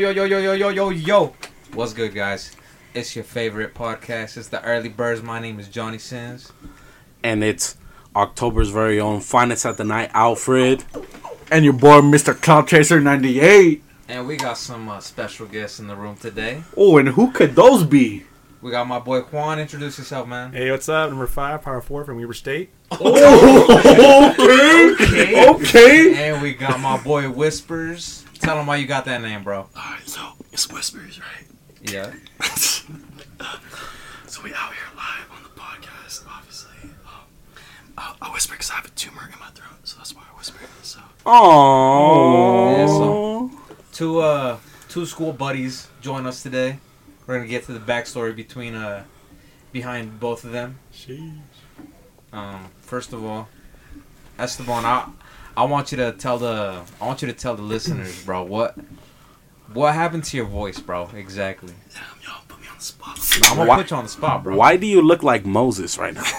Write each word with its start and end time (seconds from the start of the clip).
yo, 0.00 0.08
yo, 0.08 0.24
yo, 0.24 0.38
yo, 0.38 0.54
yo, 0.54 0.70
yo, 0.70 0.88
yo. 0.88 1.34
What's 1.74 1.92
good, 1.92 2.14
guys? 2.14 2.56
It's 2.94 3.14
your 3.14 3.22
favorite 3.22 3.74
podcast. 3.74 4.38
It's 4.38 4.48
the 4.48 4.62
Early 4.64 4.88
Birds. 4.88 5.22
My 5.22 5.38
name 5.38 5.60
is 5.60 5.68
Johnny 5.68 5.98
Sins. 5.98 6.50
And 7.22 7.44
it's 7.44 7.76
October's 8.16 8.70
very 8.70 8.98
own 8.98 9.20
Finest 9.20 9.66
at 9.66 9.76
the 9.76 9.84
Night, 9.84 10.10
Alfred. 10.14 10.84
And 11.52 11.66
your 11.66 11.74
boy, 11.74 12.00
Mr. 12.00 12.34
Cloud 12.34 12.68
Chaser 12.68 12.98
98. 12.98 13.82
And 14.08 14.26
we 14.26 14.38
got 14.38 14.56
some 14.56 14.88
uh, 14.88 15.00
special 15.00 15.46
guests 15.46 15.80
in 15.80 15.86
the 15.86 15.96
room 15.96 16.16
today. 16.16 16.62
Oh, 16.78 16.96
and 16.96 17.10
who 17.10 17.30
could 17.30 17.54
those 17.54 17.84
be? 17.84 18.24
We 18.62 18.70
got 18.70 18.86
my 18.86 19.00
boy 19.00 19.20
Juan. 19.20 19.58
Introduce 19.58 19.98
yourself, 19.98 20.26
man. 20.26 20.54
Hey, 20.54 20.70
what's 20.70 20.88
up? 20.88 21.10
Number 21.10 21.26
five, 21.26 21.60
power 21.60 21.82
four 21.82 22.06
from 22.06 22.16
Weber 22.18 22.32
State. 22.32 22.70
Oh, 22.90 24.30
okay. 24.30 24.94
okay. 24.94 25.48
okay. 25.50 26.30
And 26.30 26.40
we 26.40 26.54
got 26.54 26.80
my 26.80 26.96
boy 26.96 27.28
Whispers. 27.28 28.19
Tell 28.40 28.56
them 28.56 28.66
why 28.66 28.76
you 28.76 28.86
got 28.86 29.04
that 29.04 29.20
name, 29.22 29.44
bro. 29.44 29.68
Alright, 29.76 30.08
so 30.08 30.20
it's 30.52 30.70
Whispers, 30.72 31.20
right? 31.20 31.46
Yeah. 31.82 32.12
so 34.26 34.42
we 34.42 34.52
out 34.54 34.72
here 34.72 34.88
live 34.96 35.30
on 35.36 35.42
the 35.42 35.48
podcast, 35.60 36.24
obviously. 36.28 36.90
Um, 37.06 37.26
I, 37.98 38.14
I 38.22 38.32
whisper 38.32 38.54
because 38.54 38.70
I 38.70 38.74
have 38.76 38.86
a 38.86 38.90
tumor 38.90 39.22
in 39.32 39.38
my 39.38 39.48
throat, 39.48 39.78
so 39.84 39.96
that's 39.98 40.14
why 40.14 40.22
I 40.22 40.36
whisper. 40.38 40.58
So 40.82 41.00
Aww. 41.26 42.76
Yeah, 42.78 42.86
so- 42.86 43.50
Two 43.92 44.20
uh 44.20 44.56
two 44.88 45.04
school 45.04 45.32
buddies 45.32 45.88
join 46.00 46.24
us 46.26 46.42
today. 46.42 46.78
We're 47.26 47.36
gonna 47.36 47.48
get 47.48 47.64
to 47.64 47.72
the 47.72 47.80
backstory 47.80 48.34
between 48.34 48.74
uh 48.74 49.04
behind 49.72 50.18
both 50.20 50.44
of 50.44 50.52
them. 50.52 50.78
Sheesh. 50.94 51.36
Um, 52.32 52.68
first 52.80 53.12
of 53.12 53.24
all, 53.24 53.48
Esteban, 54.38 54.84
I 54.84 55.08
I 55.56 55.64
want 55.64 55.90
you 55.92 55.96
to 55.98 56.12
tell 56.12 56.38
the 56.38 56.82
I 57.00 57.06
want 57.06 57.22
you 57.22 57.28
to 57.28 57.34
tell 57.34 57.54
the 57.56 57.62
listeners, 57.62 58.24
bro, 58.24 58.42
what 58.44 58.76
what 59.72 59.94
happened 59.94 60.24
to 60.24 60.36
your 60.36 60.46
voice, 60.46 60.78
bro? 60.80 61.08
Exactly. 61.14 61.72
damn, 61.92 62.02
y'all 62.24 62.42
put 62.48 62.60
me 62.60 62.66
on 62.68 62.76
the 62.78 62.82
spot. 62.84 63.18
I'm 63.50 63.56
gonna 63.56 63.68
Why- 63.68 63.76
put 63.82 63.90
you 63.90 63.96
on 63.96 64.04
the 64.04 64.08
spot, 64.10 64.42
bro. 64.44 64.56
Why 64.56 64.76
do 64.76 64.86
you 64.86 65.02
look 65.02 65.22
like 65.22 65.44
Moses 65.44 65.98
right 65.98 66.14
now? 66.14 66.22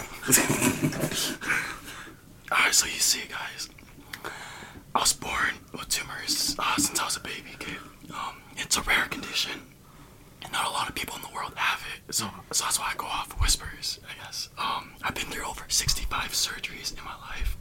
Alright, 2.52 2.74
so 2.74 2.86
you 2.86 3.00
see, 3.00 3.22
guys, 3.30 3.70
I 4.94 5.00
was 5.00 5.14
born 5.14 5.56
with 5.72 5.88
tumors 5.88 6.56
uh, 6.60 6.76
since 6.78 7.00
I 7.00 7.06
was 7.06 7.16
a 7.16 7.22
baby. 7.22 7.52
Okay, 7.56 7.78
um, 8.14 8.42
it's 8.58 8.76
a 8.78 8.82
rare 8.82 9.06
condition, 9.10 9.54
and 10.42 10.52
not 10.52 10.68
a 10.68 10.72
lot 10.72 10.90
of 10.90 10.96
people 10.96 11.16
in 11.16 11.22
the 11.22 11.34
world 11.34 11.54
have 11.56 11.82
it. 11.96 12.14
So, 12.14 12.26
so 12.52 12.66
that's 12.66 12.78
why 12.78 12.92
I 12.94 12.96
go 12.98 13.06
off 13.06 13.32
whispers. 13.42 14.00
I 14.06 14.22
guess. 14.26 14.50
Um, 14.58 14.92
I've 15.02 15.16
been 15.16 15.26
through 15.28 15.46
over 15.46 15.64
65 15.70 16.32
surgeries 16.32 16.98
in 16.98 17.04
my 17.06 17.16
life. 17.30 17.56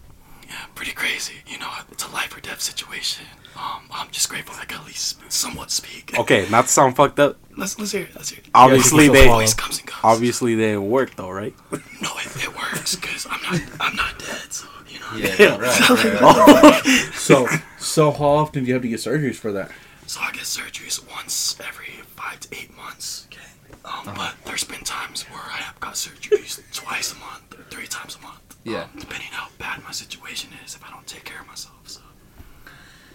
Yeah, 0.50 0.56
pretty 0.74 0.92
crazy. 0.92 1.34
You 1.46 1.58
know, 1.58 1.70
it's 1.92 2.04
a 2.04 2.10
life 2.10 2.36
or 2.36 2.40
death 2.40 2.60
situation. 2.60 3.24
Um, 3.56 3.82
I'm 3.92 4.10
just 4.10 4.28
grateful 4.28 4.54
I 4.60 4.64
can 4.64 4.80
at 4.80 4.86
least 4.86 5.20
somewhat 5.32 5.70
speak. 5.70 6.18
Okay, 6.18 6.48
not 6.50 6.62
to 6.62 6.68
sound 6.68 6.96
fucked 6.96 7.18
up. 7.20 7.36
let's 7.56 7.78
let's 7.78 7.92
hear 7.92 8.02
it. 8.02 8.14
Let's 8.16 8.30
hear 8.30 8.40
it. 8.40 8.50
Obviously 8.54 9.04
you 9.06 9.12
they 9.12 9.22
still 9.22 9.34
Voice 9.34 9.54
comes 9.54 9.78
and 9.78 9.86
goes. 9.86 9.96
obviously 10.02 10.54
they 10.56 10.66
didn't 10.72 10.90
work 10.90 11.14
though, 11.16 11.30
right? 11.30 11.54
No, 11.70 12.10
it, 12.18 12.44
it 12.44 12.56
works 12.56 12.96
because 12.96 13.26
I'm 13.30 13.40
not 13.42 13.60
I'm 13.80 13.96
not 13.96 14.18
dead. 14.18 14.52
So 14.52 14.66
you 14.88 14.98
know. 15.00 15.06
Yeah, 15.16 15.56
right, 15.56 15.90
right, 15.90 16.84
right. 16.84 16.84
So, 17.14 17.46
so 17.78 18.10
how 18.12 18.24
often 18.42 18.64
do 18.64 18.68
you 18.68 18.74
have 18.74 18.82
to 18.82 18.88
get 18.88 18.98
surgeries 19.00 19.36
for 19.36 19.52
that? 19.52 19.70
So 20.06 20.20
I 20.20 20.32
get 20.32 20.42
surgeries 20.42 21.00
once 21.10 21.56
every 21.60 22.02
five 22.16 22.40
to 22.40 22.48
eight 22.58 22.74
months. 22.76 23.28
Okay. 23.32 23.40
Um, 23.84 24.14
But 24.16 24.34
there's 24.46 24.64
been 24.64 24.82
times 24.84 25.22
where 25.30 25.42
I 25.42 25.58
have 25.58 25.78
got 25.80 25.94
surgeries 25.94 26.60
twice 26.72 27.12
a 27.12 27.16
month 27.18 27.54
three 27.70 27.86
times 27.86 28.16
a 28.16 28.22
month. 28.22 28.49
Yeah. 28.64 28.82
Um, 28.84 28.90
depending 28.98 29.28
on 29.28 29.34
how 29.34 29.48
bad 29.58 29.82
my 29.84 29.92
situation 29.92 30.50
is, 30.64 30.74
if 30.74 30.84
I 30.84 30.90
don't 30.90 31.06
take 31.06 31.24
care 31.24 31.40
of 31.40 31.46
myself. 31.46 31.76
So 31.84 32.00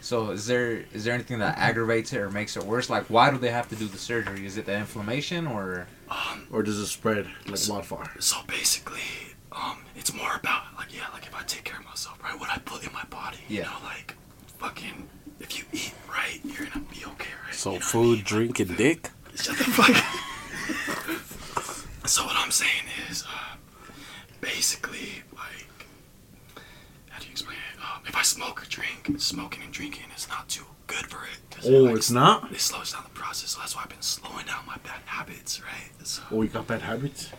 So 0.02 0.32
is 0.32 0.46
there 0.48 0.84
is 0.94 1.04
there 1.04 1.14
anything 1.14 1.40
that 1.40 1.58
aggravates 1.58 2.14
it 2.14 2.20
or 2.20 2.30
makes 2.30 2.56
it 2.58 2.64
worse? 2.64 2.90
Like 2.90 3.06
why 3.10 3.32
do 3.32 3.38
they 3.38 3.52
have 3.52 3.68
to 3.70 3.76
do 3.76 3.88
the 3.88 3.98
surgery? 3.98 4.46
Is 4.46 4.58
it 4.58 4.66
the 4.66 4.76
inflammation 4.76 5.48
or 5.48 5.88
um, 6.10 6.48
Or 6.52 6.64
does 6.64 6.78
it 6.80 6.88
spread 6.88 7.28
like 7.48 7.60
wildfire? 7.70 8.12
so 8.20 8.38
basically, 8.48 9.02
um, 9.52 9.78
it's 9.96 10.14
more 10.14 10.36
about 10.36 10.64
like 10.78 10.94
yeah, 10.96 11.08
like 11.14 11.26
if 11.28 11.36
I 11.36 11.44
take 11.44 11.64
care 11.64 11.80
of 11.80 11.86
myself, 11.86 12.22
right? 12.24 12.38
What 12.40 12.50
I 12.50 12.58
put 12.60 12.86
in 12.86 12.94
my 12.94 13.04
body. 13.06 13.38
You 13.48 13.60
Yeah. 13.60 13.64
know, 13.66 13.78
like 13.84 14.16
fucking 14.60 15.08
if 15.40 15.58
you 15.58 15.66
eat 15.74 15.94
right, 16.10 16.40
you're 16.44 16.68
gonna 16.68 16.86
be 16.92 17.04
okay, 17.06 17.30
right? 17.46 17.54
So 17.54 17.72
You 17.74 17.80
know 17.80 17.80
what 17.80 17.88
I 17.88 17.92
food, 17.92 18.16
mean? 18.18 18.24
drink, 18.26 18.60
and 18.60 18.78
dick. 18.78 19.10
Shut 19.36 19.58
the 19.58 19.64
fuck. 19.66 19.96
so 22.08 22.24
what 22.26 22.36
I'm 22.38 22.52
saying 22.52 22.86
is, 23.10 23.24
uh, 23.28 23.56
basically, 24.42 25.24
like, 25.36 25.68
how 27.10 27.20
do 27.20 27.26
you 27.26 27.32
explain 27.32 27.58
it? 27.58 27.80
Um, 27.84 28.02
if 28.08 28.15
I 28.15 28.15
smoke 28.26 28.62
or 28.64 28.66
drink, 28.66 29.10
smoking 29.20 29.64
and 29.64 29.72
drinking 29.72 30.06
is 30.16 30.28
not 30.28 30.48
too 30.50 30.66
good 30.88 31.06
for 31.08 31.24
it. 31.24 31.40
'cause 31.56 31.66
it, 31.68 31.74
Oh, 31.74 31.84
like, 31.84 31.96
it's 31.98 32.12
not? 32.12 32.52
It 32.52 32.60
slows 32.62 32.92
down 32.94 33.04
the 33.04 33.10
process, 33.20 33.52
so 33.52 33.60
that's 33.60 33.76
why 33.76 33.84
I've 33.84 33.90
been 33.90 34.02
slowing 34.02 34.46
down 34.46 34.66
my 34.68 34.78
bad 34.84 35.02
habits, 35.06 35.62
right? 35.62 35.92
So, 36.08 36.22
Oh, 36.32 36.42
you 36.42 36.50
got 36.50 36.68
bad 36.68 36.82
habits? 36.82 37.30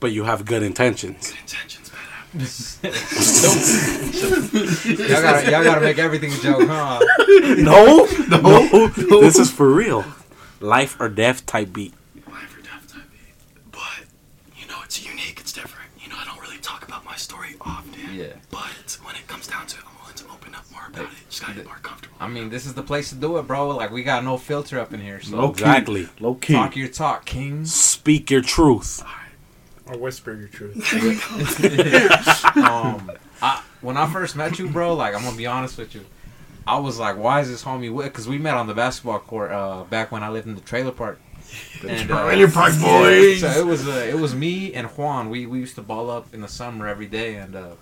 But 0.00 0.12
you 0.12 0.24
have 0.24 0.44
good 0.44 0.62
intentions. 0.62 1.30
good 1.30 1.40
intentions, 1.40 1.90
bad 1.90 1.98
habits. 2.32 2.78
y'all 4.98 5.22
gotta 5.22 5.50
y'all 5.50 5.64
gotta 5.64 5.80
make 5.80 5.98
everything 5.98 6.32
a 6.32 6.36
joke, 6.38 6.66
huh? 6.68 7.00
No, 7.58 8.06
no, 8.28 8.88
This 9.20 9.38
is 9.38 9.50
for 9.50 9.68
real. 9.72 10.04
Life 10.60 10.96
or 11.00 11.08
death 11.08 11.44
type 11.46 11.72
beat. 11.72 11.92
Life 12.26 12.56
or 12.56 12.62
death 12.62 12.92
type 12.92 13.02
beat. 13.10 13.70
But, 13.70 14.06
you 14.56 14.66
know, 14.66 14.78
it's 14.84 15.04
unique, 15.04 15.38
it's 15.40 15.52
different. 15.52 15.90
You 16.02 16.08
know, 16.08 16.16
I 16.18 16.24
don't 16.24 16.40
really 16.40 16.58
talk 16.58 16.86
about 16.86 17.04
my 17.04 17.16
story 17.16 17.54
often. 17.60 17.92
Yeah. 18.14 18.32
But 18.50 18.98
when 19.04 19.14
it 19.16 19.26
comes 19.28 19.46
down 19.46 19.66
to 19.66 19.76
it, 19.78 19.84
I'm 19.86 19.94
willing 20.00 20.16
to 20.16 20.24
open 20.32 20.54
up 20.54 20.64
more 21.42 21.50
about 21.50 21.56
it. 21.58 21.64
Just 21.64 21.64
gotta 21.64 21.64
get 21.64 21.66
more 21.66 21.78
comfortable. 21.82 22.16
I 22.20 22.28
mean, 22.28 22.50
this 22.50 22.66
is 22.66 22.74
the 22.74 22.82
place 22.82 23.08
to 23.10 23.14
do 23.14 23.36
it, 23.38 23.46
bro. 23.46 23.68
Like 23.70 23.90
we 23.90 24.02
got 24.02 24.24
no 24.24 24.36
filter 24.36 24.78
up 24.78 24.92
in 24.92 25.00
here, 25.00 25.20
so 25.20 25.36
Low 25.36 25.48
key. 25.48 25.62
Exactly. 25.62 26.08
Low 26.20 26.34
key. 26.34 26.54
talk 26.54 26.76
your 26.76 26.88
talk, 26.88 27.24
kings. 27.24 27.74
Speak 27.74 28.30
your 28.30 28.42
truth. 28.42 29.02
Or 29.86 29.98
whisper 29.98 30.34
your 30.34 30.48
truth. 30.48 30.76
um, 32.56 33.10
I, 33.42 33.62
when 33.82 33.96
I 33.98 34.10
first 34.10 34.34
met 34.34 34.58
you, 34.58 34.68
bro, 34.68 34.94
like 34.94 35.14
I'm 35.14 35.22
gonna 35.22 35.36
be 35.36 35.46
honest 35.46 35.76
with 35.76 35.94
you, 35.94 36.04
I 36.66 36.78
was 36.78 36.98
like, 36.98 37.18
why 37.18 37.40
is 37.40 37.48
this 37.48 37.62
homie 37.62 37.92
with? 37.92 38.06
Because 38.06 38.26
we 38.26 38.38
met 38.38 38.54
on 38.54 38.66
the 38.66 38.74
basketball 38.74 39.18
court 39.18 39.52
uh, 39.52 39.84
back 39.84 40.10
when 40.10 40.22
I 40.22 40.30
lived 40.30 40.46
in 40.46 40.54
the 40.54 40.62
trailer 40.62 40.92
park. 40.92 41.20
And, 41.86 42.10
uh, 42.10 42.24
Trailer 42.24 42.50
Park 42.50 42.72
Boys. 42.80 43.40
So 43.40 43.48
it 43.48 43.66
was 43.66 43.86
uh, 43.86 44.06
it 44.08 44.16
was 44.16 44.34
me 44.34 44.72
and 44.72 44.86
Juan. 44.88 45.28
We 45.28 45.44
we 45.46 45.58
used 45.60 45.74
to 45.74 45.82
ball 45.82 46.10
up 46.10 46.32
in 46.32 46.40
the 46.40 46.48
summer 46.48 46.88
every 46.88 47.06
day, 47.06 47.36
and 47.36 47.54
uh, 47.54 47.74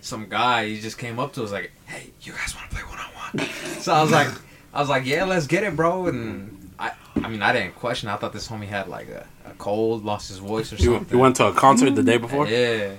some 0.00 0.26
guy 0.28 0.66
he 0.66 0.80
just 0.80 0.98
came 0.98 1.18
up 1.18 1.32
to 1.34 1.42
us 1.44 1.52
like, 1.52 1.72
"Hey, 1.86 2.10
you 2.22 2.32
guys 2.32 2.54
want 2.54 2.70
to 2.70 2.76
play 2.76 2.84
one 2.84 2.98
on 2.98 3.06
one?" 3.38 3.48
So 3.80 3.92
I 3.92 4.02
was 4.02 4.10
like, 4.10 4.28
I 4.72 4.80
was 4.80 4.88
like, 4.88 5.04
"Yeah, 5.06 5.24
let's 5.24 5.46
get 5.46 5.62
it, 5.64 5.76
bro." 5.76 6.06
And 6.06 6.70
I 6.78 6.92
I 7.16 7.28
mean 7.28 7.42
I 7.42 7.52
didn't 7.52 7.74
question. 7.76 8.08
I 8.08 8.16
thought 8.16 8.32
this 8.32 8.48
homie 8.48 8.66
had 8.68 8.88
like 8.88 9.08
a, 9.08 9.26
a 9.46 9.52
cold, 9.58 10.04
lost 10.04 10.28
his 10.28 10.38
voice 10.38 10.72
or 10.72 10.76
You, 10.76 10.94
something. 10.96 11.16
you 11.16 11.22
went 11.22 11.36
to 11.36 11.46
a 11.46 11.52
concert 11.52 11.94
the 11.94 12.02
day 12.02 12.16
before. 12.16 12.46
Yeah. 12.48 12.92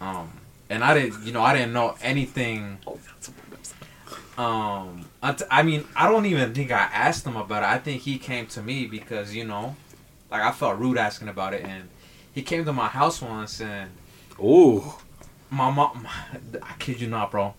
Um, 0.00 0.30
and 0.68 0.82
I 0.84 0.94
didn't, 0.94 1.24
you 1.24 1.32
know, 1.32 1.42
I 1.42 1.54
didn't 1.54 1.72
know 1.72 1.94
anything. 2.02 2.78
Um, 4.38 5.06
I, 5.22 5.32
t- 5.32 5.44
I 5.50 5.62
mean, 5.62 5.84
I 5.96 6.10
don't 6.10 6.26
even 6.26 6.52
think 6.52 6.70
I 6.70 6.82
asked 6.92 7.26
him 7.26 7.36
about 7.36 7.62
it. 7.62 7.66
I 7.66 7.78
think 7.78 8.02
he 8.02 8.18
came 8.18 8.46
to 8.48 8.62
me 8.62 8.86
because 8.86 9.34
you 9.34 9.44
know, 9.44 9.76
like 10.30 10.42
I 10.42 10.52
felt 10.52 10.78
rude 10.78 10.98
asking 10.98 11.28
about 11.28 11.54
it, 11.54 11.64
and 11.64 11.88
he 12.32 12.42
came 12.42 12.64
to 12.66 12.72
my 12.72 12.88
house 12.88 13.22
once, 13.22 13.60
and 13.62 13.90
Ooh, 14.38 14.92
my 15.50 15.70
mom, 15.70 16.08
I 16.62 16.74
kid 16.78 17.00
you 17.00 17.08
not, 17.08 17.30
bro. 17.30 17.54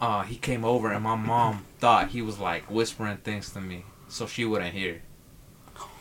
Uh, 0.00 0.22
he 0.22 0.36
came 0.36 0.64
over, 0.64 0.92
and 0.92 1.02
my 1.02 1.14
mom 1.14 1.64
thought 1.78 2.08
he 2.08 2.22
was 2.22 2.38
like 2.38 2.70
whispering 2.70 3.18
things 3.18 3.50
to 3.50 3.60
me, 3.60 3.84
so 4.08 4.26
she 4.26 4.44
wouldn't 4.44 4.74
hear. 4.74 5.02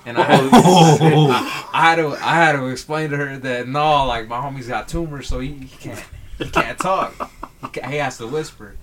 And 0.05 0.17
I 0.17 0.23
had, 0.23 0.49
I, 0.51 1.69
I 1.73 1.81
had 1.89 1.95
to 1.97 2.07
I 2.13 2.35
had 2.35 2.51
to 2.53 2.67
explain 2.67 3.11
to 3.11 3.17
her 3.17 3.37
that 3.37 3.67
no, 3.67 4.05
like 4.05 4.27
my 4.27 4.41
homie's 4.41 4.67
got 4.67 4.87
tumors, 4.87 5.27
so 5.27 5.39
he, 5.39 5.49
he 5.53 5.77
can't 5.77 6.03
he 6.39 6.49
can't 6.49 6.79
talk. 6.79 7.13
He, 7.61 7.67
ca 7.67 7.87
he 7.87 7.97
has 7.97 8.17
to 8.17 8.27
whisper. 8.27 8.75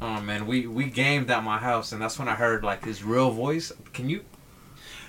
Um, 0.00 0.28
and 0.28 0.46
we 0.46 0.66
we 0.66 0.90
gamed 0.90 1.30
at 1.30 1.42
my 1.42 1.56
house, 1.56 1.92
and 1.92 2.02
that's 2.02 2.18
when 2.18 2.28
I 2.28 2.34
heard 2.34 2.62
like 2.62 2.84
his 2.84 3.02
real 3.02 3.30
voice. 3.30 3.72
Can 3.94 4.10
you 4.10 4.24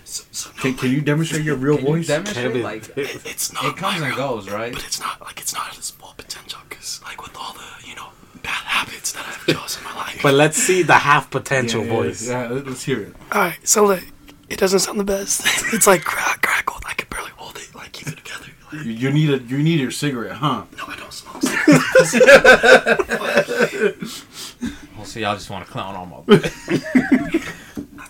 So, 0.07 0.23
so 0.31 0.49
no, 0.55 0.61
Can, 0.61 0.73
can 0.75 0.91
you 0.91 1.01
demonstrate 1.01 1.43
your 1.43 1.55
real 1.55 1.77
can 1.77 1.85
you 1.87 1.91
voice? 1.93 2.07
demonstrate 2.07 2.45
Kevin. 2.45 2.61
like 2.63 2.87
it- 2.97 3.25
it's 3.25 3.51
not. 3.51 3.65
it 3.65 3.75
comes 3.75 3.99
my 3.99 4.07
and 4.07 4.15
real- 4.17 4.35
goes, 4.35 4.49
right? 4.49 4.71
But 4.71 4.85
it's 4.85 4.99
not 4.99 5.19
like 5.21 5.39
it's 5.41 5.51
not 5.53 5.67
at 5.69 5.77
its 5.77 5.89
full 5.91 6.13
potential 6.15 6.59
because, 6.69 7.01
like, 7.03 7.21
with 7.23 7.35
all 7.35 7.53
the 7.53 7.65
you 7.89 7.95
know 7.95 8.09
bad 8.43 8.51
habits 8.51 9.11
that 9.13 9.25
I've 9.27 9.45
chosen 9.47 9.83
in 9.83 9.89
my 9.91 9.95
life. 9.97 10.19
but 10.21 10.35
let's 10.35 10.57
see 10.57 10.83
the 10.83 10.93
half 10.93 11.29
potential 11.31 11.83
Yeah, 11.83 11.89
voice. 11.91 12.27
Yeah, 12.27 12.47
let- 12.49 12.67
let's 12.67 12.83
hear 12.83 13.01
it. 13.01 13.15
all 13.31 13.41
right, 13.41 13.57
so 13.67 13.83
like, 13.85 14.03
it 14.47 14.59
doesn't 14.59 14.79
sound 14.79 14.99
the 14.99 15.03
best. 15.03 15.41
it's 15.73 15.87
like 15.87 16.03
crack, 16.03 16.43
crackled. 16.43 16.83
I 16.87 16.93
can 16.93 17.07
barely 17.09 17.31
hold 17.35 17.57
it. 17.57 17.73
Like 17.73 17.91
keep 17.91 18.07
it 18.09 18.17
together. 18.17 18.45
Like, 18.71 18.85
You, 18.85 18.91
you 18.91 19.11
need 19.11 19.29
a 19.31 19.39
you 19.39 19.57
need 19.57 19.79
your 19.79 19.89
cigarette, 19.91 20.35
huh? 20.37 20.65
no, 20.77 20.83
I 20.87 20.95
don't 20.97 21.11
smoke. 21.11 21.41
cigarettes. 22.05 24.23
Well, 24.95 25.03
see, 25.05 25.19
y'all 25.21 25.35
just 25.35 25.49
want 25.49 25.65
to 25.65 25.71
clown 25.71 25.95
on 25.95 26.09
my. 26.09 26.21
That's 26.25 26.43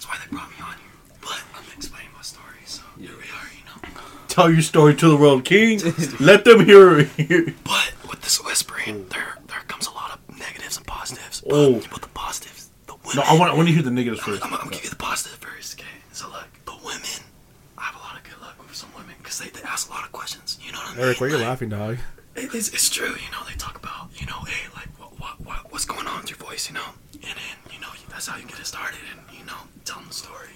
why 0.07 0.17
they 0.21 0.27
brought 0.29 0.49
me 0.51 0.55
on 0.61 0.75
here. 0.77 0.93
But 1.19 1.41
I'm 1.55 1.63
explaining 1.75 2.11
my 2.15 2.21
story, 2.21 2.59
so 2.65 2.83
here 2.99 3.09
we 3.09 3.15
are. 3.15 3.49
You 3.57 3.63
know. 3.65 3.89
Tell 4.35 4.51
your 4.51 4.61
story 4.61 4.93
to 4.95 5.07
the 5.07 5.15
world, 5.15 5.45
King. 5.45 5.79
Let 6.19 6.43
them 6.43 6.65
hear 6.65 6.99
it. 6.99 7.55
But 7.63 7.93
with 8.09 8.21
this 8.21 8.43
whispering, 8.43 9.07
there 9.07 9.37
there 9.47 9.61
comes 9.69 9.87
a 9.87 9.91
lot 9.91 10.11
of 10.11 10.37
negatives 10.37 10.75
and 10.75 10.85
positives. 10.85 11.41
Oh. 11.45 11.49
But 11.49 11.55
Oh. 11.87 11.93
with 11.93 12.01
the 12.01 12.09
positives, 12.09 12.69
the 12.85 12.95
women. 12.95 13.15
No, 13.15 13.21
I 13.21 13.39
want 13.39 13.51
I 13.51 13.55
want 13.55 13.69
to 13.69 13.73
hear 13.73 13.81
the 13.81 13.91
negatives 13.91 14.19
I'm, 14.25 14.33
first. 14.33 14.43
I'm, 14.43 14.51
gonna 14.51 14.69
give 14.71 14.83
you 14.83 14.89
the 14.89 14.97
positive 14.97 15.37
first, 15.39 15.79
okay? 15.79 15.87
So 16.11 16.27
look, 16.29 16.47
the 16.65 16.75
women, 16.83 17.23
I 17.77 17.83
have 17.83 17.95
a 17.95 17.99
lot 17.99 18.17
of 18.17 18.23
good 18.23 18.39
luck 18.41 18.55
with 18.61 18.75
some 18.75 18.89
women 18.97 19.15
because 19.19 19.39
they, 19.39 19.47
they 19.49 19.61
ask 19.63 19.87
a 19.89 19.93
lot 19.93 20.03
of 20.03 20.11
questions. 20.11 20.59
You 20.61 20.73
know 20.73 20.79
what 20.79 20.89
I 20.91 20.95
mean? 20.95 21.05
Eric, 21.05 21.21
why 21.21 21.27
are 21.27 21.29
you 21.29 21.37
Like, 21.37 21.45
laughing, 21.47 21.69
dog? 21.69 21.97
it- 22.35 22.53
it's, 22.53 22.67
it's 22.75 22.89
true, 22.89 23.15
you 23.15 23.31
know. 23.31 23.39
They 23.47 23.55
talk 23.55 23.77
about, 23.77 24.09
you 24.19 24.25
know, 24.27 24.39
hey, 24.43 24.67
like, 24.75 24.89
what, 24.99 25.17
what, 25.17 25.39
what, 25.47 25.71
what's 25.71 25.85
going 25.85 26.07
on 26.07 26.19
with 26.19 26.29
your 26.29 26.39
voice, 26.39 26.67
you 26.67 26.73
know? 26.75 26.89
And 27.13 27.23
then, 27.39 27.55
you 27.71 27.79
know, 27.79 27.87
that's 28.09 28.27
how 28.27 28.35
you 28.35 28.45
get 28.45 28.59
it 28.59 28.65
started, 28.67 28.99
and 29.15 29.21
you 29.39 29.45
know, 29.45 29.59
tell 29.85 29.99
them 29.99 30.09
the 30.09 30.13
story. 30.13 30.49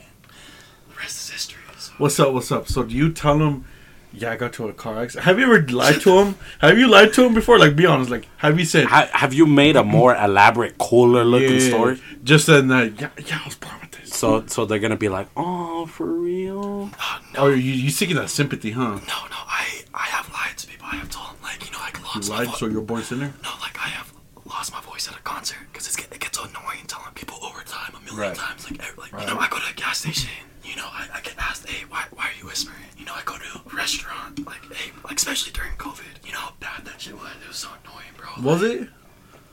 And 1.00 1.08
the 1.08 1.14
rest 1.14 1.18
is 1.26 1.30
history. 1.30 1.62
So. 1.78 1.94
What's 1.98 2.20
up? 2.20 2.34
What's 2.34 2.52
up? 2.52 2.68
So 2.68 2.84
do 2.84 2.94
you 2.96 3.12
tell 3.12 3.38
him? 3.40 3.66
Yeah, 4.12 4.32
I 4.32 4.38
got 4.38 4.54
to 4.54 4.68
a 4.68 4.74
car 4.74 5.04
accident. 5.04 5.26
Have 5.26 5.38
you 5.38 5.46
ever 5.46 5.62
lied 5.68 6.02
to 6.02 6.18
him? 6.20 6.36
Have 6.60 6.78
you 6.80 6.88
lied 6.88 7.14
to 7.14 7.26
him 7.26 7.34
before? 7.36 7.60
Like, 7.60 7.76
be 7.76 7.86
honest. 7.86 8.10
Like, 8.10 8.28
have 8.38 8.58
you 8.60 8.66
said? 8.66 8.86
Ha- 8.88 9.08
have 9.14 9.34
you 9.36 9.46
made 9.46 9.76
a 9.76 9.84
more 9.84 10.16
elaborate, 10.16 10.78
cooler 10.80 11.24
looking 11.24 11.60
Yeah, 11.60 11.68
story? 11.70 12.02
Just 12.24 12.48
said 12.48 12.68
that. 12.70 13.00
Yeah, 13.00 13.10
yeah, 13.24 13.40
I 13.44 13.46
was 13.46 13.56
born 13.56 13.76
with 13.82 13.92
this. 13.92 14.10
So, 14.12 14.46
so 14.48 14.66
they're 14.66 14.80
gonna 14.80 14.98
be 14.98 15.10
like, 15.10 15.28
"Oh, 15.38 15.86
for 15.86 16.08
real?" 16.08 16.90
Uh, 17.00 17.20
no, 17.36 17.40
Oh, 17.42 17.48
you 17.50 17.72
you 17.72 17.92
seeking 17.92 18.16
that 18.16 18.30
sympathy, 18.32 18.72
huh? 18.72 18.82
no, 18.84 18.96
no. 18.98 19.42
I, 19.48 19.84
I 19.94 20.06
have 20.06 20.28
lied 20.34 20.58
to 20.58 20.68
people. 20.68 20.88
I 20.92 20.96
have 20.96 21.10
told 21.12 21.28
them, 21.30 21.44
like, 21.44 21.64
you 21.66 21.72
know, 21.72 21.78
I 21.80 21.92
You 21.96 22.04
lost 22.04 22.30
my 22.32 22.38
lied, 22.38 22.48
voice. 22.48 22.58
so 22.60 22.66
you're 22.66 22.80
a 22.80 22.84
born 22.84 23.04
sinner. 23.04 23.32
No, 23.44 23.50
like 23.62 23.78
I 23.78 23.90
have 23.90 24.12
lost 24.46 24.74
my 24.74 24.82
voice 24.82 25.08
at 25.08 25.16
a 25.16 25.22
concert 25.22 25.60
because 25.72 25.88
it 25.96 26.20
gets 26.20 26.38
annoying 26.40 26.86
telling 26.88 27.14
people 27.14 27.38
over 27.44 27.62
time 27.62 27.94
a 27.96 28.00
million 28.06 28.20
Right. 28.30 28.36
times. 28.36 28.66
Like, 28.70 28.82
every- 28.82 29.04
like 29.04 29.14
Right. 29.14 29.28
you 29.28 29.34
know, 29.36 29.40
I 29.40 29.48
go 29.50 29.60
to 29.60 29.70
a 29.70 29.74
gas 29.76 30.00
station. 30.00 30.32
You 30.80 30.86
know, 30.86 30.92
I, 30.94 31.08
I 31.16 31.20
get 31.20 31.34
asked, 31.38 31.68
"Hey, 31.68 31.84
why, 31.90 32.06
why 32.16 32.28
are 32.28 32.40
you 32.40 32.46
whispering?" 32.46 32.78
You 32.98 33.04
know, 33.04 33.12
I 33.14 33.22
go 33.26 33.38
to 33.38 33.44
a 33.44 33.76
restaurant. 33.76 34.46
Like, 34.46 34.64
hey, 34.74 34.94
like 35.04 35.18
especially 35.18 35.52
during 35.52 35.74
COVID. 35.74 36.26
You 36.26 36.32
know 36.32 36.40
how 36.40 36.54
bad 36.62 36.86
that 36.86 37.02
shit 37.02 37.16
was. 37.16 37.28
It 37.44 37.50
was 37.50 37.58
so 37.58 37.68
annoying, 37.84 38.14
bro. 38.16 38.30
Was 38.50 38.62
Like, 38.62 38.72
it? 38.84 38.90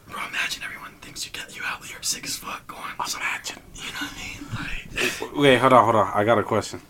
Bro, 0.08 0.20
imagine 0.28 0.62
everyone 0.62 0.92
thinks 1.02 1.26
you 1.26 1.32
get 1.32 1.56
you 1.56 1.62
out. 1.64 1.80
You're 1.90 2.00
sick 2.02 2.24
as 2.26 2.36
fuck. 2.36 2.64
Going. 2.68 2.80
Imagine. 3.16 3.60
You 3.74 3.82
know 3.90 4.06
what 4.06 4.12
I 4.12 4.94
mean? 4.94 5.30
Like, 5.32 5.36
Wait, 5.36 5.56
hold 5.58 5.72
on, 5.72 5.82
hold 5.82 5.96
on. 5.96 6.12
I 6.14 6.22
got 6.22 6.38
a 6.38 6.44
question. 6.44 6.80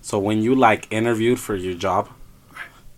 So, 0.00 0.18
when 0.18 0.40
you 0.40 0.54
like 0.54 0.90
interviewed 0.90 1.38
for 1.38 1.54
your 1.54 1.74
job, 1.74 2.08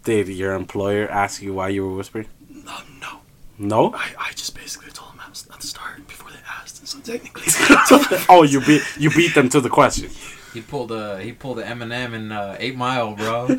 did 0.04 0.28
your 0.28 0.52
employer 0.54 1.08
ask 1.08 1.42
you 1.42 1.54
why 1.54 1.70
you 1.70 1.88
were 1.88 1.96
whispering? 1.96 2.28
no, 2.48 2.76
no. 3.00 3.18
No. 3.58 3.94
I, 3.94 4.10
I 4.28 4.30
just 4.30 4.54
basically 4.54 4.92
told 4.92 5.10
them 5.14 5.20
at 5.26 5.44
at 5.52 5.58
the 5.60 5.66
start 5.66 6.06
before 6.06 6.30
they 6.30 6.38
asked. 6.48 6.86
So 6.86 7.00
technically, 7.00 7.46
Oh, 8.28 8.44
you 8.44 8.60
beat 8.60 8.82
you 8.96 9.10
beat 9.10 9.34
them 9.34 9.48
to 9.48 9.60
the 9.60 9.68
question. 9.70 10.10
He 10.54 10.60
pulled 10.60 10.92
a 10.92 11.20
he 11.20 11.32
pulled 11.32 11.58
the 11.58 11.64
Eminem 11.64 12.14
in 12.14 12.32
uh, 12.32 12.56
Eight 12.60 12.76
Mile, 12.76 13.14
bro. 13.14 13.48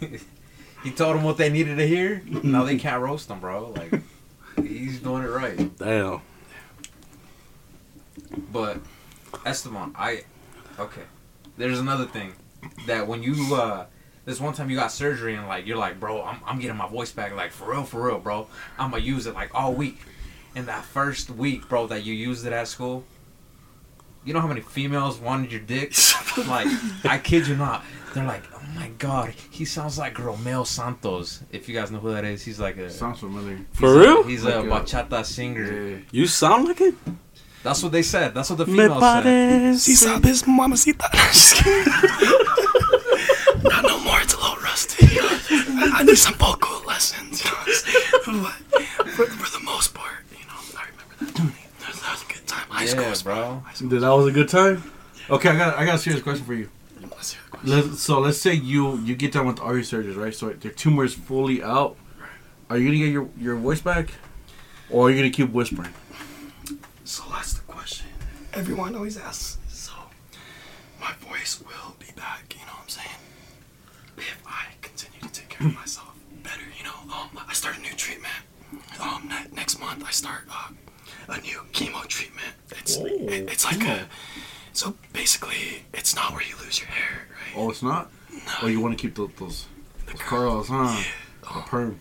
he 0.82 0.90
told 0.92 1.16
them 1.16 1.24
what 1.24 1.36
they 1.36 1.50
needed 1.50 1.76
to 1.76 1.86
hear. 1.86 2.22
Now 2.42 2.62
they 2.64 2.76
can't 2.76 3.02
roast 3.02 3.30
him, 3.30 3.40
bro. 3.40 3.74
Like 3.76 4.00
he's 4.56 5.00
doing 5.00 5.24
it 5.24 5.28
right. 5.28 5.76
Damn. 5.78 6.20
But 8.52 8.78
Esteban, 9.44 9.94
I 9.96 10.22
okay. 10.78 11.02
There's 11.56 11.80
another 11.80 12.06
thing 12.06 12.34
that 12.86 13.06
when 13.06 13.22
you 13.22 13.54
uh 13.54 13.86
this 14.26 14.40
one 14.40 14.54
time 14.54 14.70
you 14.70 14.76
got 14.76 14.92
surgery 14.92 15.34
and 15.34 15.48
like 15.48 15.66
you're 15.66 15.76
like, 15.76 15.98
bro, 15.98 16.22
I'm 16.22 16.40
I'm 16.46 16.60
getting 16.60 16.76
my 16.76 16.88
voice 16.88 17.12
back. 17.12 17.34
Like 17.34 17.50
for 17.50 17.72
real, 17.72 17.84
for 17.84 18.06
real, 18.06 18.18
bro. 18.18 18.46
I'm 18.78 18.90
gonna 18.90 19.02
use 19.02 19.26
it 19.26 19.34
like 19.34 19.54
all 19.54 19.74
week. 19.74 19.98
And 20.54 20.68
that 20.68 20.84
first 20.84 21.28
week, 21.30 21.68
bro, 21.68 21.86
that 21.88 22.04
you 22.04 22.14
used 22.14 22.46
it 22.46 22.52
at 22.52 22.66
school, 22.66 23.04
you 24.26 24.34
know 24.34 24.40
how 24.40 24.46
many 24.48 24.60
females 24.60 25.18
wanted 25.18 25.50
your 25.52 25.60
dick? 25.62 25.94
like, 26.48 26.66
I 27.04 27.18
kid 27.18 27.46
you 27.46 27.56
not. 27.56 27.82
They're 28.12 28.26
like, 28.26 28.42
oh 28.54 28.60
my 28.74 28.88
god, 28.98 29.32
he 29.50 29.64
sounds 29.64 29.96
like 29.98 30.18
Romeo 30.18 30.64
Santos. 30.64 31.42
If 31.52 31.68
you 31.68 31.74
guys 31.74 31.90
know 31.90 31.98
who 32.00 32.12
that 32.12 32.24
is, 32.24 32.42
he's 32.44 32.58
like 32.60 32.76
a 32.76 32.90
Sounds 32.90 33.20
familiar. 33.20 33.60
For 33.72 33.86
he's 33.88 33.96
a- 33.96 34.00
real? 34.00 34.22
he's 34.24 34.44
Like 34.44 34.54
a 34.54 34.60
a- 34.60 34.64
bachata 34.64 35.24
singer. 35.24 35.72
Yeah. 35.90 35.98
You 36.10 36.26
sound 36.26 36.66
like 36.68 36.80
it. 36.80 36.94
That's 37.62 37.82
what 37.82 37.92
they 37.92 38.02
said. 38.02 38.34
That's 38.34 38.48
what 38.50 38.58
the 38.58 38.66
Me 38.66 38.76
females 38.78 39.02
said. 39.02 39.24
parece. 39.24 39.80
Si 39.80 39.94
sabes, 39.94 40.44
mamacita. 40.46 41.08
Not 43.64 43.82
no 43.84 43.98
more. 44.00 44.20
It's 44.20 44.34
a 44.34 44.36
little 44.38 44.56
rusty. 44.62 45.06
I, 45.20 45.90
I 45.98 46.02
need 46.04 46.16
some 46.16 46.34
vocal 46.34 46.80
lessons. 46.86 47.42
You 47.44 47.50
know 47.50 47.56
what 47.56 47.68
I'm 47.68 47.74
saying? 47.74 48.04
But 48.96 49.08
for, 49.10 49.26
for 49.26 49.50
the 49.58 49.64
most 49.64 49.92
part, 49.94 50.12
you 50.30 50.44
know, 50.46 50.60
I 50.78 50.84
remember 50.90 51.14
that. 51.52 51.65
Tony. 52.84 52.94
That 52.94 53.10
was, 53.10 53.22
that 53.22 53.24
was 53.24 53.24
a 53.24 53.24
good 53.24 53.24
time. 53.24 53.24
High 53.24 53.24
school 53.24 53.32
Yeah, 53.32 53.42
bro. 53.42 53.60
High 53.60 53.72
school. 53.74 53.88
Dude, 53.88 54.02
that 54.02 54.10
was 54.10 54.26
a 54.26 54.32
good 54.32 54.48
time. 54.48 54.92
Okay, 55.28 55.48
I 55.48 55.56
got 55.56 55.78
I 55.78 55.84
got 55.84 55.94
a 55.96 55.98
serious 55.98 56.22
question 56.22 56.44
for 56.44 56.54
you. 56.54 56.68
Let's 57.00 57.32
hear 57.32 57.42
the 57.44 57.56
question. 57.56 57.90
Let's, 57.90 58.02
so 58.02 58.20
let's 58.20 58.38
say 58.38 58.54
you 58.54 58.98
you 59.00 59.16
get 59.16 59.32
done 59.32 59.46
with 59.46 59.60
all 59.60 59.74
your 59.74 59.82
surgeries, 59.82 60.16
right? 60.16 60.34
So 60.34 60.54
your 60.62 60.72
tumor 60.72 61.04
is 61.04 61.14
fully 61.14 61.62
out. 61.62 61.96
Are 62.70 62.76
you 62.78 62.86
gonna 62.88 62.98
get 62.98 63.12
your 63.12 63.28
your 63.38 63.56
voice 63.56 63.80
back, 63.80 64.10
or 64.90 65.06
are 65.06 65.10
you 65.10 65.16
gonna 65.16 65.30
keep 65.30 65.50
whispering? 65.50 65.92
So 67.04 67.24
that's 67.30 67.54
the 67.54 67.62
question 67.62 68.06
everyone 68.56 68.94
always 68.94 69.16
asks. 69.18 69.58
So 69.68 69.92
my 71.00 71.12
voice 71.20 71.60
will 71.60 71.94
be 71.98 72.06
back. 72.16 72.54
You 72.58 72.64
know 72.66 72.72
what 72.72 72.82
I'm 72.84 72.88
saying? 72.88 73.16
If 74.16 74.42
I 74.46 74.64
continue 74.80 75.20
to 75.20 75.28
take 75.28 75.48
care 75.50 75.66
of 75.68 75.74
myself 75.74 76.14
better, 76.42 76.62
you 76.76 76.84
know. 76.84 77.14
Um, 77.14 77.30
I 77.48 77.52
start 77.52 77.76
a 77.76 77.80
new 77.80 77.92
treatment. 77.94 78.32
Um, 79.00 79.28
ne- 79.28 79.54
next 79.54 79.78
month 79.78 80.02
I 80.04 80.10
start 80.10 80.44
uh, 80.50 80.70
a 81.28 81.40
new 81.40 81.60
chemo 81.72 82.06
treatment. 82.06 82.54
It's 82.70 82.96
Oh, 82.96 83.06
it- 83.06 83.48
it's 83.50 83.64
like 83.64 83.78
chemo. 83.78 84.02
a. 84.02 84.08
So 84.72 84.94
basically, 85.12 85.84
it's 85.94 86.14
not 86.14 86.32
where 86.32 86.42
you 86.42 86.54
lose 86.62 86.78
your 86.80 86.88
hair, 86.88 87.28
right? 87.30 87.54
Oh, 87.56 87.70
it's 87.70 87.82
not. 87.82 88.10
Oh, 88.62 88.66
you 88.66 88.80
want 88.80 88.96
to 88.96 89.00
keep 89.00 89.14
those 89.14 89.30
those, 89.38 89.66
those 90.06 90.20
curls, 90.20 90.68
huh? 90.68 91.02
The 91.42 91.60
perm. 91.62 91.98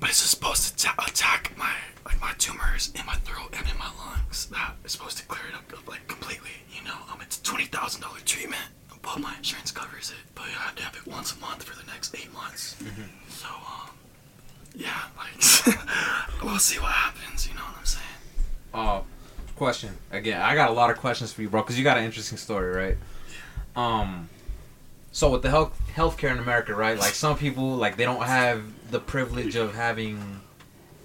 But 0.00 0.10
it's 0.10 0.18
supposed 0.18 0.78
to 0.78 0.84
ta- 0.86 0.94
attack 1.06 1.52
my 1.56 1.72
like 2.06 2.20
my 2.20 2.32
tumors 2.38 2.90
in 2.94 3.04
my 3.06 3.14
throat 3.16 3.52
and 3.56 3.66
in 3.68 3.76
my 3.78 3.90
lungs. 3.98 4.46
That 4.46 4.76
is 4.84 4.92
supposed 4.92 5.18
to 5.18 5.24
clear 5.26 5.42
it 5.50 5.54
up 5.54 5.86
like 5.88 6.06
completely. 6.08 6.50
You 6.74 6.84
know, 6.84 6.96
um, 7.12 7.20
it's 7.20 7.40
twenty 7.42 7.66
thousand 7.66 8.00
dollar 8.00 8.20
treatment, 8.24 8.62
but 9.02 9.18
my 9.20 9.34
insurance 9.36 9.70
covers 9.70 10.10
it. 10.10 10.16
But 10.34 10.44
I 10.44 10.62
have 10.64 10.74
to 10.76 10.82
have 10.84 10.96
it 10.96 11.06
once 11.06 11.34
a 11.34 11.38
month 11.40 11.64
for 11.64 11.76
the 11.76 11.84
next 11.90 12.14
eight 12.14 12.32
months. 12.32 12.76
So, 13.28 13.48
um, 13.48 13.90
yeah, 14.74 15.02
like 15.18 15.36
we'll 16.42 16.58
see 16.58 16.78
what 16.78 16.92
happens. 16.92 17.46
You 17.48 17.54
know 17.54 17.60
what 17.62 17.78
I'm 17.78 17.84
saying? 17.84 18.04
Uh, 18.72 19.02
question 19.56 19.96
again. 20.10 20.40
I 20.40 20.54
got 20.54 20.70
a 20.70 20.72
lot 20.72 20.90
of 20.90 20.98
questions 20.98 21.32
for 21.32 21.42
you, 21.42 21.48
bro, 21.48 21.62
because 21.62 21.76
you 21.76 21.84
got 21.84 21.98
an 21.98 22.04
interesting 22.04 22.38
story, 22.38 22.70
right? 22.70 22.96
Um, 23.76 24.28
so 25.12 25.30
with 25.30 25.42
the 25.42 25.50
health 25.50 25.78
healthcare 25.94 26.30
in 26.30 26.38
America, 26.38 26.74
right? 26.74 26.98
Like 26.98 27.14
some 27.14 27.36
people, 27.36 27.76
like 27.76 27.96
they 27.96 28.04
don't 28.04 28.22
have 28.22 28.62
the 28.90 29.00
privilege 29.00 29.56
of 29.56 29.74
having 29.74 30.40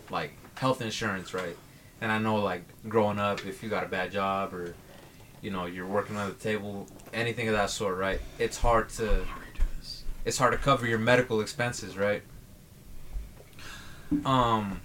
like 0.10 0.34
health 0.56 0.82
insurance, 0.82 1.34
right? 1.34 1.58
And 2.02 2.12
I 2.12 2.20
know, 2.20 2.36
like 2.36 2.64
growing 2.88 3.20
up, 3.20 3.46
if 3.46 3.64
you 3.64 3.70
got 3.70 3.84
a 3.84 3.88
bad 3.88 4.12
job 4.12 4.54
or 4.54 4.76
you 5.42 5.52
know 5.52 5.66
you're 5.66 5.88
working 5.88 6.16
on 6.16 6.30
the 6.30 6.36
table, 6.36 6.88
anything 7.14 7.48
of 7.48 7.54
that 7.54 7.70
sort, 7.70 7.98
right? 7.98 8.22
It's 8.40 8.58
hard 8.58 8.90
to 8.90 9.26
it's 10.26 10.38
hard 10.38 10.54
to 10.54 10.58
cover 10.58 10.86
your 10.86 11.00
medical 11.00 11.42
expenses, 11.42 11.98
right? 11.98 12.22
Um, 14.26 14.80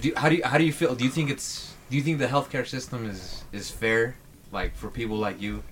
do, 0.00 0.12
how 0.16 0.28
do 0.28 0.36
you 0.36 0.44
how 0.44 0.58
do 0.58 0.64
you 0.64 0.72
feel? 0.72 0.94
Do 0.94 1.04
you 1.04 1.10
think 1.10 1.30
it's 1.30 1.74
do 1.90 1.96
you 1.96 2.02
think 2.02 2.18
the 2.18 2.26
healthcare 2.26 2.66
system 2.66 3.08
is 3.08 3.44
is 3.52 3.70
fair, 3.70 4.16
like 4.52 4.74
for 4.76 4.88
people 4.90 5.16
like 5.16 5.40
you 5.40 5.62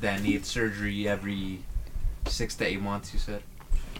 that 0.00 0.22
need 0.22 0.44
surgery 0.46 1.08
every 1.08 1.60
six 2.26 2.54
to 2.56 2.64
eight 2.66 2.80
months? 2.80 3.12
You 3.12 3.18
said. 3.20 3.42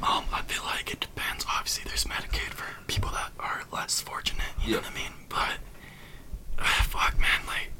Um, 0.03 0.25
I 0.33 0.43
feel 0.43 0.65
like 0.65 0.93
it 0.93 1.01
depends. 1.01 1.47
Obviously, 1.49 1.85
there's 1.87 2.05
Medicaid 2.05 2.53
for 2.53 2.67
people 2.89 3.11
that 3.13 3.31
are 3.39 3.63
less 3.73 4.01
fortunate. 4.01 4.43
You 4.65 4.73
know 4.75 4.79
Yeah. 4.79 4.83
what 4.83 4.91
I 4.91 4.95
mean? 4.95 5.13
But 5.29 5.59
uh, 6.59 6.83
fuck, 6.83 7.19
man, 7.21 7.41
like. 7.47 7.71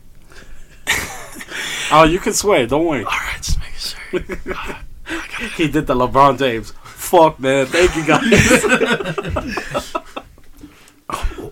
Oh, 1.91 2.05
you 2.05 2.19
can 2.19 2.33
swear. 2.33 2.67
Don't 2.67 2.87
worry. 2.87 3.05
All 3.05 3.11
right, 3.11 3.37
just 3.43 3.59
making 3.59 4.37
sure. 4.47 4.55
Uh, 4.57 4.75
He 5.57 5.69
did 5.69 5.87
the 5.87 5.95
LeBron 5.95 6.39
James. 6.39 6.73
Fuck, 6.85 7.39
man. 7.41 7.67
Thank 7.67 7.95
you, 7.97 8.07
guys. 8.07 8.63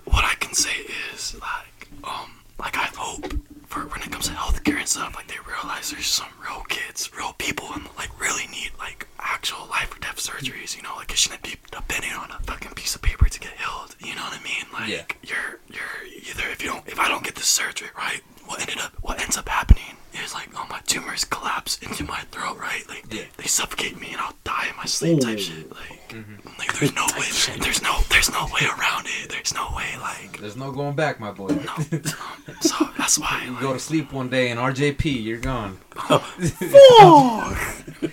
what 0.05 0.25
I 0.25 0.35
can 0.39 0.55
say 0.55 0.71
is 1.15 1.35
like, 1.41 1.89
um, 2.05 2.41
like 2.59 2.77
I 2.77 2.89
hope 2.97 3.33
for 3.67 3.81
when 3.81 4.03
it 4.03 4.11
comes 4.11 4.29
to 4.29 4.33
healthcare 4.35 4.72
and 4.83 4.89
stuff, 4.89 5.15
like 5.15 5.29
they 5.29 5.37
realize 5.62 5.90
there's 5.90 6.07
some 6.07 6.28
real 6.42 6.62
kids, 6.69 7.11
real 7.16 7.33
people, 7.38 7.69
and 7.75 7.85
like 7.97 8.19
really 8.21 8.47
need 8.49 8.71
like 8.78 9.07
actual 9.19 9.66
life 9.71 9.95
or 9.95 10.00
death 10.00 10.16
surgeries. 10.16 10.76
You 10.76 10.83
know, 10.83 10.95
like 10.97 11.11
it 11.11 11.19
shouldn't 11.19 11.42
be 11.42 11.54
depending 11.71 12.12
on 12.12 12.31
a 12.31 12.38
fucking 12.45 12.73
piece 12.73 12.95
of 12.95 13.02
paper 13.02 13.28
to 13.28 13.40
get 13.40 13.52
healed. 13.52 13.95
You 14.00 14.14
know 14.14 14.23
what 14.23 14.38
I 14.38 14.42
mean? 14.42 14.64
Like 14.73 14.88
Yeah. 14.88 15.04
you're 15.23 15.61
you're 15.69 16.21
either 16.31 16.49
if 16.50 16.62
you 16.62 16.71
don't 16.71 16.87
if 16.88 16.99
I 16.99 17.09
don't 17.09 17.25
get 17.25 17.35
the 17.35 17.42
surgery 17.42 17.88
right, 17.97 18.21
what 18.47 18.61
ended 18.61 18.78
up 18.78 18.92
what 19.00 19.21
ends 19.21 19.37
up 19.37 19.49
happening 19.49 19.97
is 20.25 20.35
like 20.35 20.49
oh 20.54 20.66
my 20.69 20.81
tumors 20.87 21.25
collapse 21.25 21.78
into 21.78 22.04
my 22.04 22.21
throat, 22.31 22.59
right? 22.59 22.85
Like 22.88 23.04
Yeah. 23.11 23.23
they, 23.37 23.45
suffocate 23.45 24.00
me 24.00 24.09
and 24.12 24.21
I'll 24.21 24.35
die 24.45 24.69
in 24.71 24.76
my 24.76 24.85
sleep 24.85 25.21
type 25.21 25.38
shit. 25.38 25.71
Like 25.71 26.09
mm-hmm. 26.09 26.49
like 26.59 26.73
there's 26.78 26.95
no 26.95 27.07
way 27.19 27.59
there's 27.61 27.83
no 27.83 27.99
there's 28.11 28.31
no 28.31 28.47
way 28.47 28.66
around 28.66 29.07
it. 29.07 29.31
There's 29.31 29.54
no 29.54 29.69
way 29.76 29.95
like 30.00 30.38
There's 30.40 30.57
no 30.57 30.71
going 30.73 30.95
back, 30.95 31.21
my 31.21 31.31
boy. 31.31 31.49
no. 31.49 32.00
so 32.61 32.88
that's 32.99 33.19
why 33.19 33.42
You 33.45 33.52
like, 33.52 33.61
go 33.61 33.73
to 33.73 33.78
sleep 33.78 34.12
one 34.12 34.28
day 34.28 34.50
and 34.50 34.59
RJP, 34.61 35.23
you're 35.23 35.38
gone. 35.53 35.79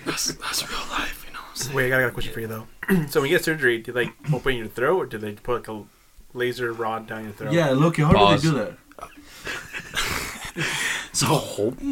that's, 0.04 0.34
that's 0.34 0.68
real 0.68 0.78
life, 0.90 1.24
you 1.26 1.32
know 1.32 1.40
what 1.40 1.50
I'm 1.50 1.56
saying? 1.56 1.76
Wait, 1.76 1.86
I 1.86 1.88
got, 1.90 1.98
I 1.98 2.02
got 2.02 2.08
a 2.08 2.12
question 2.12 2.32
for 2.32 2.40
you 2.40 2.46
though. 2.46 2.66
so 3.08 3.20
when 3.20 3.30
you 3.30 3.36
get 3.36 3.44
surgery, 3.44 3.78
do 3.78 3.92
they 3.92 4.10
open 4.32 4.56
your 4.56 4.66
throat 4.68 4.96
or 4.98 5.06
do 5.06 5.18
they 5.18 5.32
put 5.32 5.68
like 5.68 5.68
a 5.68 5.84
laser 6.34 6.72
rod 6.72 7.06
down 7.06 7.24
your 7.24 7.32
throat? 7.32 7.52
Yeah, 7.52 7.70
Loki, 7.70 8.02
how 8.02 8.12
Pause. 8.12 8.42
do 8.42 8.50
they 8.50 8.58
do 8.58 8.64
that? 8.64 8.76
So, 11.12 11.26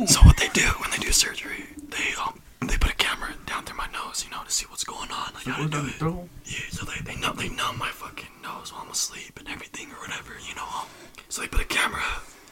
so 0.06 0.20
what 0.22 0.36
they 0.36 0.48
do 0.48 0.62
when 0.80 0.90
they 0.90 0.98
do 0.98 1.10
surgery, 1.12 1.64
they 1.80 2.14
um 2.24 2.40
they 2.60 2.76
put 2.76 2.92
a 2.92 2.96
camera 2.96 3.34
down 3.46 3.64
through 3.64 3.76
my 3.76 3.88
nose, 3.92 4.24
you 4.24 4.30
know, 4.30 4.42
to 4.44 4.50
see 4.50 4.64
what's 4.70 4.84
going 4.84 5.10
on, 5.10 5.32
like 5.34 5.44
how 5.44 5.62
to 5.62 5.68
do 5.68 5.86
it. 5.86 6.28
Yeah, 6.44 6.58
so 6.70 6.86
they 6.86 7.00
they 7.04 7.16
numb, 7.20 7.36
they 7.36 7.48
numb 7.48 7.78
my 7.78 7.88
fucking 7.90 8.28
nose 8.42 8.72
while 8.72 8.82
I'm 8.84 8.90
asleep 8.90 9.38
and 9.38 9.48
everything 9.48 9.90
or 9.90 9.96
whatever, 9.96 10.32
you 10.48 10.54
know. 10.54 10.64
Um, 10.64 10.86
so 11.28 11.42
they 11.42 11.48
put 11.48 11.60
a 11.60 11.64
camera, 11.66 12.02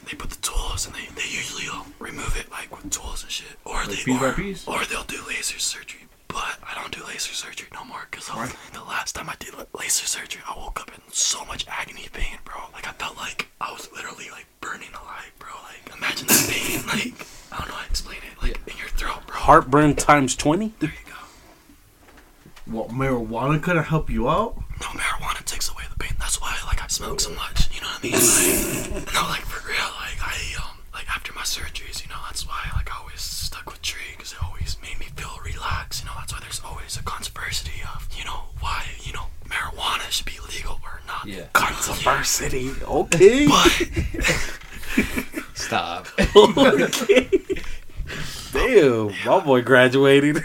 they 0.05 0.15
put 0.15 0.29
the 0.29 0.41
tools, 0.41 0.85
and 0.85 0.95
they 0.95 1.05
they 1.15 1.27
usually 1.29 1.67
um, 1.69 1.93
remove 1.99 2.35
it 2.37 2.49
like 2.51 2.71
with 2.71 2.91
tools 2.91 3.23
and 3.23 3.31
shit, 3.31 3.57
or 3.65 3.85
they 3.85 3.95
piece 3.95 4.19
by 4.19 4.27
or, 4.29 4.33
piece? 4.33 4.67
or 4.67 4.85
they'll 4.85 5.03
do 5.03 5.19
laser 5.27 5.59
surgery. 5.59 6.01
But 6.27 6.59
I 6.61 6.75
don't 6.75 6.91
do 6.91 7.03
laser 7.07 7.33
surgery 7.33 7.67
no 7.73 7.83
more 7.85 8.07
because 8.11 8.27
the 8.27 8.83
last 8.83 9.15
time 9.15 9.29
I 9.29 9.35
did 9.39 9.53
laser 9.77 10.05
surgery, 10.05 10.41
I 10.47 10.57
woke 10.57 10.79
up 10.81 10.89
in 10.93 11.01
so 11.11 11.43
much 11.45 11.65
agony 11.67 12.07
pain, 12.13 12.37
bro. 12.45 12.55
Like 12.73 12.87
I 12.87 12.91
felt 12.93 13.17
like 13.17 13.47
I 13.61 13.71
was 13.71 13.89
literally 13.93 14.29
like 14.31 14.45
burning 14.61 14.89
alive, 14.93 15.31
bro. 15.39 15.49
Like 15.63 15.95
imagine 15.97 16.27
that 16.27 16.47
pain, 16.49 16.85
like 16.87 17.25
I 17.51 17.57
don't 17.59 17.67
know 17.69 17.75
how 17.75 17.83
to 17.83 17.89
explain 17.89 18.17
it, 18.19 18.41
like 18.43 18.59
in 18.67 18.77
your 18.77 18.89
throat, 18.89 19.25
bro. 19.25 19.35
Heartburn 19.37 19.95
times 19.95 20.35
20? 20.35 20.73
There 20.79 20.89
you 20.89 21.11
go. 21.11 21.13
Well, 22.79 22.89
marijuana 22.89 23.61
couldn't 23.61 23.85
help 23.85 24.09
you 24.09 24.29
out. 24.29 24.55
No, 24.81 24.87
marijuana 24.87 25.43
takes 25.45 25.69
away 25.69 25.76
the 25.76 25.76
pain. 25.99 26.13
That's 26.19 26.39
why 26.41 26.55
like 26.65 26.81
I 26.83 26.87
smoke 26.87 27.19
so 27.19 27.31
much. 27.31 27.69
You 27.73 27.81
know 27.81 27.87
what 27.87 27.99
I 27.99 28.07
mean? 28.07 28.13
Like, 28.13 29.13
no, 29.13 29.21
like 29.29 29.45
for 29.45 29.61
real. 29.67 29.89
Like 29.99 30.19
I 30.21 30.37
um 30.63 30.77
like 30.93 31.07
after 31.09 31.33
my 31.33 31.41
surgeries, 31.41 32.01
you 32.03 32.09
know, 32.09 32.19
that's 32.25 32.47
why 32.47 32.69
like 32.75 32.89
I 32.93 32.99
always 32.99 33.21
stuck 33.21 33.65
with 33.71 33.81
tree 33.81 34.13
because 34.15 34.33
it 34.33 34.43
always 34.43 34.77
made 34.81 34.99
me 34.99 35.07
feel 35.15 35.39
relaxed. 35.43 36.01
You 36.03 36.07
know, 36.09 36.15
that's 36.17 36.33
why 36.33 36.39
there's 36.41 36.61
always 36.65 36.97
a 36.97 37.03
controversy 37.03 37.81
of 37.95 38.07
you 38.17 38.25
know 38.25 38.43
why 38.59 38.85
you 39.01 39.13
know 39.13 39.27
marijuana 39.45 40.09
should 40.11 40.25
be 40.25 40.39
legal 40.53 40.79
or 40.83 41.01
not. 41.07 41.25
Yeah. 41.27 41.45
Controversy. 41.53 42.71
Okay. 42.83 43.47
But 44.97 45.05
Stop. 45.53 46.07
Damn, 48.53 49.11
my 49.25 49.39
boy 49.43 49.61
graduated. 49.61 50.37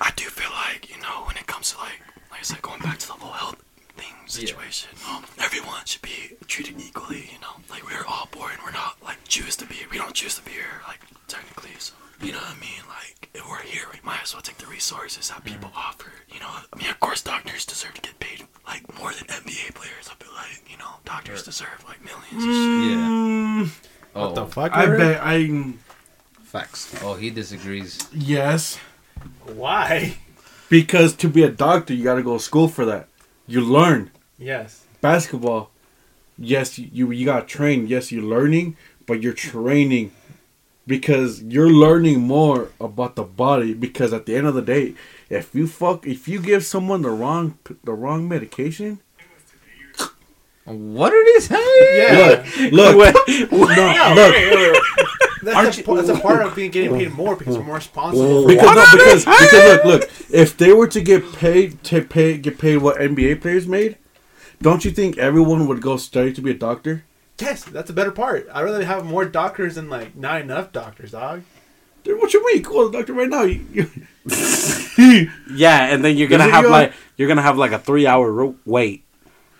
I 0.00 0.12
do 0.16 0.24
feel 0.24 0.50
like 0.52 0.88
you 0.94 1.00
know 1.02 1.24
when 1.26 1.36
it 1.36 1.46
comes 1.46 1.72
to 1.72 1.78
like 1.78 2.00
like 2.50 2.62
going 2.62 2.80
back 2.80 2.98
to 2.98 3.06
the 3.06 3.12
whole 3.14 3.32
health 3.32 3.62
thing 3.96 4.14
situation, 4.26 4.88
um, 5.08 5.24
everyone 5.38 5.84
should 5.84 6.02
be 6.02 6.36
treated 6.46 6.80
equally. 6.80 7.28
You 7.32 7.40
know, 7.40 7.54
like 7.70 7.84
we're 7.88 8.04
all 8.08 8.28
born, 8.32 8.52
we're 8.64 8.72
not 8.72 8.96
like 9.04 9.18
choose 9.28 9.54
to 9.56 9.66
be. 9.66 9.76
We 9.90 9.98
don't 9.98 10.14
choose 10.14 10.34
to 10.36 10.42
be 10.42 10.52
here, 10.52 10.80
like 10.88 11.00
technically. 11.28 11.70
So 11.78 11.94
you 12.22 12.32
know 12.32 12.38
what 12.38 12.56
I 12.56 12.60
mean? 12.60 12.82
Like 12.88 13.28
if 13.34 13.48
we're 13.48 13.62
here, 13.62 13.84
we 13.92 13.98
might 14.02 14.22
as 14.22 14.32
well 14.34 14.42
take 14.42 14.58
the 14.58 14.66
resources 14.66 15.28
that 15.28 15.44
people 15.44 15.70
offer. 15.76 16.10
You 16.32 16.40
know, 16.40 16.48
I 16.48 16.76
mean, 16.76 16.88
of 16.90 16.98
course, 17.00 17.22
doctors 17.22 17.64
deserve 17.66 17.94
to 17.94 18.00
get 18.00 18.18
paid 18.18 18.44
like 18.66 18.82
more 18.98 19.12
than 19.12 19.24
NBA 19.26 19.74
players. 19.74 20.08
I 20.10 20.14
feel 20.22 20.32
like 20.34 20.62
you 20.70 20.78
know, 20.78 20.90
doctors 21.04 21.42
deserve 21.44 21.84
like 21.86 22.02
millions. 22.04 22.42
And 22.42 22.42
shit. 22.42 22.90
yeah. 22.90 23.08
Mm, 23.08 23.88
Oh, 24.14 24.26
What 24.26 24.34
the 24.34 24.46
fuck? 24.46 24.72
I 24.72 24.86
bet 24.96 25.20
I. 25.22 25.72
Facts. 26.44 26.94
oh, 27.02 27.14
he 27.14 27.30
disagrees. 27.30 28.06
Yes. 28.12 28.78
Why? 29.46 30.16
Because 30.72 31.14
to 31.16 31.28
be 31.28 31.42
a 31.42 31.50
doctor, 31.50 31.92
you 31.92 32.02
gotta 32.02 32.22
go 32.22 32.38
to 32.38 32.42
school 32.42 32.66
for 32.66 32.86
that. 32.86 33.06
You 33.46 33.60
learn 33.60 34.10
Yes. 34.38 34.84
basketball. 35.02 35.70
Yes, 36.38 36.78
you 36.78 37.12
you 37.12 37.26
got 37.26 37.46
trained. 37.46 37.90
Yes, 37.90 38.10
you're 38.10 38.22
learning, 38.36 38.76
but 39.06 39.22
you're 39.22 39.34
training 39.34 40.12
because 40.86 41.42
you're 41.42 41.68
learning 41.68 42.20
more 42.20 42.70
about 42.80 43.16
the 43.16 43.22
body. 43.22 43.74
Because 43.74 44.14
at 44.14 44.24
the 44.24 44.34
end 44.34 44.46
of 44.46 44.54
the 44.54 44.62
day, 44.62 44.94
if 45.28 45.54
you 45.54 45.66
fuck, 45.66 46.06
if 46.06 46.26
you 46.26 46.40
give 46.40 46.64
someone 46.64 47.02
the 47.02 47.10
wrong 47.10 47.58
the 47.84 47.92
wrong 47.92 48.26
medication, 48.26 49.00
What 50.64 51.10
did 51.10 51.26
he 51.34 51.40
say? 51.40 51.98
Yeah. 51.98 52.68
look, 52.72 52.96
look, 52.96 53.14
No, 53.52 53.92
no, 53.92 54.14
look, 54.16 54.32
wait, 54.34 54.56
wait, 54.56 54.72
wait. 54.72 54.82
That's, 55.42 55.56
Aren't 55.56 55.78
a, 55.78 55.80
you- 55.90 55.96
that's 55.96 56.18
a 56.18 56.22
part 56.22 56.42
of 56.42 56.54
being 56.54 56.70
getting 56.70 56.94
paid 56.96 57.12
more 57.12 57.34
because 57.36 57.56
you're 57.56 57.64
more 57.64 57.76
responsible. 57.76 58.46
because 58.46 58.74
no, 58.76 58.84
because 58.92 59.24
because 59.24 59.52
look, 59.52 59.84
look, 59.84 60.10
if 60.30 60.56
they 60.56 60.72
were 60.72 60.86
to 60.88 61.00
get 61.00 61.32
paid 61.34 61.82
to 61.84 62.02
pay 62.02 62.38
get 62.38 62.58
paid 62.58 62.76
what 62.78 62.98
NBA 62.98 63.40
players 63.40 63.66
made, 63.66 63.96
don't 64.60 64.84
you 64.84 64.90
think 64.92 65.18
everyone 65.18 65.66
would 65.66 65.82
go 65.82 65.96
study 65.96 66.32
to 66.32 66.40
be 66.40 66.50
a 66.52 66.54
doctor? 66.54 67.04
yes, 67.40 67.64
that's 67.64 67.90
a 67.90 67.92
better 67.92 68.12
part. 68.12 68.46
I'd 68.52 68.62
rather 68.62 68.84
have 68.84 69.04
more 69.04 69.24
doctors 69.24 69.74
than 69.74 69.90
like 69.90 70.14
not 70.14 70.40
enough 70.42 70.70
doctors, 70.70 71.10
dog. 71.10 71.42
Dude, 72.04 72.20
what 72.20 72.32
you 72.32 72.44
mean? 72.46 72.62
Call 72.62 72.88
the 72.88 72.98
doctor 72.98 73.12
right 73.14 73.28
now. 73.28 73.42
You, 73.42 73.66
you- 73.72 73.90
Yeah, 75.54 75.86
and 75.92 76.04
then 76.04 76.16
you're 76.16 76.28
gonna 76.28 76.44
Is 76.44 76.48
it 76.50 76.52
have 76.52 76.62
your- 76.62 76.70
like 76.70 76.92
you're 77.16 77.28
gonna 77.28 77.42
have 77.42 77.56
like 77.58 77.72
a 77.72 77.78
three 77.78 78.06
hour 78.06 78.54
wait. 78.64 79.04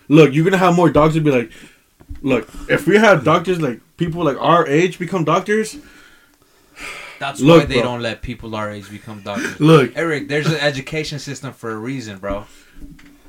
look, 0.07 0.33
you're 0.33 0.45
gonna 0.45 0.57
have 0.57 0.75
more 0.75 0.89
doctors 0.89 1.21
be 1.21 1.31
like, 1.31 1.51
look, 2.21 2.47
if 2.69 2.87
we 2.87 2.97
have 2.97 3.23
doctors 3.23 3.59
like 3.61 3.79
people 3.97 4.23
like 4.23 4.37
our 4.39 4.67
age 4.67 4.99
become 4.99 5.23
doctors, 5.23 5.77
That's 7.19 7.39
Look, 7.39 7.61
why 7.61 7.65
they 7.65 7.75
bro. 7.75 7.83
don't 7.83 8.01
let 8.01 8.21
people 8.21 8.55
our 8.55 8.69
age 8.71 8.89
become 8.89 9.21
doctors. 9.21 9.59
look, 9.59 9.93
Eric, 9.95 10.27
there's 10.27 10.47
an 10.47 10.55
education 10.59 11.19
system 11.19 11.53
for 11.53 11.71
a 11.71 11.77
reason, 11.77 12.17
bro. 12.17 12.45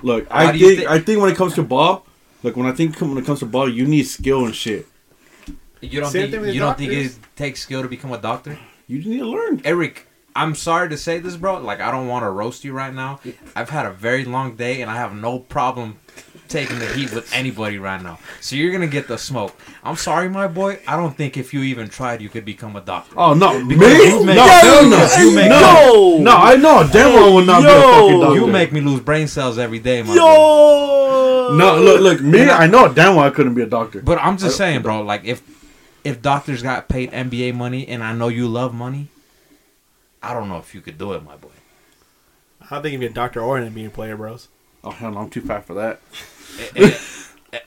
look. 0.03 0.29
How 0.31 0.47
I 0.49 0.59
think 0.59 0.79
thi- 0.81 0.87
I 0.87 0.99
think 0.99 1.21
when 1.21 1.31
it 1.31 1.37
comes 1.37 1.55
to 1.55 1.63
ball, 1.63 2.05
like 2.43 2.57
when 2.57 2.67
I 2.67 2.73
think 2.73 2.99
when 3.01 3.17
it 3.19 3.25
comes 3.25 3.39
to 3.41 3.47
ball, 3.47 3.69
you 3.69 3.87
need 3.87 4.05
skill 4.05 4.45
and 4.47 4.55
shit. 4.55 4.87
You 5.81 6.01
don't 6.01 6.11
Same 6.11 6.31
think 6.31 6.47
you 6.55 6.61
don't 6.61 6.77
think 6.79 6.93
it 6.93 7.17
takes 7.37 7.61
skill 7.61 7.83
to 7.83 7.89
become 7.89 8.13
a 8.13 8.19
doctor? 8.19 8.59
You 8.89 8.99
need 9.05 9.19
to 9.19 9.27
learn. 9.27 9.61
Eric, 9.65 10.09
I'm 10.35 10.55
sorry 10.55 10.89
to 10.89 10.97
say 10.97 11.19
this, 11.21 11.37
bro. 11.37 11.59
Like, 11.61 11.81
I 11.81 11.91
don't 11.91 12.09
want 12.09 12.25
to 12.25 12.31
roast 12.31 12.65
you 12.65 12.73
right 12.73 12.93
now. 12.93 13.21
I've 13.55 13.71
had 13.71 13.87
a 13.87 13.91
very 13.93 14.25
long 14.25 14.57
day, 14.57 14.81
and 14.83 14.91
I 14.91 14.97
have 14.97 15.15
no 15.15 15.39
problem 15.39 15.99
taking 16.55 16.79
the 16.79 16.87
heat 16.87 17.13
with 17.13 17.35
anybody 17.35 17.79
right 17.79 18.01
now. 18.01 18.17
So 18.41 18.55
you're 18.55 18.71
gonna 18.71 18.87
get 18.87 19.09
the 19.09 19.19
smoke. 19.19 19.53
I'm 19.83 19.97
sorry, 19.97 20.29
my 20.29 20.47
boy. 20.47 20.79
I 20.87 20.97
don't 20.97 21.17
think 21.17 21.37
if 21.37 21.53
you 21.53 21.63
even 21.63 21.89
tried, 21.89 22.23
you 22.23 22.29
could 22.29 22.45
become 22.45 22.77
a 22.77 22.81
doctor. 22.81 23.17
Oh 23.19 23.35
no, 23.35 23.59
me? 23.65 23.75
you 23.75 24.25
make- 24.25 24.37
no, 24.37 24.47
hell 24.47 24.89
no, 24.89 25.09
you 25.19 25.35
make- 25.35 25.51
no, 25.51 26.19
no. 26.19 26.37
I 26.37 26.55
know 26.55 26.89
damn 26.93 27.13
well 27.13 27.31
I 27.31 27.35
will 27.35 27.45
not 27.45 27.63
be 27.63 27.69
a 27.69 27.73
fucking 27.73 28.21
doctor. 28.21 28.35
You 28.37 28.47
make 28.47 28.73
me 28.73 28.81
lose 28.81 29.01
brain 29.01 29.27
cells 29.27 29.59
every 29.59 29.81
day, 29.81 30.03
my 30.03 30.09
boy. 30.09 30.15
Yo. 30.15 31.57
no. 31.57 31.81
Look, 31.83 32.01
look. 32.01 32.21
Me, 32.21 32.49
I 32.49 32.69
know 32.69 32.93
damn 32.93 33.17
well 33.17 33.27
I 33.27 33.31
couldn't 33.31 33.55
be 33.55 33.63
a 33.63 33.67
doctor. 33.67 34.01
But 34.01 34.19
I'm 34.19 34.39
just 34.39 34.57
saying, 34.57 34.83
bro. 34.83 35.03
Like, 35.03 35.25
if 35.25 35.43
if 36.05 36.23
doctors 36.23 36.63
got 36.63 36.89
paid 36.89 37.11
NBA 37.11 37.55
money, 37.55 37.89
and 37.89 38.05
I 38.05 38.13
know 38.13 38.29
you 38.29 38.47
love 38.47 38.73
money, 38.73 39.09
I 40.23 40.33
don't 40.33 40.49
know 40.49 40.59
if 40.59 40.73
you 40.73 40.81
could 40.81 40.99
do 40.99 41.15
it, 41.15 41.25
my 41.25 41.35
boy. 41.35 41.49
I 42.61 42.67
don't 42.71 42.83
think 42.83 42.93
you'd 42.93 43.01
be 43.01 43.07
a 43.07 43.11
doctor 43.11 43.41
or 43.41 43.59
an 43.59 43.75
NBA 43.75 43.93
player, 43.93 44.17
bros. 44.17 44.47
Oh 44.85 44.91
hell 44.91 45.11
no, 45.11 45.21
I'm 45.21 45.31
too 45.31 45.41
fat 45.41 45.65
for 45.65 45.75
that. 45.75 46.01
And, 46.77 46.97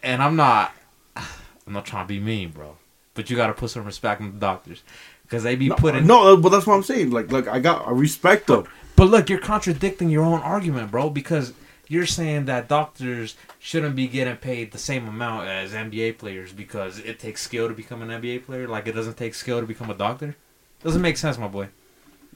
and 0.04 0.24
I'm 0.24 0.36
not, 0.36 0.74
I'm 1.16 1.74
not 1.74 1.86
trying 1.86 2.06
to 2.06 2.08
be 2.08 2.20
mean, 2.20 2.50
bro. 2.50 2.78
But 3.14 3.30
you 3.30 3.36
got 3.36 3.48
to 3.48 3.54
put 3.54 3.72
some 3.72 3.84
respect 3.86 4.22
on 4.22 4.34
the 4.34 4.40
doctors, 4.40 4.84
because 5.24 5.44
they 5.44 5.56
be 5.56 5.70
No, 5.70 5.76
putting. 5.76 6.06
no, 6.06 6.34
uh, 6.34 6.36
but 6.36 6.50
that's 6.50 6.68
what 6.68 6.76
I'm 6.76 6.84
saying. 6.84 7.10
Like, 7.12 7.32
like 7.32 7.48
I 7.48 7.60
got 7.60 7.88
I 7.88 7.92
respect 7.92 8.48
them. 8.48 8.66
But 8.96 9.06
look, 9.06 9.30
you're 9.30 9.40
contradicting 9.40 10.10
your 10.10 10.24
own 10.24 10.40
argument, 10.42 10.92
bro. 10.92 11.10
Because 11.10 11.54
you're 11.88 12.06
saying 12.06 12.46
that 12.46 12.68
doctors 12.68 13.36
shouldn't 13.60 13.96
be 13.96 14.08
getting 14.08 14.36
paid 14.38 14.72
the 14.72 14.78
same 14.78 15.08
amount 15.08 15.48
as 15.48 15.72
NBA 15.72 16.18
players 16.18 16.52
because 16.54 17.00
it 17.00 17.18
takes 17.20 17.42
skill 17.42 17.68
to 17.68 17.74
become 17.74 18.02
an 18.02 18.10
NBA 18.10 18.46
player. 18.46 18.68
Like 18.68 18.88
it 18.88 18.92
doesn't 18.94 19.18
take 19.18 19.34
skill 19.36 19.60
to 19.62 19.66
become 19.68 19.90
a 19.90 19.94
doctor. 19.96 20.36
Doesn't 20.84 21.02
make 21.02 21.18
sense, 21.18 21.38
my 21.38 21.48
boy. 21.48 21.70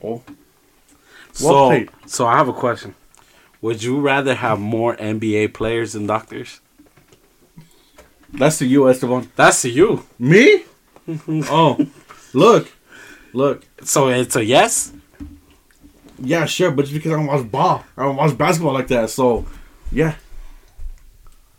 Oh, 0.02 0.22
So, 1.32 1.52
Well 1.52 1.66
played. 1.68 1.90
so 2.06 2.26
I 2.26 2.36
have 2.36 2.48
a 2.48 2.52
question. 2.52 2.94
Would 3.62 3.82
you 3.82 4.00
rather 4.00 4.34
have 4.34 4.58
more 4.60 4.96
NBA 4.96 5.54
players 5.54 5.94
than 5.94 6.06
doctors? 6.06 6.60
that's 8.32 8.58
the 8.58 8.66
U.S. 8.66 9.00
Devon. 9.00 9.30
That's 9.36 9.62
to 9.62 9.70
you. 9.70 10.04
Me? 10.18 10.64
oh, 11.28 11.86
look, 12.32 12.72
look. 13.32 13.64
So 13.82 14.08
it's 14.08 14.36
a 14.36 14.44
yes. 14.44 14.92
Yeah, 16.18 16.44
sure, 16.44 16.70
but 16.70 16.82
just 16.82 16.94
because 16.94 17.12
I 17.12 17.16
don't 17.16 17.26
watch 17.26 17.50
ball, 17.50 17.84
I 17.96 18.04
don't 18.04 18.16
watch 18.16 18.36
basketball 18.36 18.74
like 18.74 18.88
that. 18.88 19.10
So, 19.10 19.46
yeah, 19.90 20.14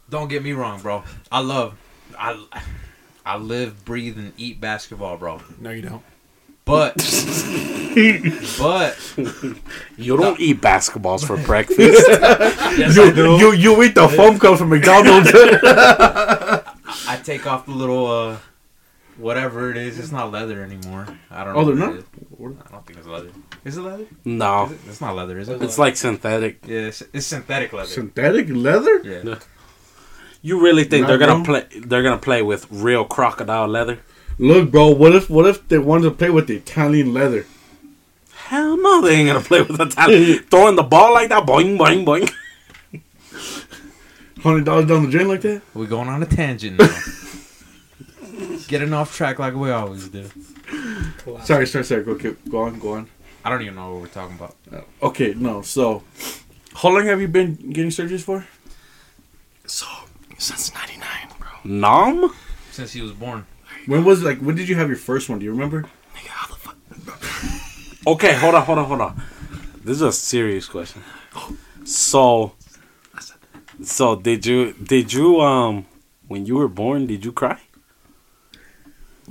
Don't 0.10 0.29
get 0.29 0.43
me 0.43 0.53
wrong, 0.53 0.81
bro. 0.81 1.03
I 1.31 1.39
love, 1.39 1.77
I, 2.17 2.41
I 3.25 3.38
live, 3.38 3.83
breathe, 3.83 4.17
and 4.17 4.31
eat 4.38 4.62
basketball, 4.62 5.17
bro. 5.17 5.41
No, 5.60 5.69
you 5.72 5.81
don't. 5.81 6.03
But, 6.65 6.96
but 8.58 8.98
You 9.98 10.17
don't 10.17 10.39
eat 10.39 10.62
basketballs 10.62 11.25
for 11.25 11.38
breakfast. 11.38 11.79
yes, 12.77 12.96
you, 12.96 13.03
I 13.03 13.12
do. 13.12 13.38
you 13.38 13.51
you 13.53 13.84
eat 13.84 13.96
the 13.96 14.08
foam 14.08 14.39
cups 14.39 14.60
from 14.60 14.70
McDonald's. 14.70 15.29
I 15.36 17.20
take 17.24 17.46
off 17.46 17.65
the 17.65 17.74
little 17.74 18.08
uh 18.08 18.38
whatever 19.17 19.72
it 19.72 19.77
is. 19.77 20.00
It's 20.00 20.12
not 20.12 20.32
leather 20.32 20.63
anymore. 20.63 21.08
I 21.29 21.43
don't 21.43 21.53
know. 21.53 21.60
Oh, 21.60 21.65
they're 21.65 21.75
not? 21.75 21.93
I 22.65 22.72
don't 22.72 22.86
think 22.86 23.00
it's 23.00 23.08
leather. 23.08 23.29
Is 23.65 23.77
it 23.77 23.82
leather? 23.82 24.05
no, 24.25 24.65
it? 24.65 24.77
It's 24.88 25.01
not 25.01 25.15
leather, 25.15 25.38
is 25.39 25.50
it? 25.50 25.62
it's 25.62 25.77
like 25.77 25.96
synthetic. 25.98 26.65
yeah, 26.65 26.88
it's, 26.88 27.03
it's 27.13 27.25
synthetic 27.27 27.72
leather. 27.74 27.88
Synthetic 27.89 28.48
leather? 28.50 29.01
yeah. 29.03 29.39
You 30.41 30.62
really 30.62 30.84
think 30.84 31.03
Not 31.03 31.08
they're 31.08 31.17
gonna 31.20 31.34
wrong. 31.36 31.46
play? 31.46 31.65
They're 31.77 32.03
gonna 32.03 32.17
play 32.17 32.41
with 32.41 32.67
real 32.70 33.05
crocodile 33.05 33.67
leather? 33.67 34.00
Look, 34.38 34.72
bro. 34.72 34.90
What 34.90 35.16
if 35.16 35.30
what 35.30 35.46
if 35.46 35.68
they 35.68 35.78
wanted 35.78 36.04
to 36.04 36.12
play 36.12 36.30
with 36.30 36.48
the 36.48 36.56
Italian 36.58 37.13
leather? 37.13 37.46
Hell 38.34 38.78
no, 38.78 39.02
they 39.02 39.16
ain't 39.16 39.28
gonna 39.28 39.42
play 39.42 39.62
with 39.62 39.78
the 39.78 39.86
talent. 39.86 40.46
Throwing 40.50 40.75
the 40.75 40.84
ball 40.84 41.13
like 41.13 41.30
that, 41.30 41.46
boing, 41.46 41.78
boing, 41.78 42.06
boing. 42.06 42.32
Hundred 44.44 44.66
dollars 44.66 44.88
down 44.88 45.06
the 45.06 45.12
drain 45.12 45.28
like 45.28 45.42
that? 45.42 45.62
We're 45.74 45.88
going 45.88 46.10
on 46.10 46.22
a 46.22 46.25
tangent 46.25 46.80
now. 46.80 46.90
Getting 48.68 48.92
off 48.94 49.16
track 49.16 49.40
like 49.40 49.54
we 49.56 49.72
always 49.72 50.10
do. 50.10 50.30
Sorry, 51.44 51.66
sorry, 51.66 51.84
sorry. 51.84 52.04
Go, 52.04 52.16
keep, 52.16 52.50
go 52.50 52.63
on, 52.63 52.80
go 52.80 52.94
on. 52.94 53.10
I 53.46 53.50
don't 53.50 53.62
even 53.62 53.75
know 53.75 53.94
what 53.94 54.02
we're 54.02 54.08
talking 54.08 54.36
about. 54.36 54.56
Uh, 54.72 55.06
okay, 55.06 55.34
no. 55.36 55.62
So, 55.62 56.04
how 56.75 56.90
long 56.90 57.06
have 57.06 57.22
you 57.22 57.28
been 57.28 57.56
getting 57.72 57.92
surgeries 57.92 58.22
for? 58.22 58.46
So 59.66 59.86
since 60.38 60.74
'99, 60.74 61.08
bro. 61.40 61.50
Nom? 61.63 62.36
Since 62.72 62.94
he 62.94 63.02
was 63.02 63.12
born. 63.12 63.46
When 63.86 64.04
was 64.06 64.24
like? 64.24 64.40
When 64.40 64.56
did 64.56 64.70
you 64.70 64.75
have 64.75 64.88
your 64.88 64.98
first 64.98 65.30
one? 65.30 65.40
Do 65.40 65.46
you 65.46 65.52
remember? 65.52 65.84
Nigga, 66.16 66.28
how 66.28 66.48
the 66.48 66.56
fuck? 66.60 66.78
Okay, 68.08 68.34
hold 68.36 68.56
on, 68.56 68.63
hold 68.63 68.80
on, 68.80 68.86
hold 68.86 69.02
on. 69.02 69.22
This 69.84 69.98
is 69.98 70.02
a 70.02 70.12
serious 70.13 70.68
question. 70.68 71.02
So, 71.86 72.54
so 73.84 74.16
did 74.16 74.46
you 74.46 74.74
did 74.74 75.12
you 75.12 75.42
um 75.42 75.86
when 76.28 76.46
you 76.46 76.56
were 76.56 76.68
born 76.70 77.08
did 77.08 77.25
you 77.25 77.32
cry? 77.32 77.60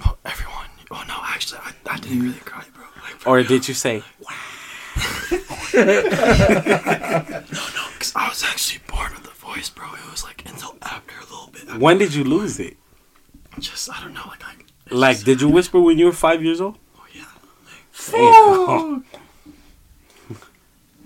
Oh, 0.05 0.17
everyone. 0.25 0.67
Oh 0.91 1.03
no, 1.09 1.17
actually, 1.23 1.61
I, 1.65 1.73
I 1.91 1.99
didn't 1.99 2.21
really 2.23 2.39
cry, 2.41 2.65
bro. 2.75 2.85
Like, 3.03 3.27
Or 3.27 3.43
did 3.43 3.69
you 3.69 3.75
say 3.75 4.03
No, 5.75 5.85
no, 5.85 6.03
because 7.93 8.13
I 8.15 8.29
was 8.29 8.43
actually 8.45 8.81
born 8.89 9.13
with 9.13 9.27
a 9.27 9.35
voice, 9.35 9.71
bro. 9.71 9.87
It 9.87 10.11
was 10.11 10.23
like 10.25 10.43
until 10.47 10.77
after 10.83 11.15
a 11.19 11.25
little 11.33 11.51
bit. 11.53 11.79
when 11.81 11.99
did 11.99 12.13
you 12.15 12.25
lose 12.25 12.59
it? 12.61 12.77
Just 13.59 13.91
I 13.91 14.01
don't 14.03 14.15
know, 14.15 14.23
like 14.27 14.43
I. 14.45 14.55
Like 14.95 15.17
just- 15.17 15.27
did 15.27 15.41
you 15.41 15.49
whisper 15.49 15.81
when 15.81 15.99
you 15.99 16.07
were 16.07 16.13
five 16.13 16.43
years 16.43 16.61
old? 16.61 16.77
Oh 16.99 17.07
yeah. 17.15 17.25
Damn. 18.11 19.05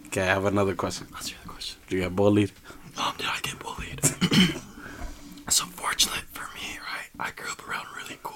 Okay, 0.07 0.23
I 0.23 0.27
have 0.27 0.45
another 0.47 0.75
question. 0.75 1.07
That's 1.13 1.29
the 1.31 1.35
other 1.43 1.51
question. 1.53 1.79
Do 1.89 1.97
you 1.97 2.03
get 2.03 2.17
bullied? 2.17 2.53
Um, 2.97 3.15
did 3.19 3.27
I 3.27 3.39
get 3.43 3.59
bullied? 3.59 4.01
it's 5.47 5.61
unfortunate 5.61 6.25
for 6.33 6.45
me, 6.55 6.79
right? 6.79 7.09
I 7.21 7.31
grew 7.33 7.51
up 7.51 7.69
around 7.69 7.87
really 7.97 8.19
cool. 8.23 8.36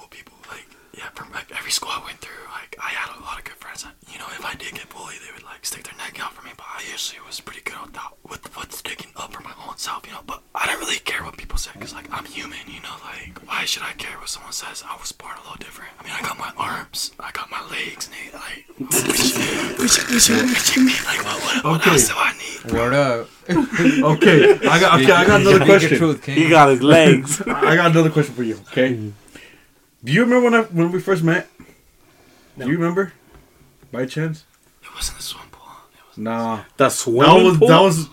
from 1.15 1.31
like 1.31 1.51
every 1.57 1.71
school 1.71 1.89
I 1.91 2.03
went 2.05 2.19
through, 2.19 2.43
like 2.51 2.75
I 2.81 2.89
had 2.89 3.15
a 3.17 3.21
lot 3.23 3.37
of 3.39 3.43
good 3.45 3.55
friends. 3.55 3.85
You 4.11 4.19
know, 4.19 4.25
if 4.37 4.45
I 4.45 4.55
did 4.55 4.73
get 4.73 4.89
bullied, 4.89 5.19
they 5.25 5.31
would 5.33 5.43
like 5.43 5.65
stick 5.65 5.83
their 5.83 5.97
neck 5.97 6.19
out 6.23 6.33
for 6.33 6.43
me. 6.45 6.51
But 6.57 6.65
I 6.67 6.83
usually 6.91 7.19
was 7.25 7.39
pretty 7.39 7.61
good 7.61 7.79
with 7.81 7.93
that, 7.93 8.11
with 8.27 8.43
with 8.57 8.71
sticking 8.73 9.11
up 9.15 9.33
for 9.33 9.41
my 9.43 9.53
own 9.67 9.77
self. 9.77 10.05
You 10.07 10.13
know, 10.13 10.21
but 10.25 10.41
I 10.55 10.65
don't 10.67 10.79
really 10.79 10.99
care 10.99 11.23
what 11.23 11.37
people 11.37 11.57
say 11.57 11.71
because 11.73 11.93
like 11.93 12.07
I'm 12.11 12.25
human. 12.25 12.59
You 12.67 12.81
know, 12.81 12.95
like 13.03 13.39
why 13.47 13.65
should 13.65 13.83
I 13.83 13.93
care 13.93 14.17
what 14.19 14.29
someone 14.29 14.53
says? 14.53 14.83
I 14.87 14.95
was 14.97 15.11
born 15.11 15.35
a 15.37 15.41
little 15.41 15.57
different. 15.57 15.91
I 15.99 16.03
mean, 16.03 16.13
I 16.15 16.21
got 16.21 16.37
my 16.37 16.51
arms, 16.57 17.11
I 17.19 17.31
got 17.31 17.49
my 17.51 17.61
legs, 17.69 18.07
and 18.09 18.15
they, 18.15 18.31
like 18.37 18.65
which, 18.77 19.07
which, 19.07 19.99
which, 20.09 20.29
which, 20.29 20.77
which, 20.77 21.05
like 21.05 21.23
what, 21.25 21.37
what, 21.43 21.63
what 21.63 21.81
Okay. 21.81 21.91
else 21.91 22.07
do 22.07 22.13
I 22.17 22.33
need? 22.37 22.73
Word 22.73 22.93
up. 22.93 23.27
Okay, 23.51 24.53
I 24.67 24.79
got. 24.79 24.99
Okay, 25.01 25.11
I 25.11 25.25
got 25.25 25.41
another 25.41 25.65
question. 25.65 25.97
truth, 25.97 26.23
King. 26.23 26.35
He 26.37 26.49
got 26.49 26.69
his 26.69 26.81
legs. 26.81 27.41
I 27.47 27.75
got 27.75 27.91
another 27.91 28.09
question 28.09 28.33
for 28.33 28.43
you. 28.43 28.55
Okay. 28.71 28.93
Mm-hmm. 28.93 29.09
Do 30.03 30.11
you 30.11 30.21
remember 30.21 30.45
when 30.49 30.53
I 30.55 30.61
when 30.63 30.91
we 30.91 30.99
first 30.99 31.23
met? 31.23 31.47
No. 32.57 32.65
Do 32.65 32.71
you 32.71 32.77
remember? 32.77 33.13
By 33.91 34.05
chance? 34.05 34.45
It 34.81 34.93
wasn't 34.95 35.19
a 35.19 35.21
swim 35.21 35.47
pool. 35.51 35.67
It 36.13 36.17
Nah. 36.17 36.57
The 36.77 36.85
That 36.85 36.91
swimming 36.91 37.43
was 37.45 37.57
pool? 37.57 37.67
that 37.67 37.81
was 37.81 38.09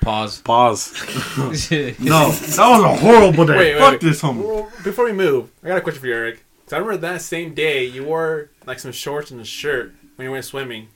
Pause. 0.00 0.40
Pause. 0.40 0.92
no. 2.00 2.30
That 2.30 2.56
was 2.58 2.58
a 2.58 2.96
horrible 2.96 3.44
day. 3.44 3.56
Wait, 3.58 3.74
wait, 3.74 3.78
Fuck 3.78 3.90
wait. 3.92 4.00
this 4.00 4.22
homie. 4.22 4.82
Before 4.82 5.04
we 5.04 5.12
move, 5.12 5.50
I 5.62 5.68
got 5.68 5.76
a 5.78 5.80
question 5.82 6.00
for 6.00 6.06
you, 6.06 6.14
Eric. 6.14 6.42
So 6.68 6.76
I 6.76 6.80
remember 6.80 6.98
that 7.02 7.20
same 7.20 7.52
day 7.52 7.84
you 7.84 8.04
wore 8.04 8.48
like 8.66 8.78
some 8.78 8.92
shorts 8.92 9.30
and 9.30 9.40
a 9.40 9.44
shirt 9.44 9.92
when 10.16 10.24
you 10.26 10.32
went 10.32 10.44
swimming, 10.46 10.88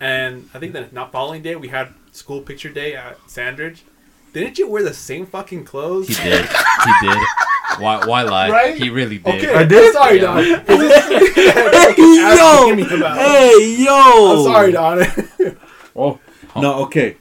and 0.00 0.48
I 0.52 0.58
think 0.58 0.72
the 0.72 0.88
not 0.90 1.12
following 1.12 1.42
day 1.42 1.54
we 1.54 1.68
had 1.68 1.94
school 2.10 2.40
picture 2.40 2.70
day 2.70 2.96
at 2.96 3.18
Sandridge. 3.30 3.84
Didn't 4.32 4.58
you 4.58 4.68
wear 4.68 4.82
the 4.82 4.94
same 4.94 5.26
fucking 5.26 5.64
clothes? 5.64 6.08
He 6.08 6.14
did. 6.14 6.44
He 6.44 6.92
did. 7.06 7.18
Why? 7.78 8.04
Why 8.06 8.22
lie? 8.22 8.50
Right? 8.50 8.76
He 8.76 8.90
really 8.90 9.18
did. 9.18 9.34
Okay, 9.36 9.54
I 9.54 9.64
did? 9.64 9.92
Sorry, 9.92 10.16
Yeah. 10.20 10.24
Don. 10.24 10.44
Hey 10.66 11.94
yo! 11.96 12.32
asking 12.32 12.76
me 12.76 12.82
about 12.96 13.18
it. 13.18 13.22
Hey 13.22 13.84
yo! 13.84 14.36
I'm 14.38 14.44
sorry, 14.44 14.72
Don. 14.72 15.04
Oh. 15.96 16.20
oh 16.54 16.60
no. 16.60 16.74
Okay. 16.84 17.16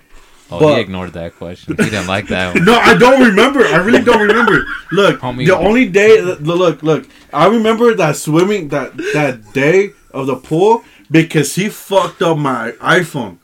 Oh, 0.52 0.60
But- 0.60 0.76
he 0.76 0.82
ignored 0.82 1.14
that 1.14 1.36
question. 1.36 1.76
He 1.76 1.84
didn't 1.90 2.08
like 2.08 2.28
that 2.28 2.54
one. 2.56 2.64
No, 2.70 2.76
I 2.76 2.96
don't 2.98 3.22
remember. 3.22 3.66
I 3.66 3.78
really 3.78 4.04
don't 4.04 4.22
remember. 4.22 4.66
Look, 4.92 5.20
Homie. 5.20 5.46
the 5.48 5.58
only 5.58 5.88
day. 5.90 6.22
Look, 6.22 6.84
look. 6.84 7.08
I 7.34 7.48
remember 7.48 7.94
that 7.96 8.16
swimming 8.16 8.70
that 8.70 8.96
that 9.14 9.54
day 9.54 9.92
of 10.12 10.28
the 10.28 10.36
pool 10.36 10.84
because 11.12 11.56
he 11.56 11.70
fucked 11.70 12.22
up 12.22 12.38
my 12.38 12.72
iPhone. 12.80 13.40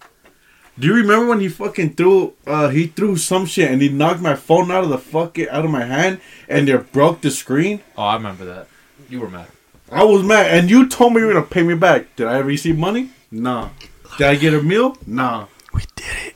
Do 0.80 0.88
you 0.88 0.96
remember 0.96 1.28
when 1.28 1.40
he 1.40 1.50
fucking 1.50 1.94
threw? 1.94 2.34
Uh, 2.48 2.70
he 2.70 2.88
threw 2.88 3.16
some 3.16 3.46
shit 3.46 3.70
and 3.70 3.82
he 3.82 3.90
knocked 3.90 4.22
my 4.22 4.36
phone 4.36 4.72
out 4.72 4.84
of 4.84 4.90
the 4.90 4.98
fucking 4.98 5.48
out 5.50 5.66
of 5.66 5.72
my 5.72 5.86
hand 5.86 6.20
and 6.50 6.68
it 6.68 6.92
broke 6.92 7.22
the 7.22 7.30
screen. 7.32 7.82
Oh, 7.98 8.04
I 8.04 8.16
remember 8.16 8.46
that. 8.46 8.68
You 9.10 9.20
were 9.20 9.30
mad. 9.30 9.48
I 9.92 10.04
was 10.04 10.24
mad, 10.24 10.48
and 10.58 10.72
you 10.72 10.88
told 10.90 11.14
me 11.14 11.20
you 11.22 11.28
were 11.28 11.34
gonna 11.34 11.46
pay 11.46 11.62
me 11.62 11.76
back. 11.76 12.16
Did 12.16 12.26
I 12.26 12.40
ever 12.40 12.48
receive 12.48 12.76
money? 12.78 13.12
Nah. 13.30 13.70
Did 14.18 14.26
I 14.28 14.36
get 14.36 14.56
a 14.56 14.64
meal? 14.64 14.98
Nah. 15.06 15.46
We 15.72 15.82
did 15.96 16.06
it. 16.26 16.36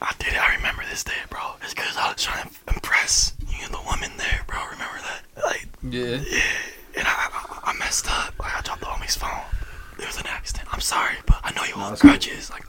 I 0.00 0.12
did 0.18 0.28
it. 0.28 0.40
I 0.40 0.54
remember 0.56 0.82
this 0.88 1.04
day, 1.04 1.12
bro. 1.28 1.40
It's 1.62 1.74
because 1.74 1.94
I 1.98 2.12
was 2.12 2.22
trying 2.22 2.48
to 2.48 2.54
impress 2.74 3.34
you 3.46 3.64
and 3.66 3.74
the 3.74 3.80
woman 3.84 4.10
there, 4.16 4.44
bro. 4.46 4.58
Remember 4.70 4.98
that? 5.02 5.44
Like, 5.44 5.68
Yeah. 5.82 6.16
Yeah. 6.26 6.40
and 6.96 7.06
I, 7.06 7.28
I, 7.32 7.60
I 7.72 7.76
messed 7.78 8.06
up. 8.10 8.32
Like, 8.38 8.56
I 8.56 8.60
dropped 8.62 8.80
the 8.80 8.86
homie's 8.86 9.16
phone. 9.16 9.28
It 9.98 10.06
was 10.06 10.16
an 10.18 10.26
accident. 10.26 10.68
I'm 10.72 10.80
sorry, 10.80 11.16
but 11.26 11.40
I 11.44 11.52
know 11.52 11.64
you 11.64 11.74
hold 11.74 11.98
grudges. 11.98 12.48
Like, 12.50 12.64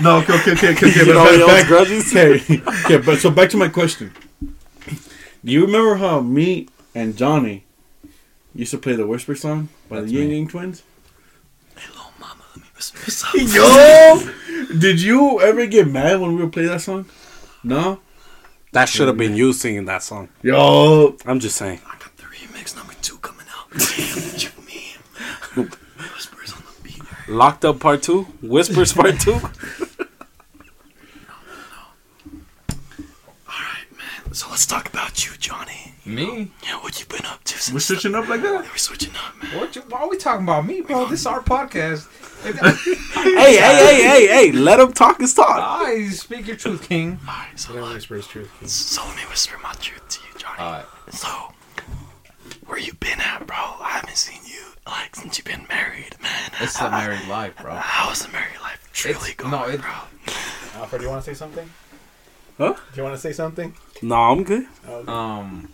No. 0.00 0.18
Okay. 0.18 0.34
Okay. 0.40 0.52
Okay. 0.52 0.72
Okay. 0.72 0.90
okay 0.90 1.04
but 1.06 1.14
back- 1.14 1.46
back- 1.46 1.66
grudges? 1.66 2.12
Okay. 2.14 2.60
Okay. 2.84 2.98
But 2.98 3.18
so 3.20 3.30
back 3.30 3.48
to 3.50 3.56
my 3.56 3.68
question. 3.68 4.12
Do 5.44 5.52
you 5.52 5.64
remember 5.66 5.94
how 5.96 6.20
me 6.20 6.68
and 6.94 7.16
Johnny 7.16 7.64
used 8.54 8.70
to 8.72 8.78
play 8.78 8.94
the 8.94 9.06
Whisper 9.06 9.34
song 9.34 9.68
by 9.88 10.00
That's 10.00 10.10
the 10.10 10.18
Ying 10.18 10.28
me. 10.28 10.34
Yang 10.38 10.48
Twins? 10.48 10.82
hey, 11.76 11.86
little 11.90 12.12
mama, 12.18 12.42
let 12.54 12.64
me 12.64 12.68
whisper 12.74 12.98
what's 12.98 13.24
up. 13.24 13.34
Yo, 14.70 14.78
did 14.78 15.00
you 15.00 15.40
ever 15.40 15.66
get 15.66 15.86
mad 15.88 16.20
when 16.20 16.34
we 16.34 16.42
would 16.42 16.52
play 16.52 16.66
that 16.66 16.80
song? 16.80 17.06
No. 17.62 18.00
That 18.72 18.88
should 18.88 19.06
have 19.06 19.16
been 19.16 19.36
you 19.36 19.52
singing 19.52 19.84
that 19.84 20.02
song. 20.02 20.28
Yo, 20.42 21.16
I'm 21.24 21.38
just 21.40 21.56
saying. 21.56 21.80
I 21.86 21.96
got 21.98 22.16
the 22.16 22.24
remix 22.24 22.74
number 22.76 22.94
two 23.00 23.16
coming 23.18 23.46
out. 23.56 23.70
Damn, 23.78 23.78
what 24.24 24.42
you 24.42 24.50
mean? 24.66 25.70
Whispers 26.14 26.52
on 26.52 26.62
the 26.66 26.82
beat. 26.82 27.00
Locked 27.26 27.64
Up 27.64 27.80
Part 27.80 28.02
2? 28.02 28.22
Whispers 28.42 28.92
Part 28.92 29.18
2? 29.18 29.32
Alright, 29.32 29.48
man. 33.96 34.32
So 34.32 34.48
let's 34.50 34.66
talk 34.66 34.88
about 34.88 35.24
you, 35.24 35.32
Johnny. 35.38 35.94
Me? 36.04 36.50
Yeah, 36.62 36.76
what 36.82 37.00
you 37.00 37.06
been 37.06 37.24
up 37.24 37.42
to 37.44 37.56
since 37.56 37.72
we're 37.72 37.80
switching 37.80 38.14
up 38.14 38.28
like 38.28 38.42
that. 38.42 38.62
we're 38.62 38.76
switching 38.76 39.14
up, 39.16 39.42
man. 39.42 39.58
What? 39.58 39.74
You, 39.74 39.82
why 39.88 40.00
are 40.00 40.08
we 40.10 40.18
talking 40.18 40.44
about 40.44 40.66
me, 40.66 40.82
bro? 40.82 41.06
This 41.06 41.20
is 41.20 41.26
our 41.26 41.40
podcast. 41.40 42.08
hey, 42.44 42.52
hey, 42.52 43.56
hey, 43.56 44.02
hey, 44.02 44.26
hey, 44.26 44.52
let 44.52 44.78
him 44.78 44.92
talk 44.92 45.18
his 45.18 45.32
talk. 45.32 45.56
I 45.58 46.08
speak 46.10 46.46
your 46.46 46.56
truth, 46.56 46.86
King. 46.86 47.18
Alright, 47.26 47.58
so, 47.58 47.72
I 47.72 47.76
don't 47.76 47.94
whisper 47.94 48.16
his 48.16 48.26
truth. 48.26 48.68
so 48.68 49.02
let 49.06 49.16
me 49.16 49.22
whisper 49.30 49.56
my 49.62 49.72
truth 49.80 50.06
to 50.10 50.20
you, 50.20 50.38
Johnny. 50.38 50.60
Alright. 50.60 50.84
So, 51.10 51.28
where 52.66 52.78
you 52.78 52.92
been 52.94 53.18
at, 53.18 53.46
bro? 53.46 53.56
I 53.56 53.92
haven't 53.92 54.18
seen 54.18 54.40
you 54.44 54.73
like 54.86 55.16
since 55.16 55.38
you've 55.38 55.46
been 55.46 55.66
married, 55.68 56.16
man. 56.22 56.50
It's 56.60 56.80
a 56.80 56.90
married 56.90 57.26
life, 57.28 57.54
bro. 57.60 57.74
How's 57.74 58.24
the 58.26 58.32
married 58.32 58.60
life 58.62 58.88
truly 58.92 59.30
It's- 59.30 59.34
going, 59.36 59.50
no, 59.52 59.64
it- 59.64 59.80
bro? 59.80 59.90
Alfred, 60.76 61.00
do 61.00 61.04
you 61.06 61.10
want 61.10 61.24
to 61.24 61.30
say 61.30 61.34
something? 61.34 61.70
Huh? 62.58 62.74
Do 62.74 62.96
you 62.96 63.02
want 63.02 63.14
to 63.14 63.20
say 63.20 63.32
something? 63.32 63.74
No, 64.02 64.14
I'm 64.16 64.44
good. 64.44 64.66
Oh, 64.86 65.06
Um, 65.12 65.68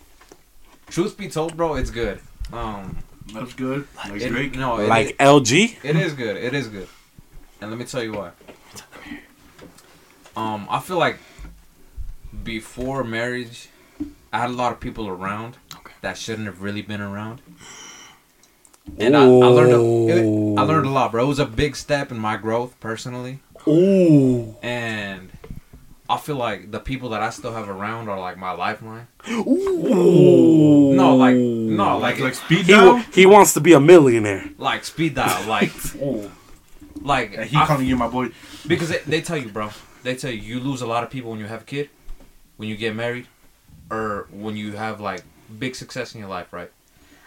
truth 0.89 1.17
be 1.17 1.27
told, 1.29 1.55
bro, 1.57 1.75
it's 1.75 1.91
good. 1.91 2.19
Um, 2.53 2.97
That's 3.33 3.53
good. 3.53 3.87
Like 3.95 4.21
it, 4.21 4.29
Drake. 4.29 4.55
no, 4.55 4.79
it, 4.79 4.87
Like 4.87 5.09
it, 5.11 5.17
LG? 5.19 5.77
it 5.83 5.95
is 5.95 6.13
good. 6.13 6.37
It 6.37 6.53
is 6.53 6.67
good. 6.67 6.87
And 7.61 7.69
let 7.69 7.77
me 7.79 7.85
tell 7.85 8.03
you 8.03 8.13
why. 8.13 8.31
Um, 10.35 10.67
I 10.69 10.79
feel 10.79 10.97
like 10.97 11.19
before 12.43 13.03
marriage, 13.03 13.69
I 14.33 14.39
had 14.39 14.49
a 14.49 14.53
lot 14.53 14.71
of 14.71 14.79
people 14.79 15.07
around 15.07 15.57
Okay. 15.75 15.93
that 16.01 16.17
shouldn't 16.17 16.47
have 16.47 16.61
really 16.61 16.81
been 16.81 17.01
around. 17.01 17.41
And 18.97 19.15
I, 19.15 19.21
I 19.23 19.25
learned 19.25 19.73
a, 19.73 20.07
it- 20.17 20.57
I 20.59 20.63
learned 20.63 20.85
a 20.85 20.89
lot, 20.89 21.11
bro. 21.11 21.23
It 21.23 21.27
was 21.27 21.39
a 21.39 21.45
big 21.45 21.75
step 21.75 22.11
in 22.11 22.17
my 22.19 22.35
growth 22.37 22.77
personally, 22.79 23.39
Ooh. 23.67 24.55
and 24.61 25.29
I 26.09 26.17
feel 26.17 26.35
like 26.35 26.71
the 26.71 26.79
people 26.79 27.09
that 27.09 27.21
I 27.21 27.29
still 27.29 27.53
have 27.53 27.69
around 27.69 28.09
are 28.09 28.19
like 28.19 28.37
my 28.37 28.51
lifeline. 28.51 29.07
Ooh. 29.29 30.93
No, 30.93 31.15
like 31.15 31.35
no, 31.35 31.97
like 31.97 32.15
Like 32.15 32.19
like 32.19 32.35
speed 32.35 32.65
He, 32.65 32.73
dial. 32.73 32.97
he 33.13 33.25
wants 33.25 33.53
to 33.53 33.61
be 33.61 33.73
a 33.73 33.79
millionaire. 33.79 34.49
like 34.57 34.83
speed 34.83 35.15
dial, 35.15 35.47
like 35.47 35.71
like 37.01 37.33
And 37.37 37.49
he 37.49 37.57
I- 37.57 37.65
calling 37.65 37.87
you 37.87 37.95
my 37.95 38.07
boy. 38.07 38.29
because 38.67 38.89
they, 38.89 38.99
they 39.07 39.21
tell 39.21 39.37
you, 39.37 39.49
bro. 39.49 39.69
They 40.03 40.15
tell 40.15 40.31
you 40.31 40.41
you 40.41 40.59
lose 40.59 40.81
a 40.81 40.87
lot 40.87 41.03
of 41.03 41.09
people 41.11 41.29
when 41.31 41.39
you 41.39 41.45
have 41.45 41.61
a 41.61 41.65
kid, 41.65 41.89
when 42.57 42.67
you 42.67 42.75
get 42.75 42.95
married, 42.95 43.27
or 43.91 44.27
when 44.31 44.55
you 44.57 44.73
have 44.73 44.99
like 44.99 45.23
big 45.59 45.75
success 45.75 46.13
in 46.15 46.19
your 46.19 46.29
life, 46.29 46.51
right? 46.51 46.71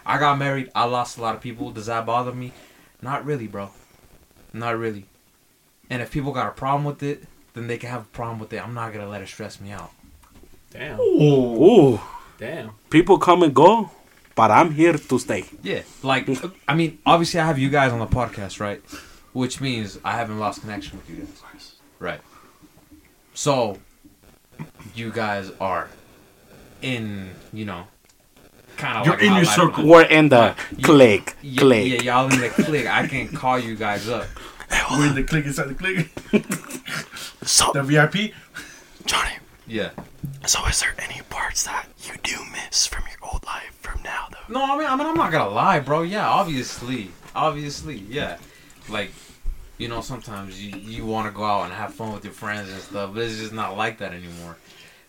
I 0.06 0.18
got 0.18 0.38
married. 0.38 0.70
I 0.74 0.84
lost 0.84 1.18
a 1.18 1.22
lot 1.22 1.34
of 1.34 1.40
people. 1.40 1.70
Does 1.70 1.86
that 1.86 2.04
bother 2.06 2.32
me? 2.32 2.52
Not 3.00 3.24
really, 3.24 3.46
bro. 3.46 3.70
Not 4.52 4.78
really. 4.78 5.06
And 5.90 6.02
if 6.02 6.10
people 6.10 6.32
got 6.32 6.48
a 6.48 6.52
problem 6.52 6.84
with 6.84 7.02
it, 7.02 7.24
then 7.54 7.66
they 7.66 7.78
can 7.78 7.90
have 7.90 8.02
a 8.02 8.06
problem 8.06 8.38
with 8.38 8.52
it. 8.52 8.62
I'm 8.62 8.74
not 8.74 8.92
gonna 8.92 9.08
let 9.08 9.22
it 9.22 9.28
stress 9.28 9.60
me 9.60 9.70
out. 9.72 9.90
damn. 10.70 10.98
Oh. 11.00 11.94
Ooh. 11.94 12.00
Damn. 12.38 12.72
People 12.90 13.18
come 13.18 13.42
and 13.42 13.54
go. 13.54 13.90
but 14.34 14.50
I'm 14.50 14.72
here 14.72 14.94
to 14.94 15.18
stay. 15.18 15.44
Yeah, 15.62 15.82
like 16.02 16.28
I 16.66 16.74
mean, 16.74 16.98
obviously 17.06 17.38
I 17.40 17.46
have 17.46 17.58
you 17.58 17.70
guys 17.70 17.92
on 17.92 18.00
the 18.00 18.06
podcast, 18.06 18.58
right? 18.60 18.82
Which 19.32 19.60
means 19.60 19.98
I 20.04 20.12
haven't 20.12 20.38
lost 20.38 20.60
connection 20.60 20.98
with 20.98 21.08
you 21.08 21.26
guys, 21.42 21.74
right? 21.98 22.20
So, 23.34 23.78
you 24.94 25.10
guys 25.10 25.50
are 25.60 25.88
in, 26.82 27.30
you 27.52 27.64
know, 27.64 27.86
kind 28.76 28.98
of 28.98 29.06
You're 29.06 29.14
like 29.16 29.22
in 29.24 29.28
how 29.30 29.36
your 29.36 29.44
life- 29.46 29.54
circle. 29.56 29.86
We're 29.86 30.02
in 30.02 30.28
the 30.28 30.54
You- 30.76 30.84
click, 30.84 31.36
Yeah, 31.42 31.60
click. 31.60 31.86
yeah, 31.92 32.02
y'all 32.02 32.32
in 32.32 32.40
the 32.40 32.48
click. 32.50 32.86
I 32.86 33.06
can 33.06 33.28
call 33.28 33.58
you 33.58 33.74
guys 33.76 34.08
up. 34.08 34.26
We're 34.90 35.06
in 35.08 35.14
the 35.14 35.22
click 35.24 35.44
inside 35.46 35.68
the 35.68 35.74
click. 35.74 36.08
So, 37.42 37.72
the 37.74 37.82
VIP. 37.82 38.32
Johnny, 39.04 39.32
Yeah. 39.66 39.90
so 40.46 40.64
is 40.66 40.80
there 40.80 40.94
any 40.98 41.20
parts 41.28 41.64
that 41.64 41.86
you 42.06 42.14
do 42.22 42.36
miss 42.52 42.86
from 42.86 43.04
your 43.10 43.30
old 43.30 43.44
life 43.44 43.76
from 43.82 44.02
now, 44.02 44.28
though? 44.30 44.54
No, 44.54 44.64
I 44.74 44.78
mean, 44.78 44.86
I 44.88 44.96
mean, 44.96 45.06
I'm 45.06 45.14
not 45.14 45.30
gonna 45.30 45.50
lie, 45.50 45.80
bro. 45.80 46.02
Yeah, 46.02 46.26
obviously, 46.26 47.10
obviously, 47.34 47.96
yeah. 48.08 48.38
Like, 48.88 49.10
you 49.76 49.88
know, 49.88 50.00
sometimes 50.00 50.62
you 50.62 50.74
you 50.78 51.04
want 51.04 51.26
to 51.26 51.36
go 51.36 51.44
out 51.44 51.64
and 51.64 51.72
have 51.74 51.92
fun 51.94 52.14
with 52.14 52.24
your 52.24 52.32
friends 52.32 52.70
and 52.70 52.80
stuff, 52.80 53.10
but 53.12 53.22
it's 53.24 53.36
just 53.38 53.52
not 53.52 53.76
like 53.76 53.98
that 53.98 54.12
anymore. 54.14 54.56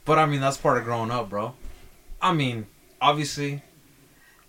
But 0.03 0.19
I 0.19 0.25
mean, 0.25 0.41
that's 0.41 0.57
part 0.57 0.77
of 0.77 0.83
growing 0.83 1.11
up, 1.11 1.29
bro. 1.29 1.53
I 2.21 2.33
mean, 2.33 2.65
obviously, 3.05 3.61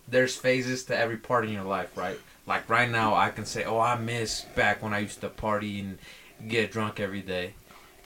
there's 0.09 0.35
phases 0.35 0.85
to 0.85 0.97
every 0.97 1.19
part 1.19 1.45
in 1.45 1.53
your 1.53 1.65
life, 1.65 1.97
right? 1.97 2.19
Like 2.47 2.69
right 2.71 2.91
now, 2.91 3.15
I 3.15 3.31
can 3.31 3.45
say, 3.45 3.65
oh, 3.65 3.79
I 3.79 3.97
miss 3.97 4.43
back 4.55 4.83
when 4.83 4.95
I 4.95 5.01
used 5.01 5.21
to 5.21 5.29
party 5.29 5.81
and 5.81 5.99
get 6.49 6.73
drunk 6.73 6.99
every 6.99 7.21
day. 7.21 7.55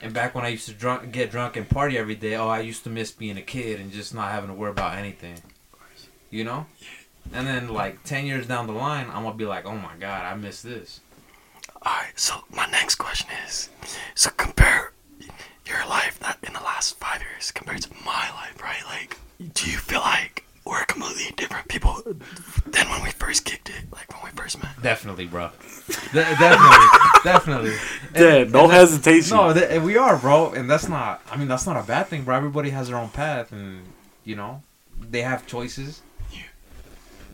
And 0.02 0.12
back 0.12 0.34
when 0.34 0.44
I 0.44 0.48
used 0.48 0.66
to 0.66 0.72
drunk, 0.72 1.12
get 1.12 1.30
drunk 1.30 1.56
and 1.56 1.68
party 1.68 1.98
every 1.98 2.14
day, 2.14 2.34
oh, 2.34 2.48
I 2.48 2.60
used 2.60 2.84
to 2.84 2.90
miss 2.90 3.10
being 3.12 3.36
a 3.36 3.42
kid 3.42 3.78
and 3.78 3.92
just 3.92 4.14
not 4.14 4.32
having 4.32 4.48
to 4.48 4.54
worry 4.54 4.70
about 4.70 4.96
anything. 4.96 5.36
You 6.30 6.44
know? 6.44 6.66
And 7.32 7.46
then 7.46 7.68
like 7.68 8.02
ten 8.02 8.26
years 8.26 8.46
down 8.46 8.66
the 8.66 8.72
line, 8.72 9.06
I'm 9.08 9.22
gonna 9.22 9.34
be 9.36 9.44
like, 9.44 9.66
oh 9.66 9.76
my 9.76 9.94
god, 10.00 10.24
I 10.24 10.34
miss 10.34 10.62
this. 10.62 11.00
Alright, 11.76 12.18
so 12.18 12.42
my 12.52 12.66
next 12.66 12.96
question 12.96 13.28
is 13.46 13.68
so 14.14 14.30
compare 14.30 14.92
your 15.66 15.86
life 15.88 16.18
that 16.20 16.38
in 16.42 16.52
the 16.54 16.60
last 16.60 16.98
five 16.98 17.20
years 17.20 17.52
compared 17.52 17.82
to 17.82 17.90
my 18.04 18.30
life, 18.34 18.60
right? 18.62 18.82
Like, 18.86 19.18
do 19.40 19.70
you 19.70 19.78
feel 19.78 20.00
like 20.00 20.44
we're 20.64 20.84
completely 20.84 21.34
different 21.36 21.66
people 21.68 22.02
than 22.04 22.88
when 22.90 23.02
we 23.02 23.10
first 23.10 23.44
kicked 23.44 23.70
it, 23.70 23.84
like 23.92 24.12
when 24.12 24.30
we 24.30 24.36
first 24.36 24.62
met? 24.62 24.70
Definitely, 24.82 25.26
bro. 25.26 25.50
De- 26.12 26.22
definitely, 26.22 26.86
definitely. 27.24 27.74
Yeah, 28.14 28.44
no 28.44 28.68
hesitation. 28.68 29.36
No, 29.36 29.52
th- 29.54 29.80
we 29.80 29.96
are, 29.96 30.16
bro, 30.18 30.52
and 30.52 30.70
that's 30.70 30.88
not. 30.88 31.22
I 31.30 31.36
mean, 31.36 31.48
that's 31.48 31.66
not 31.66 31.76
a 31.76 31.82
bad 31.82 32.08
thing, 32.08 32.24
bro. 32.24 32.36
Everybody 32.36 32.70
has 32.70 32.88
their 32.88 32.96
own 32.98 33.08
path, 33.08 33.50
and 33.52 33.82
you 34.24 34.36
know, 34.36 34.62
they 35.00 35.22
have 35.22 35.46
choices. 35.46 36.02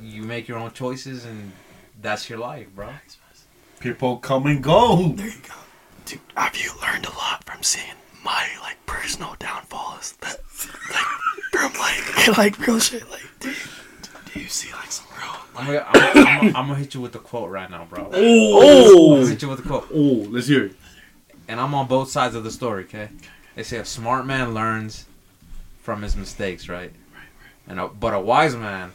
You 0.01 0.23
make 0.23 0.47
your 0.47 0.59
own 0.59 0.73
choices, 0.73 1.25
and 1.25 1.53
that's 2.01 2.29
your 2.29 2.39
life, 2.39 2.69
bro. 2.75 2.91
People 3.81 4.19
come 4.19 4.47
and 4.47 4.63
go. 4.63 5.09
There 5.09 5.27
you 5.27 5.33
go. 5.49 5.55
Dude, 6.05 6.21
have 6.37 6.57
you 6.57 6.71
learned 6.83 7.07
a 7.07 7.11
lot 7.11 7.43
from 7.45 7.63
seeing 7.63 7.95
my 8.27 8.47
like 8.61 8.77
personal 8.87 9.35
downfalls? 9.39 10.13
That 10.21 10.39
like 10.91 11.07
from 11.53 11.73
like 11.81 12.37
like 12.59 12.67
real 12.67 12.79
shit. 12.81 13.09
Like, 13.11 13.23
dude, 13.41 13.55
do 14.35 14.41
you 14.41 14.49
see 14.49 14.71
like 14.73 14.91
some 14.93 15.07
real 15.17 15.37
I'm 15.57 15.69
like? 15.69 15.93
gonna, 15.93 16.11
I'm, 16.11 16.27
I'm, 16.27 16.57
I'm 16.57 16.67
gonna 16.69 16.75
hit 16.75 16.93
you 16.95 17.01
with 17.01 17.13
the 17.13 17.19
quote 17.21 17.49
right 17.51 17.71
now, 17.71 17.87
bro. 17.89 18.05
I'm 18.07 18.11
Oh, 18.15 19.15
gonna 19.17 19.29
hit 19.29 19.41
you 19.43 19.49
with 19.49 19.63
the 19.63 19.69
quote, 19.69 19.89
Oh, 19.95 20.27
let's 20.31 20.49
hear 20.49 20.65
it. 20.67 20.73
and 21.49 21.59
I'm 21.61 21.73
on 21.75 21.87
both 21.87 22.11
sides 22.11 22.35
of 22.35 22.45
the 22.45 22.51
story. 22.51 22.85
Okay, 22.85 23.09
they 23.55 23.63
say 23.63 23.79
a 23.79 23.85
smart 23.85 24.27
man 24.27 24.53
learns 24.53 25.07
from 25.83 26.03
his 26.03 26.17
mistakes, 26.17 26.69
right? 26.69 26.93
And 27.69 27.81
a, 27.81 27.89
but 27.89 28.13
a 28.13 28.21
wise 28.21 28.55
man 28.55 28.93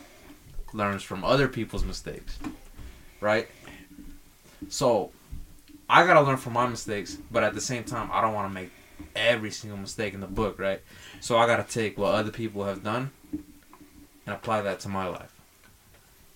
learns 0.73 1.03
from 1.03 1.23
other 1.23 1.47
people's 1.47 1.83
mistakes, 1.83 2.37
right? 3.21 3.47
So 4.69 5.11
I 5.89 6.05
gotta 6.05 6.21
learn 6.21 6.37
from 6.37 6.53
my 6.53 6.67
mistakes, 6.67 7.17
but 7.31 7.43
at 7.43 7.53
the 7.53 7.61
same 7.61 7.83
time, 7.83 8.09
I 8.13 8.21
don't 8.21 8.33
want 8.33 8.49
to 8.49 8.53
make 8.53 8.69
every 9.15 9.51
single 9.51 9.77
mistake 9.79 10.13
in 10.13 10.19
the 10.19 10.27
book, 10.27 10.59
right? 10.59 10.81
So 11.19 11.37
I 11.37 11.45
gotta 11.47 11.63
take 11.63 11.97
what 11.97 12.13
other 12.15 12.31
people 12.31 12.63
have 12.65 12.83
done 12.83 13.11
and 13.31 14.35
apply 14.35 14.61
that 14.61 14.79
to 14.81 14.89
my 14.89 15.07
life. 15.07 15.33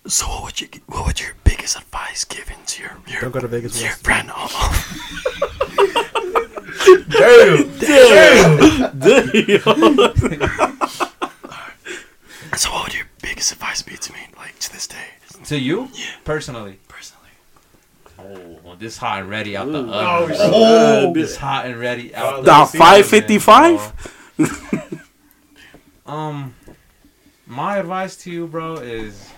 So 0.06 0.26
what 0.28 0.44
would 0.44 0.60
you 0.60 0.68
what 0.86 1.06
would 1.06 1.20
your 1.20 1.32
biggest 1.44 1.76
advice 1.76 2.24
given 2.24 2.56
to 2.66 2.82
your 2.82 2.96
your, 3.08 3.20
Don't 3.22 3.32
go 3.32 3.40
to 3.40 3.48
Vegas 3.48 3.80
your 3.82 3.90
us. 3.90 4.02
friend? 4.02 4.30
Oh, 4.34 4.48
oh. 4.86 6.06
So 12.56 12.70
what 12.70 12.84
would 12.84 12.94
your 12.94 13.06
biggest 13.20 13.52
advice 13.52 13.82
be 13.82 13.96
to 13.96 14.12
me, 14.12 14.20
like 14.36 14.58
to 14.60 14.72
this 14.72 14.86
day, 14.86 15.08
To 15.44 15.58
you, 15.58 15.88
Yeah. 15.94 16.04
personally. 16.24 16.78
personally? 16.88 17.15
Oh, 18.76 18.78
this 18.78 18.98
hot 18.98 19.20
and 19.20 19.30
ready 19.30 19.56
out 19.56 19.72
the 19.72 19.78
Oh, 19.78 20.24
oven. 20.24 20.36
shit. 20.36 20.44
Oh, 20.52 21.12
this 21.14 21.36
hot 21.36 21.64
and 21.66 21.80
ready 21.80 22.14
out 22.14 22.44
The 22.44 22.54
oven, 22.54 22.78
555? 22.78 24.12
um, 26.06 26.54
my 27.46 27.78
advice 27.78 28.16
to 28.18 28.30
you, 28.30 28.46
bro, 28.46 28.74
is 28.74 29.30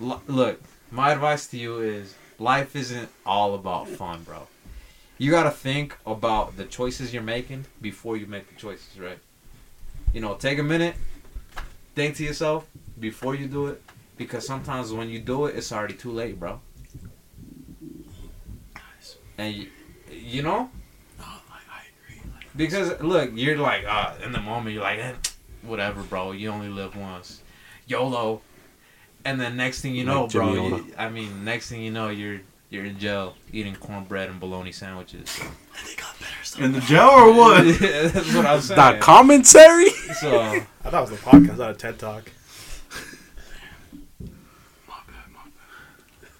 L- 0.00 0.22
look. 0.26 0.60
My 0.90 1.12
advice 1.12 1.46
to 1.48 1.58
you 1.58 1.78
is 1.80 2.14
life 2.38 2.74
isn't 2.74 3.10
all 3.26 3.54
about 3.54 3.86
fun, 3.88 4.22
bro. 4.22 4.46
You 5.18 5.30
gotta 5.30 5.50
think 5.50 5.94
about 6.06 6.56
the 6.56 6.64
choices 6.64 7.12
you're 7.12 7.22
making 7.22 7.66
before 7.82 8.16
you 8.16 8.26
make 8.26 8.48
the 8.48 8.58
choices, 8.58 8.98
right? 8.98 9.18
You 10.14 10.22
know, 10.22 10.34
take 10.34 10.58
a 10.58 10.62
minute, 10.62 10.94
think 11.94 12.16
to 12.16 12.24
yourself 12.24 12.64
before 12.98 13.34
you 13.34 13.46
do 13.46 13.66
it, 13.66 13.82
because 14.20 14.46
sometimes 14.46 14.92
when 14.92 15.08
you 15.08 15.18
do 15.18 15.46
it, 15.46 15.56
it's 15.56 15.72
already 15.72 15.94
too 15.94 16.12
late, 16.12 16.38
bro. 16.38 16.60
And 19.38 19.54
you, 19.54 19.68
you 20.12 20.42
know, 20.42 20.68
No, 21.18 21.24
I, 21.24 21.58
I 21.72 21.82
agree. 22.04 22.20
Like, 22.34 22.54
because 22.54 23.00
look, 23.00 23.30
you're 23.32 23.56
like, 23.56 23.86
uh, 23.88 24.16
in 24.22 24.32
the 24.32 24.40
moment, 24.40 24.74
you're 24.74 24.82
like, 24.82 24.98
eh, 24.98 25.14
whatever, 25.62 26.02
bro. 26.02 26.32
You 26.32 26.50
only 26.50 26.68
live 26.68 26.96
once, 26.96 27.40
YOLO. 27.86 28.42
And 29.24 29.40
then 29.40 29.56
next 29.56 29.80
thing 29.80 29.94
you 29.94 30.04
know, 30.04 30.24
Like 30.24 30.32
bro, 30.32 30.52
you, 30.52 30.94
I 30.98 31.08
mean, 31.08 31.42
next 31.42 31.70
thing 31.70 31.80
you 31.80 31.90
know, 31.90 32.10
you're 32.10 32.42
you're 32.68 32.84
in 32.84 32.98
jail 32.98 33.36
eating 33.54 33.74
cornbread 33.74 34.28
and 34.28 34.38
bologna 34.38 34.70
sandwiches. 34.70 35.40
and 35.40 35.50
they 35.86 35.94
got 35.94 36.18
better 36.18 36.44
stuff. 36.44 36.60
In 36.60 36.72
the 36.72 36.80
jail 36.80 37.08
or 37.08 37.32
what? 37.32 37.64
That's 37.80 38.34
what 38.34 38.44
I'm 38.44 38.60
saying. 38.60 38.96
the 38.96 38.98
commentary? 39.00 39.88
so 40.20 40.40
I 40.40 40.60
thought 40.90 41.08
it 41.08 41.10
was 41.10 41.12
a 41.12 41.22
podcast, 41.22 41.56
not 41.56 41.70
a 41.70 41.74
TED 41.74 41.98
Talk. 41.98 42.30
My 44.20 44.96
bad, 45.06 45.32
my 45.32 45.40
bad. 45.44 46.30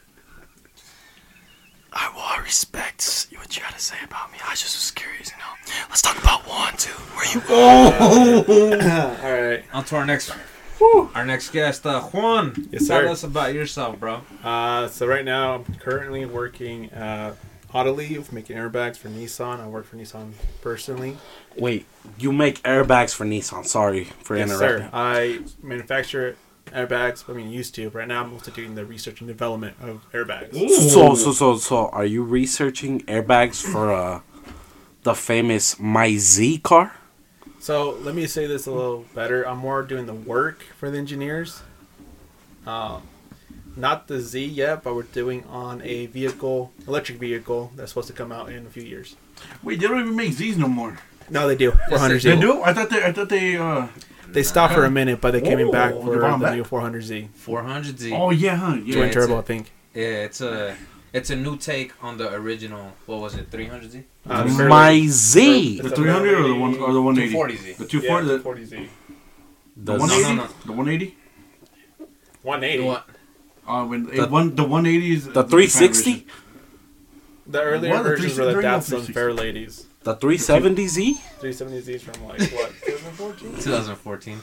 I, 1.92 2.11
well, 2.14 2.24
I 2.24 2.40
respect 2.42 3.26
what 3.37 3.57
you 3.57 3.62
had 3.62 3.74
to 3.74 3.81
say 3.81 3.96
about 4.05 4.31
me. 4.33 4.38
I 4.46 4.50
was 4.50 4.61
just 4.61 4.76
was 4.76 4.90
curious, 4.92 5.31
you 5.31 5.37
know. 5.38 5.85
Let's 5.88 6.03
talk 6.03 6.16
about 6.22 6.46
one, 6.48 6.76
too. 6.76 6.92
Where 6.92 7.26
you 7.33 7.40
All 9.24 9.33
right. 9.50 9.64
on 9.72 9.85
to 9.87 9.96
our 9.96 10.07
next 10.07 10.33
our 11.14 11.26
next 11.26 11.50
guest, 11.50 11.85
uh, 11.87 12.00
Juan. 12.00 12.68
Yes, 12.70 12.87
sir. 12.87 13.03
Tell 13.03 13.12
us 13.12 13.22
about 13.24 13.53
yourself, 13.55 13.98
bro. 14.00 14.22
Uh, 14.42 14.88
so 14.88 15.07
right 15.07 15.24
now, 15.24 15.57
I'm 15.57 15.64
currently 15.74 16.24
working 16.26 16.90
at 16.92 17.35
Autoliv, 17.74 18.33
making 18.33 18.57
airbags 18.57 18.96
for 18.96 19.09
Nissan. 19.09 19.61
I 19.61 19.66
work 19.68 19.85
for 19.85 19.96
Nissan 19.96 20.33
personally. 20.62 21.18
Wait, 21.59 21.85
you 22.18 22.33
make 22.33 22.62
airbags 22.62 23.12
for 23.14 23.26
Nissan. 23.26 23.66
Sorry 23.66 24.05
for 24.05 24.37
Yes, 24.37 24.48
interrupting. 24.50 24.85
sir. 24.87 24.90
I 24.92 25.40
manufacture 25.62 26.37
airbags. 26.70 27.28
I 27.28 27.33
mean, 27.33 27.50
used 27.50 27.74
to. 27.76 27.88
Right 27.90 28.09
now, 28.09 28.22
I'm 28.22 28.33
also 28.33 28.50
doing 28.50 28.74
the 28.74 28.85
research 28.85 29.20
and 29.20 29.28
development 29.28 29.76
of 29.80 30.04
airbags. 30.12 30.52
So, 30.90 31.14
so, 31.14 31.33
so, 31.33 31.56
so, 31.56 31.88
are 31.88 32.04
you 32.04 32.22
researching 32.22 33.00
airbags 33.02 33.62
for 33.62 33.92
uh, 33.92 34.20
the 35.02 35.14
famous 35.14 35.78
My 35.78 36.16
Z 36.16 36.59
car? 36.59 36.94
So 37.61 37.90
let 38.00 38.14
me 38.14 38.26
say 38.26 38.46
this 38.46 38.66
a 38.66 38.72
little 38.72 39.04
better. 39.14 39.46
I'm 39.46 39.59
more 39.59 39.83
doing 39.83 40.06
the 40.06 40.14
work 40.14 40.62
for 40.78 40.90
the 40.90 40.96
engineers. 40.96 41.62
Uh, 42.66 43.00
not 43.76 44.09
the 44.09 44.20
Z 44.20 44.42
yet, 44.46 44.83
but 44.83 44.94
we're 44.94 45.02
doing 45.02 45.44
on 45.44 45.83
a 45.83 46.06
vehicle, 46.06 46.72
electric 46.88 47.18
vehicle 47.18 47.70
that's 47.76 47.90
supposed 47.90 48.09
to 48.09 48.14
come 48.14 48.33
out 48.33 48.50
in 48.50 48.66
a 48.66 48.70
few 48.70 48.83
years. 48.83 49.14
Wait, 49.62 49.78
they 49.78 49.87
don't 49.87 50.00
even 50.00 50.16
make 50.16 50.33
Z's 50.33 50.56
no 50.56 50.68
more. 50.68 50.98
No, 51.28 51.46
they 51.46 51.54
do. 51.54 51.72
400Z. 51.72 52.22
They 52.22 52.40
do? 52.40 52.62
I 52.62 52.72
thought 52.72 52.90
they. 52.90 53.04
I 53.04 53.12
thought 53.12 53.28
they. 53.28 53.56
uh 53.56 53.88
They 54.32 54.42
stopped 54.42 54.74
for 54.74 54.84
a 54.84 54.90
minute, 54.90 55.20
but 55.20 55.30
they 55.32 55.40
came 55.40 55.58
in 55.58 55.70
back 55.70 55.94
Oh, 55.94 56.02
for 56.02 56.10
they 56.12 56.16
brought 56.18 56.34
'em 56.34 56.40
the 56.40 56.46
back? 56.46 56.56
new 56.56 56.64
400Z. 56.64 57.28
400Z. 57.46 58.12
Oh 58.18 58.30
yeah, 58.30 58.56
huh? 58.56 58.76
Yeah. 58.84 58.94
Twin 58.94 59.06
it's 59.06 59.14
turbo, 59.14 59.36
a- 59.36 59.38
I 59.38 59.42
think. 59.42 59.72
Yeah, 59.94 60.02
it's 60.26 60.40
a 60.40 60.76
it's 61.12 61.30
a 61.30 61.36
new 61.36 61.56
take 61.56 61.92
on 62.02 62.16
the 62.18 62.32
original. 62.34 62.92
What 63.06 63.20
was 63.20 63.34
it? 63.34 63.50
300Z. 63.50 64.04
Uh. 64.28 64.44
My 64.68 65.04
Z. 65.06 65.80
The 65.80 65.90
300 65.90 66.38
or 66.38 66.48
the 66.48 66.54
one 66.54 66.76
or 66.78 66.92
the 66.92 67.02
180? 67.02 67.34
240Z. 67.34 67.76
The 67.78 67.84
Yeah, 67.84 67.88
240. 67.90 68.28
the 68.28 68.38
40Z. 68.38 68.88
the 69.76 69.92
The 69.92 69.98
180. 69.98 70.36
no, 70.36 70.42
no. 70.44 70.48
The 70.66 70.72
180. 70.72 71.16
180. 72.42 72.84
What? 72.84 73.06
Uh, 73.66 73.84
when 73.86 74.04
The- 74.06 74.12
the 74.22 74.28
one 74.28 74.54
the 74.54 74.64
180 74.64 75.12
is 75.12 75.24
The 75.26 75.44
360? 75.44 76.26
The 77.46 77.60
earlier 77.62 77.90
What, 77.92 78.02
the 78.04 78.08
versions 78.10 78.38
were 78.38 78.44
the 78.46 78.52
360? 78.52 78.96
Datsun 79.12 79.14
Fair 79.14 79.32
Ladies. 79.32 79.86
The 80.02 80.14
370Z? 80.16 81.18
370Zs 81.40 82.00
from 82.02 82.24
like 82.26 82.40
what? 82.52 82.72
2014? 83.00 83.62
2014. 83.62 84.40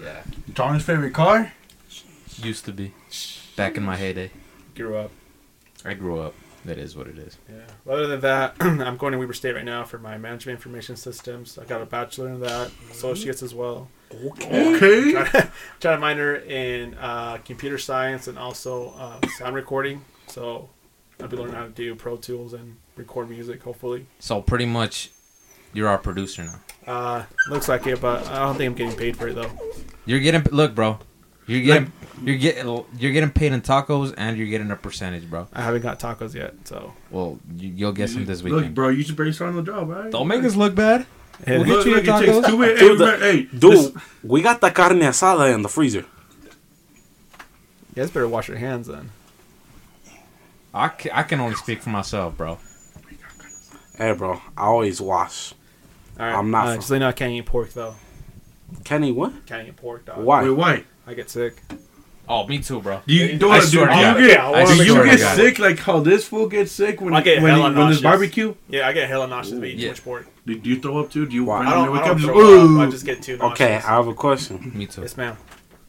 Yeah, 0.00 0.22
Johnny's 0.54 0.82
favorite 0.82 1.14
car? 1.14 1.52
used 2.38 2.64
to 2.64 2.72
be. 2.72 2.92
Back 3.56 3.76
in 3.76 3.84
my 3.84 3.96
heyday, 3.96 4.30
Grew 4.74 4.96
up. 4.96 5.12
I 5.84 5.94
grew 5.94 6.18
up. 6.18 6.34
That 6.64 6.78
is 6.78 6.96
what 6.96 7.06
it 7.06 7.18
is. 7.18 7.36
Yeah. 7.48 7.92
Other 7.92 8.06
than 8.08 8.20
that, 8.22 8.56
I'm 8.60 8.96
going 8.96 9.12
to 9.12 9.18
Weber 9.18 9.34
State 9.34 9.54
right 9.54 9.64
now 9.64 9.84
for 9.84 9.98
my 9.98 10.16
management 10.18 10.56
information 10.56 10.96
systems. 10.96 11.58
I 11.58 11.64
got 11.64 11.82
a 11.82 11.86
bachelor 11.86 12.28
in 12.30 12.40
that, 12.40 12.72
associates 12.90 13.42
as 13.42 13.54
well. 13.54 13.88
Okay. 14.12 15.12
Trying 15.12 15.26
to, 15.26 15.50
trying 15.80 15.96
to 15.96 15.98
minor 16.00 16.34
in 16.36 16.94
uh, 16.94 17.36
computer 17.44 17.76
science 17.78 18.26
and 18.26 18.38
also 18.38 18.94
uh, 18.98 19.24
sound 19.36 19.54
recording. 19.54 20.04
So 20.26 20.70
I'll 21.20 21.28
be 21.28 21.36
learning 21.36 21.54
how 21.54 21.64
to 21.64 21.70
do 21.70 21.94
Pro 21.94 22.16
Tools 22.16 22.54
and 22.54 22.78
record 22.96 23.28
music. 23.28 23.62
Hopefully, 23.62 24.06
So 24.18 24.40
pretty 24.40 24.66
much, 24.66 25.10
you're 25.74 25.88
our 25.88 25.98
producer 25.98 26.42
now. 26.44 26.60
Uh, 26.86 27.24
looks 27.48 27.68
like 27.68 27.86
it, 27.86 28.00
but 28.00 28.26
I 28.28 28.40
don't 28.44 28.56
think 28.56 28.70
I'm 28.70 28.74
getting 28.76 28.96
paid 28.96 29.16
for 29.16 29.28
it 29.28 29.34
though. 29.34 29.50
You're 30.06 30.20
getting 30.20 30.42
look, 30.52 30.74
bro. 30.74 30.98
You're 31.46 31.62
getting 31.62 31.92
you're 32.22 32.36
getting 32.38 32.84
you're 32.98 33.12
getting 33.12 33.30
paid 33.30 33.52
in 33.52 33.60
tacos 33.60 34.14
and 34.16 34.36
you're 34.36 34.46
getting 34.46 34.70
a 34.70 34.76
percentage, 34.76 35.28
bro. 35.28 35.46
I 35.52 35.62
haven't 35.62 35.82
got 35.82 35.98
tacos 36.00 36.34
yet, 36.34 36.54
so 36.64 36.92
Well, 37.10 37.38
you, 37.56 37.68
you'll 37.70 37.92
get 37.92 38.10
some 38.10 38.24
this 38.24 38.42
Look, 38.42 38.52
weekend. 38.54 38.74
bro, 38.74 38.88
you 38.88 39.02
should 39.02 39.16
barely 39.16 39.32
started 39.32 39.58
on 39.58 39.64
the 39.64 39.70
job, 39.72 39.88
right? 39.88 40.10
Don't 40.10 40.28
make 40.28 40.42
us 40.44 40.56
look 40.56 40.74
bad. 40.74 41.06
Hey, 41.44 41.58
We'll 41.58 41.66
Look, 41.66 41.84
get 41.84 41.86
you 41.86 41.96
look, 41.96 42.04
your 42.26 42.42
tacos. 42.42 42.46
two 42.46 42.58
minutes. 42.58 42.80
Dude, 42.80 42.98
the- 42.98 43.16
hey, 43.18 43.42
Dude, 43.42 43.60
this- 43.72 43.92
we 44.22 44.40
got 44.40 44.60
the 44.60 44.70
carne 44.70 45.00
asada 45.00 45.52
in 45.54 45.62
the 45.62 45.68
freezer. 45.68 46.06
you 47.94 47.96
guys 47.96 48.10
better 48.10 48.28
wash 48.28 48.48
your 48.48 48.56
hands 48.58 48.86
then. 48.86 49.10
I 50.72 50.88
can, 50.88 51.10
I 51.12 51.22
can 51.24 51.40
only 51.40 51.56
speak 51.56 51.82
for 51.82 51.90
myself, 51.90 52.36
bro. 52.36 52.58
Hey, 53.98 54.12
bro, 54.12 54.40
I 54.56 54.62
always 54.66 55.00
wash. 55.00 55.54
All 56.18 56.26
right, 56.26 56.34
I'm 56.34 56.50
not 56.50 56.66
Uh, 56.66 56.70
from- 56.72 56.80
just 56.80 56.90
let 56.90 56.96
you 56.96 57.00
know 57.00 57.08
I 57.08 57.12
can't 57.12 57.32
eat 57.32 57.46
pork 57.46 57.72
though. 57.72 57.94
Kenny, 58.84 59.12
what? 59.12 59.32
Can't 59.46 59.66
eat 59.68 59.76
pork, 59.76 60.04
dog. 60.06 60.24
Why? 60.24 60.42
Wait, 60.44 60.50
why? 60.50 60.84
I 61.06 61.14
get 61.14 61.30
sick. 61.30 61.62
Oh, 62.26 62.46
me 62.46 62.58
too, 62.58 62.80
bro. 62.80 63.02
Do 63.06 63.12
you, 63.14 63.24
I 63.24 63.28
do, 63.32 63.38
do, 63.38 63.48
do 63.52 63.60
swear 63.60 63.86
to 63.88 63.94
you 63.96 64.00
get, 64.28 64.30
Yeah, 64.30 64.48
I 64.48 64.62
I 64.62 64.64
do 64.64 64.82
you 64.84 65.04
get 65.04 65.20
God. 65.20 65.36
sick 65.36 65.58
like 65.58 65.78
how 65.78 66.00
this 66.00 66.26
fool 66.26 66.48
gets 66.48 66.72
sick 66.72 67.00
when 67.02 67.14
I 67.14 67.20
get 67.20 67.42
when, 67.42 67.54
he, 67.54 67.60
when 67.62 67.74
there's 67.74 68.00
barbecue? 68.00 68.54
Yeah, 68.70 68.88
I 68.88 68.92
get 68.92 69.08
hella 69.10 69.26
nauseous 69.28 69.58
if 69.58 69.62
I 69.62 69.66
eat 69.66 69.76
Yeah. 69.76 69.82
too 69.88 69.90
much 69.90 70.04
pork. 70.04 70.26
Do, 70.46 70.58
do 70.58 70.70
you 70.70 70.80
throw 70.80 70.98
up 71.00 71.10
too? 71.10 71.26
Do 71.26 71.34
you 71.34 71.44
Why? 71.44 71.58
when 71.58 71.68
I 71.68 71.70
you 71.70 71.76
don't, 71.84 71.92
wake 71.94 72.02
I 72.02 72.06
don't 72.08 72.16
just, 72.18 72.28
throw 72.30 72.38
up. 72.64 72.70
"Ooh." 72.70 72.80
I 72.80 72.90
just 72.90 73.04
get 73.04 73.20
too 73.22 73.36
nauseous. 73.36 73.60
Okay, 73.60 73.74
I 73.74 73.80
have 73.80 74.08
a 74.08 74.14
question. 74.14 74.72
Me 74.74 74.86
too. 74.86 75.02
Yes, 75.02 75.16
ma'am. 75.18 75.36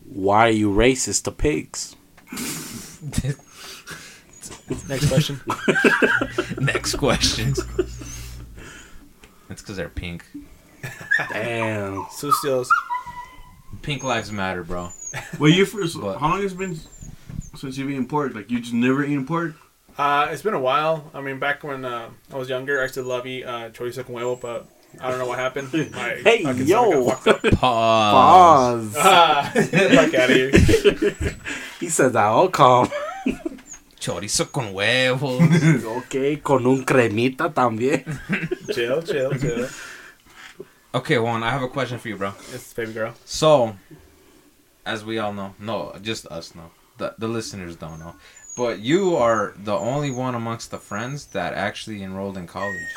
Why 0.10 0.48
are 0.48 0.52
you 0.52 0.70
racist 0.72 1.24
to 1.24 1.32
pigs? 1.32 1.96
Next 4.90 5.08
question. 5.08 5.40
Next 6.60 6.96
question. 6.96 7.54
It's 9.56 9.62
because 9.62 9.78
they're 9.78 9.88
pink. 9.88 10.26
Damn. 11.32 12.04
Sucios. 12.12 12.68
Pink 13.84 14.04
lives 14.04 14.30
matter, 14.34 14.64
bro. 14.66 14.90
Well, 15.40 15.50
you 15.50 15.66
first. 15.66 15.98
But- 16.00 16.18
How 16.20 16.28
long 16.32 16.42
has 16.42 16.52
it 16.52 16.58
been 16.58 16.78
since 17.56 17.78
you've 17.78 17.90
eaten 17.90 18.06
pork? 18.06 18.36
Like 18.36 18.52
you 18.52 18.60
just 18.60 18.74
never 18.74 19.02
eaten 19.06 19.26
pork? 19.26 19.54
Uh, 19.98 20.28
it's 20.30 20.42
been 20.42 20.54
a 20.56 20.60
while. 20.60 21.10
I 21.14 21.22
mean, 21.22 21.40
back 21.40 21.64
when 21.64 21.86
uh, 21.86 22.10
I 22.34 22.36
was 22.38 22.50
younger, 22.50 22.80
I 22.80 22.84
used 22.84 22.96
to 22.96 23.02
love 23.04 23.26
eat 23.26 23.46
uh, 23.46 23.70
chorizo 23.70 24.06
con 24.06 24.16
huevo, 24.16 24.42
but 24.42 24.68
I 25.00 25.10
don't 25.10 25.20
know 25.20 25.26
what 25.26 25.40
happened. 25.40 25.72
My 25.94 26.20
Hey, 26.22 26.44
fucking 26.44 26.68
yo. 26.68 27.06
got 27.06 27.24
fucked 27.24 27.46
up. 27.46 27.54
Pause. 27.60 28.94
Pause. 28.94 28.98
Ah, 28.98 29.52
fuck 29.54 30.14
out 30.16 30.30
of 30.32 30.36
here. 30.36 30.52
He 31.80 31.88
said 31.88 32.12
that 32.12 32.26
all 32.26 32.50
calm. 32.50 32.90
Chorizo 34.06 34.52
con 34.52 34.72
huevos. 34.72 35.42
okay, 35.98 36.38
con 36.38 36.68
un 36.68 36.86
cremita 36.86 37.52
también. 37.52 38.04
Chill, 38.72 39.02
chill, 39.02 39.32
chill. 39.40 39.68
okay, 40.94 41.18
Juan, 41.18 41.42
I 41.42 41.50
have 41.50 41.64
a 41.64 41.68
question 41.68 41.98
for 41.98 42.10
you, 42.10 42.16
bro. 42.16 42.34
It's 42.54 42.72
baby 42.76 42.94
girl. 42.94 43.16
So, 43.26 43.76
as 44.86 45.04
we 45.04 45.18
all 45.18 45.34
know, 45.34 45.56
no, 45.58 45.96
just 46.04 46.28
us 46.28 46.54
know. 46.54 46.70
The 47.00 47.16
the 47.18 47.28
listeners 47.28 47.78
don't 47.78 47.98
know. 47.98 48.14
But 48.56 48.78
you 48.80 49.16
are 49.16 49.56
the 49.58 49.76
only 49.76 50.12
one 50.12 50.36
amongst 50.36 50.70
the 50.70 50.78
friends 50.78 51.26
that 51.34 51.54
actually 51.54 52.04
enrolled 52.04 52.38
in 52.38 52.46
college. 52.46 52.94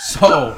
So, 0.00 0.54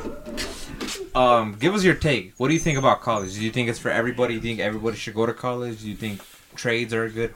um, 1.14 1.54
give 1.60 1.72
us 1.72 1.84
your 1.84 1.94
take. 1.94 2.34
What 2.36 2.48
do 2.48 2.54
you 2.54 2.60
think 2.60 2.78
about 2.78 3.00
college? 3.00 3.34
Do 3.34 3.44
you 3.44 3.52
think 3.52 3.68
it's 3.68 3.78
for 3.78 3.90
everybody? 3.90 4.40
Do 4.40 4.48
you 4.48 4.56
think 4.56 4.60
everybody 4.60 4.96
should 4.96 5.14
go 5.14 5.24
to 5.24 5.32
college? 5.32 5.82
Do 5.82 5.88
you 5.88 5.96
think 5.96 6.20
trades 6.56 6.92
are 6.92 7.04
a 7.04 7.10
good, 7.10 7.34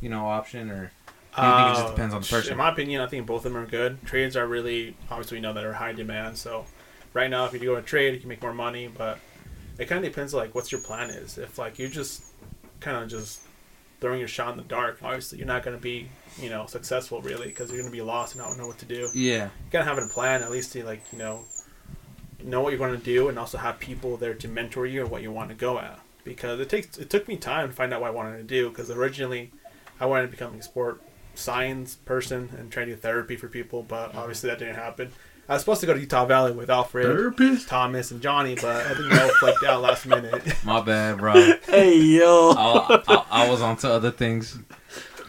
you 0.00 0.08
know, 0.08 0.26
option, 0.26 0.70
or 0.70 0.92
do 1.40 1.46
you 1.46 1.52
think 1.54 1.66
it 1.68 1.72
just 1.72 1.86
Uh, 1.86 1.90
depends 1.90 2.14
on 2.14 2.20
the 2.22 2.26
person? 2.26 2.52
In 2.52 2.58
my 2.58 2.70
opinion, 2.70 3.00
I 3.00 3.06
think 3.06 3.26
both 3.26 3.44
of 3.46 3.52
them 3.52 3.62
are 3.62 3.66
good. 3.66 4.04
Trades 4.04 4.36
are 4.36 4.46
really, 4.46 4.96
obviously, 5.10 5.38
we 5.38 5.40
know 5.42 5.52
that 5.52 5.64
are 5.64 5.72
high 5.72 5.92
demand. 5.92 6.36
So, 6.38 6.66
right 7.14 7.30
now, 7.30 7.44
if 7.46 7.52
you 7.52 7.60
go 7.60 7.76
to 7.76 7.82
trade, 7.82 8.14
you 8.14 8.20
can 8.20 8.28
make 8.28 8.42
more 8.42 8.54
money. 8.54 8.88
But 8.88 9.18
it 9.78 9.86
kind 9.86 10.04
of 10.04 10.10
depends, 10.10 10.34
like, 10.34 10.54
what's 10.54 10.70
your 10.72 10.80
plan 10.80 11.10
is. 11.10 11.38
If, 11.38 11.58
like, 11.58 11.78
you're 11.78 11.88
just 11.88 12.22
kind 12.80 12.96
of 12.96 13.08
just 13.08 13.40
throwing 14.00 14.18
your 14.20 14.28
shot 14.28 14.52
in 14.52 14.56
the 14.58 14.62
dark, 14.64 14.98
obviously, 15.02 15.38
you're 15.38 15.46
not 15.46 15.62
going 15.62 15.76
to 15.76 15.82
be, 15.82 16.08
you 16.40 16.48
know, 16.50 16.66
successful, 16.66 17.20
really, 17.22 17.46
because 17.48 17.70
you're 17.70 17.80
going 17.80 17.90
to 17.90 17.96
be 17.96 18.02
lost 18.02 18.34
and 18.34 18.44
not 18.44 18.56
know 18.56 18.66
what 18.66 18.78
to 18.78 18.84
do. 18.86 19.08
Yeah, 19.14 19.44
You 19.44 19.70
got 19.72 19.80
to 19.80 19.84
have 19.84 19.98
a 19.98 20.06
plan, 20.06 20.42
at 20.42 20.50
least 20.50 20.72
to, 20.74 20.84
like, 20.84 21.02
you 21.12 21.18
know, 21.18 21.44
know 22.44 22.60
what 22.60 22.70
you're 22.70 22.78
going 22.78 22.96
to 22.96 23.04
do 23.04 23.28
and 23.28 23.38
also 23.38 23.58
have 23.58 23.80
people 23.80 24.16
there 24.16 24.34
to 24.34 24.46
mentor 24.46 24.86
you 24.86 25.00
and 25.02 25.10
what 25.10 25.22
you 25.22 25.32
want 25.32 25.48
to 25.48 25.56
go 25.56 25.78
at. 25.80 25.98
Because 26.22 26.60
it 26.60 26.68
takes, 26.68 26.96
it 26.98 27.10
took 27.10 27.26
me 27.26 27.36
time 27.36 27.68
to 27.68 27.74
find 27.74 27.92
out 27.92 28.00
what 28.00 28.08
I 28.08 28.10
wanted 28.10 28.36
to 28.36 28.44
do. 28.44 28.68
Because 28.68 28.90
originally, 28.90 29.50
I 29.98 30.06
wanted 30.06 30.26
to 30.26 30.28
become 30.30 30.54
a 30.54 30.62
sport 30.62 31.00
science 31.38 31.94
person 31.94 32.50
and 32.58 32.70
try 32.70 32.84
to 32.84 32.92
do 32.92 32.96
therapy 32.96 33.36
for 33.36 33.48
people, 33.48 33.82
but 33.82 34.10
mm-hmm. 34.10 34.18
obviously 34.18 34.50
that 34.50 34.58
didn't 34.58 34.76
happen. 34.76 35.12
I 35.48 35.54
was 35.54 35.62
supposed 35.62 35.80
to 35.80 35.86
go 35.86 35.94
to 35.94 36.00
Utah 36.00 36.26
Valley 36.26 36.52
with 36.52 36.68
Alfred, 36.68 37.06
Therapist? 37.06 37.68
Thomas, 37.68 38.10
and 38.10 38.20
Johnny, 38.20 38.54
but 38.54 38.84
I 38.84 38.90
didn't 38.90 39.08
know 39.08 39.28
flaked 39.40 39.64
out 39.64 39.80
last 39.80 40.04
minute. 40.04 40.42
my 40.64 40.82
bad, 40.82 41.18
bro. 41.18 41.32
Hey, 41.66 41.96
yo. 41.96 42.50
I, 42.50 43.02
I, 43.08 43.24
I 43.30 43.50
was 43.50 43.62
on 43.62 43.78
to 43.78 43.90
other 43.90 44.10
things. 44.10 44.58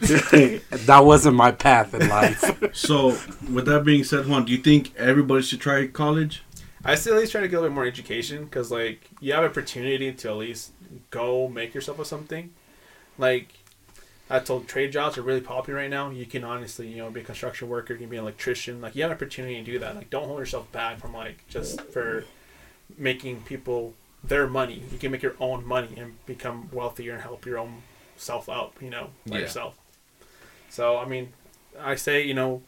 that 0.00 1.02
wasn't 1.04 1.36
my 1.36 1.52
path 1.52 1.94
in 1.94 2.08
life. 2.08 2.74
So, 2.74 3.16
with 3.50 3.64
that 3.66 3.82
being 3.84 4.04
said, 4.04 4.26
Juan, 4.26 4.44
do 4.44 4.52
you 4.52 4.58
think 4.58 4.94
everybody 4.96 5.42
should 5.42 5.60
try 5.60 5.86
college? 5.86 6.42
I 6.84 6.96
still 6.96 7.14
at 7.14 7.20
least 7.20 7.32
try 7.32 7.40
to 7.40 7.48
get 7.48 7.56
a 7.56 7.60
little 7.60 7.70
bit 7.70 7.74
more 7.74 7.86
education 7.86 8.44
because, 8.44 8.70
like, 8.70 9.10
you 9.20 9.32
have 9.32 9.44
opportunity 9.44 10.12
to 10.12 10.28
at 10.28 10.36
least 10.36 10.72
go 11.10 11.48
make 11.48 11.74
yourself 11.74 11.98
of 11.98 12.06
something. 12.06 12.50
Like, 13.18 13.52
I 14.30 14.38
told 14.38 14.68
trade 14.68 14.92
jobs 14.92 15.18
are 15.18 15.22
really 15.22 15.40
popular 15.40 15.80
right 15.80 15.90
now. 15.90 16.10
You 16.10 16.24
can 16.24 16.44
honestly, 16.44 16.86
you 16.86 16.98
know, 16.98 17.10
be 17.10 17.20
a 17.20 17.24
construction 17.24 17.68
worker, 17.68 17.94
you 17.94 17.98
can 18.00 18.08
be 18.08 18.16
an 18.16 18.22
electrician. 18.22 18.80
Like, 18.80 18.94
you 18.94 19.02
have 19.02 19.10
an 19.10 19.16
opportunity 19.16 19.56
to 19.56 19.62
do 19.64 19.78
that. 19.80 19.96
Like, 19.96 20.08
don't 20.08 20.26
hold 20.26 20.38
yourself 20.38 20.70
back 20.70 21.00
from 21.00 21.12
like 21.14 21.46
just 21.48 21.80
for 21.90 22.24
making 22.96 23.42
people 23.42 23.94
their 24.22 24.46
money. 24.46 24.82
You 24.92 24.98
can 24.98 25.10
make 25.10 25.22
your 25.22 25.34
own 25.40 25.66
money 25.66 25.94
and 25.96 26.24
become 26.26 26.68
wealthier 26.72 27.14
and 27.14 27.22
help 27.22 27.44
your 27.44 27.58
own 27.58 27.82
self 28.16 28.48
out. 28.48 28.72
You 28.80 28.90
know, 28.90 29.10
by 29.26 29.36
Yeah. 29.38 29.42
yourself. 29.42 29.76
So, 30.68 30.98
I 30.98 31.06
mean, 31.06 31.32
I 31.80 31.96
say, 31.96 32.24
you 32.24 32.34
know, 32.34 32.62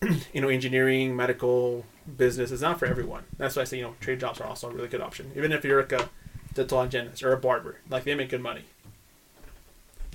you 0.32 0.40
know, 0.40 0.48
engineering, 0.48 1.14
medical, 1.14 1.84
business 2.16 2.50
is 2.50 2.60
not 2.62 2.80
for 2.80 2.86
everyone. 2.86 3.22
That's 3.38 3.54
why 3.54 3.62
I 3.62 3.64
say, 3.64 3.76
you 3.76 3.84
know, 3.84 3.94
trade 4.00 4.18
jobs 4.18 4.40
are 4.40 4.46
also 4.48 4.68
a 4.68 4.72
really 4.72 4.88
good 4.88 5.00
option. 5.00 5.30
Even 5.36 5.52
if 5.52 5.64
you're 5.64 5.80
like 5.82 5.92
a 5.92 6.08
dental 6.54 6.78
hygienist 6.80 7.22
or 7.22 7.32
a 7.32 7.36
barber, 7.38 7.76
like 7.88 8.02
they 8.04 8.14
make 8.16 8.30
good 8.30 8.40
money. 8.40 8.64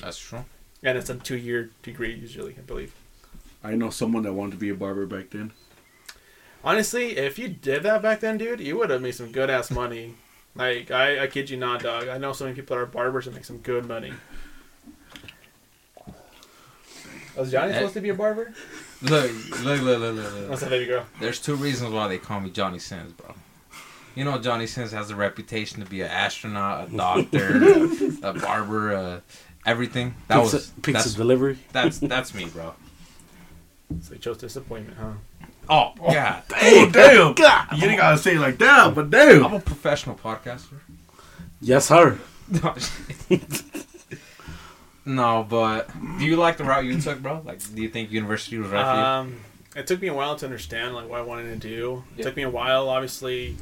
That's 0.02 0.18
true. 0.20 0.46
And 0.84 0.98
it's 0.98 1.10
a 1.10 1.16
two 1.16 1.38
year 1.38 1.72
degree 1.84 2.14
usually, 2.14 2.56
I 2.58 2.62
believe. 2.62 2.94
I 3.64 3.76
know 3.76 3.90
someone 3.90 4.24
that 4.24 4.34
wanted 4.34 4.52
to 4.52 4.58
be 4.58 4.70
a 4.70 4.76
barber 4.76 5.06
back 5.06 5.32
then. 5.32 5.52
Honestly, 6.64 7.18
if 7.18 7.38
you 7.40 7.48
did 7.50 7.84
that 7.84 8.02
back 8.02 8.20
then, 8.20 8.38
dude, 8.38 8.60
you 8.60 8.78
would 8.78 8.90
have 8.90 9.02
made 9.02 9.16
some 9.16 9.32
good 9.32 9.50
ass 9.50 9.72
money. 9.72 10.16
Like 10.56 10.90
I, 10.90 11.26
I 11.26 11.28
kid 11.28 11.52
you 11.52 11.58
not, 11.58 11.84
dog. 11.84 12.08
I 12.08 12.18
know 12.18 12.34
so 12.34 12.46
many 12.46 12.56
people 12.56 12.76
that 12.76 12.82
are 12.82 12.88
barbers 12.88 13.26
that 13.26 13.36
make 13.36 13.46
some 13.46 13.60
good 13.60 13.86
money. 13.88 14.12
Was 17.36 17.52
Johnny 17.52 17.72
Eh. 17.74 17.76
supposed 17.76 17.94
to 17.94 18.02
be 18.02 18.10
a 18.10 18.16
barber? 18.16 18.52
Look, 19.04 19.32
look, 19.64 19.82
look, 19.82 19.82
look, 19.84 20.00
look, 20.16 20.16
look. 20.16 20.50
That's 20.50 20.64
a 20.64 20.70
baby 20.70 20.86
girl. 20.88 21.06
There's 21.20 21.40
two 21.40 21.56
reasons 21.56 21.92
why 21.94 22.08
they 22.08 22.18
call 22.18 22.40
me 22.40 22.50
Johnny 22.50 22.80
Sins, 22.80 23.14
bro. 23.14 23.36
You 24.16 24.24
know, 24.26 24.40
Johnny 24.40 24.66
Sins 24.66 24.92
has 24.94 25.12
a 25.12 25.16
reputation 25.16 25.84
to 25.84 25.88
be 25.88 26.02
an 26.02 26.08
astronaut, 26.10 26.88
a 26.92 26.98
doctor, 26.98 27.58
a, 28.24 28.30
a 28.30 28.34
barber, 28.34 28.96
uh, 28.96 29.20
everything. 29.68 30.16
That 30.30 30.42
pizza, 30.42 30.56
was 30.58 30.68
pizza 30.82 30.92
that's, 31.04 31.14
delivery. 31.14 31.58
that's 31.72 32.00
that's 32.00 32.34
me, 32.34 32.46
bro. 32.46 32.74
So 34.02 34.14
he 34.14 34.20
chose 34.20 34.38
disappointment, 34.38 34.98
huh? 34.98 35.12
Oh 35.70 35.94
God, 36.12 36.44
Oh, 36.56 36.90
damn! 36.92 37.34
God, 37.34 37.68
You 37.74 37.82
didn't 37.82 37.98
gotta 37.98 38.18
say 38.18 38.36
it 38.36 38.40
like 38.40 38.58
that, 38.58 38.96
but 38.96 39.10
damn! 39.10 39.46
I'm 39.46 39.54
a 39.54 39.60
professional 39.60 40.16
podcaster. 40.16 40.80
Yes, 41.62 41.86
sir. 41.86 42.18
No, 42.50 42.76
no, 45.06 45.46
but 45.50 45.90
do 46.20 46.26
you 46.26 46.36
like 46.38 46.58
the 46.58 46.64
route 46.64 46.86
you 46.86 47.00
took, 47.00 47.20
bro? 47.22 47.42
Like, 47.46 47.60
do 47.76 47.82
you 47.82 47.90
think 47.90 48.12
university 48.12 48.58
was 48.58 48.70
right 48.72 48.86
for 48.86 49.00
you? 49.00 49.06
Um, 49.06 49.40
it 49.76 49.88
took 49.88 50.02
me 50.02 50.08
a 50.08 50.14
while 50.14 50.36
to 50.38 50.46
understand 50.46 50.96
like 50.96 51.10
what 51.10 51.20
I 51.20 51.24
wanted 51.24 51.62
to 51.62 51.68
do. 51.68 52.04
It 52.16 52.20
Yeah. 52.20 52.26
took 52.26 52.36
me 52.36 52.44
a 52.44 52.50
while. 52.50 52.90
Obviously, 52.90 53.56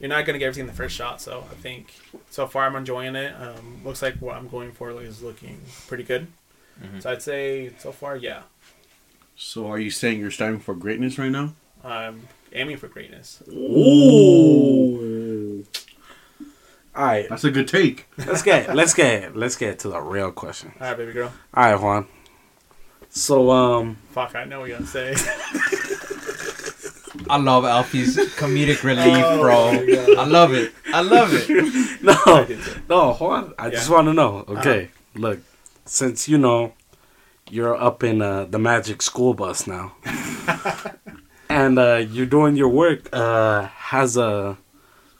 you're 0.00 0.08
not 0.08 0.24
gonna 0.26 0.38
get 0.38 0.46
everything 0.46 0.66
the 0.66 0.72
first 0.72 0.96
shot. 0.96 1.20
So 1.20 1.44
I 1.50 1.54
think 1.54 1.94
so 2.30 2.46
far 2.46 2.66
I'm 2.66 2.76
enjoying 2.76 3.14
it. 3.16 3.34
Um, 3.40 3.80
looks 3.84 4.02
like 4.02 4.16
what 4.16 4.36
I'm 4.36 4.48
going 4.48 4.72
for 4.72 4.90
is 5.02 5.22
looking 5.22 5.60
pretty 5.86 6.04
good. 6.04 6.26
Mhm. 6.82 7.02
So 7.02 7.10
I'd 7.10 7.22
say 7.22 7.72
so 7.78 7.92
far, 7.92 8.16
yeah, 8.16 8.42
So, 9.36 9.66
are 9.68 9.78
you 9.78 9.90
saying 9.90 10.20
you're 10.20 10.30
striving 10.30 10.60
for 10.60 10.74
greatness 10.74 11.18
right 11.18 11.30
now? 11.30 11.54
I'm 11.84 12.28
aiming 12.52 12.76
for 12.78 12.88
greatness. 12.88 13.42
Ooh. 13.48 15.64
All 16.96 17.04
right, 17.04 17.28
That's 17.28 17.42
a 17.44 17.50
good 17.50 17.66
take. 17.66 18.06
let's 18.18 18.42
get 18.42 18.74
let's 18.74 18.94
get 18.94 19.36
let's 19.36 19.56
get 19.56 19.80
to 19.80 19.88
the 19.88 20.00
real 20.00 20.30
question. 20.30 20.72
All 20.80 20.88
right, 20.88 20.96
baby 20.96 21.12
girl. 21.12 21.32
All 21.52 21.72
right, 21.72 21.80
Juan. 21.80 22.06
So 23.10 23.50
um, 23.50 23.96
Fuck, 24.12 24.34
I 24.36 24.44
know 24.44 24.60
what 24.60 24.68
you're 24.68 24.78
gonna 24.78 24.90
say. 24.90 25.14
I 27.30 27.36
love 27.38 27.64
Alfie's 27.64 28.16
comedic 28.36 28.82
relief, 28.82 29.24
Oh 29.24 29.40
bro. 29.40 29.70
I 30.18 30.24
love 30.26 30.52
it. 30.52 30.72
I 30.92 31.00
love 31.00 31.30
it. 31.32 32.02
no, 32.02 32.46
no, 32.88 33.12
hold 33.12 33.32
on. 33.32 33.42
Juan. 33.44 33.54
I 33.58 33.70
just 33.70 33.88
want 33.90 34.06
to 34.08 34.12
know. 34.12 34.44
Okay, 34.48 34.90
look, 35.14 35.40
since 35.84 36.28
you 36.28 36.38
know 36.38 36.74
you're 37.50 37.76
up 37.76 38.02
in 38.02 38.22
uh, 38.22 38.44
the 38.44 38.58
magic 38.58 39.02
school 39.02 39.34
bus 39.34 39.66
now, 39.66 39.94
and 41.48 41.78
uh, 41.78 41.96
you're 42.10 42.26
doing 42.26 42.56
your 42.56 42.68
work, 42.68 43.08
uh, 43.12 43.62
has 43.66 44.16
uh, 44.18 44.56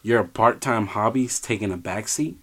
your 0.03 0.25
part-time 0.25 0.89
hobbies 0.89 1.41
taken 1.41 1.73
a 1.73 1.79
backseat? 1.79 2.37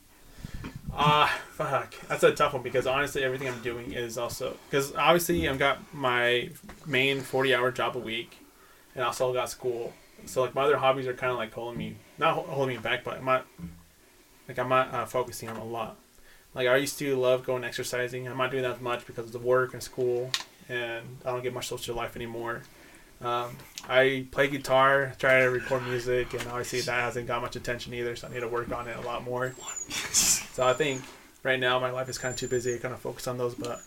Ah, 0.93 1.39
fuck. 1.52 1.93
That's 2.08 2.24
a 2.24 2.34
tough 2.34 2.54
one 2.54 2.63
because 2.63 2.86
honestly, 2.86 3.24
everything 3.24 3.47
I'm 3.47 3.62
doing 3.62 3.93
is 3.93 4.17
also 4.17 4.58
because 4.69 4.93
obviously 4.95 5.47
I've 5.47 5.60
got 5.60 5.93
my 5.93 6.50
main 6.86 7.21
40 7.21 7.56
hour 7.56 7.71
job 7.71 7.95
a 7.95 8.00
week, 8.00 8.38
and 8.95 9.04
I 9.04 9.08
also 9.08 9.34
got 9.34 9.49
school. 9.49 9.93
So 10.25 10.41
like 10.41 10.54
my 10.54 10.63
other 10.63 10.77
hobbies 10.77 11.08
are 11.08 11.13
kind 11.13 11.32
of 11.32 11.38
like 11.38 11.54
holding 11.54 11.77
me, 11.77 11.95
not 12.17 12.36
holding 12.36 12.75
me 12.75 12.82
back, 12.82 13.04
but 13.04 13.17
I'm 13.17 13.25
not 13.25 13.45
like 14.47 14.60
I'm 14.60 14.69
not 14.69 14.93
uh, 14.93 15.06
focusing 15.06 15.49
on 15.49 15.58
a 15.58 15.63
lot. 15.63 15.97
Like 16.54 16.67
I 16.67 16.75
used 16.77 16.99
to 16.99 17.15
love 17.15 17.43
going 17.45 17.63
exercising. 17.63 18.27
I'm 18.27 18.38
not 18.38 18.51
doing 18.51 18.63
that 18.63 18.75
as 18.75 18.82
much 18.82 19.06
because 19.08 19.25
of 19.27 19.32
the 19.32 19.39
work 19.39 19.73
and 19.73 19.82
school, 19.82 20.30
and 20.69 21.06
I 21.25 21.32
don't 21.32 21.41
get 21.43 21.54
much 21.54 21.67
social 21.67 21.95
life 21.95 22.15
anymore. 22.15 22.63
Um, 23.21 23.56
I 23.88 24.25
play 24.32 24.47
guitar, 24.47 25.13
try 25.19 25.41
to 25.41 25.45
record 25.49 25.84
music, 25.84 26.34
and 26.34 26.41
obviously 26.47 26.82
that 26.82 27.01
hasn't 27.01 27.27
got 27.27 27.41
much 27.41 27.56
attention 27.56 27.93
either. 27.93 28.15
So 28.15 28.27
I 28.27 28.34
need 28.34 28.39
to 28.39 28.47
work 28.47 28.71
on 28.71 28.88
it 28.88 28.97
a 28.97 29.01
lot 29.01 29.23
more. 29.23 29.54
So 30.54 30.67
I 30.67 30.73
think 30.73 31.01
right 31.43 31.60
now 31.60 31.80
my 31.80 31.91
life 31.91 32.10
is 32.10 32.17
kind 32.17 32.34
of 32.34 32.38
too 32.39 32.47
busy 32.47 32.73
to 32.73 32.80
kind 32.80 32.93
of 32.93 32.99
focus 32.99 33.27
on 33.27 33.38
those, 33.38 33.56
but 33.56 33.82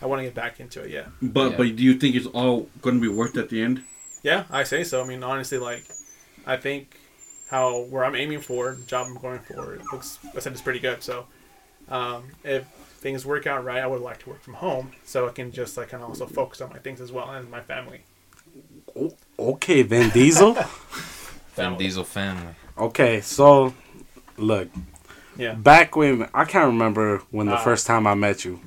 I 0.00 0.06
want 0.06 0.20
to 0.20 0.24
get 0.24 0.34
back 0.34 0.60
into 0.60 0.80
it. 0.82 0.90
Yeah, 0.90 1.06
But 1.20 1.50
Yeah. 1.50 1.56
but 1.56 1.76
do 1.76 1.82
you 1.82 1.94
think 1.94 2.14
it's 2.14 2.26
all 2.26 2.68
going 2.82 2.96
to 2.96 3.02
be 3.02 3.08
worth 3.08 3.36
it 3.36 3.40
at 3.40 3.48
the 3.48 3.60
end? 3.62 3.82
Yeah, 4.24 4.44
I 4.50 4.64
say 4.64 4.82
so. 4.82 5.00
I 5.00 5.06
mean, 5.06 5.22
honestly, 5.22 5.58
like 5.58 5.84
I 6.44 6.56
think 6.56 6.96
how 7.48 7.82
where 7.84 8.04
I'm 8.04 8.16
aiming 8.16 8.40
for, 8.40 8.72
the 8.74 8.84
job 8.86 9.06
I'm 9.08 9.18
going 9.18 9.38
for, 9.38 9.74
it 9.74 9.82
looks 9.92 10.18
I 10.36 10.40
said 10.40 10.52
it's 10.52 10.60
pretty 10.62 10.80
good. 10.80 11.02
So 11.04 11.26
um, 11.88 12.24
if 12.42 12.64
things 13.04 13.24
work 13.24 13.46
out 13.46 13.62
right, 13.64 13.80
I 13.82 13.86
would 13.86 14.00
like 14.00 14.18
to 14.24 14.30
work 14.30 14.42
from 14.42 14.54
home 14.54 14.90
so 15.04 15.28
I 15.28 15.32
can 15.32 15.52
just 15.52 15.76
like 15.76 15.90
kind 15.90 16.02
of 16.02 16.08
also 16.08 16.26
focus 16.26 16.60
on 16.60 16.70
my 16.70 16.78
things 16.78 17.00
as 17.00 17.12
well 17.12 17.30
and 17.30 17.48
my 17.50 17.60
family. 17.60 18.00
Okay, 19.38 19.82
Vin 19.82 20.10
Diesel. 20.10 20.54
Vin 21.56 21.76
Diesel 21.76 22.04
family. 22.04 22.54
okay, 22.78 23.20
so 23.20 23.74
look, 24.36 24.68
Yeah. 25.36 25.54
back 25.54 25.96
when 25.96 26.28
I 26.34 26.44
can't 26.44 26.66
remember 26.66 27.22
when 27.30 27.46
the 27.46 27.54
Uh. 27.56 27.64
first 27.64 27.86
time 27.86 28.06
I 28.06 28.14
met 28.14 28.44
you, 28.44 28.60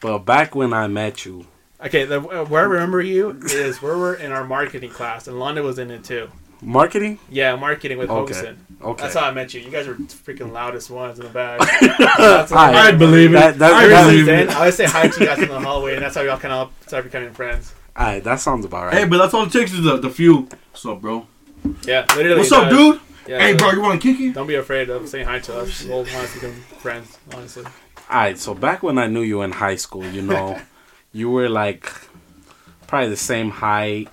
but 0.00 0.18
back 0.20 0.54
when 0.54 0.72
I 0.72 0.86
met 0.88 1.24
you, 1.24 1.46
Okay, 1.84 2.04
the, 2.04 2.20
uh, 2.20 2.44
where 2.44 2.62
I 2.62 2.64
remember 2.64 3.00
you 3.00 3.30
is 3.44 3.82
where 3.82 3.96
we're 3.98 4.14
in 4.14 4.30
our 4.32 4.44
marketing 4.44 4.90
class, 4.90 5.26
and 5.26 5.36
Londa 5.36 5.62
was 5.64 5.78
in 5.78 5.90
it 5.90 6.04
too. 6.04 6.28
marketing. 6.60 7.18
Yeah, 7.28 7.56
marketing 7.56 7.98
with 7.98 8.08
Okay. 8.08 8.32
Hogeson. 8.34 8.56
Okay, 8.80 9.02
That's 9.02 9.14
how 9.14 9.26
I 9.26 9.32
met 9.32 9.52
you. 9.52 9.60
You 9.62 9.70
guys 9.70 9.88
were 9.88 9.94
freaking 9.94 10.52
loudest 10.52 10.90
ones 10.90 11.18
in 11.18 11.24
the 11.24 11.30
back. 11.32 11.58
That's 12.18 12.52
I- 12.52 12.88
I 12.88 12.92
believe 12.92 13.30
it. 13.30 13.34
That- 13.34 13.58
that- 13.58 13.72
I 13.72 13.88
that- 13.88 14.06
believe 14.06 14.28
it. 14.28 14.48
I 14.50 14.54
always 14.60 14.76
say 14.76 14.84
hi 14.86 15.08
to 15.08 15.20
you 15.20 15.26
guys 15.26 15.38
in 15.40 15.48
the 15.48 15.58
hallway, 15.60 15.94
and 15.94 16.02
that's 16.02 16.14
how 16.14 16.22
we 16.22 16.28
all 16.28 16.38
kind 16.38 16.54
of 16.54 16.72
started 16.86 17.10
becoming 17.10 17.32
friends. 17.32 17.74
Alright, 17.98 18.22
that 18.24 18.38
sounds 18.40 18.64
about 18.64 18.86
right. 18.86 18.94
Hey, 18.94 19.04
but 19.04 19.18
that's 19.18 19.34
all 19.34 19.44
it 19.44 19.52
takes 19.52 19.72
is 19.72 19.82
the, 19.82 19.96
the 19.98 20.08
few. 20.10 20.42
What's 20.70 20.86
up, 20.86 21.00
bro? 21.00 21.26
Yeah, 21.84 22.06
literally. 22.16 22.38
What's 22.38 22.52
up, 22.52 22.70
dude? 22.70 23.00
Yeah, 23.26 23.38
hey, 23.40 23.52
so 23.52 23.58
bro, 23.58 23.70
you 23.72 23.80
want 23.82 24.00
to 24.00 24.12
kick 24.12 24.20
it? 24.20 24.32
Don't 24.34 24.46
be 24.46 24.54
afraid 24.54 24.88
of 24.88 25.08
saying 25.08 25.26
hi 25.26 25.40
to 25.40 25.58
us. 25.60 25.84
We'll 25.84 25.98
want 25.98 26.28
to 26.28 26.34
become 26.34 26.54
friends, 26.78 27.18
honestly. 27.34 27.64
Alright, 28.10 28.38
so 28.38 28.54
back 28.54 28.82
when 28.84 28.98
I 28.98 29.08
knew 29.08 29.22
you 29.22 29.42
in 29.42 29.52
high 29.52 29.76
school, 29.76 30.06
you 30.06 30.22
know, 30.22 30.60
you 31.12 31.30
were 31.30 31.48
like 31.48 31.90
probably 32.86 33.10
the 33.10 33.16
same 33.16 33.50
height. 33.50 34.08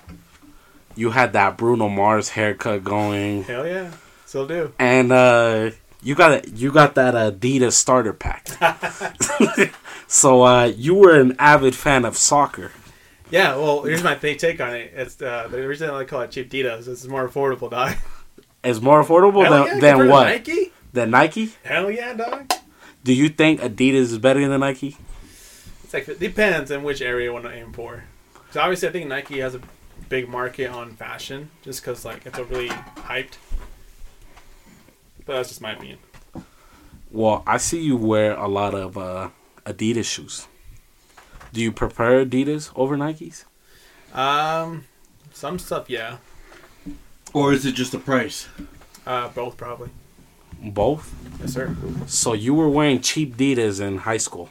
You 0.96 1.10
had 1.10 1.32
that 1.32 1.56
Bruno 1.56 1.88
Mars 1.88 2.30
haircut 2.30 2.84
going, 2.84 3.44
Hell 3.44 3.66
yeah, 3.66 3.90
still 4.26 4.46
do. 4.46 4.72
and 4.78 5.12
uh, 5.12 5.70
you 6.02 6.14
got 6.14 6.48
you 6.48 6.72
got 6.72 6.94
that 6.96 7.14
Adidas 7.14 7.72
starter 7.72 8.12
pack. 8.12 8.48
so 10.06 10.42
uh, 10.42 10.64
you 10.64 10.94
were 10.94 11.18
an 11.18 11.36
avid 11.38 11.74
fan 11.74 12.04
of 12.04 12.16
soccer. 12.16 12.72
Yeah, 13.30 13.54
well, 13.56 13.84
here's 13.84 14.02
my 14.02 14.16
take 14.16 14.60
on 14.60 14.74
it. 14.74 14.92
It's 14.94 15.22
uh, 15.22 15.46
the 15.48 15.66
reason 15.66 15.88
I 15.90 16.04
call 16.04 16.22
it 16.22 16.32
cheap 16.32 16.50
Adidas. 16.50 16.88
It's 16.88 17.06
more 17.06 17.28
affordable, 17.28 17.70
dog. 17.70 17.96
It's 18.64 18.80
more 18.80 19.02
affordable 19.02 19.44
Hell 19.44 19.64
than, 19.64 19.74
yeah, 19.76 19.80
than 19.80 20.08
what? 20.08 20.24
Nike? 20.24 20.72
Than 20.92 21.10
Nike? 21.10 21.52
Hell 21.62 21.90
yeah, 21.90 22.12
dog. 22.12 22.52
Do 23.04 23.14
you 23.14 23.28
think 23.28 23.60
Adidas 23.60 23.94
is 23.94 24.18
better 24.18 24.46
than 24.46 24.60
Nike? 24.60 24.96
It's 25.92 25.94
like 25.94 26.08
it 26.08 26.20
depends 26.20 26.70
on 26.70 26.84
which 26.84 27.02
area 27.02 27.26
you 27.26 27.32
want 27.32 27.46
to 27.46 27.52
aim 27.52 27.72
for. 27.72 28.04
So 28.52 28.60
obviously, 28.60 28.88
I 28.88 28.92
think 28.92 29.08
Nike 29.08 29.40
has 29.40 29.56
a 29.56 29.60
big 30.08 30.28
market 30.28 30.70
on 30.70 30.94
fashion, 30.94 31.50
just 31.62 31.82
because 31.82 32.04
like 32.04 32.24
it's 32.26 32.38
a 32.38 32.44
really 32.44 32.68
hyped. 32.68 33.38
But 35.26 35.34
that's 35.34 35.48
just 35.48 35.60
my 35.60 35.72
opinion. 35.72 35.98
Well, 37.10 37.42
I 37.44 37.56
see 37.56 37.80
you 37.80 37.96
wear 37.96 38.34
a 38.36 38.46
lot 38.46 38.72
of 38.72 38.96
uh, 38.96 39.30
Adidas 39.66 40.04
shoes. 40.04 40.46
Do 41.52 41.60
you 41.60 41.72
prefer 41.72 42.24
Adidas 42.24 42.70
over 42.76 42.96
Nikes? 42.96 43.44
Um, 44.14 44.84
some 45.32 45.58
stuff, 45.58 45.90
yeah. 45.90 46.18
Or 47.32 47.52
is 47.52 47.66
it 47.66 47.72
just 47.72 47.90
the 47.90 47.98
price? 47.98 48.46
Uh, 49.04 49.26
both 49.30 49.56
probably. 49.56 49.90
Both. 50.62 51.12
Yes, 51.40 51.54
sir. 51.54 51.74
So 52.06 52.32
you 52.32 52.54
were 52.54 52.68
wearing 52.68 53.00
cheap 53.00 53.36
Adidas 53.36 53.80
in 53.80 53.98
high 53.98 54.18
school. 54.18 54.50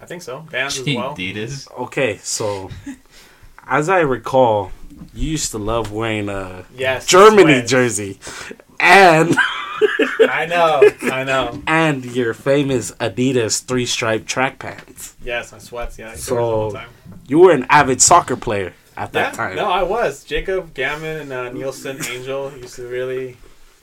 I 0.00 0.06
think 0.06 0.22
so. 0.22 0.40
Bands 0.50 0.78
as 0.78 0.84
Cheap 0.84 0.96
well. 0.98 1.14
Adidas. 1.16 1.70
Okay, 1.72 2.18
so 2.22 2.70
as 3.66 3.88
I 3.88 4.00
recall, 4.00 4.70
you 5.14 5.30
used 5.30 5.50
to 5.52 5.58
love 5.58 5.92
wearing 5.92 6.28
a 6.28 6.64
Yes. 6.74 7.06
Germany 7.06 7.54
sweats. 7.54 7.70
jersey, 7.70 8.18
and 8.80 9.36
I 10.28 10.46
know. 10.46 10.82
I 11.02 11.24
know. 11.24 11.62
and 11.66 12.04
your 12.04 12.34
famous 12.34 12.90
Adidas 12.92 13.62
three 13.64 13.86
stripe 13.86 14.26
track 14.26 14.58
pants. 14.58 15.14
Yes, 15.22 15.52
my 15.52 15.58
sweats. 15.58 15.98
Yeah. 15.98 16.10
I 16.10 16.14
So- 16.14 16.34
so, 16.34 16.38
all 16.38 16.70
the 16.70 16.78
time. 16.78 16.88
You 17.26 17.40
were 17.40 17.52
an 17.52 17.66
avid 17.68 18.00
soccer 18.00 18.36
player 18.36 18.72
at 18.96 19.12
that 19.12 19.32
Yeah. 19.32 19.36
time. 19.36 19.56
No, 19.56 19.66
I 19.70 19.82
was. 19.82 20.24
Jacob 20.24 20.74
Gammon 20.74 21.20
and 21.20 21.32
uh, 21.32 21.50
Nielsen 21.52 21.98
Angel 22.10 22.52
used 22.56 22.76
to 22.76 22.86
really. 22.88 23.36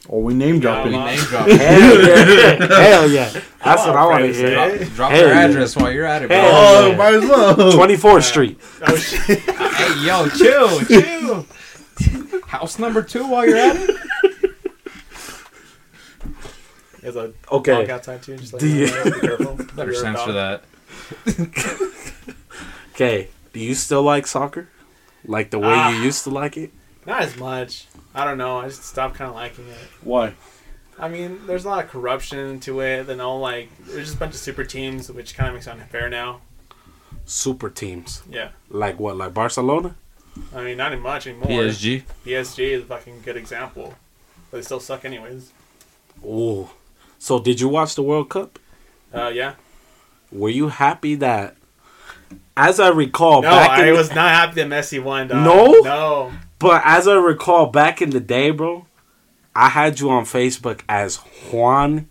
Or 0.08 0.22
we 0.22 0.34
name 0.36 0.60
dropping. 0.60 0.94
Yeah, 0.94 1.06
Name 1.06 1.20
drop. 1.20 1.48
Hell 1.50 2.02
yeah! 2.02 2.68
Hell 2.68 3.10
yeah! 3.10 3.30
That's 3.64 3.84
Come 3.84 3.94
what 3.96 3.98
I 3.98 4.06
want 4.06 4.24
to 4.26 4.34
Francis, 4.34 4.38
hear. 4.38 4.78
Drop, 4.86 4.96
drop 4.96 5.12
Hell 5.12 5.20
your 5.22 5.30
yeah. 5.36 5.46
address 5.48 5.76
while 5.76 5.92
you're 5.92 6.06
at 6.06 6.22
it, 6.22 6.28
bro. 6.28 6.38
Hell 6.38 6.52
Oh, 6.54 6.88
yeah. 6.92 6.96
might 6.98 7.14
as 7.16 7.24
well. 7.24 7.72
Twenty 7.74 7.96
fourth 7.98 8.24
Street. 8.24 8.60
Oh 8.88 8.96
shit! 8.96 9.40
hey, 9.40 10.06
yo, 10.06 10.30
chill, 10.30 10.80
chill. 10.86 11.48
House 12.46 12.78
number 12.78 13.02
two 13.02 13.26
while 13.28 13.48
you're 13.48 13.58
at 13.58 13.76
it. 13.78 13.90
There's 17.02 17.16
a 17.16 17.34
Okay. 17.52 17.90
outside 17.90 18.22
too. 18.24 18.38
Just 18.38 18.54
like 18.54 18.60
Do 18.60 18.68
you- 18.68 18.86
be 18.88 19.12
careful. 19.22 19.56
Better 19.76 19.92
You're 19.92 20.02
censor 20.02 20.32
that. 20.34 20.64
Okay. 22.94 23.30
Do 23.54 23.60
you 23.60 23.74
still 23.76 24.04
like 24.04 24.26
soccer? 24.28 24.70
Like 25.26 25.50
the 25.52 25.60
way 25.60 25.68
Ah. 25.74 25.90
you 25.90 26.02
used 26.04 26.24
to 26.26 26.30
like 26.30 26.58
it? 26.58 26.72
Not 27.06 27.22
as 27.22 27.38
much. 27.38 27.88
I 28.16 28.24
don't 28.26 28.38
know. 28.38 28.58
I 28.60 28.68
just 28.68 28.84
stopped 28.86 29.16
kind 29.16 29.30
of 29.30 29.36
liking 29.36 29.68
it. 29.68 29.78
Why? 30.02 30.34
I 30.98 31.10
mean, 31.10 31.46
there's 31.46 31.66
a 31.66 31.70
lot 31.70 31.84
of 31.84 31.90
corruption 31.92 32.60
to 32.62 32.80
it. 32.80 33.04
Then 33.08 33.20
all 33.20 33.40
like 33.40 33.70
there's 33.86 34.06
just 34.06 34.16
a 34.16 34.20
bunch 34.20 34.34
of 34.34 34.40
super 34.40 34.64
teams, 34.64 35.12
which 35.12 35.36
kind 35.36 35.50
of 35.50 35.54
makes 35.56 35.68
it 35.68 35.72
unfair 35.72 36.10
now. 36.10 36.42
Super 37.26 37.70
teams. 37.70 38.24
Yeah. 38.30 38.50
Like 38.70 39.00
what? 39.00 39.18
Like 39.18 39.34
Barcelona? 39.34 39.96
I 40.56 40.64
mean, 40.64 40.78
not 40.78 40.94
in 40.94 41.00
much 41.02 41.28
anymore. 41.28 41.48
PSG. 41.50 42.04
PSG 42.26 42.60
is 42.72 42.84
a 42.84 42.86
fucking 42.86 43.22
good 43.24 43.38
example, 43.38 43.94
but 44.52 44.58
they 44.58 44.64
still 44.64 44.80
suck 44.80 45.04
anyways. 45.06 45.52
Oh, 46.26 46.72
So 47.20 47.40
did 47.40 47.60
you 47.60 47.68
watch 47.70 47.96
the 47.96 48.04
World 48.04 48.30
Cup? 48.30 48.58
Uh, 49.14 49.28
yeah. 49.34 49.56
Were 50.32 50.50
you 50.50 50.68
happy 50.70 51.16
that 51.16 51.56
as 52.58 52.80
I 52.80 52.90
recall 52.90 53.42
No, 53.42 53.50
back 53.50 53.72
I 53.80 53.88
in 53.90 53.94
was 53.96 54.10
not 54.14 54.30
happy 54.30 54.56
that 54.64 54.68
Messi 54.68 55.02
won. 55.02 55.28
Dog. 55.28 55.44
No? 55.44 55.72
No. 55.82 56.32
But 56.66 56.82
as 56.86 57.08
I 57.08 57.16
recall 57.16 57.68
back 57.68 58.02
in 58.02 58.10
the 58.12 58.20
day, 58.20 58.52
bro, 58.52 58.86
I 59.56 59.70
had 59.70 60.00
you 60.00 60.10
on 60.10 60.26
Facebook 60.26 60.82
as 60.90 61.18
Juan 61.52 62.10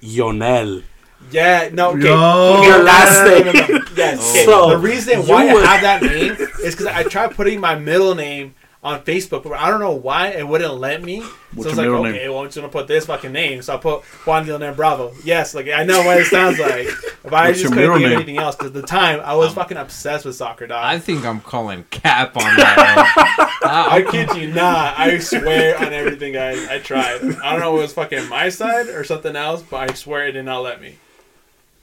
Yonel. 0.00 0.82
Yeah. 1.30 1.70
No. 1.72 1.90
Okay. 1.90 2.04
Yo. 2.06 2.62
Your 2.62 2.82
last 2.82 3.24
no, 3.24 3.28
no, 3.28 3.34
name. 3.34 3.44
no, 3.46 3.52
no, 3.52 3.78
no. 3.78 3.84
Yes. 3.96 4.30
Okay. 4.30 4.44
So, 4.46 4.70
the 4.70 4.78
reason 4.78 5.26
why 5.26 5.52
were- 5.52 5.60
I 5.60 5.76
have 5.76 5.82
that 5.82 6.02
name 6.02 6.32
is 6.62 6.74
because 6.74 6.86
I 6.86 7.02
tried 7.02 7.34
putting 7.34 7.60
my 7.60 7.74
middle 7.74 8.14
name 8.14 8.54
on 8.86 9.02
Facebook, 9.04 9.42
but 9.42 9.52
I 9.54 9.68
don't 9.68 9.80
know 9.80 9.92
why 9.94 10.28
it 10.28 10.46
wouldn't 10.46 10.74
let 10.74 11.02
me. 11.02 11.20
So 11.20 11.26
What's 11.54 11.66
I 11.66 11.70
was 11.70 11.78
like, 11.78 11.84
middle 11.86 12.06
okay, 12.06 12.12
name? 12.18 12.30
well, 12.30 12.40
I'm 12.40 12.46
just 12.46 12.56
gonna 12.56 12.68
put 12.68 12.86
this 12.86 13.06
fucking 13.06 13.32
name. 13.32 13.60
So 13.62 13.74
I 13.74 13.78
put 13.78 14.04
Juan 14.24 14.46
Leonel 14.46 14.74
Bravo. 14.74 15.12
Yes, 15.24 15.54
like 15.54 15.68
I 15.68 15.82
know 15.84 16.02
what 16.04 16.18
it 16.20 16.26
sounds 16.26 16.58
like. 16.58 16.88
But 17.22 17.34
I 17.34 17.48
What's 17.48 17.60
just 17.60 17.72
couldn't 17.72 17.76
middle 17.76 17.94
think 17.96 18.04
of 18.04 18.10
name? 18.10 18.18
anything 18.18 18.38
else 18.38 18.54
because 18.54 18.68
at 18.68 18.74
the 18.74 18.82
time 18.86 19.20
I 19.24 19.34
was 19.34 19.48
um, 19.48 19.54
fucking 19.56 19.76
obsessed 19.76 20.24
with 20.24 20.36
soccer, 20.36 20.66
dog. 20.68 20.84
I 20.84 20.98
think 21.00 21.24
I'm 21.24 21.40
calling 21.40 21.84
cap 21.90 22.36
on 22.36 22.44
that. 22.44 22.76
one. 23.16 23.48
I 23.70 23.96
I, 23.96 24.02
kid 24.02 24.36
you 24.36 24.52
not. 24.52 24.96
I 24.98 25.18
swear 25.18 25.76
on 25.78 25.92
everything, 25.92 26.32
guys. 26.34 26.66
I 26.68 26.78
tried. 26.78 27.22
I 27.42 27.50
don't 27.52 27.60
know 27.60 27.74
if 27.74 27.78
it 27.78 27.82
was 27.82 27.92
fucking 27.94 28.28
my 28.28 28.48
side 28.50 28.88
or 28.88 29.02
something 29.02 29.34
else, 29.34 29.62
but 29.62 29.90
I 29.90 29.94
swear 29.94 30.28
it 30.28 30.32
did 30.32 30.44
not 30.44 30.60
let 30.60 30.80
me. 30.80 30.96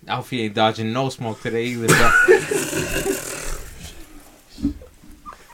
Alfie 0.08 0.44
ain't 0.44 0.54
dodging 0.54 0.94
no 0.94 1.10
smoke 1.10 1.42
today 1.42 1.66
either. 1.66 1.88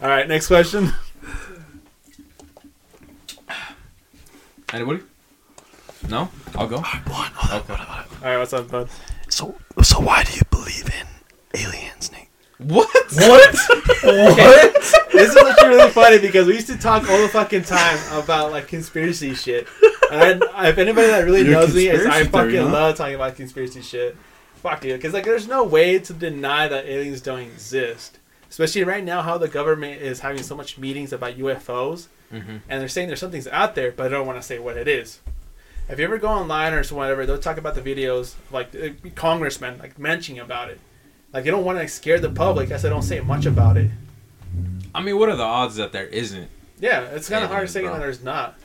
All 0.01 0.07
right, 0.07 0.27
next 0.27 0.47
question. 0.47 0.93
Anybody? 4.73 5.01
No, 6.09 6.29
I'll 6.55 6.67
go. 6.67 6.77
Alright, 6.77 7.09
one. 7.09 7.31
Hold 7.33 7.51
on, 7.51 7.59
Okay. 7.61 7.67
hold 7.73 7.79
on, 7.79 7.85
hold 7.85 8.05
on. 8.21 8.23
All 8.23 8.29
right, 8.29 8.37
what's 8.37 8.53
up, 8.53 8.69
bud? 8.69 8.89
So, 9.29 9.55
so 9.81 9.99
why 9.99 10.23
do 10.23 10.33
you 10.33 10.41
believe 10.49 10.85
in 10.87 11.59
aliens, 11.59 12.11
Nate? 12.11 12.27
What? 12.59 12.87
What? 13.13 13.55
what? 14.03 14.73
This 15.11 15.31
is 15.31 15.37
actually 15.37 15.69
really 15.69 15.89
funny 15.91 16.19
because 16.19 16.47
we 16.47 16.53
used 16.53 16.67
to 16.67 16.77
talk 16.77 17.09
all 17.09 17.21
the 17.21 17.27
fucking 17.29 17.63
time 17.63 17.97
about 18.11 18.51
like 18.51 18.67
conspiracy 18.67 19.33
shit. 19.33 19.67
And 20.11 20.43
I, 20.53 20.69
if 20.69 20.77
anybody 20.77 21.07
that 21.07 21.25
really 21.25 21.41
You're 21.41 21.51
knows 21.51 21.75
me, 21.75 21.87
is 21.87 22.05
I 22.05 22.23
fucking 22.25 22.51
theory, 22.51 22.57
huh? 22.57 22.71
love 22.71 22.95
talking 22.95 23.15
about 23.15 23.35
conspiracy 23.35 23.81
shit. 23.81 24.15
Fuck 24.55 24.83
you, 24.83 24.93
because 24.95 25.13
like 25.13 25.23
there's 25.25 25.47
no 25.47 25.63
way 25.63 25.99
to 25.99 26.13
deny 26.13 26.67
that 26.67 26.85
aliens 26.85 27.21
don't 27.21 27.39
exist. 27.39 28.19
Especially 28.49 28.83
right 28.83 29.03
now, 29.03 29.21
how 29.21 29.37
the 29.37 29.47
government 29.47 30.01
is 30.01 30.19
having 30.21 30.41
so 30.43 30.55
much 30.55 30.77
meetings 30.77 31.13
about 31.13 31.37
UFOs, 31.37 32.07
Mm-hmm. 32.31 32.57
and 32.69 32.81
they're 32.81 32.87
saying 32.87 33.07
there's 33.07 33.19
something's 33.19 33.47
out 33.47 33.73
there, 33.75 33.91
but 33.91 34.05
I 34.05 34.09
don't 34.09 34.27
want 34.27 34.39
to 34.39 34.43
say 34.47 34.59
what 34.59 34.77
it 34.77 34.87
is. 34.87 35.19
If 35.89 35.97
you 35.97 36.05
ever 36.05 36.19
go 36.19 36.27
online 36.27 36.73
or 36.73 36.83
so 36.83 36.95
whatever, 36.95 37.25
they'll 37.25 37.39
talk 37.39 37.57
about 37.57 37.73
the 37.73 37.81
videos, 37.81 38.35
like 38.51 38.75
uh, 38.75 38.89
congressmen, 39.15 39.79
like 39.79 39.97
mentioning 39.97 40.39
about 40.39 40.69
it. 40.69 40.79
Like 41.33 41.43
they 41.45 41.49
don't 41.51 41.65
want 41.65 41.77
to 41.77 41.81
like, 41.81 41.89
scare 41.89 42.19
the 42.19 42.29
public, 42.29 42.69
as 42.69 42.83
they 42.83 42.89
don't 42.89 43.01
say 43.01 43.19
much 43.21 43.45
about 43.47 43.77
it. 43.77 43.89
I 44.93 45.01
mean, 45.01 45.17
what 45.17 45.29
are 45.29 45.35
the 45.35 45.43
odds 45.43 45.75
that 45.77 45.91
there 45.91 46.05
isn't? 46.05 46.49
Yeah, 46.79 47.01
it's 47.05 47.27
kind 47.29 47.43
of 47.43 47.49
hard 47.49 47.61
Aliens, 47.61 47.71
saying 47.73 47.85
bro. 47.87 47.93
that 47.95 47.99
there's 47.99 48.23
not. 48.23 48.57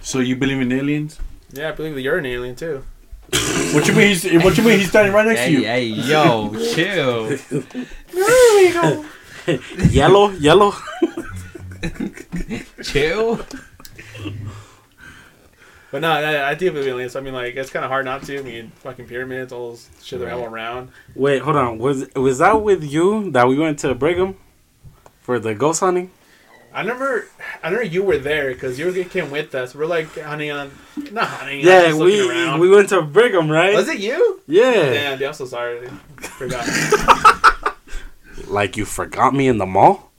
So 0.00 0.18
you 0.18 0.36
believe 0.36 0.60
in 0.60 0.70
aliens? 0.72 1.18
Yeah, 1.52 1.68
I 1.68 1.72
believe 1.72 1.94
that 1.94 2.02
you're 2.02 2.18
an 2.18 2.26
alien 2.26 2.56
too. 2.56 2.84
What 3.72 3.86
you 3.88 3.94
mean? 3.94 4.08
He's, 4.08 4.24
what 4.44 4.56
you 4.58 4.64
mean? 4.64 4.78
He's 4.80 4.88
standing 4.90 5.12
right 5.14 5.26
next 5.26 5.40
Hey, 5.40 5.54
to 5.54 5.60
you. 5.60 5.64
hey, 5.66 5.84
yo, 5.86 6.52
chill. 6.74 7.38
yellow, 9.90 10.30
yellow. 10.30 10.72
chill. 12.82 13.40
But 15.90 16.00
no, 16.02 16.10
I, 16.10 16.50
I 16.50 16.54
do 16.54 16.70
believe 16.72 16.86
in 16.88 16.92
aliens. 16.94 17.14
I 17.14 17.20
mean, 17.20 17.34
like 17.34 17.54
it's 17.54 17.70
kind 17.70 17.84
of 17.84 17.90
hard 17.90 18.04
not 18.04 18.24
to. 18.24 18.38
I 18.38 18.42
mean, 18.42 18.72
fucking 18.76 19.06
pyramids, 19.06 19.52
all 19.52 19.70
those 19.70 19.88
shit 20.02 20.18
that 20.18 20.26
are 20.28 20.32
all 20.32 20.40
Right. 20.48 20.52
around. 20.52 20.88
Wait, 21.14 21.42
hold 21.42 21.56
on. 21.56 21.78
Was 21.78 22.12
was 22.16 22.38
that 22.38 22.62
with 22.62 22.82
you 22.82 23.30
that 23.30 23.46
we 23.46 23.56
went 23.58 23.78
to 23.80 23.94
Brigham 23.94 24.34
for 25.20 25.38
the 25.38 25.54
ghost 25.54 25.80
hunting? 25.80 26.10
I 26.72 26.82
never, 26.82 27.28
I 27.62 27.68
remember 27.68 27.86
you 27.86 28.02
were 28.02 28.18
there 28.18 28.52
because 28.52 28.80
you 28.80 29.04
came 29.04 29.30
with 29.30 29.54
us. 29.54 29.76
We're 29.76 29.86
like 29.86 30.18
hunting 30.18 30.50
on, 30.50 30.72
not 31.12 31.28
hunting. 31.28 31.60
Yeah, 31.60 31.82
just 31.90 32.00
we 32.00 32.28
around. 32.28 32.58
we 32.58 32.68
went 32.68 32.88
to 32.88 33.00
Brigham, 33.02 33.48
right? 33.48 33.74
Was 33.76 33.86
it 33.88 34.00
you? 34.00 34.40
Yeah. 34.48 34.72
Damn, 34.72 35.18
dude, 35.18 35.28
I'm 35.28 35.34
so 35.34 35.46
sorry. 35.46 35.88
Forgot. 36.16 36.66
Like 38.48 38.76
you 38.76 38.84
forgot 38.84 39.32
me 39.32 39.46
in 39.48 39.58
the 39.58 39.66
mall? 39.66 40.10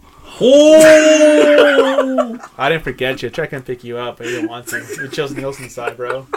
I 2.57 2.69
didn't 2.69 2.83
forget 2.83 3.21
you. 3.21 3.29
I 3.29 3.31
tried 3.31 3.51
to 3.51 3.61
pick 3.61 3.83
you 3.83 3.97
up, 3.97 4.17
but 4.17 4.27
you 4.27 4.33
didn't 4.33 4.49
want 4.49 4.67
to. 4.67 4.85
You 5.01 5.07
chose 5.07 5.31
Nielsen's 5.31 5.73
side, 5.73 5.95
bro. 5.95 6.27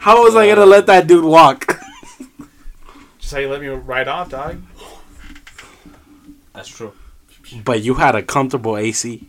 How 0.00 0.22
was 0.22 0.36
I 0.36 0.46
gonna 0.48 0.66
let 0.66 0.86
that 0.86 1.06
dude 1.06 1.24
walk? 1.24 1.80
Just 3.18 3.32
how 3.32 3.40
you 3.40 3.48
let 3.48 3.60
me 3.60 3.68
ride 3.68 4.06
off, 4.06 4.30
dog. 4.30 4.62
That's 6.52 6.68
true. 6.68 6.92
But 7.64 7.82
you 7.82 7.94
had 7.94 8.14
a 8.14 8.22
comfortable 8.22 8.76
AC. 8.76 9.28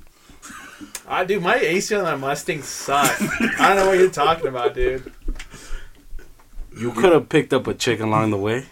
Ah, 1.07 1.23
dude, 1.23 1.41
my 1.41 1.55
AC 1.55 1.95
on 1.95 2.03
my 2.03 2.15
Mustang 2.15 2.61
sucks. 2.61 3.21
I 3.59 3.69
don't 3.69 3.77
know 3.77 3.87
what 3.87 3.97
you're 3.97 4.09
talking 4.09 4.47
about, 4.47 4.73
dude. 4.75 5.11
You 6.77 6.91
could 6.91 7.13
have 7.13 7.29
picked 7.29 7.53
up 7.53 7.67
a 7.67 7.73
chick 7.73 7.99
along 7.99 8.31
the 8.31 8.37
way. 8.37 8.65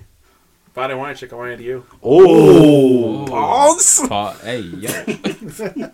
But 0.73 0.81
I 0.81 0.87
didn't 0.87 0.99
want 0.99 1.17
to 1.17 1.25
check. 1.25 1.33
I 1.33 1.35
wanted 1.35 1.59
you. 1.59 1.85
Oh, 2.01 3.23
Ooh. 3.23 3.25
balls! 3.27 4.01
Pa- 4.07 4.33
hey, 4.43 4.59
yo. 4.59 4.89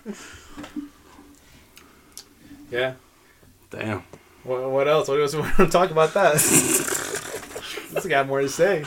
Yeah. 2.71 2.93
Damn. 3.71 4.03
What, 4.43 4.69
what 4.69 4.87
else? 4.87 5.07
What 5.07 5.19
else? 5.19 5.33
We 5.33 5.41
want 5.41 5.55
to 5.57 5.67
talk 5.67 5.91
about 5.91 6.13
that. 6.13 6.33
this 7.93 8.05
got 8.05 8.27
more 8.27 8.41
to 8.41 8.49
say. 8.49 8.85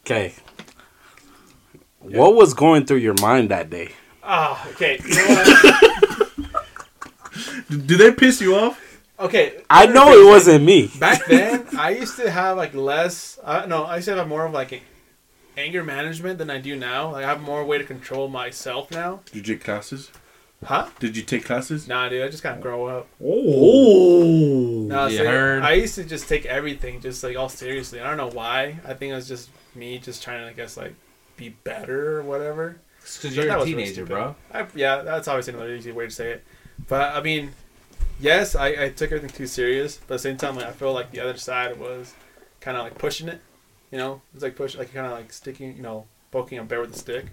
Okay. 0.00 0.34
What 2.00 2.34
was 2.34 2.54
going 2.54 2.86
through 2.86 2.98
your 2.98 3.14
mind 3.20 3.50
that 3.50 3.70
day? 3.70 3.92
Oh, 4.22 4.62
okay. 4.72 4.98
You 5.04 5.14
know 5.14 5.26
what? 5.26 6.66
Do 7.86 7.96
they 7.96 8.12
piss 8.12 8.40
you 8.40 8.56
off? 8.56 8.80
Okay. 9.18 9.62
I 9.70 9.86
know 9.86 10.12
it 10.12 10.26
wasn't 10.26 10.64
me. 10.64 10.90
Back 10.98 11.24
then, 11.28 11.66
I 11.78 11.90
used 11.90 12.16
to 12.16 12.30
have 12.30 12.56
like 12.56 12.74
less. 12.74 13.38
Uh, 13.42 13.64
no, 13.66 13.84
I 13.84 13.96
used 13.96 14.08
to 14.08 14.16
have 14.16 14.28
more 14.28 14.44
of 14.46 14.52
like 14.52 14.72
a 14.72 14.80
anger 15.56 15.84
management 15.84 16.38
than 16.38 16.50
I 16.50 16.58
do 16.58 16.74
now. 16.76 17.12
Like 17.12 17.24
I 17.24 17.28
have 17.28 17.40
more 17.40 17.64
way 17.64 17.78
to 17.78 17.84
control 17.84 18.28
myself 18.28 18.90
now. 18.90 19.20
Did 19.26 19.46
you 19.46 19.54
take 19.54 19.64
classes? 19.64 20.10
Huh? 20.64 20.88
Did 20.98 21.16
you 21.16 21.22
take 21.22 21.44
classes? 21.44 21.86
Nah, 21.86 22.08
dude. 22.08 22.24
I 22.24 22.28
just 22.28 22.42
kind 22.42 22.56
of 22.56 22.62
grow 22.62 22.86
up. 22.86 23.06
Oh. 23.22 24.86
No, 24.88 25.06
You 25.06 25.18
so 25.18 25.24
heard? 25.26 25.62
I 25.62 25.72
used 25.74 25.94
to 25.96 26.04
just 26.04 26.28
take 26.28 26.46
everything 26.46 27.00
just 27.00 27.22
like 27.22 27.36
all 27.36 27.48
seriously. 27.50 28.00
I 28.00 28.08
don't 28.08 28.16
know 28.16 28.30
why. 28.30 28.78
I 28.86 28.94
think 28.94 29.12
it 29.12 29.14
was 29.14 29.28
just 29.28 29.50
me 29.74 29.98
just 29.98 30.22
trying 30.22 30.40
to, 30.42 30.48
I 30.48 30.52
guess, 30.54 30.76
like 30.76 30.94
be 31.36 31.50
better 31.50 32.18
or 32.18 32.22
whatever. 32.22 32.78
Because 33.02 33.36
you're 33.36 33.46
that 33.46 33.56
a 33.56 33.58
was 33.58 33.66
really 33.68 33.82
teenager, 33.84 34.06
stupid. 34.06 34.08
bro. 34.08 34.34
I, 34.52 34.66
yeah, 34.74 35.02
that's 35.02 35.28
obviously 35.28 35.52
another 35.54 35.74
easy 35.74 35.92
way 35.92 36.06
to 36.06 36.10
say 36.10 36.30
it. 36.32 36.44
But 36.88 37.14
I 37.14 37.20
mean, 37.20 37.52
yes, 38.24 38.56
I, 38.56 38.68
I 38.84 38.88
took 38.88 39.12
everything 39.12 39.30
too 39.30 39.46
serious. 39.46 39.98
But 39.98 40.14
at 40.14 40.16
the 40.16 40.18
same 40.18 40.36
time, 40.36 40.56
like, 40.56 40.66
I 40.66 40.72
feel 40.72 40.92
like 40.92 41.10
the 41.10 41.20
other 41.20 41.36
side 41.36 41.78
was 41.78 42.14
kind 42.60 42.76
of 42.76 42.82
like 42.82 42.98
pushing 42.98 43.28
it. 43.28 43.40
You 43.90 43.98
know, 43.98 44.22
it's 44.34 44.42
like 44.42 44.56
push, 44.56 44.76
like 44.76 44.92
kind 44.92 45.06
of 45.06 45.12
like 45.12 45.32
sticking, 45.32 45.76
you 45.76 45.82
know, 45.82 46.06
poking 46.32 46.58
a 46.58 46.64
bear 46.64 46.80
with 46.80 46.94
a 46.94 46.98
stick. 46.98 47.26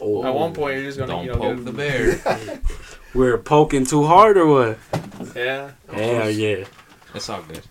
Oh. 0.00 0.24
At 0.24 0.34
one 0.34 0.50
oh, 0.50 0.54
point, 0.54 0.76
you're 0.76 0.84
just 0.84 0.98
gonna, 0.98 1.12
Don't 1.12 1.24
you 1.24 1.32
know, 1.32 1.38
poke 1.38 1.56
get- 1.56 1.64
the 1.64 1.72
bear. 1.72 2.60
We're 3.14 3.38
poking 3.38 3.86
too 3.86 4.04
hard 4.04 4.36
or 4.36 4.46
what? 4.46 4.78
yeah. 5.34 5.70
Hell 5.90 6.30
yeah. 6.30 6.64
It's 7.14 7.28
all 7.28 7.42
good. 7.42 7.62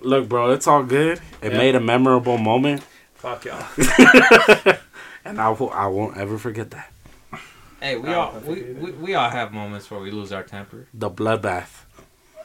Look, 0.00 0.28
bro, 0.28 0.52
it's 0.52 0.66
all 0.66 0.82
good. 0.84 1.20
It 1.42 1.52
Yeah. 1.52 1.58
made 1.58 1.74
a 1.74 1.80
memorable 1.80 2.38
moment, 2.38 2.82
Fuck 3.14 3.46
y'all. 3.46 3.66
and 5.24 5.40
I, 5.40 5.48
will, 5.50 5.70
I 5.70 5.86
won't 5.88 6.16
ever 6.16 6.38
forget 6.38 6.70
that. 6.70 6.92
Hey, 7.80 7.96
we 7.96 8.12
all 8.12 8.38
we, 8.44 8.62
we, 8.62 8.90
we 8.92 9.14
all 9.14 9.30
have 9.30 9.52
moments 9.52 9.90
where 9.90 10.00
we 10.00 10.10
lose 10.10 10.32
our 10.32 10.42
temper. 10.42 10.86
The 10.92 11.10
bloodbath. 11.10 11.84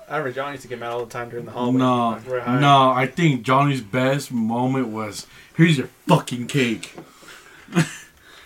I 0.08 0.18
remember 0.18 0.34
John 0.36 0.52
used 0.52 0.64
to 0.64 0.68
get 0.68 0.80
mad 0.80 0.92
all 0.92 1.06
the 1.06 1.12
time 1.12 1.30
during 1.30 1.46
the 1.46 1.52
hallway. 1.52 1.78
No, 1.78 2.20
no. 2.60 2.92
I 2.92 3.08
think 3.08 3.42
Johnny's 3.44 3.82
best 3.82 4.32
moment 4.32 4.90
was 4.90 5.26
here's 5.56 5.78
your 5.78 5.88
fucking 6.08 6.48
cake. 6.48 6.94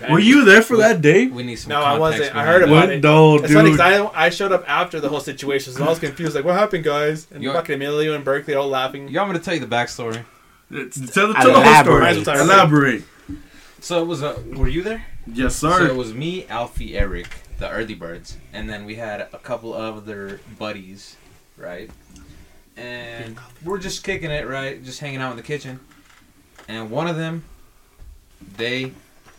Were 0.09 0.19
you 0.19 0.45
there 0.45 0.61
for 0.61 0.77
that 0.77 1.01
day? 1.01 1.25
We 1.25 1.41
need 1.43 1.55
some. 1.55 1.71
No, 1.71 1.81
I 1.81 1.97
wasn't. 1.97 2.33
I 2.35 2.45
heard 2.45 2.61
about 2.61 2.71
What? 2.71 2.89
it. 2.91 3.03
No, 3.03 3.35
It's 3.37 3.51
funny 3.51 3.77
I, 3.79 4.05
I 4.13 4.29
showed 4.29 4.51
up 4.51 4.63
after 4.69 4.99
the 4.99 5.09
whole 5.09 5.19
situation, 5.19 5.73
so 5.73 5.83
I 5.83 5.89
was 5.89 5.97
confused. 5.99 6.35
Like, 6.35 6.45
what 6.45 6.53
happened, 6.53 6.83
guys? 6.83 7.25
And 7.31 7.41
You're- 7.41 7.55
fucking 7.55 7.75
Emilio 7.75 8.13
and 8.13 8.23
Berkeley 8.23 8.53
all 8.53 8.67
laughing. 8.67 9.07
You 9.07 9.17
want 9.17 9.31
me 9.33 9.39
to 9.39 9.43
tell 9.43 9.55
you 9.55 9.59
the 9.59 9.65
backstory? 9.65 10.23
Tell 10.69 10.79
the, 10.79 11.09
tell 11.11 11.27
the 11.27 11.61
whole 11.61 11.83
story. 11.83 11.97
Elaborate. 12.11 12.27
Elaborate. 12.27 13.03
So 13.79 14.01
it 14.03 14.05
was 14.05 14.21
a. 14.21 14.39
Were 14.55 14.67
you 14.67 14.83
there? 14.83 15.03
Yes, 15.33 15.55
sir. 15.55 15.79
So 15.79 15.85
it 15.85 15.95
was 15.95 16.13
me, 16.13 16.45
Alfie, 16.47 16.97
Eric, 16.97 17.27
the 17.59 17.69
early 17.69 17.95
birds, 17.95 18.37
and 18.53 18.69
then 18.69 18.85
we 18.85 18.95
had 18.95 19.21
a 19.21 19.37
couple 19.37 19.73
of 19.73 19.97
other 19.97 20.39
buddies, 20.57 21.17
right? 21.57 21.91
And 22.75 23.37
we're 23.63 23.79
just 23.79 24.03
kicking 24.03 24.31
it, 24.31 24.47
right? 24.47 24.83
Just 24.83 24.99
hanging 24.99 25.19
out 25.19 25.31
in 25.31 25.37
the 25.37 25.43
kitchen. 25.43 25.79
And 26.67 26.89
one 26.91 27.07
of 27.07 27.15
them, 27.15 27.43
they, 28.57 28.93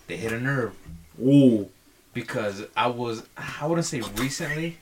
they 0.07 0.17
hit 0.17 0.33
a 0.33 0.41
nerve 0.41 0.75
Ooh. 1.23 1.69
because 2.13 2.65
I 2.77 2.89
was, 2.89 3.27
I 3.37 3.67
wouldn't 3.67 3.87
say 3.87 4.01
recently, 4.17 4.79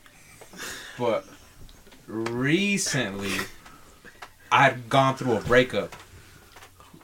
but 0.97 1.25
recently, 2.07 3.45
I 4.51 4.63
had 4.63 4.89
gone 4.89 5.15
through 5.15 5.33
a 5.33 5.41
breakup. 5.41 5.95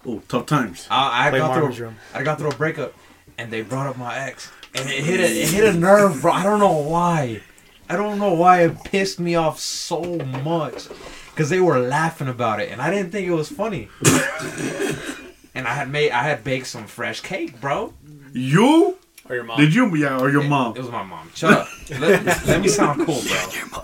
Oh, 0.06 0.22
tough 0.28 0.46
times. 0.46 0.88
I, 0.90 1.22
I 1.22 1.24
had 1.30 1.38
gone 1.38 1.72
through, 1.72 1.86
room. 1.86 1.96
I 2.14 2.18
had 2.18 2.26
gone 2.26 2.38
through 2.38 2.52
a 2.52 2.56
breakup, 2.56 2.94
and 3.38 3.52
they 3.52 3.62
brought 3.62 3.88
up 3.88 3.98
my 3.98 4.18
ex, 4.18 4.52
and 4.76 4.90
it 4.90 5.04
hit 5.04 5.20
a, 5.20 5.24
it 5.24 5.50
hit 5.50 5.76
a 5.76 5.78
nerve, 5.78 6.22
bro. 6.22 6.32
I 6.32 6.44
don't 6.44 6.60
know 6.60 6.78
why. 6.78 7.42
I 7.90 7.96
don't 7.98 8.18
know 8.20 8.34
why 8.34 8.64
it 8.64 8.84
pissed 8.86 9.20
me 9.20 9.36
off 9.36 9.60
so 9.60 10.02
much, 10.44 10.88
because 11.32 11.50
they 11.50 11.60
were 11.60 11.80
laughing 11.80 12.28
about 12.30 12.60
it, 12.60 12.72
and 12.72 12.82
I 12.82 12.90
didn't 12.90 13.12
think 13.12 13.28
it 13.28 13.32
was 13.34 13.50
funny. 13.50 13.90
and 15.56 15.68
I 15.68 15.74
had 15.74 15.90
made, 15.90 16.12
I 16.12 16.24
had 16.24 16.44
baked 16.44 16.68
some 16.68 16.86
fresh 16.88 17.20
cake, 17.22 17.60
bro. 17.60 17.94
You? 18.34 18.98
Or 19.30 19.36
your 19.36 19.44
mom. 19.44 19.60
Did 19.60 19.74
you? 19.76 19.94
Yeah, 19.96 20.20
or 20.20 20.30
your 20.30 20.44
It- 20.44 20.50
mom? 20.50 20.76
It, 20.76 20.80
was 20.80 20.90
my 20.90 21.04
mom. 21.04 21.30
Shut 21.36 21.52
up. 21.54 21.68
let, 22.00 22.26
let 22.48 22.62
me 22.62 22.68
sound 22.68 23.06
cool, 23.06 23.22
bro. 23.22 23.46
Your 23.54 23.70
mom. 23.70 23.84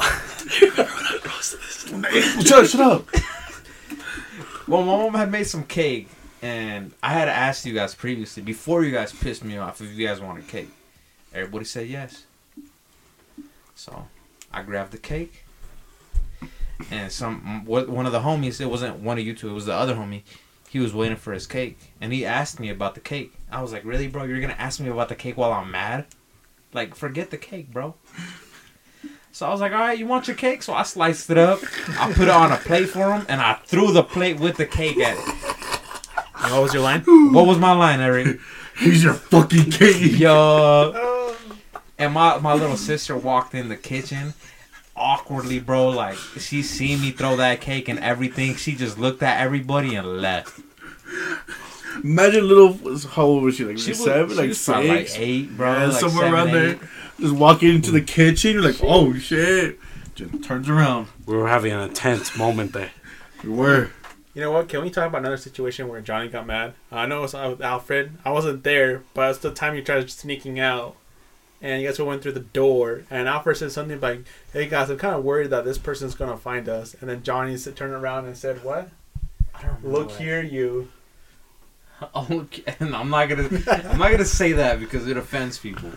you 0.60 0.72
remember 0.72 0.92
when 0.94 1.06
I 1.06 1.20
roasted 1.26 1.60
this? 1.62 2.48
shut, 2.48 2.68
shut 2.70 2.82
up. 2.82 3.08
Well, 4.68 4.82
my 4.84 4.98
mom 4.98 5.14
had 5.14 5.32
made 5.32 5.46
some 5.46 5.64
cake, 5.64 6.10
And 6.42 6.94
I 7.04 7.14
had 7.14 7.28
asked 7.28 7.66
you 7.66 7.74
guys 7.74 7.94
previously 7.94 8.42
before 8.44 8.84
you 8.84 8.92
guys 8.92 9.12
pissed 9.12 9.44
me 9.44 9.58
off 9.58 9.82
if 9.82 9.92
you 9.94 10.08
guys 10.08 10.22
wanted 10.22 10.48
cake. 10.48 10.70
Everybody 11.34 11.66
said 11.66 11.88
yes. 11.88 12.26
So 13.76 14.08
I 14.52 14.64
grabbed 14.64 14.92
the 14.92 14.98
cake. 14.98 15.44
And 16.92 17.12
some 17.12 17.66
one 17.66 18.06
of 18.06 18.14
the 18.14 18.22
homies, 18.22 18.62
it 18.62 18.70
wasn't 18.70 19.00
one 19.00 19.20
of 19.20 19.26
you 19.26 19.34
two, 19.34 19.50
it 19.50 19.54
was 19.54 19.66
the 19.66 19.74
other 19.74 19.96
homie. 19.96 20.24
He 20.70 20.80
was 20.80 20.94
waiting 20.94 21.18
for 21.18 21.34
his 21.34 21.48
cake, 21.48 21.78
and 22.00 22.14
he 22.14 22.26
asked 22.26 22.60
me 22.60 22.70
about 22.70 22.94
the 22.94 23.02
cake. 23.02 23.34
I 23.52 23.62
was 23.62 23.74
like, 23.74 23.84
"Really, 23.84 24.08
bro? 24.08 24.24
You're 24.24 24.40
gonna 24.40 24.54
ask 24.54 24.80
me 24.80 24.88
about 24.88 25.10
the 25.10 25.16
cake 25.16 25.36
while 25.36 25.52
I'm 25.52 25.72
mad? 25.72 26.06
Like, 26.74 26.96
forget 26.96 27.32
the 27.32 27.38
cake, 27.38 27.74
bro." 27.74 27.96
So 29.32 29.48
I 29.48 29.50
was 29.50 29.62
like, 29.62 29.72
"All 29.74 29.80
right, 29.80 29.98
you 29.98 30.06
want 30.06 30.28
your 30.28 30.38
cake?" 30.38 30.62
So 30.64 30.74
I 30.74 30.84
sliced 30.84 31.30
it 31.32 31.38
up. 31.38 31.60
I 32.00 32.14
put 32.14 32.28
it 32.28 32.30
on 32.30 32.52
a 32.52 32.58
plate 32.58 32.90
for 32.90 33.12
him, 33.14 33.26
and 33.28 33.42
I 33.42 33.56
threw 33.66 33.92
the 33.92 34.04
plate 34.04 34.40
with 34.40 34.58
the 34.58 34.66
cake 34.66 35.00
at 35.00 35.18
it. 35.18 35.49
And 36.50 36.58
what 36.58 36.64
was 36.64 36.74
your 36.74 36.82
line? 36.82 37.04
What 37.32 37.46
was 37.46 37.60
my 37.60 37.74
line, 37.74 38.00
Eric? 38.00 38.40
He's 38.80 39.04
your 39.04 39.14
fucking 39.14 39.70
king. 39.70 40.16
Yo. 40.16 41.36
And 42.00 42.14
my, 42.14 42.40
my 42.40 42.54
little 42.56 42.76
sister 42.76 43.16
walked 43.16 43.54
in 43.54 43.70
the 43.70 43.76
kitchen 43.78 44.34
awkwardly, 44.96 45.60
bro. 45.60 45.90
Like, 45.90 46.16
she 46.16 46.64
seen 46.64 47.02
me 47.02 47.12
throw 47.12 47.36
that 47.36 47.62
cake 47.62 47.88
and 47.88 48.00
everything. 48.00 48.56
She 48.56 48.76
just 48.76 48.98
looked 48.98 49.22
at 49.22 49.40
everybody 49.40 49.94
and 49.94 50.22
left. 50.22 50.60
Imagine 52.04 52.48
little. 52.48 52.80
How 53.10 53.24
old 53.24 53.44
was 53.44 53.58
she? 53.58 53.66
Like 53.66 53.78
She 53.78 53.92
was, 53.92 54.04
seven, 54.04 54.30
she 54.30 54.36
like 54.36 54.48
was 54.50 54.60
six, 54.60 54.88
like 54.88 55.20
eight, 55.20 55.56
bro. 55.56 55.72
Yeah, 55.72 55.86
like 55.88 56.00
somewhere 56.00 56.24
seven, 56.24 56.34
around 56.34 56.48
eight. 56.50 56.80
there. 56.80 56.90
Just 57.20 57.36
walking 57.36 57.76
into 57.76 57.92
the 57.92 58.02
kitchen, 58.02 58.54
you're 58.54 58.64
like, 58.64 58.80
oh 58.82 59.14
shit. 59.14 59.78
Just 60.16 60.44
turns 60.44 60.68
around. 60.68 61.10
We 61.28 61.36
were 61.38 61.48
having 61.48 61.74
an 61.74 61.82
intense 61.82 62.36
moment 62.36 62.74
there. 62.74 62.92
We 63.44 63.50
were. 63.50 63.92
You 64.40 64.46
know 64.46 64.52
what? 64.52 64.70
Can 64.70 64.82
we 64.84 64.90
talk 64.90 65.06
about 65.08 65.18
another 65.20 65.36
situation 65.36 65.90
where 65.90 66.00
Johnny 66.00 66.30
got 66.30 66.48
mad? 66.48 66.74
I 66.94 67.06
know 67.08 67.18
it 67.20 67.22
was 67.24 67.34
with 67.34 67.60
Alfred. 67.62 68.14
I 68.24 68.32
wasn't 68.32 68.64
there, 68.64 69.04
but 69.14 69.30
it's 69.32 69.40
the 69.40 69.52
time 69.52 69.76
you 69.76 69.82
tried 69.84 70.10
sneaking 70.10 70.62
out, 70.62 70.96
and 71.62 71.82
you 71.82 71.88
guys 71.90 72.00
went 72.00 72.22
through 72.24 72.32
the 72.32 72.40
door, 72.40 73.04
and 73.10 73.28
Alfred 73.28 73.58
said 73.58 73.74
something 73.74 74.00
like, 74.00 74.22
"Hey 74.54 74.70
guys, 74.70 74.90
I'm 74.90 74.98
kind 74.98 75.14
of 75.14 75.26
worried 75.26 75.50
that 75.50 75.66
this 75.66 75.78
person's 75.78 76.16
gonna 76.16 76.38
find 76.38 76.70
us." 76.70 76.96
And 77.02 77.10
then 77.10 77.22
Johnny 77.22 77.56
s- 77.56 77.68
turned 77.76 77.92
around 77.92 78.28
and 78.28 78.38
said, 78.38 78.64
"What? 78.64 78.88
I 79.54 79.64
don't 79.64 79.84
Look 79.86 80.08
that. 80.14 80.20
here, 80.22 80.42
you." 80.42 80.88
Oh, 82.16 82.26
okay, 82.32 82.64
and 82.80 82.96
I'm 82.96 83.10
not 83.10 83.28
gonna 83.28 83.50
I'm 83.68 84.00
not 84.00 84.10
gonna 84.10 84.24
say 84.24 84.54
that 84.54 84.80
because 84.80 85.06
it 85.06 85.18
offends 85.18 85.60
people. 85.60 85.92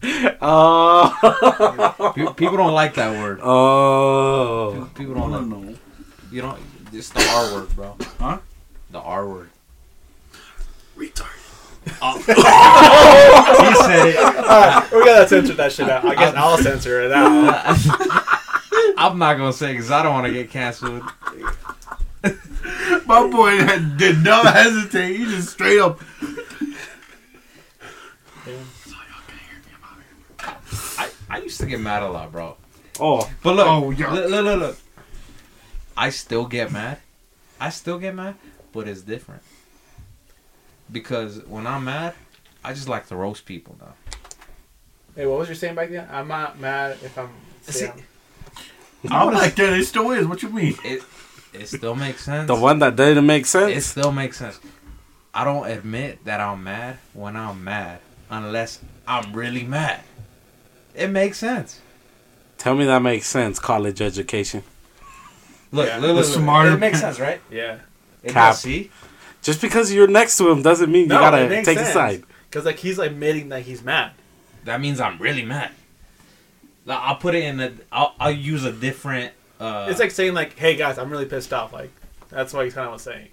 Oh, 0.40 2.12
People 2.36 2.56
don't 2.56 2.72
like 2.72 2.94
that 2.94 3.18
word. 3.18 3.40
oh, 3.42 4.88
People 4.94 5.16
I 5.16 5.20
don't 5.20 5.32
don't 5.32 5.50
like. 5.50 5.68
know. 5.70 5.76
You 6.30 6.42
don't. 6.42 6.58
It's 6.92 7.08
the 7.10 7.24
R 7.28 7.52
word, 7.54 7.74
bro. 7.76 7.96
Huh? 8.18 8.38
The 8.90 8.98
R 9.00 9.26
word. 9.28 9.50
Retard. 10.96 11.36
Oh. 12.02 12.18
He 13.70 13.74
said 13.84 14.06
it. 14.08 14.16
Alright, 14.16 14.92
we 14.92 15.04
gotta 15.04 15.28
censor 15.28 15.54
that 15.54 15.72
shit 15.72 15.88
out. 15.88 16.04
I 16.04 16.14
guess 16.14 16.34
I'll 16.34 16.58
censor 16.58 17.00
it 17.02 17.12
out. 17.12 17.64
I'm 18.98 19.18
not 19.18 19.36
gonna 19.38 19.52
say 19.52 19.72
because 19.72 19.90
I 19.90 20.02
don't 20.02 20.12
want 20.14 20.26
to 20.26 20.32
get 20.32 20.50
canceled. 20.50 21.02
My 23.06 23.26
boy 23.28 23.58
did 23.96 24.18
not 24.22 24.46
hesitate. 24.54 25.16
He 25.16 25.24
just 25.24 25.48
straight 25.50 25.78
up. 25.80 26.00
So 26.00 26.06
y'all 28.50 28.58
can't 29.26 29.40
hear 29.48 29.58
me. 29.58 29.72
I'm 29.74 29.84
out 29.84 29.98
here. 30.70 30.80
I, 30.98 31.10
I 31.28 31.38
used 31.42 31.58
to 31.60 31.66
get 31.66 31.80
mad 31.80 32.02
a 32.02 32.08
lot, 32.10 32.30
bro. 32.32 32.56
oh. 33.00 33.28
But 33.42 33.56
look, 33.56 33.66
Oh, 33.66 33.90
yeah. 33.90 34.12
look, 34.12 34.30
look, 34.30 34.44
look, 34.44 34.58
look. 34.60 34.76
I 36.00 36.08
still 36.08 36.46
get 36.46 36.72
mad. 36.72 36.96
I 37.60 37.68
still 37.68 37.98
get 37.98 38.14
mad, 38.14 38.36
but 38.72 38.88
it's 38.88 39.02
different. 39.02 39.42
Because 40.90 41.44
when 41.44 41.66
I'm 41.66 41.84
mad, 41.84 42.14
I 42.64 42.72
just 42.72 42.88
like 42.88 43.06
to 43.08 43.16
roast 43.16 43.44
people 43.44 43.76
now. 43.78 43.92
Hey, 45.14 45.26
what 45.26 45.40
was 45.40 45.50
you 45.50 45.54
saying 45.54 45.74
back 45.74 45.90
then? 45.90 46.08
I'm 46.10 46.26
not 46.26 46.58
mad 46.58 46.96
if 47.04 47.18
I'm. 47.18 47.28
See, 47.60 47.72
saying- 47.72 48.02
I'm 49.10 49.34
like 49.34 49.54
that. 49.56 49.74
It 49.74 49.84
still 49.84 50.10
is. 50.12 50.26
What 50.26 50.42
you 50.42 50.48
mean? 50.48 50.74
It 50.82 51.02
it 51.52 51.66
still 51.68 51.94
makes 51.94 52.24
sense. 52.24 52.46
The 52.46 52.56
one 52.56 52.78
that 52.78 52.96
didn't 52.96 53.26
make 53.26 53.44
sense. 53.44 53.76
It 53.76 53.82
still 53.82 54.10
makes 54.10 54.38
sense. 54.38 54.58
I 55.34 55.44
don't 55.44 55.66
admit 55.66 56.24
that 56.24 56.40
I'm 56.40 56.64
mad 56.64 56.96
when 57.12 57.36
I'm 57.36 57.62
mad 57.62 58.00
unless 58.30 58.80
I'm 59.06 59.34
really 59.34 59.64
mad. 59.64 60.00
It 60.94 61.08
makes 61.08 61.36
sense. 61.36 61.78
Tell 62.56 62.74
me 62.74 62.86
that 62.86 63.02
makes 63.02 63.26
sense. 63.26 63.58
College 63.58 64.00
education. 64.00 64.62
Look, 65.72 65.86
Yeah. 65.86 65.98
look, 65.98 66.16
look, 66.16 66.26
The 66.26 66.32
smarter 66.32 66.72
It 66.72 66.78
makes 66.78 67.00
sense, 67.00 67.20
right? 67.20 67.40
yeah. 67.50 67.78
It 68.22 68.32
Cap. 68.32 68.52
does, 68.52 68.60
see? 68.60 68.90
Just 69.42 69.60
because 69.60 69.92
you're 69.92 70.06
next 70.08 70.36
to 70.38 70.50
him 70.50 70.62
doesn't 70.62 70.90
mean 70.90 71.02
you 71.02 71.08
No, 71.08 71.18
it 71.18 71.20
gotta 71.20 71.48
makes 71.48 71.66
take 71.66 71.78
a 71.78 71.86
side. 71.86 72.24
Because 72.48 72.64
like 72.66 72.78
he's 72.78 72.98
admitting 72.98 73.48
that 73.50 73.62
he's 73.62 73.82
mad. 73.82 74.12
That 74.64 74.80
means 74.80 75.00
I'm 75.00 75.16
really 75.18 75.44
mad. 75.44 75.70
Like, 76.84 76.98
I'll 77.00 77.16
put 77.16 77.34
it 77.34 77.44
in 77.44 77.60
a. 77.60 77.72
I'll, 77.92 78.14
I'll 78.20 78.30
use 78.30 78.64
a 78.64 78.72
different. 78.72 79.32
Uh, 79.58 79.86
It's 79.88 80.00
like 80.00 80.10
saying 80.10 80.34
like, 80.34 80.58
"Hey 80.58 80.76
guys, 80.76 80.98
I'm 80.98 81.10
really 81.10 81.26
pissed 81.26 81.52
off." 81.52 81.72
Like 81.72 81.90
that's 82.28 82.52
what 82.52 82.64
he's 82.64 82.74
kind 82.74 82.86
of 82.86 82.92
was 82.94 83.02
saying. 83.02 83.28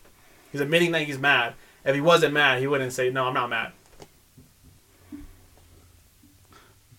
He's 0.51 0.61
admitting 0.61 0.91
that 0.93 1.01
he's 1.03 1.17
mad. 1.17 1.53
If 1.83 1.95
he 1.95 2.01
wasn't 2.01 2.33
mad, 2.33 2.59
he 2.59 2.67
wouldn't 2.67 2.93
say, 2.93 3.09
"No, 3.09 3.25
I'm 3.25 3.33
not 3.33 3.49
mad." 3.49 3.71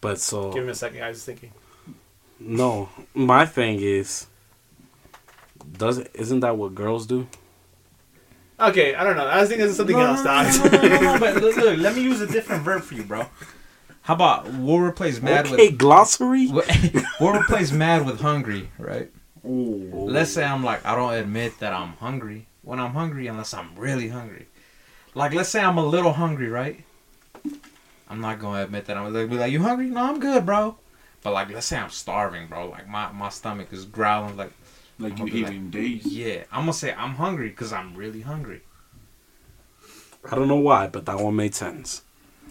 But 0.01 0.21
so 0.21 0.53
Give 0.53 0.63
him 0.65 0.69
a 0.71 0.75
second. 0.75 1.03
I 1.03 1.09
was 1.09 1.25
thinking. 1.25 1.53
no, 2.39 2.89
my 3.15 3.47
thing 3.47 3.81
is, 3.81 4.27
does 5.73 5.99
it, 5.99 6.11
isn't 6.15 6.41
that 6.41 6.57
what 6.57 6.75
girls 6.75 7.07
do? 7.07 7.27
Okay, 8.61 8.95
I 8.95 9.05
don't 9.05 9.17
know. 9.17 9.27
I 9.27 9.41
was 9.41 9.49
thinking 9.49 9.67
this 9.67 9.77
something 9.77 9.97
no, 9.97 10.05
else. 10.05 10.25
No, 10.25 10.43
no, 10.43 10.71
no, 10.71 10.89
no, 10.89 10.89
no, 10.89 11.13
no, 11.13 11.21
but 11.21 11.43
look, 11.43 11.57
look, 11.57 11.79
let 11.79 11.95
me 11.95 12.03
use 12.03 12.21
a 12.21 12.27
different 12.27 12.65
verb 12.65 12.83
for 12.83 12.95
you, 12.95 13.05
bro. 13.05 13.27
How 14.03 14.15
about 14.15 14.51
we'll 14.55 14.81
replace 14.81 15.21
mad 15.21 15.47
okay, 15.47 15.69
with 15.69 15.79
glossary. 15.79 16.49
we'll 17.21 17.41
replace 17.41 17.71
mad 17.71 18.07
with 18.07 18.21
hungry, 18.21 18.71
right? 18.79 19.11
Oh. 19.45 19.51
Let's 19.51 20.33
say 20.33 20.45
I'm 20.45 20.65
like 20.65 20.85
I 20.85 20.97
don't 20.97 21.13
admit 21.13 21.59
that 21.61 21.73
I'm 21.73 21.93
hungry 21.95 22.47
when 22.63 22.81
I'm 22.81 22.93
hungry 22.93 23.27
unless 23.27 23.53
I'm 23.55 23.77
really 23.77 24.09
hungry. 24.09 24.47
Like 25.15 25.35
let's 25.35 25.51
say 25.51 25.61
I'm 25.61 25.79
a 25.79 25.85
little 25.85 26.15
hungry, 26.15 26.49
right? 26.49 26.83
I'm 28.09 28.21
not 28.21 28.41
gonna 28.41 28.63
admit 28.65 28.87
that 28.87 28.97
I'm 28.97 29.13
like 29.13 29.29
be 29.29 29.37
like 29.37 29.53
you 29.53 29.63
hungry? 29.63 29.87
No, 29.87 30.03
I'm 30.03 30.21
good, 30.21 30.47
bro. 30.47 30.79
But 31.23 31.33
like 31.33 31.51
let's 31.51 31.67
say 31.67 31.77
I'm 31.77 31.91
starving, 31.91 32.47
bro. 32.47 32.69
Like 32.69 32.89
my, 32.89 33.13
my 33.13 33.29
stomach 33.29 33.73
is 33.73 33.85
growling 33.85 34.37
like 34.37 34.53
Like 34.99 35.19
I'm 35.21 35.29
you 35.29 35.33
gonna 35.45 35.51
be 35.51 35.57
eating 35.57 35.71
days. 35.71 36.07
yeah. 36.07 36.45
I'm 36.53 36.63
gonna 36.63 36.73
say 36.73 36.93
I'm 36.93 37.15
hungry 37.15 37.49
because 37.51 37.73
I'm 37.73 37.95
really 37.95 38.21
hungry. 38.23 38.63
I 40.31 40.35
don't 40.35 40.49
know 40.49 40.57
why, 40.57 40.89
but 40.89 41.07
that 41.07 41.19
one 41.19 41.37
made 41.37 41.55
sense. 41.55 42.03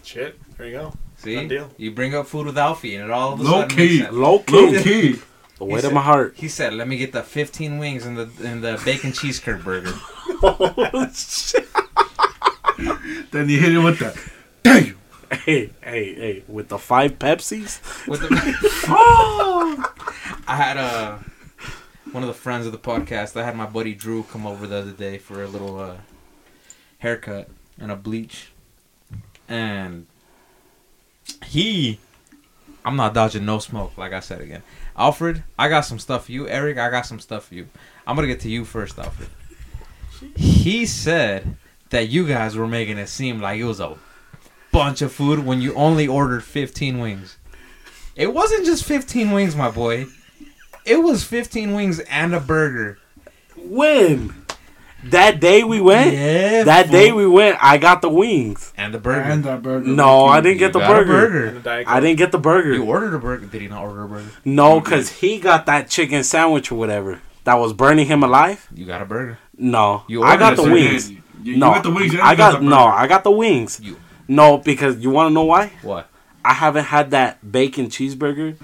Shit. 0.02 0.38
There 0.56 0.66
you 0.66 0.72
go. 0.72 0.94
See, 1.18 1.34
Done 1.34 1.48
deal. 1.48 1.70
you 1.76 1.90
bring 1.90 2.14
up 2.14 2.26
food 2.26 2.46
with 2.46 2.56
Alfie, 2.56 2.94
and 2.94 3.04
it 3.04 3.10
all 3.10 3.34
of 3.34 3.40
a 3.40 3.42
Low 3.42 3.50
sudden 3.62 3.76
key. 3.76 3.88
makes 3.88 4.02
sense. 4.04 4.14
Low 4.16 4.44
Low 4.48 4.70
key, 4.72 4.82
key. 4.82 5.20
the 5.58 5.64
weight 5.64 5.80
said- 5.82 5.88
of 5.88 5.92
my 5.94 6.00
heart. 6.02 6.34
He 6.36 6.48
said, 6.48 6.72
"Let 6.72 6.88
me 6.88 6.96
get 6.96 7.12
the 7.12 7.22
15 7.22 7.78
wings 7.78 8.06
and 8.06 8.16
the 8.16 8.30
and 8.42 8.62
the 8.64 8.80
bacon 8.84 9.12
cheese 9.12 9.38
curd 9.38 9.62
burger." 9.64 9.92
Then 13.30 13.48
you 13.48 13.58
hit 13.60 13.74
it 13.74 13.78
with 13.78 13.98
that. 13.98 14.16
Damn. 14.62 14.96
Hey, 15.44 15.70
hey, 15.82 16.14
hey! 16.14 16.44
With 16.48 16.68
the 16.68 16.78
five 16.78 17.18
Pepsis. 17.18 17.80
With 18.06 18.20
the, 18.20 18.28
oh, 18.88 19.92
I 20.46 20.56
had 20.56 20.76
uh, 20.78 21.18
one 22.12 22.22
of 22.22 22.26
the 22.28 22.34
friends 22.34 22.66
of 22.66 22.72
the 22.72 22.78
podcast. 22.78 23.38
I 23.38 23.44
had 23.44 23.56
my 23.56 23.66
buddy 23.66 23.94
Drew 23.94 24.22
come 24.22 24.46
over 24.46 24.66
the 24.66 24.76
other 24.76 24.92
day 24.92 25.18
for 25.18 25.42
a 25.42 25.48
little 25.48 25.78
uh, 25.78 25.96
haircut 26.98 27.48
and 27.78 27.90
a 27.90 27.96
bleach, 27.96 28.50
and 29.48 30.06
he, 31.44 31.98
I'm 32.84 32.96
not 32.96 33.14
dodging 33.14 33.44
no 33.44 33.58
smoke. 33.58 33.96
Like 33.98 34.12
I 34.12 34.20
said 34.20 34.40
again, 34.40 34.62
Alfred, 34.96 35.44
I 35.58 35.68
got 35.68 35.82
some 35.82 35.98
stuff 35.98 36.26
for 36.26 36.32
you. 36.32 36.48
Eric, 36.48 36.78
I 36.78 36.90
got 36.90 37.06
some 37.06 37.20
stuff 37.20 37.48
for 37.48 37.54
you. 37.54 37.68
I'm 38.06 38.16
gonna 38.16 38.28
get 38.28 38.40
to 38.40 38.50
you 38.50 38.64
first, 38.64 38.98
Alfred. 38.98 39.28
He 40.34 40.86
said 40.86 41.56
that 41.90 42.08
you 42.08 42.26
guys 42.26 42.56
were 42.56 42.66
making 42.66 42.98
it 42.98 43.08
seem 43.08 43.40
like 43.40 43.60
it 43.60 43.64
was 43.64 43.80
a 43.80 43.96
bunch 44.72 45.02
of 45.02 45.12
food 45.12 45.44
when 45.44 45.60
you 45.60 45.74
only 45.74 46.08
ordered 46.08 46.42
15 46.42 46.98
wings. 46.98 47.36
It 48.16 48.34
wasn't 48.34 48.66
just 48.66 48.84
15 48.84 49.30
wings, 49.30 49.54
my 49.54 49.70
boy. 49.70 50.06
It 50.88 51.02
was 51.02 51.24
15 51.24 51.74
wings 51.74 52.00
and 52.00 52.34
a 52.34 52.40
burger. 52.40 52.98
When 53.56 54.34
that 55.04 55.40
day 55.40 55.62
we 55.64 55.80
went, 55.80 56.12
Yeah, 56.14 56.64
that 56.64 56.86
fool. 56.86 56.92
day 56.92 57.12
we 57.12 57.26
went, 57.26 57.58
I 57.60 57.78
got 57.78 58.02
the 58.02 58.08
wings. 58.08 58.72
and 58.76 58.92
the 58.94 58.98
burger. 58.98 59.20
And 59.20 59.44
that 59.44 59.62
burger. 59.62 59.86
No, 59.86 60.26
I 60.26 60.40
didn't 60.40 60.54
You 60.54 60.58
get 60.60 60.72
the 60.72 60.78
got 60.80 60.90
a 61.02 61.04
burger. 61.04 61.46
And 61.46 61.56
the 61.58 61.60
Diet 61.60 61.88
I 61.88 62.00
didn't 62.00 62.18
get 62.18 62.32
the 62.32 62.38
burger. 62.38 62.72
You 62.72 62.84
ordered 62.84 63.14
a 63.14 63.18
burger. 63.18 63.46
Did 63.46 63.62
he 63.62 63.68
not 63.68 63.82
order 63.84 64.04
a 64.04 64.08
burger? 64.08 64.30
No, 64.44 64.80
because 64.80 65.10
he 65.20 65.38
got 65.38 65.66
that 65.66 65.88
chicken 65.90 66.24
sandwich 66.24 66.70
or 66.72 66.76
whatever 66.76 67.20
that 67.44 67.54
was 67.54 67.72
burning 67.72 68.06
him 68.06 68.22
alive. 68.22 68.66
You 68.74 68.86
got 68.86 69.02
a 69.02 69.06
burger. 69.06 69.38
No, 69.56 70.04
You 70.08 70.22
I 70.22 70.36
got 70.36 70.56
the 70.56 70.62
ordered 70.62 70.74
wings. 70.74 71.10
You, 71.10 71.22
you 71.42 71.56
no, 71.56 71.70
got 71.72 71.82
the 71.82 71.90
wings. 71.90 72.14
I 72.14 72.30
you 72.32 72.36
got 72.36 72.60
the 72.60 72.64
no. 72.66 72.78
I 72.86 73.06
got 73.08 73.24
the 73.24 73.30
wings. 73.30 73.80
You 73.80 73.96
No, 74.28 74.58
because 74.58 74.98
you 74.98 75.10
want 75.10 75.30
to 75.30 75.34
know 75.34 75.44
why? 75.44 75.72
what? 75.82 76.08
I 76.44 76.54
haven't 76.54 76.84
had 76.84 77.10
that 77.10 77.50
bacon 77.52 77.86
cheeseburger 77.88 78.56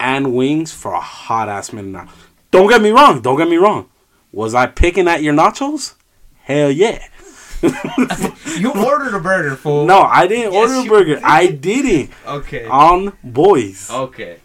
and 0.00 0.34
wings 0.34 0.72
for 0.72 0.92
a 0.92 1.00
hot 1.00 1.48
ass 1.48 1.72
minute 1.72 1.90
now. 1.92 2.08
Don't 2.50 2.68
get 2.68 2.82
me 2.82 2.90
wrong. 2.90 3.20
Don't 3.20 3.36
get 3.38 3.48
me 3.48 3.56
wrong. 3.56 3.88
Was 4.32 4.54
I 4.54 4.66
picking 4.66 5.06
at 5.06 5.22
your 5.22 5.34
nachos? 5.34 5.94
Hell 6.42 6.70
yeah. 6.70 7.04
You 8.58 8.72
ordered 8.72 9.14
a 9.14 9.20
burger, 9.20 9.54
fool. 9.56 9.84
No, 9.86 10.00
I 10.00 10.26
didn't 10.26 10.52
Yes, 10.52 10.70
order 10.70 10.86
a 10.86 10.90
burger. 10.90 11.14
did. 11.16 11.22
I 11.24 11.46
didn't. 11.50 12.10
Okay. 12.26 12.66
On 12.66 13.16
boys. 13.22 13.90
Okay. 13.90 14.38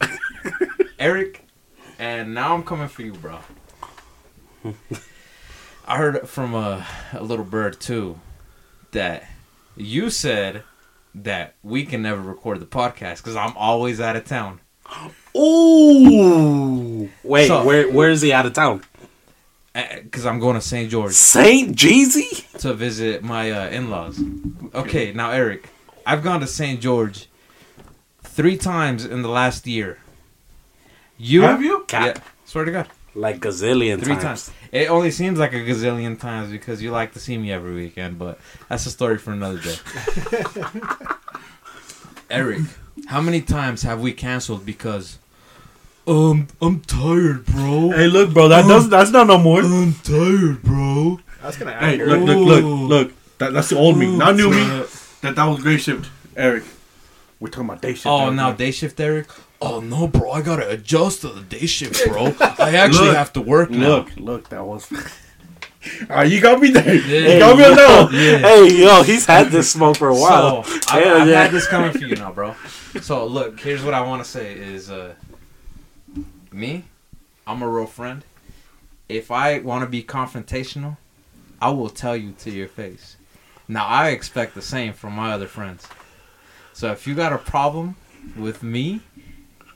Eric, 0.98 1.44
and 1.98 2.32
now 2.34 2.54
I'm 2.54 2.62
coming 2.62 2.88
for 2.88 3.02
you, 3.02 3.12
bro. 3.12 3.38
I 5.86 5.96
heard 5.96 6.28
from 6.28 6.54
a, 6.54 6.86
a 7.12 7.22
little 7.22 7.44
bird 7.44 7.80
too 7.80 8.20
that 8.92 9.24
you 9.76 10.10
said 10.10 10.62
that 11.14 11.54
we 11.62 11.84
can 11.84 12.02
never 12.02 12.20
record 12.20 12.60
the 12.60 12.66
podcast 12.66 13.16
because 13.18 13.36
I'm 13.36 13.56
always 13.56 14.00
out 14.00 14.16
of 14.16 14.24
town. 14.24 14.60
Ooh. 15.36 17.08
Wait, 17.22 17.46
So- 17.48 17.64
where 17.64 17.90
where 17.90 18.10
is 18.10 18.20
he 18.22 18.32
out 18.32 18.46
of 18.46 18.52
town? 18.52 18.82
Because 20.02 20.26
I'm 20.26 20.40
going 20.40 20.56
to 20.56 20.60
St. 20.60 20.90
George 20.90 21.12
Saint 21.14 21.76
Jeezy? 21.76 22.58
to 22.58 22.74
visit 22.74 23.22
my 23.22 23.50
uh, 23.52 23.68
in-laws. 23.68 24.20
Okay, 24.74 25.12
now 25.12 25.30
Eric, 25.30 25.68
I've 26.04 26.22
gone 26.24 26.40
to 26.40 26.46
St. 26.46 26.80
George 26.80 27.28
three 28.22 28.56
times 28.56 29.04
in 29.04 29.22
the 29.22 29.28
last 29.28 29.66
year. 29.68 29.98
You 31.18 31.42
Have 31.42 31.62
you? 31.62 31.86
Yeah, 31.92 32.14
swear 32.44 32.64
to 32.64 32.72
God. 32.72 32.88
Like 33.14 33.38
gazillion 33.40 34.02
Three 34.02 34.14
times. 34.14 34.46
times. 34.46 34.50
It 34.72 34.88
only 34.90 35.10
seems 35.12 35.38
like 35.38 35.52
a 35.52 35.60
gazillion 35.60 36.18
times 36.18 36.50
because 36.50 36.80
you 36.82 36.90
like 36.90 37.12
to 37.12 37.18
see 37.20 37.36
me 37.38 37.52
every 37.52 37.74
weekend, 37.74 38.18
but 38.18 38.38
that's 38.68 38.86
a 38.86 38.90
story 38.90 39.18
for 39.18 39.32
another 39.32 39.60
day. 39.60 39.76
Eric, 42.30 42.60
how 43.06 43.20
many 43.20 43.40
times 43.40 43.82
have 43.82 44.00
we 44.00 44.12
canceled 44.12 44.64
because 44.66 45.18
um 46.06 46.48
I'm 46.62 46.80
tired, 46.80 47.44
bro. 47.46 47.90
Hey, 47.90 48.06
look, 48.08 48.32
bro. 48.32 48.48
That 48.48 48.66
does. 48.66 48.88
That's 48.88 49.10
not 49.10 49.26
no 49.26 49.38
more. 49.38 49.62
I'm 49.62 49.94
tired, 49.94 50.62
bro. 50.62 51.20
That's 51.42 51.56
kind 51.56 51.70
of 51.70 51.76
Hey, 51.76 51.94
accurate. 51.94 52.20
look, 52.22 52.38
look, 52.38 52.62
look, 52.64 52.88
look. 52.90 53.12
That, 53.38 53.52
that's 53.54 53.70
the 53.70 53.76
old 53.78 53.96
me, 53.98 54.16
not 54.16 54.36
new 54.36 54.50
me. 54.50 54.64
That 55.22 55.34
that 55.36 55.44
was 55.44 55.62
great 55.62 55.80
shift, 55.80 56.10
Eric. 56.36 56.64
We're 57.38 57.48
talking 57.48 57.64
about 57.70 57.80
day 57.82 57.94
shift. 57.94 58.06
Oh, 58.06 58.24
Eric, 58.24 58.34
now 58.34 58.48
man. 58.48 58.56
day 58.56 58.70
shift, 58.70 59.00
Eric. 59.00 59.28
Oh 59.62 59.80
no, 59.80 60.06
bro! 60.08 60.30
I 60.32 60.42
gotta 60.42 60.68
adjust 60.68 61.20
to 61.22 61.28
the 61.28 61.42
day 61.42 61.66
shift, 61.66 62.06
bro. 62.08 62.34
I 62.58 62.74
actually 62.76 63.08
Look, 63.08 63.16
have 63.16 63.32
to 63.34 63.40
work 63.40 63.70
now. 63.70 63.88
Look, 63.88 64.16
look, 64.16 64.48
that 64.50 64.64
was. 64.64 64.90
Alright, 66.02 66.30
you 66.30 66.40
got 66.40 66.60
me 66.60 66.70
there. 66.70 66.94
Yeah. 66.94 67.34
You 67.34 67.38
got 67.38 67.56
me 67.56 67.64
on 67.64 67.76
that 67.76 68.04
one. 68.04 68.14
Yeah. 68.14 68.38
Hey, 68.38 68.82
yo, 68.82 69.02
he's 69.02 69.26
had 69.26 69.48
this 69.48 69.70
smoke 69.70 69.96
for 69.96 70.08
a 70.08 70.14
while. 70.14 70.64
So 70.64 70.80
I, 70.90 71.00
Hell 71.00 71.16
I've 71.22 71.28
yeah. 71.28 71.42
had 71.42 71.52
this 71.52 71.66
coming 71.66 71.92
for 71.92 71.98
you 71.98 72.16
now, 72.16 72.32
bro. 72.32 72.54
So 73.00 73.26
look, 73.26 73.58
here's 73.60 73.82
what 73.82 73.94
I 73.94 74.00
want 74.02 74.22
to 74.22 74.30
say: 74.30 74.54
is 74.54 74.90
uh, 74.90 75.14
me, 76.52 76.84
I'm 77.46 77.62
a 77.62 77.68
real 77.68 77.86
friend. 77.86 78.24
If 79.08 79.30
I 79.30 79.58
want 79.60 79.82
to 79.82 79.88
be 79.88 80.02
confrontational, 80.02 80.96
I 81.60 81.70
will 81.70 81.88
tell 81.90 82.16
you 82.16 82.32
to 82.38 82.50
your 82.50 82.68
face. 82.68 83.16
Now 83.66 83.86
I 83.86 84.08
expect 84.08 84.54
the 84.54 84.62
same 84.62 84.92
from 84.92 85.14
my 85.14 85.32
other 85.32 85.46
friends. 85.46 85.86
So 86.72 86.92
if 86.92 87.06
you 87.06 87.14
got 87.14 87.32
a 87.32 87.38
problem 87.38 87.96
with 88.36 88.62
me 88.62 89.00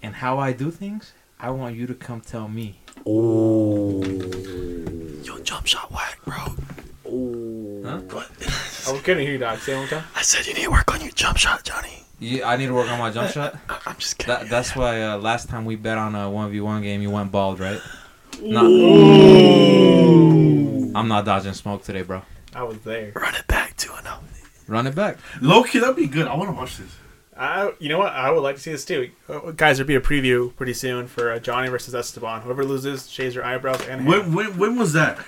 and 0.03 0.17
how 0.17 0.39
I 0.39 0.53
do 0.53 0.71
things, 0.71 1.13
I 1.41 1.51
want 1.51 1.77
you 1.77 1.87
to 1.87 1.95
come 1.95 2.21
tell 2.21 2.49
me. 2.49 2.81
Ooh. 3.07 4.84
Yo, 5.45 5.57
jump 5.57 5.67
shot 5.67 5.93
whack, 5.93 6.19
bro. 6.25 6.35
Huh? 7.85 7.99
What? 8.11 8.31
I 8.89 8.99
couldn't 9.03 9.23
hear 9.25 9.33
you, 9.33 9.39
dog. 9.39 9.59
Say 9.59 9.75
it 9.75 9.77
one 9.77 9.89
time. 9.89 10.05
I 10.15 10.23
said 10.23 10.47
you 10.47 10.55
need 10.55 10.65
to 10.65 10.71
work 10.71 10.91
on 10.95 11.03
your 11.03 11.11
jump 11.11 11.37
shot, 11.37 11.65
Johnny. 11.65 12.03
You, 12.19 12.43
I 12.45 12.57
need 12.57 12.69
to 12.69 12.73
work 12.75 12.91
on 12.91 12.99
my 12.99 13.11
jump 13.11 13.31
shot. 13.35 13.55
I- 13.69 13.79
I'm 13.85 13.97
just 13.97 14.17
kidding. 14.17 14.35
That, 14.35 14.49
that's 14.49 14.75
why 14.75 15.03
uh, 15.03 15.19
last 15.19 15.51
time 15.51 15.67
we 15.67 15.77
bet 15.77 15.99
on 15.99 16.15
a 16.15 16.31
one 16.31 16.51
v 16.51 16.63
one 16.63 16.81
game, 16.81 17.03
you 17.03 17.11
went 17.11 17.31
bald, 17.31 17.61
right? 17.61 17.79
Not, 18.41 18.65
I'm 20.99 21.09
not 21.09 21.27
dodging 21.27 21.53
smoke 21.53 21.83
today, 21.85 22.03
bro. 22.03 22.23
I 22.55 22.63
was 22.63 22.79
there. 22.79 23.13
Run 23.15 23.35
it 23.35 23.47
back 23.47 23.77
to 23.79 23.93
an 23.97 24.05
Run 24.67 24.87
it 24.87 24.95
back. 24.95 25.19
Low 25.43 25.63
key, 25.63 25.79
that'd 25.79 25.95
be 25.95 26.07
good. 26.07 26.27
I 26.27 26.35
want 26.37 26.49
to 26.49 26.57
watch 26.57 26.79
this. 26.79 26.91
I, 27.37 27.73
you 27.81 27.89
know 27.89 27.99
what? 27.99 28.13
I 28.13 28.31
would 28.31 28.41
like 28.43 28.57
to 28.57 28.63
see 28.63 28.73
this 28.73 28.85
too. 28.85 29.11
Uh, 29.29 29.51
guys, 29.51 29.79
there'll 29.79 29.89
be 29.89 29.97
a 29.97 30.01
preview 30.01 30.55
pretty 30.57 30.73
soon 30.75 31.07
for 31.09 31.33
uh, 31.33 31.39
Johnny 31.39 31.69
versus 31.69 31.95
Esteban. 31.95 32.43
Whoever 32.43 32.65
loses 32.65 33.11
shaves 33.11 33.35
their 33.35 33.45
eyebrows 33.45 33.81
and 33.89 34.03
hair. 34.03 34.21
When 34.21 34.33
when 34.35 34.57
when 34.59 34.77
was 34.77 34.93
that? 34.93 35.19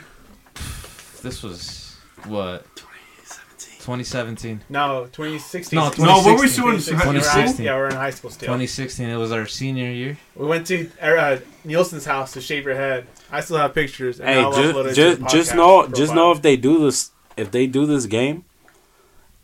This 1.23 1.43
was 1.43 1.97
what 2.27 2.65
2017. 2.77 4.59
2017, 4.59 4.61
No, 4.69 5.05
2016. 5.13 5.77
No, 5.77 5.91
No, 5.99 6.17
what 6.19 6.25
were 6.37 6.43
we 6.43 6.53
doing? 6.53 6.77
2016. 6.79 7.65
Yeah, 7.65 7.77
we're 7.77 7.89
in 7.89 7.95
high 7.95 8.11
school 8.11 8.31
still. 8.31 8.47
2016. 8.49 9.09
It 9.09 9.17
was 9.17 9.31
our 9.31 9.47
senior 9.47 9.91
year. 9.91 10.19
We 10.35 10.47
went 10.47 10.67
to 10.69 10.91
uh, 11.01 11.39
Nielsen's 11.65 12.05
house 12.05 12.33
to 12.33 12.41
shave 12.41 12.65
your 12.65 12.75
head. 12.75 13.07
I 13.31 13.41
still 13.41 13.59
have 13.59 13.75
pictures. 13.75 14.19
And 14.21 14.29
Hey, 14.29 14.41
I'll 14.41 14.53
upload 14.53 14.87
it 14.91 14.95
just 14.95 15.19
to 15.19 15.23
just 15.23 15.33
the 15.33 15.39
just 15.39 15.55
know 15.55 15.79
profile. 15.83 15.97
just 15.97 16.15
know 16.15 16.33
if 16.33 16.43
they 16.43 16.57
do 16.57 16.81
this 16.85 17.11
if 17.37 17.51
they 17.53 17.67
do 17.69 17.87
this 17.87 18.07
game 18.07 18.45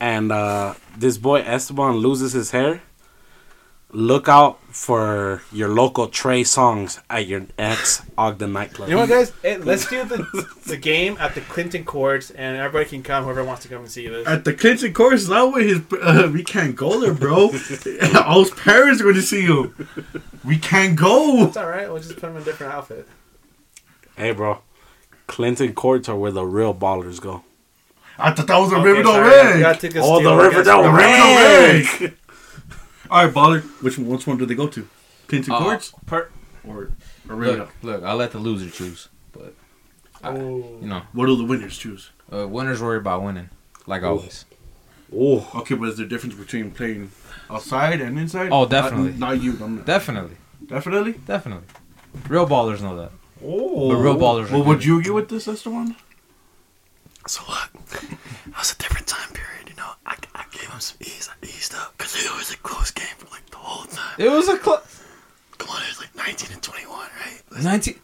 and 0.03 0.33
uh 0.33 0.75
this 0.99 1.17
boy 1.17 1.41
Esteban 1.41 1.97
loses 1.97 2.33
his 2.33 2.51
hair, 2.51 2.83
look 3.93 4.29
out 4.29 4.59
for 4.75 5.43
your 5.53 5.69
local 5.69 6.09
Trey 6.09 6.43
Songz 6.43 7.01
at 7.09 7.27
your 7.29 7.47
ex 7.57 8.03
Ogden 8.19 8.53
nightclub. 8.53 8.89
You 8.89 8.97
know 8.97 9.03
what, 9.03 9.09
guys? 9.09 9.33
Let's 9.65 9.89
do 9.89 10.05
the 10.05 10.27
the 10.67 10.77
game 10.77 11.17
at 11.21 11.37
the 11.37 11.41
Clinton 11.43 11.85
Courts, 11.85 12.31
and 12.31 12.57
everybody 12.57 12.91
can 12.91 13.05
come. 13.05 13.25
Whoever 13.25 13.45
wants 13.45 13.63
to 13.63 13.69
come 13.69 13.83
and 13.83 13.91
see 13.91 14.09
this. 14.09 14.27
At 14.27 14.45
the 14.45 14.53
Clinton 14.53 14.93
Courts, 14.93 15.29
that 15.29 15.53
way 15.53 15.69
his 15.69 15.81
uh, 16.03 16.29
we 16.33 16.43
can't 16.43 16.75
go 16.75 17.01
there, 17.01 17.15
bro. 17.15 17.53
All 18.27 18.41
his 18.41 18.51
parents 18.51 19.01
are 19.01 19.05
going 19.05 19.15
to 19.15 19.23
see 19.23 19.45
you. 19.45 19.73
We 20.45 20.59
can't 20.59 20.97
go. 20.97 21.47
It's 21.47 21.57
all 21.57 21.69
right. 21.69 21.89
We'll 21.89 22.03
just 22.03 22.15
put 22.15 22.25
him 22.25 22.37
in 22.37 22.43
a 22.43 22.45
different 22.45 22.75
outfit. 22.75 23.07
Hey, 24.17 24.33
bro. 24.33 24.63
Clinton 25.29 25.73
courts 25.75 26.09
are 26.09 26.17
where 26.17 26.33
the 26.33 26.45
real 26.45 26.75
ballers 26.75 27.21
go. 27.21 27.45
I 28.19 28.31
thought 28.33 28.47
that 28.47 28.59
was 28.59 28.73
a 28.73 28.77
Okay, 28.77 28.85
Riverdale 28.85 29.13
sorry, 29.13 29.35
I 29.35 29.43
Rig. 29.43 29.53
forgot 29.55 29.81
to 29.81 29.99
Oh, 30.01 30.23
the. 30.23 30.37
Riverdale 30.37 30.83
The 30.83 30.91
Rig. 30.91 31.87
Riverdale 32.01 32.19
All 33.11 33.25
right, 33.27 33.35
baller. 33.35 33.63
Which 33.83 33.99
one? 33.99 34.09
Which 34.09 34.27
one 34.27 34.37
do 34.39 34.47
they 34.47 34.55
go 34.55 34.69
to? 34.69 34.89
Clinton 35.29 35.53
Uh, 35.55 35.59
courts 35.59 35.93
per- 36.07 36.29
or, 36.67 36.91
or 37.29 37.37
Riverdale? 37.37 37.59
look, 37.59 37.71
look. 37.83 38.03
I'll 38.05 38.17
let 38.17 38.33
the 38.33 38.39
loser 38.39 38.71
choose, 38.71 39.09
but 39.33 39.55
I, 40.23 40.29
Oh. 40.31 40.79
you 40.81 40.87
know, 40.89 41.03
What 41.13 41.27
do 41.27 41.37
the 41.37 41.45
winners 41.45 41.77
choose? 41.79 42.11
uh, 42.33 42.47
winners 42.49 42.81
worry 42.83 42.99
about 42.99 43.23
winning, 43.23 43.49
like 43.87 44.03
always. 44.03 44.45
Oh, 45.15 45.47
Okay, 45.57 45.75
but 45.75 45.89
is 45.91 45.97
there 45.97 46.07
a 46.07 46.09
difference 46.09 46.35
between 46.35 46.71
playing 46.71 47.11
outside 47.51 48.01
and 48.01 48.19
inside? 48.19 48.49
Oh, 48.53 48.67
definitely. 48.67 49.11
Not, 49.13 49.19
not 49.35 49.43
you. 49.43 49.59
I'm 49.63 49.77
not. 49.77 49.87
Definitely, 49.87 50.37
Definitely. 50.67 51.13
definitely. 51.27 51.67
Real 52.29 52.47
ballers 52.47 52.81
know 52.81 52.97
that. 52.97 53.11
Oh, 53.45 53.89
But 53.91 53.97
real 53.97 54.17
ballers 54.17 54.49
are 54.51 54.53
Well, 54.55 54.65
would 54.65 54.79
good. 54.79 54.85
you 54.87 55.03
get 55.03 55.15
with 55.15 55.29
this, 55.29 55.49
Esteban? 55.49 55.97
So 57.27 57.43
look, 57.49 57.71
that 57.91 58.05
was 58.59 58.73
a 58.73 58.79
different 58.79 59.07
time 59.07 59.31
period, 59.33 59.69
you 59.69 59.77
know. 59.77 59.91
I, 60.07 60.17
I 60.35 60.45
gave 60.51 60.69
him 60.69 60.81
some 60.81 60.99
ease. 61.01 61.29
I 61.31 61.47
eased 61.47 61.75
up 61.75 61.95
because 61.97 62.15
it 62.17 62.31
was 62.37 62.51
a 62.53 62.57
close 62.59 62.91
game 62.91 63.07
for 63.19 63.27
like 63.31 63.49
the 63.51 63.57
whole 63.59 63.85
time. 63.87 64.15
It 64.19 64.31
was 64.31 64.49
a 64.49 64.59
close. 64.59 65.03
Come 65.59 65.71
on, 65.71 65.83
it 65.83 65.89
was 65.89 66.01
like 66.01 66.15
19 66.17 66.53
and 66.53 66.63
21, 66.63 66.99
right? 66.99 67.43
Listen, 67.51 67.65
19. 67.65 67.95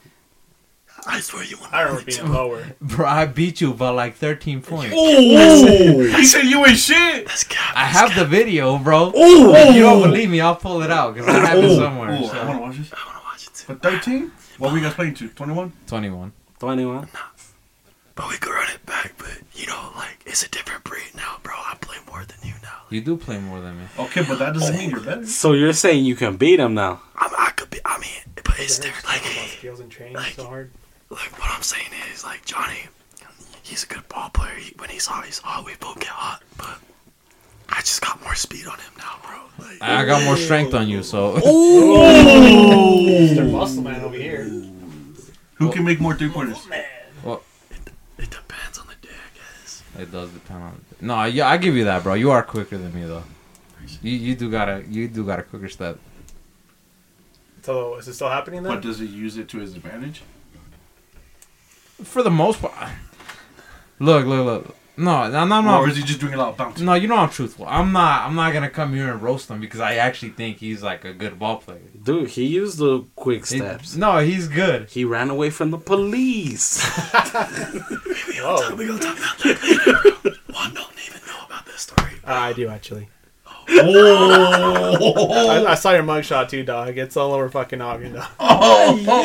I 1.07 1.21
swear 1.21 1.43
you 1.45 1.57
want 1.59 1.73
I 1.73 1.83
remember 1.83 2.05
being 2.05 2.33
lower. 2.33 2.67
Bro, 2.81 3.07
I 3.07 3.25
beat 3.27 3.61
you 3.61 3.73
by 3.73 3.89
like 3.91 4.17
13 4.17 4.61
points. 4.63 4.95
Oh, 4.97 6.01
he 6.17 6.25
said 6.25 6.43
you 6.45 6.65
ain't 6.67 6.77
shit. 6.79 7.27
That's 7.27 7.45
cap. 7.45 7.75
I 7.77 7.85
have 7.85 8.11
cap. 8.11 8.19
the 8.19 8.25
video, 8.25 8.79
bro. 8.79 9.13
Oh, 9.15 9.55
If 9.55 9.75
you 9.75 9.83
don't 9.83 10.03
believe 10.03 10.29
me, 10.31 10.41
I'll 10.41 10.57
pull 10.57 10.83
it 10.83 10.91
out 10.91 11.15
because 11.15 11.29
I 11.29 11.39
have 11.47 11.59
it 11.59 11.77
somewhere. 11.77 12.11
Oh, 12.11 12.29
I 12.29 12.45
want 12.45 12.57
to 12.59 12.61
watch 12.61 12.77
this. 12.79 12.93
I 12.93 13.07
want 13.07 13.19
to 13.19 13.25
watch 13.25 13.47
it 13.47 13.55
too. 13.55 13.67
But 13.75 13.83
13? 13.83 14.33
What 14.59 14.73
were 14.73 14.79
you 14.79 14.85
guys 14.85 14.95
playing 14.95 15.15
to? 15.15 15.29
21? 15.29 15.73
21. 15.87 16.33
21. 16.59 17.09
But 18.19 18.31
we 18.31 18.37
could 18.37 18.51
run 18.51 18.69
it 18.75 18.85
back, 18.85 19.15
but 19.17 19.31
you 19.55 19.69
know, 19.69 19.93
like, 19.95 20.19
it's 20.27 20.43
a 20.43 20.49
different 20.51 20.83
breed 20.83 21.07
now, 21.15 21.37
bro. 21.45 21.55
I 21.55 21.77
play 21.81 21.99
more 22.11 22.25
than 22.25 22.37
you 22.43 22.55
now. 22.65 22.81
You 22.91 23.01
do 23.01 23.17
play 23.17 23.39
more 23.39 23.61
than 23.61 23.79
me. 23.79 23.85
Okay, 23.97 24.25
but 24.27 24.41
that 24.41 24.55
doesn't 24.55 24.77
mean 24.77 24.91
you're 24.91 24.99
better. 24.99 25.25
So 25.25 25.53
you're 25.53 25.73
saying 25.73 26.05
you 26.05 26.17
can 26.17 26.37
beat 26.37 26.59
him 26.59 26.75
now? 26.75 27.01
I'm, 27.15 27.31
I 27.39 27.53
could 27.55 27.71
be, 27.71 27.79
I 27.85 27.97
mean, 28.01 28.11
but 28.43 28.59
it's 28.59 28.81
different. 28.81 29.07
Like, 29.07 29.23
skills 29.23 29.79
and 29.79 29.89
training 29.89 30.15
like- 30.17 30.33
so 30.33 30.47
hard. 30.47 30.73
like, 31.11 31.31
what 31.39 31.49
I'm 31.53 31.63
saying 31.63 31.87
is, 32.13 32.25
like, 32.25 32.45
Johnny, 32.45 32.89
he's 33.63 33.85
a 33.85 33.87
good 33.87 34.09
ball 34.09 34.31
player. 34.31 34.57
He, 34.57 34.75
when 34.79 34.91
he's 34.91 35.07
hot, 35.07 35.25
he's 35.25 35.39
hot. 35.39 35.65
We 35.65 35.75
both 35.79 36.01
get 36.01 36.09
hot, 36.09 36.43
but 36.57 36.77
I 37.69 37.83
just 37.83 38.01
got 38.03 38.21
more 38.25 38.35
speed 38.35 38.67
on 38.67 38.81
him 38.81 38.95
now, 38.99 39.15
bro. 39.25 39.65
Like, 39.65 39.81
I 39.81 40.05
got 40.05 40.25
more 40.25 40.37
strength 40.37 40.75
on 40.75 40.89
you, 40.89 41.05
so. 41.05 41.35
Mr. 41.37 43.49
Muscle 43.53 43.83
Man 43.85 44.01
over 44.01 44.17
here. 44.17 44.43
Who 45.55 45.71
can 45.71 45.85
make 45.85 46.01
more 46.01 46.17
three 46.17 46.31
pointers? 46.31 46.67
Oh, 46.69 46.83
it 48.19 48.31
depends 48.31 48.79
on 48.79 48.87
the 48.87 49.07
day, 49.07 49.15
I 49.15 49.39
guess. 49.39 49.83
It 49.99 50.13
does 50.13 50.31
depend 50.31 50.63
on. 50.63 50.85
No, 51.01 51.25
yeah, 51.25 51.49
I 51.49 51.57
give 51.57 51.77
you 51.77 51.85
that, 51.85 52.03
bro. 52.03 52.15
You 52.15 52.31
are 52.31 52.43
quicker 52.43 52.77
than 52.77 52.95
me, 52.95 53.05
though. 53.05 53.25
You 54.03 54.13
you 54.13 54.35
do 54.35 54.51
got 54.51 54.69
a 54.69 54.85
you 54.89 55.09
do 55.09 55.25
got 55.25 55.39
a 55.39 55.43
quicker 55.43 55.69
step. 55.69 55.99
So 57.63 57.97
is 57.97 58.09
it 58.09 58.15
still 58.15 58.29
happening 58.29 58.63
then? 58.63 58.75
But 58.75 58.83
does 58.83 58.99
he 58.99 59.07
use 59.07 59.37
it 59.37 59.49
to 59.51 59.59
his 59.59 59.75
advantage? 59.75 60.23
For 62.03 62.23
the 62.23 62.31
most 62.31 62.61
part. 62.61 62.91
Look, 63.99 64.27
look, 64.27 64.45
look. 64.47 64.77
No, 64.99 65.31
no, 65.31 65.45
no, 65.47 65.61
no. 65.61 65.79
or 65.81 65.89
is 65.89 65.97
he 65.97 66.03
just 66.03 66.21
doing 66.21 66.35
a 66.35 66.37
lot 66.37 66.49
of 66.49 66.57
bouncing? 66.57 66.85
No, 66.85 66.95
you 66.95 67.07
know 67.09 67.17
I'm 67.17 67.31
truthful. 67.31 67.67
I'm 67.69 67.93
not. 67.93 68.23
I'm 68.27 68.35
not 68.35 68.53
gonna 68.53 68.69
come 68.71 68.93
here 68.95 69.11
and 69.13 69.23
roast 69.23 69.49
him 69.49 69.61
because 69.61 69.81
I 69.81 69.95
actually 69.95 70.31
think 70.31 70.59
he's 70.59 70.83
like 70.83 71.05
a 71.05 71.13
good 71.13 71.39
ball 71.39 71.57
player. 71.59 71.81
Dude, 72.03 72.31
he 72.31 72.45
used 72.47 72.79
the 72.79 73.05
quick 73.17 73.47
He- 73.47 73.59
steps. 73.59 73.95
no, 73.97 74.19
he's 74.19 74.49
good. 74.49 74.89
He 74.91 75.05
ran 75.05 75.31
away 75.31 75.51
from 75.51 75.71
the 75.71 75.79
police. 75.79 76.83
Whoa. 78.41 78.75
We 78.75 78.87
gonna 78.87 78.99
talk 78.99 79.19
about 79.19 79.39
that 79.39 79.63
later. 79.63 80.37
Juan 80.53 80.75
don't 80.75 80.93
even 81.07 81.21
know 81.27 81.45
about 81.47 81.65
this 81.67 81.81
story. 81.83 82.13
Uh, 82.27 82.33
I 82.33 82.53
do 82.53 82.69
actually. 82.69 83.09
Oh, 83.71 85.65
I, 85.67 85.73
I 85.73 85.75
saw 85.75 85.93
your 85.93 86.03
mugshot 86.03 86.49
too, 86.49 86.63
dog. 86.65 86.97
It's 86.97 87.17
all 87.17 87.33
over 87.33 87.49
fucking 87.51 87.81
Ogden, 87.81 88.15
dog. 88.15 88.27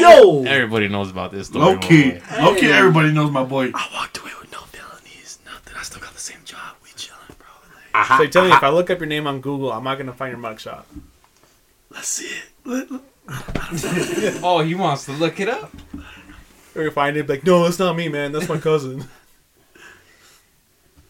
Yo! 0.01 0.43
Everybody 0.43 0.87
knows 0.89 1.09
about 1.09 1.31
this 1.31 1.47
story. 1.47 1.63
low 1.65 1.77
key, 1.77 2.19
low 2.39 2.53
key. 2.55 2.71
Everybody 2.71 3.11
knows 3.13 3.31
my 3.31 3.43
boy. 3.43 3.71
I 3.73 3.89
walked 3.93 4.17
away 4.17 4.31
with 4.41 4.51
no 4.51 4.59
felonies. 4.59 5.39
Nothing. 5.45 5.73
I 5.79 5.83
still 5.83 6.01
got 6.01 6.13
the 6.13 6.19
same 6.19 6.39
job. 6.43 6.75
We 6.83 6.89
chilling, 6.97 7.19
bro. 7.93 8.01
Like, 8.01 8.07
So 8.09 8.21
you're 8.23 8.31
telling 8.31 8.49
me 8.49 8.55
if 8.57 8.63
I 8.63 8.69
look 8.69 8.89
up 8.89 8.99
your 8.99 9.07
name 9.07 9.27
on 9.27 9.39
Google, 9.41 9.71
I'm 9.71 9.83
not 9.83 9.97
gonna 9.97 10.13
find 10.13 10.31
your 10.31 10.41
mugshot. 10.41 10.83
let's 11.89 12.07
see 12.07 12.25
it. 12.25 12.43
Let, 12.65 12.91
let- 12.91 13.01
Oh, 14.43 14.59
he 14.65 14.75
wants 14.75 15.05
to 15.05 15.11
look 15.13 15.39
it 15.39 15.47
up. 15.47 15.71
Or 16.75 16.81
you 16.83 16.91
find 16.91 17.15
it, 17.15 17.29
like, 17.29 17.45
no, 17.45 17.63
that's 17.63 17.79
not 17.79 17.95
me, 17.95 18.09
man. 18.09 18.31
That's 18.31 18.49
my 18.49 18.57
cousin. 18.57 19.05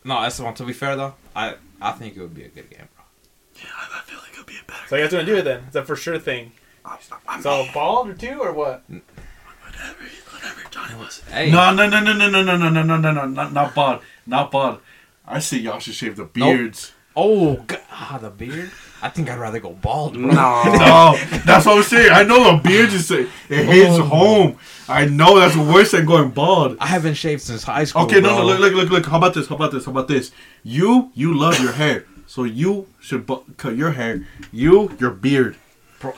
No, 0.04 0.22
that's 0.22 0.38
the 0.38 0.44
one. 0.44 0.54
To 0.56 0.66
be 0.66 0.74
fair 0.74 0.96
though, 0.96 1.14
I 1.36 1.56
I 1.82 1.92
think 1.94 2.16
it 2.18 2.22
would 2.22 2.36
be 2.36 2.44
a 2.44 2.50
good 2.50 2.70
game, 2.70 2.88
bro. 2.96 3.06
yeah, 3.56 3.70
I, 3.76 4.00
I 4.00 4.02
feel 4.02 4.20
like 4.20 4.34
it'll 4.34 4.44
be 4.46 4.56
a 4.62 4.66
better. 4.70 4.86
so 4.88 4.96
you 4.98 5.04
guys 5.04 5.12
gonna 5.12 5.26
do 5.26 5.38
it 5.38 5.44
then? 5.44 5.64
It's 5.68 5.76
a 5.76 5.84
for 5.86 5.96
sure 5.96 6.20
thing. 6.20 6.52
I'm, 6.86 6.98
I'm, 7.28 7.42
So 7.42 7.66
bald 7.74 8.10
or 8.10 8.14
two 8.14 8.40
or 8.42 8.52
what? 8.52 8.84
whatever, 8.90 10.04
whatever 10.34 10.62
Johnny 10.70 10.96
was. 11.00 11.22
Hey, 11.32 11.50
No, 11.50 11.74
no, 11.74 11.88
no, 11.88 12.02
no, 12.04 12.12
no, 12.14 12.30
no, 12.30 12.42
no, 12.44 12.58
no, 12.58 12.70
no, 12.70 12.84
no, 12.84 12.98
no, 12.98 13.12
no, 13.12 13.26
not 13.26 13.54
not 13.54 13.74
bald, 13.74 14.02
not 14.28 14.52
bald. 14.52 14.80
I 15.28 15.40
say 15.40 15.58
y'all 15.58 15.80
should 15.80 15.94
shave 15.96 16.16
the 16.16 16.26
beards. 16.26 16.92
Oh, 17.16 17.56
God. 17.68 17.80
ah, 17.92 18.18
the 18.22 18.30
beard. 18.32 18.72
I 19.02 19.10
think 19.10 19.30
I'd 19.30 19.38
rather 19.38 19.60
go 19.60 19.72
bald. 19.72 20.14
Bro. 20.14 20.28
No. 20.32 20.64
No, 20.66 21.16
that's 21.46 21.66
what 21.66 21.78
I'm 21.78 21.84
saying. 21.84 22.12
I 22.12 22.24
know 22.24 22.56
the 22.58 22.64
beard 22.64 22.92
is 22.92 23.12
it 23.12 23.30
hits 23.48 23.98
home. 24.00 24.58
I 24.88 25.06
know 25.06 25.40
that's 25.40 25.56
worse 25.56 25.92
than 25.92 26.06
going 26.06 26.32
bald. 26.32 26.78
I 26.80 26.88
haven't 26.88 27.14
shaved 27.14 27.42
since 27.44 27.64
high 27.64 27.84
school. 27.84 28.04
Okay, 28.04 28.20
no, 28.20 28.38
no, 28.40 28.46
look, 28.46 28.60
look, 28.60 28.74
look, 28.74 28.90
look. 28.90 29.06
How 29.06 29.18
about 29.18 29.34
this? 29.36 29.48
How 29.48 29.56
about 29.56 29.72
this? 29.72 29.86
How 29.86 29.92
about 29.92 30.08
this? 30.08 30.32
You, 30.64 31.12
you 31.14 31.38
love 31.38 31.60
your 31.60 31.74
hair, 31.74 32.06
so 32.26 32.44
you 32.46 32.88
should 33.00 33.26
bu- 33.28 33.44
cut 33.58 33.76
your 33.76 33.92
hair. 33.92 34.26
You, 34.52 34.96
your 35.00 35.12
beard. 35.12 35.56
Bro. 36.00 36.14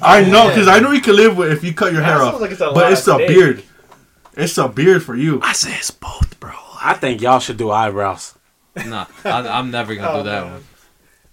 I 0.00 0.22
know, 0.24 0.52
cause 0.54 0.68
I 0.68 0.78
know 0.80 0.92
you 0.92 1.00
can 1.00 1.16
live 1.16 1.36
with 1.36 1.50
if 1.52 1.62
you 1.64 1.72
cut 1.74 1.92
your 1.92 2.02
That 2.02 2.12
hair 2.18 2.22
off, 2.22 2.40
like 2.40 2.50
it's 2.52 2.60
but 2.60 2.92
it's 2.92 3.06
a 3.08 3.12
today. 3.18 3.26
beard. 3.28 3.62
It's 4.36 4.56
a 4.58 4.68
beard 4.68 5.02
for 5.02 5.16
you. 5.16 5.40
I 5.42 5.52
say 5.52 5.72
it's 5.74 5.90
both, 5.90 6.38
bro. 6.40 6.52
I 6.80 6.94
think 6.94 7.20
y'all 7.20 7.40
should 7.40 7.56
do 7.56 7.70
eyebrows. 7.70 8.34
Nah, 8.86 9.06
I, 9.24 9.48
I'm 9.58 9.70
never 9.70 9.94
gonna 9.94 10.08
Oh, 10.10 10.18
do 10.22 10.28
that 10.30 10.42
man. 10.44 10.52
one. 10.52 10.64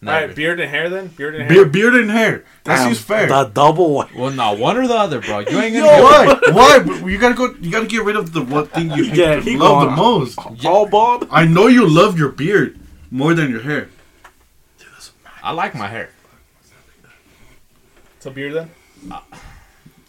Never. 0.01 0.27
right, 0.27 0.35
beard 0.35 0.59
and 0.59 0.69
hair 0.69 0.89
then. 0.89 1.07
Beard 1.07 1.35
and 1.35 1.43
hair. 1.45 1.49
Beard, 1.53 1.71
beard 1.71 1.95
and 1.95 2.11
hair. 2.11 2.43
That 2.65 2.75
Damn, 2.77 2.87
seems 2.93 2.99
fair. 2.99 3.27
The 3.27 3.45
double 3.45 3.91
one. 3.93 4.09
Well, 4.15 4.29
no, 4.31 4.53
one 4.53 4.77
or 4.77 4.87
the 4.87 4.93
other, 4.93 5.19
bro. 5.21 5.39
You 5.39 5.59
ain't 5.59 5.73
gonna. 5.75 5.85
get 5.87 6.03
why? 6.03 6.51
Why? 6.51 6.79
But 6.79 7.05
you 7.07 7.17
gotta 7.17 7.33
go. 7.33 7.55
You 7.59 7.71
gotta 7.71 7.87
get 7.87 8.03
rid 8.03 8.15
of 8.15 8.31
the 8.33 8.41
one 8.43 8.67
thing 8.67 8.91
you 8.91 9.05
hate, 9.05 9.15
Yeah, 9.17 9.39
he 9.41 9.57
love 9.57 9.81
the 9.81 9.85
going- 9.87 9.95
most. 9.97 10.37
Oh, 10.39 10.55
All 10.65 10.85
bald? 10.87 11.27
I 11.31 11.45
know 11.45 11.67
you 11.67 11.87
love 11.87 12.19
your 12.19 12.29
beard 12.29 12.77
more 13.09 13.33
than 13.33 13.49
your 13.49 13.61
hair. 13.61 13.89
I 15.41 15.51
like 15.51 15.73
my 15.75 15.87
hair. 15.87 16.09
So 18.19 18.31
beard 18.31 18.53
then. 18.53 18.69
Uh, 19.11 19.21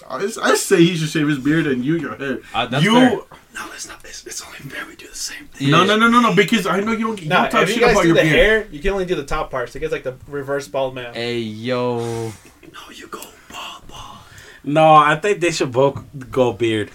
I, 0.09 0.17
I 0.51 0.55
say 0.55 0.77
he 0.79 0.97
should 0.97 1.09
shave 1.09 1.29
his 1.29 1.39
beard 1.39 1.67
and 1.67 1.85
you 1.85 1.97
your 1.97 2.17
hair. 2.17 2.39
Uh, 2.55 2.67
that's 2.67 2.85
you 2.85 2.93
fair. 2.95 3.11
No, 3.55 3.73
it's 3.73 3.89
not. 3.89 4.05
It's, 4.05 4.27
it's 4.27 4.43
only 4.45 4.59
fair 4.59 4.85
we 4.87 4.97
do 4.97 5.09
the 5.09 5.15
same 5.15 5.47
thing. 5.47 5.71
no 5.71 5.81
Yeah. 5.81 5.87
no 5.87 5.97
no 5.97 6.09
no 6.09 6.21
no 6.21 6.35
because 6.35 6.67
I 6.67 6.81
know 6.81 6.93
you 6.93 7.07
don't 7.07 7.23
you 7.23 7.29
Nah, 7.29 7.43
don't 7.43 7.51
talk 7.53 7.63
if 7.65 7.75
you 7.75 7.81
guys 7.81 7.93
about 7.93 8.03
do 8.03 8.09
your 8.09 8.17
the 8.17 8.23
beard. 8.23 8.37
hair, 8.37 8.67
you 8.71 8.81
can 8.81 8.91
only 8.93 9.07
do 9.07 9.15
the 9.15 9.25
top 9.25 9.51
part. 9.51 9.71
So 9.71 9.79
it 9.79 9.81
gets 9.81 9.93
like 9.93 10.03
the 10.05 10.17
reverse 10.29 10.69
bald 10.69 10.95
man. 10.95 11.15
Hey 11.15 11.39
yo, 11.39 11.99
No, 11.99 12.81
you 12.95 13.07
go 13.09 13.21
bald, 13.51 13.87
bald. 13.89 14.19
No, 14.63 14.95
I 14.95 15.17
think 15.17 15.41
they 15.41 15.51
should 15.53 15.73
both 15.73 16.03
go 16.31 16.53
beard. 16.53 16.91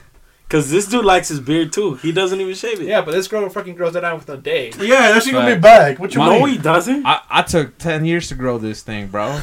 Cause 0.49 0.69
this 0.69 0.85
dude 0.85 1.05
likes 1.05 1.29
his 1.29 1.39
beard 1.39 1.71
too. 1.71 1.95
He 1.95 2.11
doesn't 2.11 2.39
even 2.41 2.53
shave 2.53 2.81
it. 2.81 2.87
Yeah, 2.87 2.99
but 3.01 3.11
this 3.11 3.29
girl 3.29 3.47
fucking 3.49 3.73
grows 3.75 3.93
that 3.93 4.03
out 4.03 4.17
within 4.19 4.35
a 4.35 4.41
day. 4.41 4.71
Yeah, 4.79 5.13
that 5.13 5.23
shit 5.23 5.31
gonna 5.33 5.55
be 5.55 5.59
back. 5.61 5.97
What 5.97 6.13
you 6.13 6.19
My- 6.19 6.37
No, 6.39 6.43
he 6.45 6.57
doesn't. 6.57 7.05
I, 7.05 7.21
I 7.29 7.41
took 7.41 7.77
ten 7.77 8.03
years 8.05 8.27
to 8.27 8.35
grow 8.35 8.57
this 8.57 8.83
thing, 8.83 9.07
bro. 9.07 9.41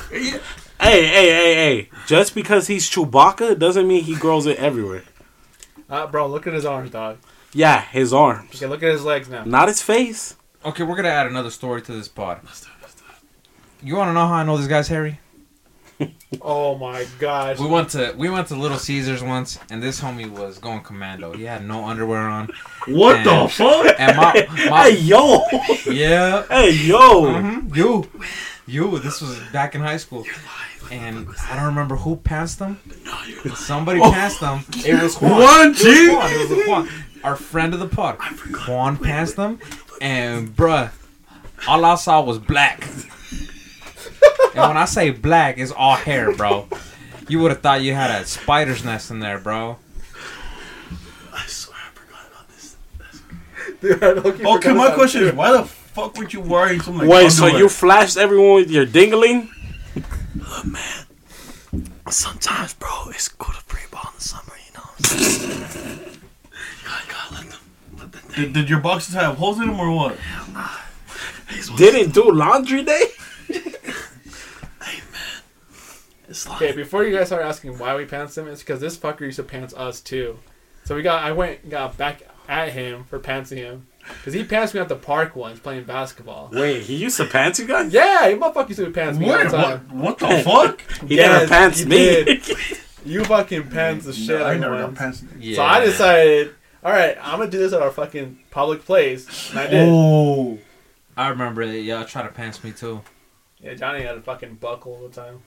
Yeah. 0.81 0.87
Hey, 0.87 1.07
hey, 1.07 1.29
hey, 1.29 1.55
hey! 1.55 1.91
Just 2.07 2.35
because 2.35 2.67
he's 2.67 2.89
Chewbacca 2.91 3.59
doesn't 3.59 3.87
mean 3.87 4.05
he 4.05 4.15
grows 4.15 4.47
it 4.47 4.59
everywhere. 4.59 5.03
Uh, 5.91 6.07
bro, 6.07 6.27
look 6.27 6.47
at 6.47 6.53
his 6.55 6.65
arms, 6.67 6.91
dog. 6.91 7.19
Yeah, 7.53 7.81
his 7.83 8.13
arms, 8.13 8.51
Okay, 8.55 8.67
look 8.67 8.83
at 8.83 8.91
his 8.93 9.05
legs 9.05 9.29
now. 9.29 9.43
not 9.45 9.69
his 9.69 9.81
face. 9.83 10.37
Okay, 10.65 10.83
we're 10.83 10.97
gonna 10.97 11.09
add 11.09 11.27
another 11.27 11.51
story 11.51 11.81
to 11.83 11.93
this 11.93 12.09
pod. 12.09 12.41
Let's 12.45 12.61
do 12.63 12.67
it. 12.69 12.83
Let's 12.83 12.95
do 12.95 13.05
it. 13.11 13.87
You 13.87 13.97
want 13.97 14.09
to 14.11 14.13
know 14.13 14.27
how 14.27 14.35
I 14.35 14.45
know 14.45 14.57
this 14.59 14.67
guy's 14.67 14.89
hairy? 14.89 15.21
Oh 16.43 16.77
my 16.77 17.07
gosh. 17.19 17.59
We 17.59 17.67
went 17.67 17.89
to 17.91 18.15
we 18.17 18.29
went 18.29 18.49
to 18.49 18.55
Little 18.55 18.77
Caesars 18.79 19.23
once, 19.23 19.59
and 19.71 19.83
this 19.83 19.99
homie 20.01 20.31
was 20.31 20.59
going 20.59 20.83
commando. 20.83 21.33
He 21.33 21.45
had 21.45 21.67
no 21.67 21.87
underwear 21.87 22.21
on, 22.21 22.51
What 22.87 23.25
the 23.25 23.31
And- 23.33 23.51
fuck? 23.51 23.95
and 23.99 24.17
my, 24.17 24.33
Hey, 24.55 24.69
my 24.69 24.87
yo! 24.89 25.43
yeah, 25.91 26.45
hey, 26.49 26.71
yo! 26.73 27.25
mhm, 27.25 27.75
you, 27.75 28.09
you. 28.69 28.99
This 28.99 29.21
was 29.21 29.39
back 29.53 29.75
in 29.75 29.81
high 29.81 29.97
school, 29.97 30.25
and 30.91 31.29
I 31.49 31.57
don't 31.57 31.67
remember 31.67 31.97
who 31.97 32.17
passed 32.17 32.59
them. 32.59 32.81
No, 33.05 33.19
you're 33.27 33.55
Somebody 33.57 34.01
oh. 34.01 34.13
passed 34.13 34.41
them. 34.41 34.65
It 34.85 35.03
was 35.03 35.17
Juan. 35.21 35.33
One 35.41 35.75
It 35.77 35.77
was 35.77 36.15
Juan. 36.15 36.33
It 36.33 36.51
was 36.51 36.69
Juan. 36.69 36.89
Our 37.25 37.37
friend 37.37 37.75
of 37.75 37.81
the 37.81 37.89
pod. 37.89 38.19
Juan 38.67 38.97
passed 38.97 39.37
them, 39.37 39.59
and 40.01 40.55
bruh, 40.55 40.91
all 41.67 41.85
I 41.85 41.95
saw 41.97 42.21
was 42.23 42.39
black. 42.39 42.87
And 44.55 44.67
when 44.67 44.77
I 44.77 44.87
say 44.87 45.11
black, 45.11 45.59
it's 45.59 45.71
all 45.71 45.95
hair, 45.95 46.35
bro. 46.35 46.67
You 47.29 47.39
would 47.41 47.51
have 47.51 47.61
thought 47.61 47.83
you 47.83 47.95
had 47.95 48.23
a 48.23 48.25
spider's 48.27 48.85
nest 48.85 49.11
in 49.11 49.21
there, 49.21 49.39
bro. 49.39 49.77
I 51.33 51.47
swear 51.47 51.77
I 51.79 51.91
forgot 51.95 52.27
about 52.29 52.49
this. 52.49 52.77
Dude, 53.81 54.03
I 54.03 54.55
Okay, 54.57 54.73
my 54.73 54.87
about 54.87 54.95
question 54.97 55.23
it, 55.23 55.25
is 55.27 55.31
too. 55.33 55.37
why 55.37 55.53
the 55.53 55.65
fuck 55.99 56.17
would 56.17 56.33
you 56.33 56.41
wearing 56.41 56.81
something 56.81 57.07
like 57.07 57.25
Wait, 57.25 57.31
so 57.31 57.45
underwear? 57.45 57.63
you 57.63 57.69
flashed 57.69 58.17
everyone 58.17 58.55
with 58.57 58.71
your 58.71 58.87
dingling? 58.87 59.49
Look, 60.37 60.67
man. 60.67 61.07
Sometimes, 62.11 62.75
bro, 62.75 62.89
it's 63.09 63.29
cool 63.29 63.55
to 63.55 63.61
free 63.63 63.83
ball 63.91 64.03
in 64.07 64.15
the 64.17 64.23
summer, 64.23 64.53
you 64.67 64.73
know. 64.75 64.81
what 64.81 65.13
I'm 65.13 65.19
saying? 65.19 66.01
you 66.01 66.89
gotta, 66.89 67.09
gotta 67.11 67.35
let 67.35 67.51
them. 67.51 67.61
Let 67.99 68.13
them 68.13 68.23
did, 68.35 68.53
did 68.55 68.71
your 68.71 68.81
boxes 68.81 69.15
have 69.15 69.37
holes 69.37 69.61
in 69.61 69.67
them 69.67 69.79
or 69.81 69.91
what? 69.91 70.17
Ah, 70.55 70.89
these 71.51 71.69
ones- 71.69 71.81
Didn't 71.81 72.15
do 72.15 72.31
laundry 72.31 72.83
day? 72.85 73.05
Hey, 74.81 75.01
man. 75.13 76.55
Okay, 76.57 76.73
before 76.73 77.05
you 77.05 77.15
guys 77.17 77.27
start 77.27 77.43
asking 77.43 77.79
why 77.79 77.97
we 77.97 78.05
pants 78.05 78.39
him, 78.39 78.47
it's 78.49 78.63
because 78.63 78.81
this 78.81 78.97
fucker 78.97 79.23
used 79.23 79.37
to 79.37 79.43
pants 79.43 79.75
us 79.75 80.01
too. 80.01 80.39
So 80.85 80.95
we 80.95 81.03
got, 81.03 81.23
I 81.25 81.33
went 81.33 81.63
and 81.63 81.71
got 81.71 81.97
back 81.99 82.23
at 82.49 82.73
him 82.73 83.05
for 83.05 83.19
pantsing 83.19 83.57
him. 83.57 83.87
Because 84.17 84.35
he 84.35 84.45
pants 84.45 84.75
me 84.75 84.81
at 84.81 84.89
the 84.89 84.97
park 84.97 85.37
once 85.37 85.59
playing 85.59 85.85
basketball. 85.85 86.51
Wait, 86.53 86.83
he 86.83 86.97
used 86.97 87.17
to 87.19 87.25
pants 87.27 87.59
you 87.59 87.67
guys? 87.67 87.93
Yeah, 87.93 88.29
he 88.29 88.35
motherfucker 88.37 88.69
used 88.71 88.81
to 88.81 88.91
pants 88.91 89.19
me 89.19 89.31
all 89.31 89.39
the 89.39 89.45
what? 89.45 89.51
time. 89.53 89.99
What 90.01 90.19
the 90.19 90.43
fuck? 90.45 90.83
He 91.09 91.17
Yes, 91.17 91.31
never 91.33 91.49
pants 91.49 91.79
he 91.81 91.85
me. 91.87 91.97
did. 91.97 92.43
You 93.05 93.25
fucking 93.25 93.71
pants 93.71 94.05
the 94.05 94.13
shit 94.13 94.39
No, 94.41 94.45
I 94.45 94.57
never 94.59 94.77
got 94.77 94.95
pants. 94.95 95.23
Yeah. 95.39 95.57
So 95.57 95.63
I 95.63 95.81
decided, 95.85 96.55
all 96.85 96.93
right, 96.93 97.17
I'm 97.23 97.39
gonna 97.39 97.51
do 97.51 97.57
this 97.59 97.73
at 97.73 97.81
our 97.81 97.93
fucking 97.93 98.41
public 98.51 98.85
place, 98.85 99.51
and 99.51 99.59
I 99.61 99.67
did. 99.69 99.89
Oh, 99.91 100.59
I 101.17 101.29
remember 101.29 101.65
that 101.65 101.79
y'all 101.81 102.05
try 102.05 102.23
to 102.23 102.29
pants 102.29 102.63
me 102.63 102.73
too. 102.73 103.01
Yeah, 103.61 103.75
Johnny 103.75 104.03
had 104.03 104.17
a 104.17 104.21
fucking 104.21 104.57
buckle 104.57 104.95
all 105.01 105.09
the 105.09 105.15
time. 105.15 105.43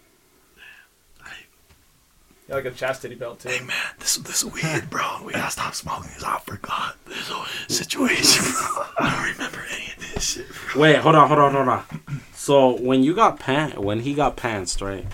He 2.51 2.55
had 2.57 2.65
like 2.65 2.73
a 2.73 2.75
chastity 2.75 3.15
belt 3.15 3.39
too. 3.39 3.47
Hey 3.49 3.59
man, 3.63 3.77
this 3.99 4.17
this 4.17 4.43
is 4.43 4.45
weird, 4.45 4.89
bro. 4.89 5.23
We 5.23 5.31
gotta 5.31 5.49
stop 5.51 5.73
smoking 5.73 6.09
because 6.09 6.25
I 6.25 6.37
forgot 6.39 6.97
this 7.07 7.29
whole 7.29 7.45
situation, 7.69 8.43
bro. 8.43 8.83
I 8.99 9.09
don't 9.15 9.31
remember 9.37 9.65
any 9.71 9.85
of 9.93 10.13
this 10.13 10.31
shit. 10.33 10.45
Bro. 10.73 10.81
Wait, 10.81 10.95
hold 10.97 11.15
on, 11.15 11.27
hold 11.29 11.39
on, 11.39 11.53
hold 11.53 11.67
on. 11.69 12.21
So 12.33 12.77
when 12.81 13.03
you 13.03 13.15
got 13.15 13.39
pant, 13.39 13.77
when 13.79 14.01
he 14.01 14.13
got 14.13 14.35
pantsed, 14.35 14.85
right? 14.85 15.05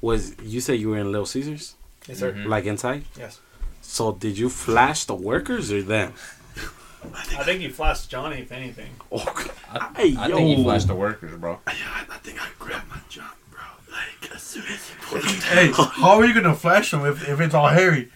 Was 0.00 0.34
you 0.42 0.60
said 0.60 0.80
you 0.80 0.88
were 0.90 0.98
in 0.98 1.12
Little 1.12 1.26
Caesars, 1.26 1.76
Yes, 2.08 2.18
sir. 2.18 2.32
Mhm. 2.32 2.46
like 2.46 2.64
inside? 2.64 3.04
Yes. 3.16 3.38
So 3.82 4.10
did 4.12 4.36
you 4.36 4.48
flash 4.48 5.04
the 5.04 5.14
workers 5.14 5.70
or 5.70 5.82
them? 5.82 6.14
I 7.14 7.44
think 7.44 7.60
he 7.60 7.68
flashed 7.68 8.10
Johnny, 8.10 8.40
if 8.40 8.50
anything. 8.52 8.90
Oh, 9.12 9.24
I, 9.70 9.90
Hey, 9.96 10.16
I 10.18 10.26
think 10.28 10.56
he 10.58 10.62
flashed 10.64 10.88
the 10.88 10.94
workers, 10.96 11.38
bro. 11.38 11.60
Yeah, 11.68 11.72
I, 11.86 12.14
I 12.14 12.18
think 12.18 12.42
I 12.42 12.48
grabbed 12.58 12.88
my 12.90 12.98
junk, 13.08 13.28
bro. 13.28 13.39
Like 14.22 14.30
as 14.34 14.42
soon 14.42 14.64
as 14.64 14.88
he 14.88 14.94
pulled 15.02 15.22
it 15.24 15.30
hey, 15.44 15.70
how 15.72 16.18
are 16.18 16.24
you 16.24 16.34
gonna 16.34 16.54
flash 16.54 16.90
them 16.90 17.04
if, 17.04 17.28
if 17.28 17.40
it's 17.40 17.54
all 17.54 17.68
hairy? 17.68 18.10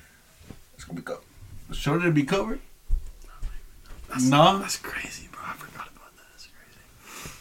It's 0.75 0.85
gonna 0.85 1.01
be 1.01 1.05
covered. 1.05 1.23
Shouldn't 1.73 2.05
it 2.07 2.15
be 2.15 2.23
covered? 2.25 2.61
That's, 4.09 4.25
No. 4.25 4.59
that's 4.59 4.77
crazy, 4.77 5.29
bro. 5.33 5.41
I 5.45 5.53
forgot 5.55 5.89
about 5.95 6.15
that. 6.17 6.25
That's 6.31 6.47
crazy. 6.47 7.35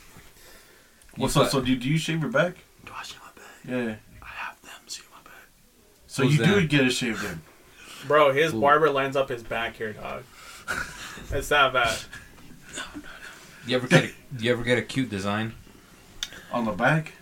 What's 1.15 1.35
You 1.35 1.41
up? 1.43 1.51
So 1.51 1.61
do, 1.61 1.75
do 1.75 1.87
you 1.89 1.97
shave 1.97 2.21
your 2.21 2.31
back? 2.31 2.55
Do 2.85 2.91
I 2.97 3.03
shave 3.03 3.19
my 3.19 3.41
back? 3.41 3.45
Yeah. 3.87 3.95
I 4.21 4.27
have 4.27 4.61
them 4.61 4.71
shave 4.87 5.07
my 5.11 5.21
back. 5.23 5.47
So 6.07 6.23
Who's 6.23 6.37
you 6.37 6.45
do 6.45 6.67
get 6.67 6.85
a 6.85 6.89
shaved 6.89 7.21
then. 7.23 7.41
Bro, 8.07 8.33
his 8.33 8.53
Ooh. 8.53 8.59
barber 8.59 8.89
lines 8.89 9.15
up 9.15 9.29
his 9.29 9.43
back 9.43 9.75
here, 9.75 9.93
dog. 9.93 10.23
It's 11.31 11.49
that 11.49 11.73
bad. 11.73 11.97
No, 12.75 12.81
no, 12.95 13.01
no. 13.01 13.07
You 13.67 13.75
ever 13.75 13.87
get 13.87 14.03
a, 14.05 14.11
you 14.39 14.51
ever 14.51 14.63
get 14.63 14.79
a 14.79 14.81
cute 14.81 15.07
design? 15.11 15.53
On 16.51 16.65
the 16.65 16.71
back. 16.71 17.13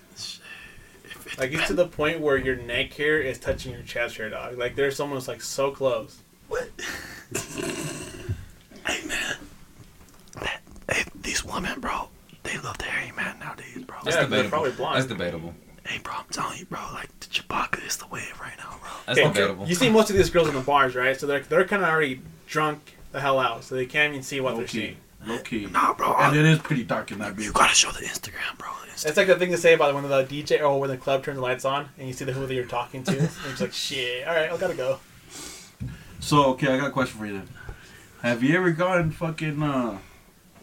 Like 1.38 1.52
it's 1.54 1.68
to 1.68 1.74
the 1.74 1.88
point 1.88 2.20
where 2.20 2.38
your 2.38 2.56
neck 2.56 2.94
hair 2.94 3.20
is 3.20 3.38
touching 3.40 3.72
your 3.74 3.84
chest 3.84 4.18
hair, 4.18 4.30
dog. 4.30 4.58
Like 4.58 4.76
there's 4.76 4.96
someone 4.96 5.18
who's 5.18 5.28
like 5.28 5.42
so 5.42 5.72
close. 5.72 6.20
What? 6.50 6.70
hey 8.88 9.08
man, 9.08 9.36
that, 10.40 10.62
hey, 10.92 11.04
these 11.22 11.46
women, 11.46 11.80
bro, 11.80 12.10
they 12.44 12.58
love 12.60 12.78
the 12.78 12.86
hairy 12.86 13.12
man 13.16 13.40
nowadays, 13.40 13.84
bro. 13.86 13.98
That's 14.04 14.16
Yeah, 14.18 14.22
they're 14.26 14.44
debatable. 14.44 14.50
probably 14.50 14.72
blonde. 14.72 14.96
That's 14.98 15.08
debatable. 15.08 15.54
Hey, 15.88 16.00
bro, 16.04 16.14
I'm 16.16 16.26
telling 16.32 16.60
you, 16.60 16.66
bro, 16.66 16.80
like 16.94 17.08
the 17.22 17.28
Chewbacca 17.28 17.86
is 17.86 17.98
the 17.98 18.08
wave 18.08 18.38
right 18.42 18.54
now, 18.58 18.76
bro. 18.82 18.90
That's 19.08 19.20
Okay, 19.20 19.28
debatable. 19.28 19.68
You 19.68 19.76
see 19.76 19.90
most 19.90 20.10
of 20.10 20.16
these 20.18 20.30
girls 20.30 20.48
in 20.50 20.54
the 20.56 20.62
bars, 20.62 20.96
right? 20.96 21.20
So 21.20 21.26
they're 21.28 21.40
they're 21.42 21.66
kind 21.66 21.82
of 21.84 21.90
already 21.90 22.22
drunk 22.48 22.96
the 23.12 23.20
hell 23.22 23.40
out, 23.40 23.64
so 23.64 23.76
they 23.76 23.86
can't 23.86 24.12
even 24.14 24.24
see 24.24 24.40
what 24.42 24.58
they're 24.58 24.68
seeing. 24.68 24.98
Low 25.28 25.38
key. 25.40 25.68
Nah, 25.68 25.94
bro, 25.94 26.14
And 26.16 26.36
it 26.36 26.46
is 26.46 26.60
pretty 26.60 26.84
dark 26.84 27.12
in 27.12 27.20
that 27.20 27.38
you 27.40 27.52
gotta 27.52 27.76
show 27.76 27.92
the 27.92 28.00
Instagram, 28.00 28.58
bro. 28.58 28.70
the 28.86 28.92
Insta- 28.92 29.08
It's 29.08 29.18
like 29.18 29.28
the 29.28 29.36
thing 29.38 29.52
to 29.52 29.58
say 29.58 29.74
about 29.74 29.94
when 29.94 30.04
the 30.08 30.24
DJ 30.24 30.62
or 30.62 30.80
when 30.80 30.90
the 30.90 30.98
club 30.98 31.24
turns 31.24 31.36
the 31.38 31.42
lights 31.42 31.64
on 31.66 31.90
and 31.98 32.08
you 32.08 32.14
see 32.14 32.26
the 32.26 32.34
who 32.34 32.48
that 32.48 32.54
you're 32.54 32.66
talking 32.66 33.04
to. 33.04 33.12
and 33.18 33.30
you're 33.46 33.56
like, 33.60 33.74
shit. 33.74 34.28
All 34.28 34.34
right, 34.34 34.52
I 34.52 34.58
gotta 34.58 34.74
go. 34.74 35.00
So 36.20 36.46
okay, 36.52 36.68
I 36.74 36.78
got 36.78 36.88
a 36.88 36.92
question 36.92 37.20
for 37.20 37.26
you 37.26 37.34
then. 37.34 37.50
Have 38.24 38.44
you 38.44 38.56
ever 38.58 38.72
gotten 38.72 39.12
fucking 39.12 39.62
uh, 39.64 39.98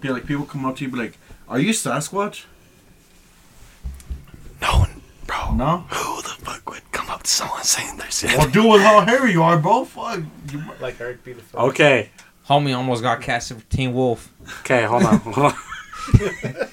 be 0.01 0.09
like 0.11 0.27
people 0.27 0.45
come 0.45 0.65
up 0.65 0.77
to 0.77 0.85
you 0.85 0.91
be 0.91 0.97
like, 0.99 1.19
"Are 1.49 1.59
you 1.59 1.71
Sasquatch?" 1.73 2.45
no 4.61 4.87
bro. 5.27 5.53
No. 5.55 5.79
Who 5.91 6.23
the 6.23 6.29
fuck 6.29 6.69
would 6.71 6.91
come 6.93 7.11
up 7.11 7.23
to 7.25 7.31
someone 7.31 7.63
saying 7.65 7.97
they're 7.97 8.11
sick? 8.11 8.37
Well, 8.37 8.49
do 8.49 8.69
with 8.69 8.83
how 8.83 9.01
hairy 9.01 9.33
you 9.33 9.43
are, 9.43 9.59
bro. 9.59 9.85
Fuck. 9.85 10.21
You, 10.53 10.63
Like 10.81 11.01
Eric 11.01 11.25
be 11.25 11.33
the 11.35 11.43
fuck. 11.43 11.61
Okay, 11.71 12.11
Homie 12.49 12.75
almost 12.77 13.03
got 13.03 13.21
casted 13.21 13.59
for 13.63 13.69
Teen 13.71 13.93
Wolf. 13.93 14.33
okay, 14.61 14.85
hold 14.85 15.03
on, 15.05 15.19
hold 15.19 15.53
on. 15.53 15.55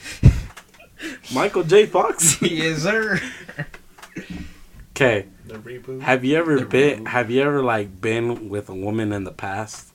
Michael 1.33 1.63
J. 1.63 1.85
Fox. 1.85 2.41
yes, 2.41 2.83
sir. 2.83 3.19
Okay, 4.91 5.25
The 5.45 5.55
reboot. 5.55 6.01
have 6.01 6.23
you 6.23 6.37
ever 6.37 6.59
The 6.59 6.65
been? 6.65 7.03
reboot. 7.03 7.07
Have 7.09 7.29
you 7.29 7.41
ever 7.41 7.61
like 7.61 7.99
been 7.99 8.47
with 8.49 8.69
a 8.69 8.75
woman 8.75 9.11
in 9.11 9.25
the 9.25 9.31
past, 9.33 9.91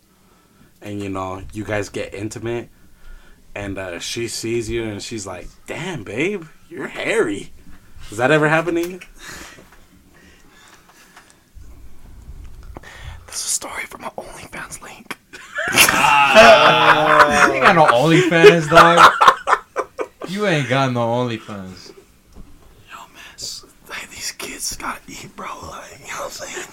and 0.83 1.03
you 1.03 1.09
know 1.09 1.43
you 1.55 1.65
guys 1.65 1.89
get 1.89 2.13
intimate, 2.13 2.69
and 3.55 3.79
uh, 3.79 3.99
she 4.01 4.29
sees 4.29 4.69
you 4.69 4.83
and 4.85 5.03
she's 5.03 5.27
like, 5.27 5.49
"Damn, 5.67 6.05
babe, 6.05 6.45
you're 6.69 6.89
hairy." 6.89 7.53
Does 8.11 8.19
that 8.19 8.31
ever 8.31 8.49
happen 8.49 8.75
to 8.75 8.87
you? 8.87 9.01
This 13.27 13.37
is 13.37 13.45
a 13.45 13.49
story 13.49 13.85
from 13.85 14.03
my 14.03 14.09
OnlyFans 14.11 14.83
link. 14.83 15.17
You 15.69 17.55
ain't 17.55 17.65
got 17.65 17.75
no 17.77 17.87
OnlyFans, 17.87 18.69
dog. 18.71 19.13
You 20.29 20.47
ain't 20.47 20.69
got 20.69 20.93
no 20.93 21.01
OnlyFans. 21.01 21.93
Yo, 22.91 22.97
man, 23.13 23.23
s- 23.35 23.65
hey, 23.93 24.07
these 24.11 24.33
kids 24.33 24.77
gotta 24.77 25.01
eat, 25.09 25.35
bro. 25.37 25.47
Like, 25.63 25.99
you 26.01 26.07
know 26.09 26.25
what 26.25 26.25
I'm 26.25 26.31
saying? 26.31 26.67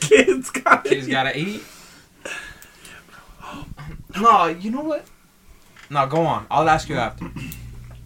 Kids 0.00 0.50
got 0.50 0.84
Kids 0.84 1.08
gotta 1.08 1.36
eat. 1.38 1.62
No, 4.20 4.46
you 4.46 4.70
know 4.70 4.82
what? 4.82 5.04
No, 5.90 6.06
go 6.06 6.22
on. 6.24 6.46
I'll 6.50 6.68
ask 6.68 6.88
you 6.88 6.96
after. 6.96 7.30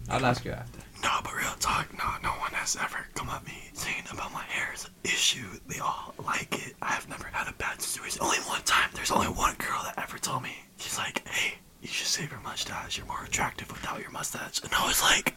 I'll 0.09 0.25
ask 0.25 0.43
you 0.45 0.51
after. 0.51 0.76
No, 1.07 1.21
but 1.23 1.37
real 1.37 1.55
talk, 1.61 1.87
no, 1.97 2.03
no 2.21 2.35
one 2.35 2.51
has 2.51 2.75
ever 2.75 2.97
come 3.15 3.29
at 3.29 3.45
me 3.45 3.69
saying 3.71 4.03
about 4.11 4.33
my 4.33 4.43
hair 4.43 4.73
is 4.73 4.83
an 4.83 4.91
issue. 5.05 5.47
They 5.65 5.79
all 5.79 6.13
like 6.25 6.53
it. 6.67 6.73
I 6.81 6.87
have 6.87 7.07
never 7.07 7.27
had 7.31 7.47
a 7.47 7.53
bad 7.53 7.81
situation. 7.81 8.19
Only 8.21 8.39
one 8.39 8.61
time, 8.63 8.89
there's 8.93 9.11
only 9.11 9.27
one 9.27 9.55
girl 9.55 9.79
that 9.85 9.97
ever 10.03 10.17
told 10.17 10.43
me. 10.43 10.51
She's 10.75 10.97
like, 10.97 11.25
hey, 11.25 11.59
you 11.81 11.87
should 11.87 12.07
save 12.07 12.29
your 12.29 12.41
mustache. 12.41 12.97
You're 12.97 13.07
more 13.07 13.23
attractive 13.23 13.71
without 13.71 14.01
your 14.01 14.11
mustache. 14.11 14.61
And 14.61 14.73
I 14.73 14.85
was 14.85 15.01
like, 15.01 15.33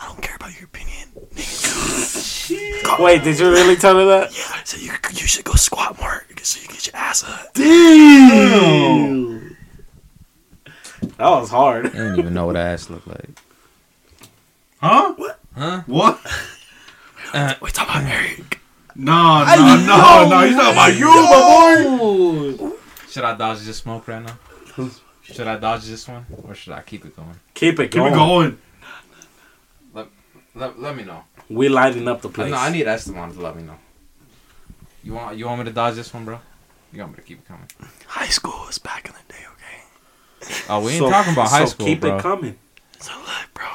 I 0.00 0.06
don't 0.06 0.20
care 0.20 0.34
about 0.34 0.56
your 0.58 0.64
opinion. 0.64 1.08
Wait, 2.98 3.22
did 3.22 3.38
you 3.38 3.48
really 3.48 3.76
tell 3.76 3.96
her 3.96 4.06
that? 4.06 4.32
Yeah, 4.36 4.64
so 4.64 4.76
you, 4.76 4.90
you 5.12 5.28
should 5.28 5.44
go 5.44 5.54
squat 5.54 6.00
more 6.00 6.24
so 6.42 6.60
you 6.60 6.66
can 6.66 6.74
get 6.74 6.86
your 6.88 6.96
ass 6.96 7.22
up. 7.22 7.54
Damn. 7.54 9.56
That 11.16 11.30
was 11.30 11.50
hard. 11.50 11.86
I 11.86 11.90
didn't 11.90 12.18
even 12.18 12.34
know 12.34 12.46
what 12.46 12.56
ass 12.56 12.90
looked 12.90 13.06
like. 13.06 13.28
Huh? 14.86 15.14
What? 15.16 15.40
Huh? 15.56 15.82
What? 15.86 16.20
Uh, 17.32 17.54
we 17.60 17.70
talking 17.70 17.94
about 18.02 18.04
uh, 18.04 18.14
Eric. 18.14 18.60
No, 18.94 19.44
no, 19.44 19.76
no, 19.86 20.28
no. 20.28 20.46
He's 20.46 20.56
talking 20.56 20.72
about 20.72 20.96
you, 20.96 21.06
my 21.06 22.58
boy. 22.68 22.76
Should 23.10 23.24
I 23.24 23.34
dodge 23.36 23.60
this 23.62 23.76
smoke 23.78 24.08
right 24.08 24.22
now? 24.22 24.38
Should 25.22 25.46
I 25.46 25.56
dodge 25.58 25.84
this 25.86 26.06
one? 26.08 26.24
Or 26.44 26.54
should 26.54 26.72
I 26.72 26.82
keep 26.82 27.04
it 27.04 27.16
going? 27.16 27.38
Keep 27.54 27.80
it 27.80 27.90
Keep 27.90 27.92
going. 28.02 28.12
it 28.12 28.16
going. 28.16 28.58
Let, 30.54 30.80
let 30.80 30.96
me 30.96 31.04
know. 31.04 31.22
We're 31.50 31.68
lighting 31.68 32.08
up 32.08 32.22
the 32.22 32.30
place. 32.30 32.50
no, 32.50 32.56
I 32.56 32.70
need 32.70 32.86
Esteban 32.86 33.32
to 33.32 33.40
let 33.40 33.54
me 33.56 33.62
know. 33.62 33.76
You 35.04 35.12
want 35.12 35.36
you 35.36 35.44
want 35.46 35.58
me 35.58 35.64
to 35.66 35.70
dodge 35.72 35.96
this 35.96 36.12
one, 36.14 36.24
bro? 36.24 36.38
You 36.92 37.00
want 37.00 37.12
me 37.12 37.16
to 37.16 37.22
keep 37.22 37.38
it 37.40 37.46
coming? 37.46 37.66
High 38.06 38.28
school 38.28 38.64
was 38.66 38.78
back 38.78 39.06
in 39.06 39.12
the 39.12 39.32
day, 39.32 39.40
okay? 39.52 40.54
Oh, 40.70 40.80
we 40.80 40.92
ain't 40.92 40.98
So- 41.00 41.10
talking 41.10 41.34
about 41.34 41.48
high 41.50 41.60
so 41.66 41.70
school, 41.72 41.86
Keep 41.86 42.00
bro. 42.00 42.16
it 42.16 42.22
coming. 42.22 42.58
So 43.00 43.12
look, 43.18 43.52
bro. 43.52 43.66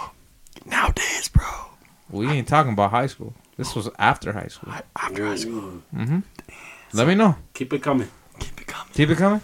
Nowadays, 2.12 2.14
bro. 2.20 2.20
We 2.20 2.28
ain't 2.38 2.48
talking 2.48 2.74
about 2.74 2.92
high 2.92 3.08
school. 3.08 3.34
This 3.58 3.76
was 3.76 3.90
after 4.00 4.34
high 4.34 4.48
school. 4.48 4.74
After 4.96 5.26
high 5.26 5.36
school, 5.36 5.82
Mm-hmm. 5.96 6.20
Let 6.94 7.08
me 7.08 7.16
know. 7.16 7.36
Keep 7.54 7.74
it 7.74 7.82
coming. 7.84 8.10
keep 8.40 8.60
it 8.62 8.68
coming. 8.68 8.94
Keep 8.94 9.10
it 9.12 9.18
coming. 9.18 9.42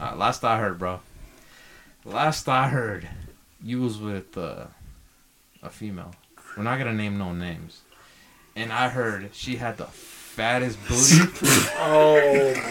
Uh, 0.00 0.14
last 0.16 0.44
I 0.44 0.58
heard, 0.58 0.78
bro. 0.78 1.00
Last 2.04 2.48
I 2.48 2.68
heard, 2.68 3.08
you 3.62 3.80
was 3.82 3.98
with 3.98 4.36
uh, 4.38 4.66
a 5.62 5.70
female. 5.70 6.14
We're 6.56 6.62
not 6.62 6.78
gonna 6.78 6.94
name 6.94 7.18
no 7.18 7.32
names. 7.32 7.80
And 8.56 8.72
I 8.72 8.88
heard 8.88 9.30
she 9.32 9.56
had 9.56 9.76
the 9.78 9.86
fattest 9.86 10.78
booty. 10.88 11.30
Oh, 11.78 12.16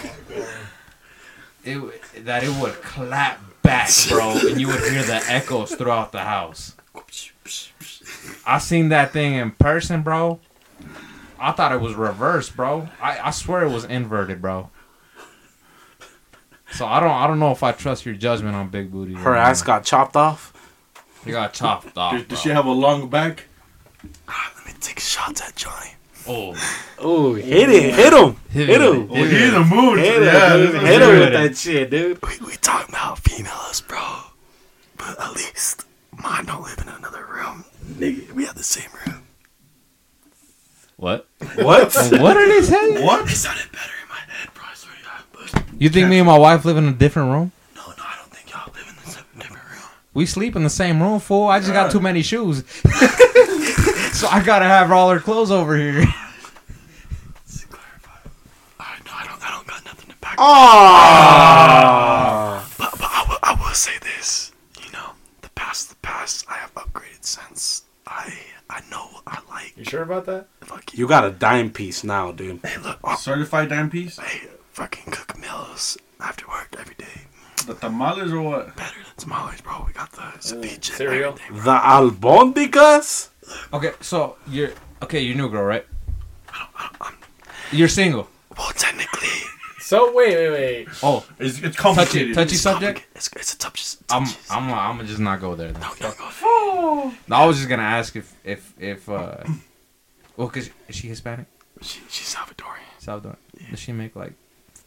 it 1.66 2.26
that 2.26 2.44
it 2.44 2.62
would 2.62 2.74
clap 2.82 3.40
back, 3.64 3.90
bro, 4.10 4.32
and 4.48 4.60
you 4.60 4.68
would 4.68 4.80
hear 4.80 5.04
the 5.04 5.22
echoes 5.28 5.76
throughout 5.76 6.12
the 6.12 6.20
house. 6.24 6.76
I 8.46 8.58
seen 8.60 8.90
that 8.90 9.12
thing 9.14 9.34
in 9.36 9.52
person, 9.52 10.02
bro. 10.02 10.40
I 11.40 11.52
thought 11.54 11.72
it 11.72 11.80
was 11.82 11.94
reversed, 11.96 12.56
bro. 12.56 12.90
I, 13.02 13.20
I 13.28 13.32
swear 13.32 13.64
it 13.64 13.70
was 13.72 13.86
inverted, 13.86 14.42
bro. 14.42 14.70
So 16.72 16.86
I 16.86 17.00
don't 17.00 17.10
I 17.12 17.26
don't 17.28 17.40
know 17.40 17.52
if 17.52 17.64
I 17.64 17.72
trust 17.72 18.06
your 18.06 18.16
judgment 18.16 18.56
on 18.56 18.70
big 18.70 18.92
booty. 18.92 19.14
Her 19.16 19.36
ass 19.36 19.62
got 19.62 19.84
chopped 19.84 20.16
off. 20.16 20.54
You 21.26 21.32
got 21.32 21.54
chopped 21.54 21.98
off. 21.98 22.14
Does, 22.14 22.26
does 22.26 22.42
she 22.42 22.50
have 22.50 22.66
a 22.66 22.72
long 22.72 23.10
back? 23.10 23.46
Ah, 24.28 24.54
let 24.58 24.66
me 24.68 24.74
take 24.80 25.00
shots 25.00 25.42
at 25.42 25.56
Johnny. 25.56 25.96
Oh, 26.28 26.56
Oh, 27.00 27.34
hit 27.34 27.70
it. 27.70 27.94
Hit 27.96 28.14
him. 28.14 28.36
Hit 28.50 28.70
him. 28.82 29.10
Oh, 29.10 29.16
he's 29.16 29.42
in 29.42 29.54
the 29.54 29.64
mood. 29.64 30.00
Hit 30.00 30.18
him. 30.18 30.24
yeah, 30.26 30.58
dude. 30.58 30.68
this 30.74 30.82
is 30.84 30.88
Hit 30.88 31.02
him 31.02 31.20
with 31.20 31.34
that 31.34 31.58
shit, 31.58 31.90
dude. 31.90 32.20
We, 32.22 32.46
we 32.48 32.54
talking 32.58 32.94
about 32.94 33.20
females, 33.20 33.82
bro. 33.82 34.00
But 34.98 35.20
at 35.20 35.32
least 35.34 35.86
mine 36.22 36.46
don't 36.46 36.62
live 36.64 36.78
in 36.80 36.88
another 36.90 37.26
room. 37.26 37.66
Nigga, 37.86 38.32
we 38.34 38.46
have 38.46 38.56
the 38.56 38.64
same 38.64 38.90
room. 39.06 39.24
what? 40.98 41.28
What? 41.56 41.94
what 42.12 42.38
are 42.38 42.48
they 42.48 42.62
saying? 42.62 43.04
What? 43.06 43.30
It 43.30 43.36
sounded 43.36 43.72
better 43.72 43.94
in 44.04 44.10
my 44.10 44.16
head, 44.34 44.50
bro. 44.54 44.64
I 44.70 44.74
swear 44.76 44.94
to 44.96 45.04
God. 45.04 45.24
But 45.54 45.82
You 45.82 45.90
think 45.90 46.10
me 46.10 46.20
and 46.20 46.28
my 46.28 46.38
wife 46.38 46.66
live 46.66 46.78
in 46.78 46.88
a 46.88 46.94
different 46.94 47.32
room? 47.32 47.52
no, 47.76 47.82
no, 47.88 47.94
I 48.00 48.16
don't 48.18 48.30
think 48.32 48.52
y'all 48.52 48.72
live 48.74 48.88
in 48.88 48.96
the 49.04 49.10
same 49.12 49.24
different 49.38 49.64
room. 49.64 49.84
We 50.14 50.26
sleep 50.26 50.56
in 50.56 50.64
the 50.64 50.70
same 50.70 51.02
room, 51.02 51.20
fool. 51.20 51.48
I 51.48 51.60
just 51.60 51.74
got 51.74 51.92
too 51.92 52.00
many 52.00 52.22
shoes. 52.22 52.58
so 54.14 54.28
I 54.28 54.42
gotta 54.46 54.66
have 54.66 54.92
all 54.92 55.10
her 55.10 55.20
clothes 55.20 55.52
over 55.52 55.78
here. 55.78 56.00
Let's 57.46 57.66
clarify. 57.66 58.12
Alright, 58.80 59.06
no, 59.06 59.12
I 59.14 59.26
don't, 59.26 59.44
I 59.44 59.52
don't 59.52 59.68
got 59.68 59.86
nothing 59.86 60.10
to 60.12 60.18
back. 60.18 60.36
Ah. 60.38 61.86
But, 62.78 62.92
but 62.92 63.02
I, 63.04 63.26
will, 63.30 63.40
I 63.44 63.54
will 63.54 63.74
say 63.74 63.98
this. 64.02 64.52
You 64.84 64.92
know, 64.92 65.12
the 65.42 65.50
past, 65.50 65.90
the 65.90 65.96
past. 65.98 66.46
I 66.50 66.60
have 67.36 67.50
upgraded 67.52 67.58
since. 67.58 67.84
I 68.08 68.34
I 68.70 68.82
know 68.90 69.22
I 69.28 69.40
like. 69.50 69.74
you 69.78 69.84
sure 69.84 70.04
about 70.04 70.26
that? 70.26 70.48
Fuck 70.62 70.94
You 70.98 71.08
got 71.08 71.26
a 71.26 71.32
dime 71.32 71.72
piece 71.72 72.04
now, 72.04 72.32
dude. 72.32 72.60
Hey, 72.66 72.78
look. 72.78 73.00
oh, 73.04 73.16
Certified 73.16 73.70
dime 73.70 73.90
piece? 73.90 74.18
hey, 74.20 74.48
fucking 74.72 75.12
cook 75.12 75.38
meals 75.40 75.98
after 76.20 76.48
work 76.48 76.76
every 76.80 76.96
day. 76.96 77.22
The 77.68 77.74
tamales 77.76 78.32
or 78.32 78.42
what? 78.42 78.76
Better 78.76 78.96
than 79.06 79.16
tamales, 79.18 79.62
bro. 79.62 79.84
We 79.86 79.94
got 79.94 80.12
the 80.12 80.22
mm, 80.22 80.40
ceviche. 80.40 80.86
cereal. 80.96 81.34
everything, 81.34 81.56
bro. 81.56 81.64
The 81.64 81.80
albondigas? 81.80 83.30
Okay, 83.74 83.92
so 84.02 84.38
you're 84.48 84.72
okay. 85.04 85.20
You're 85.22 85.36
new 85.38 85.50
girl, 85.50 85.64
right? 85.64 85.86
I'm, 87.02 87.16
You're 87.72 87.88
single. 87.90 88.28
well, 88.58 88.72
technically, 88.74 89.30
So 89.90 90.14
wait, 90.14 90.36
wait, 90.36 90.50
wait. 90.52 90.88
Oh, 91.02 91.26
It's, 91.40 91.58
it's 91.58 91.76
touchy, 91.76 91.78
complicated. 91.78 92.36
touchy 92.36 92.52
it's 92.54 92.62
subject. 92.62 93.00
complicated. 93.00 93.16
It's, 93.16 93.28
it's 93.36 93.54
a 93.56 93.58
touch. 93.58 93.96
I'm, 94.12 94.26
touchy- 94.26 94.38
I'm, 94.52 94.72
I'm 94.72 94.98
gonna 94.98 95.08
just 95.08 95.20
not 95.20 95.42
go 95.42 95.56
there. 95.56 95.72
Then. 95.72 95.82
No, 95.82 95.90
no, 96.00 96.12
go. 96.12 97.12
No, 97.28 97.36
I 97.36 97.46
was 97.48 97.58
just 97.58 97.68
gonna 97.70 97.82
ask 97.82 98.16
if, 98.16 98.32
if, 98.44 98.72
if, 98.80 99.10
uh, 99.10 99.38
well, 100.38 100.48
cause 100.48 100.70
is 100.88 100.96
she 100.96 101.08
Hispanic? 101.08 101.48
She, 101.82 102.02
she's 102.08 102.36
Salvadorian. 102.36 102.86
Salvador. 103.00 103.38
Does 103.72 103.80
she 103.80 103.92
make 103.92 104.16
like 104.16 104.34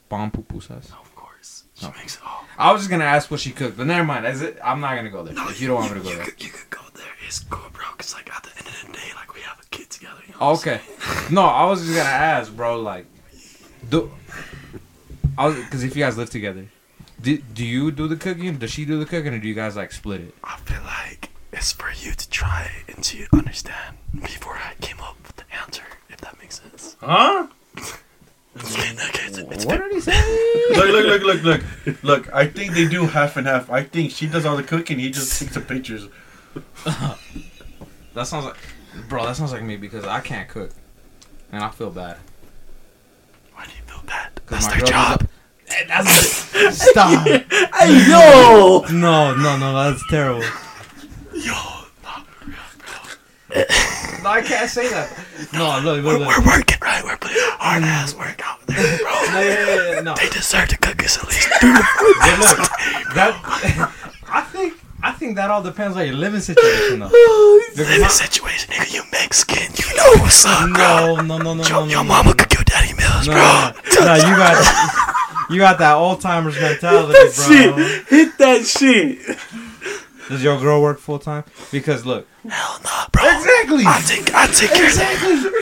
bomb 0.09 0.31
pupusas? 0.31 0.93
Of 0.93 1.13
course. 1.17 1.65
She 1.75 1.87
makes 1.99 2.15
it 2.19 2.23
all. 2.25 2.45
I 2.57 2.71
was 2.71 2.83
just 2.83 2.91
gonna 2.93 3.03
ask 3.03 3.29
what 3.29 3.41
she 3.41 3.51
cooked, 3.51 3.77
but 3.77 3.89
never 3.89 4.05
mind. 4.05 4.25
Is 4.27 4.41
it? 4.41 4.57
I'm 4.63 4.79
not 4.79 4.95
gonna 4.95 5.11
go 5.11 5.25
there. 5.25 5.35
if 5.51 5.61
you 5.61 5.67
don't 5.67 5.79
want 5.81 5.95
me 5.95 5.99
to 5.99 6.05
go 6.05 6.11
you 6.11 6.17
there. 6.19 6.27
Could, 6.27 6.45
you 6.45 6.51
could 6.51 6.71
go 6.71 6.83
there. 6.95 7.07
It's 7.27 7.41
cool, 7.41 7.69
bro. 7.73 7.87
Cause 7.99 8.15
like 8.15 8.33
at 8.33 8.45
the 8.45 8.51
end 8.57 8.69
of 8.69 8.87
the 8.87 8.93
day, 8.93 9.09
like 9.17 9.35
we 9.35 9.41
have 9.41 9.59
a 9.61 9.67
kid 9.73 9.91
together. 9.91 10.21
You 10.29 10.35
know 10.41 10.51
Okay. 10.53 10.81
No, 11.33 11.43
I 11.43 11.65
was 11.65 11.81
just 11.81 11.91
gonna 11.97 12.09
ask, 12.09 12.55
bro. 12.55 12.81
Like, 12.81 13.07
do 13.91 14.09
I 15.39 15.47
was 15.47 15.57
because 15.57 15.83
if 15.85 15.97
you 15.97 16.03
guys 16.05 16.17
live 16.17 16.31
together, 16.31 16.67
do 17.21 17.39
do 17.39 17.65
you 17.65 17.91
do 17.91 18.07
the 18.09 18.17
cooking? 18.17 18.57
Does 18.59 18.71
she 18.71 18.85
do 18.85 18.99
the 18.99 19.07
cooking, 19.07 19.33
or 19.35 19.39
do 19.39 19.49
you 19.49 19.55
guys 19.55 19.77
like 19.77 19.93
split 19.93 20.21
it? 20.21 20.35
I 20.45 20.57
feel 20.59 20.83
like 20.83 21.31
it's 21.53 21.73
for 21.73 21.91
you 21.93 22.13
to 22.13 22.31
try 22.31 22.71
and 22.89 23.03
to 23.05 23.27
understand 23.33 23.97
before 24.21 24.55
I 24.57 24.75
came 24.81 25.01
up 25.01 25.17
with 25.27 25.37
the 25.37 25.45
answer, 25.61 25.85
if 26.11 26.19
that 26.19 26.39
makes 26.41 26.61
sense. 26.61 26.97
Huh? 27.01 27.47
Okay, 27.77 27.83
okay, 29.09 29.27
it's, 29.27 29.39
it's 29.39 29.65
What 29.65 29.79
did 29.81 29.93
he 29.93 30.01
say? 30.01 30.69
Look, 30.77 30.89
look, 30.89 31.23
look, 31.23 31.23
look, 31.23 31.43
look. 31.87 32.03
Look, 32.03 32.35
I 32.35 32.47
think 32.47 32.75
they 32.75 32.87
do 32.87 33.07
half 33.07 33.37
and 33.37 33.47
half. 33.47 33.71
I 33.71 33.83
think 33.85 34.11
she 34.11 34.27
does 34.27 34.45
all 34.45 34.57
the 34.57 34.63
cooking. 34.63 34.99
He 34.99 35.11
just 35.11 35.39
takes 35.39 35.55
the 35.55 35.61
pictures. 35.61 36.09
That 38.15 38.27
sounds 38.27 38.45
like, 38.45 38.57
bro. 39.09 39.25
That 39.25 39.37
sounds 39.37 39.53
like 39.53 39.63
me 39.63 39.77
because 39.79 40.05
I 40.05 40.21
can't 40.21 40.47
cook, 40.49 40.71
and 41.51 41.65
I 41.65 41.71
feel 41.71 41.89
bad. 41.91 42.19
Why 43.55 43.65
do 43.65 43.71
you 43.71 43.83
feel 43.87 44.03
bad? 44.07 44.32
'Cause 44.32 44.32
Eh, 44.53 44.55
that's 44.59 44.67
my 44.67 44.77
their 44.77 44.85
job. 44.87 45.23
a- 45.23 45.87
That's 45.89 46.11
stop. 46.91 47.27
Hey 47.27 48.09
yo! 48.11 48.85
No, 48.93 49.35
no, 49.35 49.57
no. 49.57 49.73
That's 49.73 50.03
terrible. 50.11 50.43
Yo, 51.35 51.55
No, 54.23 54.29
I 54.31 54.43
can't 54.43 54.69
say 54.71 54.89
that. 54.91 55.11
No, 55.53 55.81
look, 55.81 56.05
we're, 56.05 56.19
look, 56.19 56.29
we're 56.29 56.45
working, 56.47 56.79
right? 56.83 57.03
We're 57.05 57.17
putting 57.17 57.37
hard 57.59 57.83
ass 57.83 58.15
work 58.15 58.41
out 58.47 58.65
there, 58.67 58.99
bro. 58.99 59.11
No, 59.33 59.41
yeah, 59.41 59.67
yeah, 59.67 59.93
yeah, 59.95 60.01
no. 60.01 60.15
They 60.15 60.29
deserve 60.29 60.69
to 60.69 60.77
cook 60.79 61.03
us 61.05 61.19
at 61.19 61.25
least 61.29 61.49
three 61.61 61.73
But 61.73 62.39
look, 62.39 62.59
that 63.15 63.91
I 64.29 64.41
think 64.43 64.75
I 65.05 65.13
think 65.13 65.37
that 65.37 65.51
all 65.51 65.63
depends 65.63 65.97
on 65.97 66.07
your 66.07 66.15
living 66.15 66.41
situation 66.41 67.01
though. 67.01 67.07
Living 67.77 68.01
my- 68.01 68.09
situation, 68.09 68.73
nigga. 68.73 68.95
You 68.95 69.03
Mexican. 69.11 69.73
You 69.75 69.97
know 69.97 70.23
what's 70.23 70.45
up, 70.47 70.71
bro. 70.73 71.17
No, 71.17 71.23
no, 71.23 71.39
no, 71.39 71.55
no, 71.55 71.63
Your, 71.65 71.81
no, 71.81 71.85
your 71.87 72.03
no, 72.03 72.05
mama 72.05 72.29
no, 72.31 72.35
cook 72.35 72.53
your 72.55 72.65
daddy 72.65 72.93
meals, 72.95 73.27
no, 73.27 73.33
bro. 73.33 74.05
no, 74.05 74.05
no, 74.07 74.15
you 74.29 74.37
got 74.37 75.51
you 75.51 75.59
got 75.59 75.79
that 75.79 75.95
old 75.97 76.21
timers 76.21 76.55
mentality, 76.61 77.13
That 77.13 77.33
bro. 77.35 77.47
shit! 77.77 78.07
Hit 78.09 78.39
that 78.39 78.65
shit! 78.65 79.39
Does 80.29 80.43
your 80.43 80.59
girl 80.61 80.81
work 80.81 80.99
full 80.99 81.19
time? 81.19 81.45
Because 81.73 82.07
look, 82.07 82.27
Hell 82.49 82.79
nah, 82.85 83.09
bro. 83.13 83.23
Exactly. 83.25 83.85
I 83.87 84.01
take, 84.07 84.35
I 84.35 84.47
take 84.47 84.71
care 84.71 84.85
of 84.85 84.91
exactly, 84.91 85.33
exactly. 85.33 85.53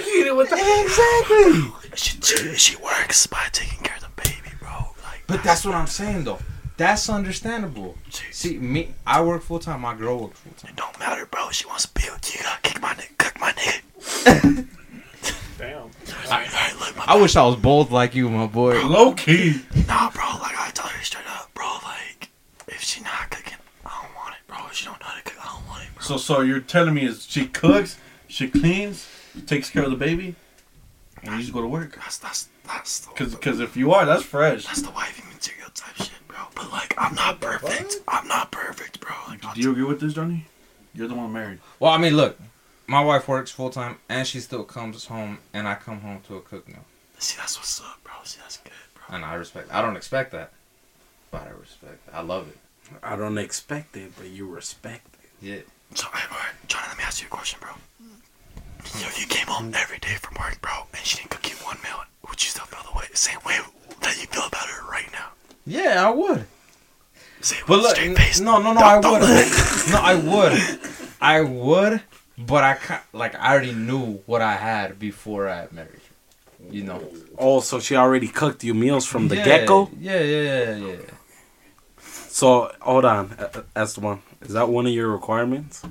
the 1.91 1.97
she, 1.97 2.21
she, 2.21 2.55
she 2.57 2.77
works 2.77 3.27
by 3.27 3.43
taking 3.53 3.83
care 3.83 3.97
of 3.97 4.03
the 4.03 4.23
baby, 4.23 4.55
bro. 4.61 4.69
Like, 5.03 5.25
But 5.27 5.43
that's 5.43 5.65
what 5.65 5.75
I'm 5.75 5.87
saying 5.87 6.25
though. 6.25 6.39
That's 6.81 7.11
understandable. 7.11 7.99
See, 8.31 8.57
me, 8.57 8.95
I 9.07 9.21
work 9.21 9.43
full 9.43 9.59
time. 9.59 9.83
My 9.83 9.95
girl 9.95 10.19
works 10.19 10.41
full 10.41 10.55
time. 10.55 10.71
it 10.71 10.77
don't 10.77 10.99
matter, 10.99 11.27
bro. 11.27 11.51
She 11.51 11.67
wants 11.67 11.85
to 11.87 11.93
be 11.93 12.09
with 12.11 12.33
you. 12.33 12.39
You 12.39 12.45
gotta 12.45 12.63
kick 12.63 12.81
my 12.81 12.95
nigga, 12.95 13.19
cook 13.19 13.39
my 13.39 13.53
nigga. 13.53 14.67
Damn. 15.59 15.77
Alright, 15.77 16.49
alright, 16.49 16.81
look, 16.81 16.97
my 16.97 17.05
I 17.07 17.17
wish 17.21 17.37
I 17.37 17.45
was 17.45 17.57
bold 17.57 17.91
like 17.91 18.15
you, 18.15 18.31
my 18.31 18.47
boy. 18.47 18.83
Low 18.83 19.13
key. 19.13 19.61
Nah, 19.87 20.11
bro, 20.11 20.25
like 20.41 20.59
I 20.59 20.71
tell 20.73 20.87
her 20.87 21.05
straight 21.05 21.27
up, 21.29 21.51
bro, 21.53 21.67
like 21.85 22.31
if 22.67 22.81
she 22.81 23.03
not 23.03 23.29
cooking, 23.29 23.59
I 23.85 24.01
don't 24.03 24.17
want 24.17 24.37
it, 24.37 24.47
bro. 24.47 24.57
If 24.69 24.73
she 24.73 24.87
don't 24.87 24.99
know 25.01 25.07
how 25.07 25.19
to 25.19 25.23
cook, 25.23 25.37
I 25.39 25.53
don't 25.53 25.69
want 25.69 25.83
it, 25.83 25.95
bro. 25.95 26.03
So, 26.03 26.17
so 26.17 26.41
you're 26.41 26.61
telling 26.61 26.95
me 26.95 27.05
is 27.05 27.27
she 27.27 27.47
cooks, 27.47 27.99
she 28.27 28.49
cleans, 28.49 29.07
takes 29.47 29.69
care 29.69 29.83
of 29.83 29.91
the 29.91 29.99
baby, 29.99 30.35
and 31.23 31.35
you 31.35 31.41
just 31.41 31.53
go 31.53 31.61
to 31.61 31.69
work? 31.69 31.97
That's 31.97 32.17
that's 32.17 32.49
that's 32.67 33.05
Cause, 33.05 33.35
cause 33.35 33.61
if 33.61 33.77
you 33.77 33.93
are, 33.93 34.07
that's 34.07 34.23
fresh. 34.23 34.65
that's 34.65 34.81
the 34.81 34.91
wifey 34.93 35.25
material 35.31 35.69
type 35.75 35.97
shit, 35.97 36.09
bro. 36.09 36.20
But 36.55 36.71
like 36.73 36.95
I'm 36.99 37.15
not 37.15 37.41
perfect. 37.41 37.97
I'm 38.09 38.27
not 38.29 38.51
perfect, 38.51 39.01
bro. 39.01 39.15
Like 39.29 39.45
I'll 39.45 39.55
Do 39.55 39.61
you 39.61 39.71
agree 39.73 39.85
with 39.85 40.01
this, 40.01 40.15
Johnny? 40.15 40.47
You're 40.95 41.09
the 41.09 41.15
one 41.15 41.33
married. 41.33 41.61
Well, 41.79 41.93
I 41.93 41.99
mean, 41.99 42.17
look, 42.17 42.39
my 42.87 43.01
wife 43.03 43.29
works 43.29 43.51
full 43.51 43.71
time 43.71 43.99
and 44.09 44.27
she 44.27 44.41
still 44.41 44.65
comes 44.65 45.07
home, 45.07 45.39
and 45.55 45.69
I 45.69 45.75
come 45.77 46.01
home 46.01 46.21
to 46.27 46.37
a 46.37 46.41
cook 46.41 46.67
meal, 46.69 46.85
see 47.19 47.37
that's 47.39 47.57
what's 47.57 47.81
up, 47.81 48.01
bro. 48.03 48.15
See 48.25 48.41
that's 48.43 48.57
good, 48.59 48.73
bro. 48.95 49.17
and 49.17 49.25
I 49.25 49.35
respect. 49.35 49.73
I 49.73 49.81
don't 49.83 49.97
expect 49.97 50.33
that, 50.33 50.53
but 51.31 51.43
I 51.43 51.51
respect. 51.51 52.09
It. 52.09 52.15
I 52.15 52.21
love 52.23 52.49
it. 52.49 52.57
I 53.03 53.15
don't 53.17 53.39
expect 53.39 53.97
it, 53.97 54.13
but 54.19 54.29
you 54.29 54.47
respect 54.49 55.07
it. 55.23 55.31
Yeah. 55.41 55.61
So 55.95 56.07
alright, 56.09 56.25
alright, 56.31 56.55
Johnny, 56.67 56.87
let 56.89 56.99
me 56.99 57.05
ask 57.05 57.21
you 57.21 57.27
a 57.29 57.31
question, 57.31 57.59
bro. 57.61 57.71
Hmm. 58.03 58.17
If 59.07 59.21
you 59.21 59.27
came 59.27 59.47
home 59.47 59.73
every 59.75 59.99
day 59.99 60.15
from 60.21 60.37
work, 60.41 60.61
bro, 60.61 60.73
and 60.93 61.05
she 61.05 61.19
didn't 61.19 61.31
cook 61.31 61.49
you 61.49 61.57
one 61.65 61.79
meal. 61.83 62.01
Would 62.29 62.43
you 62.43 62.51
still 62.51 62.65
feel 62.67 62.83
the 62.91 62.99
way, 62.99 63.05
the 63.11 63.17
same 63.17 63.39
way 63.47 63.59
that 64.01 64.17
you 64.21 64.27
feel 64.27 64.47
about 64.47 64.69
her 64.69 64.91
right 64.91 65.11
now? 65.13 65.29
Yeah, 65.71 66.07
I 66.07 66.11
would. 66.11 66.45
Say 67.41 67.57
it 67.57 67.65
But 67.67 67.79
look, 67.81 67.97
straight 67.97 68.17
face. 68.17 68.41
no, 68.41 68.59
no, 68.61 68.73
no, 68.73 68.81
Don't- 68.81 69.05
I 69.05 69.11
would. 69.11 69.23
no, 69.93 69.99
I 70.13 70.15
would. 70.15 70.81
I 71.21 71.41
would, 71.43 72.03
but 72.39 72.65
I 72.65 72.75
ca- 72.75 73.03
like 73.13 73.35
I 73.35 73.53
already 73.53 73.73
knew 73.73 74.21
what 74.27 74.43
I 74.43 74.57
had 74.57 74.99
before 74.99 75.49
I 75.49 75.69
married 75.71 75.93
her. 75.93 76.73
You 76.77 76.85
know, 76.85 77.01
Oh, 77.39 77.61
so 77.61 77.81
she 77.81 77.97
already 77.97 78.29
cooked 78.29 78.63
you 78.65 78.75
meals 78.75 79.07
from 79.07 79.29
the 79.29 79.37
yeah, 79.37 79.45
get 79.45 79.67
go? 79.69 79.91
Yeah, 79.99 80.21
yeah, 80.21 80.43
yeah, 80.43 80.77
yeah. 80.87 80.97
So, 82.29 82.71
hold 82.81 83.05
on. 83.05 83.35
That's 83.75 83.95
the 83.95 84.01
one. 84.01 84.21
Is 84.43 84.53
that 84.53 84.69
one 84.69 84.87
of 84.87 84.93
your 84.93 85.09
requirements? 85.09 85.83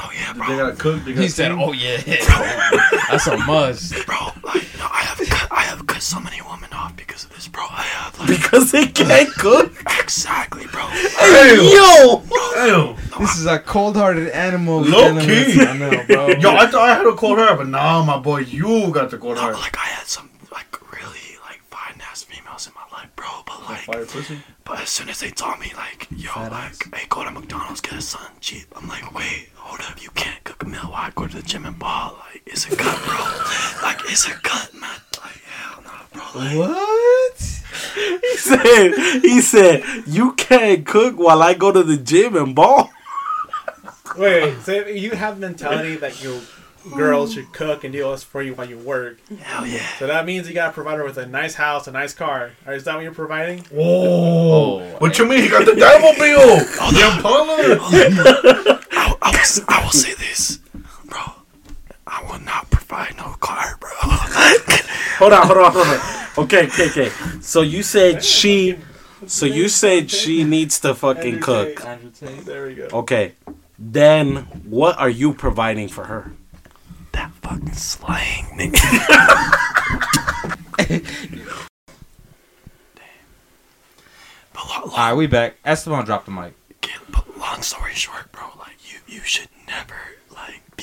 Oh 0.00 0.10
yeah, 0.14 0.32
They 0.32 0.56
gotta 0.56 0.74
cook. 0.76 1.04
They 1.04 1.12
gotta 1.12 1.22
He 1.22 1.28
said, 1.28 1.52
"Oh 1.52 1.72
yeah, 1.72 1.98
that's 3.10 3.26
a 3.28 3.36
must." 3.38 3.94
Bro, 4.06 4.16
like, 4.42 4.66
no, 4.78 4.86
I 4.90 5.02
have 5.08 5.18
cut, 5.28 5.48
I 5.52 5.62
have 5.70 5.86
cut 5.86 6.02
so 6.02 6.18
many 6.18 6.40
women 6.42 6.68
off 6.72 6.73
because 7.14 7.24
of 7.26 7.34
this, 7.36 7.46
bro. 7.48 7.62
I 7.70 7.82
have 7.82 8.18
like 8.18 8.28
Because 8.28 8.72
they 8.72 8.86
can't 8.86 9.28
cook? 9.38 9.72
exactly, 10.00 10.66
bro. 10.66 10.82
Yo! 10.82 12.22
Ew. 12.66 12.96
This 13.20 13.36
is 13.38 13.46
a 13.46 13.58
cold-hearted 13.60 14.28
animal. 14.30 14.80
Low 14.82 15.08
dealing 15.12 15.24
key. 15.26 15.58
with- 15.58 15.68
I 15.68 15.76
know, 15.76 16.04
bro. 16.08 16.28
Yo, 16.30 16.50
I 16.56 16.66
thought 16.66 16.88
I 16.88 16.94
had 16.96 17.06
a 17.06 17.12
cold 17.12 17.38
heart, 17.38 17.58
but 17.58 17.68
nah, 17.68 18.04
my 18.04 18.18
boy, 18.18 18.38
you 18.38 18.90
got 18.90 19.10
the 19.10 19.18
cold 19.18 19.36
No, 19.36 19.42
heart. 19.42 19.54
like 19.54 19.76
I 19.78 19.86
had 19.86 20.06
some 20.08 20.28
like 20.50 20.66
really 20.92 21.38
like 21.48 21.62
fine 21.70 22.00
ass 22.10 22.24
females 22.24 22.66
in 22.66 22.72
my 22.74 22.96
life, 22.98 23.08
bro. 23.14 23.26
But 23.43 23.43
like, 23.68 23.80
Fire 23.80 24.04
pussy. 24.06 24.38
but 24.64 24.80
as 24.80 24.88
soon 24.90 25.08
as 25.08 25.20
they 25.20 25.30
told 25.30 25.58
me 25.60 25.72
like, 25.76 26.06
yo, 26.10 26.30
like, 26.48 26.94
hey, 26.94 27.06
go 27.08 27.24
to 27.24 27.30
McDonald's, 27.30 27.80
get 27.80 27.94
a 27.94 28.02
son 28.02 28.30
cheap. 28.40 28.66
I'm 28.76 28.88
like, 28.88 29.14
wait, 29.14 29.48
hold 29.56 29.80
up, 29.80 30.02
you 30.02 30.10
can't 30.10 30.42
cook 30.44 30.62
a 30.62 30.66
meal. 30.66 30.80
while 30.82 30.94
I 31.06 31.10
go 31.14 31.26
to 31.26 31.36
the 31.36 31.42
gym 31.42 31.64
and 31.66 31.78
ball? 31.78 32.16
Like, 32.32 32.42
it's 32.46 32.66
a 32.66 32.76
cut, 32.76 33.02
bro. 33.04 33.16
Like, 33.82 34.00
it's 34.10 34.26
a 34.26 34.32
cut, 34.32 34.72
man. 34.74 34.90
Like, 35.22 35.42
hell 35.44 35.82
no, 35.82 35.90
bro. 36.12 36.40
Like, 36.40 36.56
What? 36.58 37.60
He 37.94 38.36
said, 38.36 38.92
he 39.22 39.40
said, 39.40 39.82
you 40.06 40.32
can't 40.34 40.86
cook 40.86 41.16
while 41.18 41.42
I 41.42 41.54
go 41.54 41.70
to 41.72 41.82
the 41.82 41.96
gym 41.96 42.34
and 42.36 42.54
ball. 42.54 42.90
Wait, 44.16 44.42
wait, 44.44 44.60
so 44.62 44.72
you 44.86 45.10
have 45.12 45.38
mentality 45.40 45.96
that 45.96 46.22
your 46.22 46.40
girl 46.94 47.26
should 47.26 47.52
cook 47.52 47.84
and 47.84 47.92
do 47.92 48.04
all 48.04 48.12
this 48.12 48.22
for 48.24 48.42
you 48.42 48.54
while 48.54 48.68
you 48.68 48.78
work. 48.78 49.18
hell 49.40 49.66
yeah. 49.66 49.86
So 49.98 50.06
that 50.06 50.26
means 50.26 50.48
you 50.48 50.54
gotta 50.54 50.72
provide 50.72 50.98
her 50.98 51.04
with 51.04 51.16
a 51.18 51.26
nice 51.26 51.54
house, 51.54 51.86
a 51.86 51.92
nice 51.92 52.12
car. 52.14 52.52
Or 52.66 52.74
is 52.74 52.84
that 52.84 52.94
what 52.94 53.02
you're 53.04 53.12
providing? 53.14 53.64
Oh, 53.74 54.80
Oh, 54.80 54.96
what 54.98 55.18
you 55.18 55.26
mean? 55.26 55.42
He 55.42 55.48
got 55.48 55.64
the 55.66 55.74
devil 55.74 56.12
bill. 56.18 56.58
The 56.92 57.12
Impala. 57.16 58.80
Oh, 58.96 59.18
I, 59.20 59.28
I, 59.28 59.30
will, 59.32 59.64
I 59.68 59.82
will 59.84 59.90
say 59.90 60.14
this, 60.14 60.58
bro. 61.06 61.20
I 62.06 62.22
will 62.30 62.40
not 62.40 62.70
provide 62.70 63.16
no 63.16 63.34
car, 63.40 63.76
bro. 63.80 63.90
Hold 65.18 65.32
on, 65.32 65.46
hold 65.46 65.58
on, 65.58 65.72
hold 65.72 65.86
on. 65.86 66.44
Okay, 66.44 66.66
okay, 66.66 66.88
okay. 66.90 67.08
So 67.40 67.60
you 67.60 67.82
said 67.82 68.22
she, 68.24 68.78
so 69.26 69.46
you 69.46 69.68
said 69.68 70.10
she 70.10 70.42
needs 70.44 70.80
to 70.80 70.94
fucking 70.94 71.40
cook. 71.40 71.80
There 72.44 72.66
we 72.66 72.74
go. 72.74 72.88
Okay. 72.92 73.34
Then 73.78 74.36
what 74.64 74.98
are 74.98 75.08
you 75.10 75.32
providing 75.34 75.88
for 75.88 76.04
her? 76.04 76.32
That 77.14 77.32
fucking 77.42 77.72
slang, 77.72 78.44
nigga. 78.58 78.80
But, 84.52 84.64
lo- 84.66 84.84
lo- 84.86 84.90
All 84.92 84.96
right, 84.96 85.14
we 85.14 85.26
back. 85.26 85.56
Esteban 85.64 86.04
dropped 86.04 86.26
the 86.26 86.32
mic. 86.32 86.54
But 87.10 87.38
long 87.38 87.62
story 87.62 87.94
short, 87.94 88.30
bro, 88.32 88.44
like 88.58 88.76
you, 88.92 88.98
you 89.06 89.20
should 89.20 89.48
never 89.66 89.94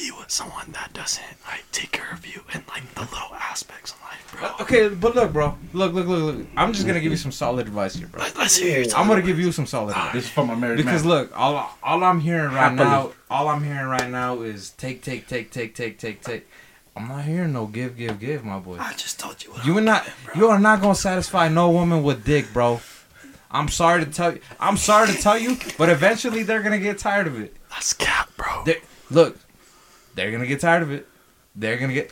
be 0.01 0.11
with 0.17 0.31
someone 0.31 0.71
that 0.71 0.91
doesn't 0.93 1.23
like 1.47 1.63
take 1.71 1.91
care 1.91 2.11
of 2.13 2.25
you 2.25 2.41
and 2.53 2.63
like 2.69 2.83
the 2.95 3.01
little 3.01 3.35
aspects 3.35 3.91
of 3.93 4.01
life, 4.01 4.35
bro. 4.37 4.47
Uh, 4.47 4.55
okay, 4.61 4.89
but 4.89 5.15
look, 5.15 5.31
bro. 5.33 5.57
Look, 5.73 5.93
look, 5.93 6.07
look, 6.07 6.35
look. 6.37 6.47
I'm 6.57 6.73
just 6.73 6.87
gonna 6.87 6.99
give 6.99 7.11
you 7.11 7.17
some 7.17 7.31
solid 7.31 7.67
advice 7.67 7.95
here, 7.95 8.07
bro. 8.07 8.21
Let, 8.21 8.37
let's 8.37 8.55
hear 8.57 8.81
your 8.81 8.95
I'm 8.95 9.07
gonna 9.07 9.21
talk. 9.21 9.27
give 9.27 9.39
you 9.39 9.51
some 9.51 9.65
solid 9.65 9.89
advice. 9.91 10.13
This 10.13 10.23
is 10.25 10.29
from 10.31 10.49
a 10.49 10.55
married 10.55 10.77
Because 10.77 11.03
man. 11.03 11.09
look, 11.13 11.37
all 11.39 11.77
all 11.83 12.03
I'm 12.03 12.19
hearing 12.19 12.45
right 12.53 12.71
Happily. 12.71 12.83
now, 12.85 13.11
all 13.29 13.47
I'm 13.47 13.63
hearing 13.63 13.87
right 13.87 14.09
now 14.09 14.41
is 14.41 14.71
take, 14.71 15.03
take, 15.03 15.27
take, 15.27 15.51
take, 15.51 15.75
take, 15.75 15.97
take, 15.99 16.21
take. 16.21 16.47
I'm 16.95 17.07
not 17.07 17.23
hearing 17.23 17.53
no 17.53 17.67
give, 17.67 17.95
give, 17.95 18.19
give, 18.19 18.43
my 18.43 18.59
boy. 18.59 18.77
I 18.79 18.93
just 18.93 19.19
told 19.19 19.43
you 19.43 19.51
what 19.51 19.65
You 19.65 19.73
I'm 19.73 19.77
are 19.77 19.81
not, 19.81 20.03
doing, 20.03 20.15
bro. 20.25 20.35
you 20.35 20.47
are 20.49 20.59
not 20.59 20.81
gonna 20.81 20.95
satisfy 20.95 21.47
no 21.47 21.69
woman 21.69 22.01
with 22.03 22.25
dick, 22.25 22.51
bro. 22.53 22.81
I'm 23.49 23.67
sorry 23.67 24.03
to 24.05 24.11
tell 24.11 24.33
you, 24.33 24.39
I'm 24.59 24.77
sorry 24.77 25.07
to 25.07 25.17
tell 25.21 25.37
you, 25.37 25.57
but 25.77 25.89
eventually 25.89 26.43
they're 26.43 26.61
gonna 26.63 26.79
get 26.79 26.97
tired 26.97 27.27
of 27.27 27.39
it. 27.39 27.55
That's 27.69 27.93
cap, 27.93 28.29
bro. 28.37 28.63
They, 28.65 28.77
look, 29.09 29.37
they're 30.15 30.31
gonna 30.31 30.47
get 30.47 30.59
tired 30.59 30.83
of 30.83 30.91
it. 30.91 31.07
They're 31.55 31.77
gonna 31.77 31.93
get, 31.93 32.11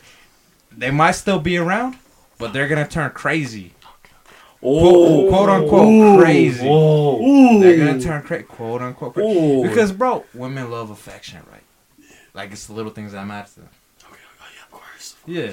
they 0.76 0.90
might 0.90 1.12
still 1.12 1.38
be 1.38 1.56
around, 1.56 1.96
but 2.38 2.52
they're 2.52 2.68
gonna 2.68 2.88
turn 2.88 3.10
crazy. 3.10 3.74
Oh, 4.62 5.28
quote 5.28 5.48
unquote 5.48 6.20
crazy. 6.20 6.66
Oh, 6.68 7.60
They're 7.60 7.78
gonna 7.78 8.00
turn 8.00 8.22
crazy, 8.22 8.44
quote 8.44 8.82
unquote 8.82 9.14
crazy. 9.14 9.38
Ooh. 9.38 9.62
Because, 9.62 9.90
bro, 9.92 10.24
women 10.34 10.70
love 10.70 10.90
affection, 10.90 11.40
right? 11.50 11.62
Like 12.34 12.52
it's 12.52 12.66
the 12.66 12.74
little 12.74 12.92
things 12.92 13.12
that 13.12 13.26
matter 13.26 13.48
to 13.54 13.60
them. 13.60 13.68
Okay, 14.04 14.20
oh, 14.40 14.44
yeah, 14.54 14.62
of 14.64 14.70
course. 14.70 15.16
Yeah. 15.26 15.52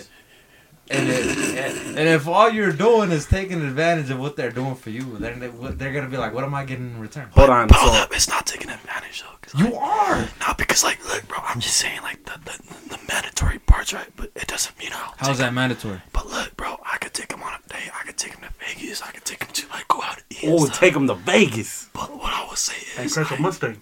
And, 0.90 1.10
it, 1.10 1.26
and, 1.58 1.98
and 2.00 2.08
if 2.10 2.28
all 2.28 2.50
you're 2.50 2.72
doing 2.72 3.12
is 3.12 3.26
taking 3.26 3.62
advantage 3.62 4.10
of 4.10 4.20
what 4.20 4.36
they're 4.38 4.52
doing 4.52 4.76
for 4.76 4.90
you, 4.90 5.18
then 5.18 5.40
they, 5.40 5.48
they're 5.50 5.92
gonna 5.92 6.08
be 6.08 6.16
like, 6.18 6.34
"What 6.34 6.44
am 6.46 6.54
I 6.56 6.64
getting 6.64 6.92
in 6.92 7.00
return?" 7.00 7.28
hold 7.32 7.50
on. 7.50 7.68
But 7.68 7.78
hold 7.78 7.94
So, 7.94 8.02
up, 8.04 8.14
it's 8.14 8.30
not 8.30 8.46
taking 8.46 8.70
advantage 8.70 9.22
though. 9.22 9.36
'cause, 9.42 9.54
You 9.60 9.66
like, 9.66 9.82
are. 9.82 10.30
Not 10.40 10.58
because 10.58 10.84
like, 10.86 11.06
look, 11.12 11.28
bro, 11.28 11.40
I'm 11.44 11.60
just 11.60 11.76
saying 11.78 12.02
like 12.04 12.24
the 12.26 12.40
the, 12.46 12.58
the 12.90 13.00
mandatory 13.10 13.60
parts, 13.60 13.92
right? 13.94 14.08
But 14.16 14.32
it 14.36 14.48
doesn't, 14.48 14.76
you 14.82 14.90
know. 14.90 14.96
How's 15.18 15.30
take- 15.30 15.38
that 15.40 15.54
mandatory? 15.54 16.02
But 16.14 16.28
look, 16.30 16.56
bro, 16.56 16.80
I 16.90 16.98
could 16.98 17.14
take 17.14 17.32
him 17.34 17.44
on 17.44 17.54
a 17.54 17.70
date. 17.74 17.92
I 18.00 18.06
could 18.06 18.18
take 18.18 18.34
him 18.36 18.42
to 18.48 18.66
Vegas. 18.66 19.02
I 19.02 19.12
could 19.12 19.26
take 19.26 19.44
him 19.44 19.50
to 19.52 19.68
like 19.70 19.88
go 19.90 20.02
out 20.02 20.18
to 20.20 20.24
eat. 20.30 20.44
and 20.44 20.54
oh, 20.60 20.68
take 20.68 20.96
him 20.96 21.08
to 21.08 21.16
Vegas. 21.16 21.90
But 21.94 22.16
what 22.18 22.34
I 22.34 22.46
would 22.48 22.58
say 22.58 22.76
And 22.98 23.08
is, 23.08 23.14
crash 23.14 23.30
a 23.30 23.34
like, 23.34 23.42
Mustang. 23.42 23.82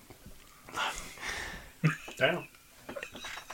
Damn. 2.17 2.47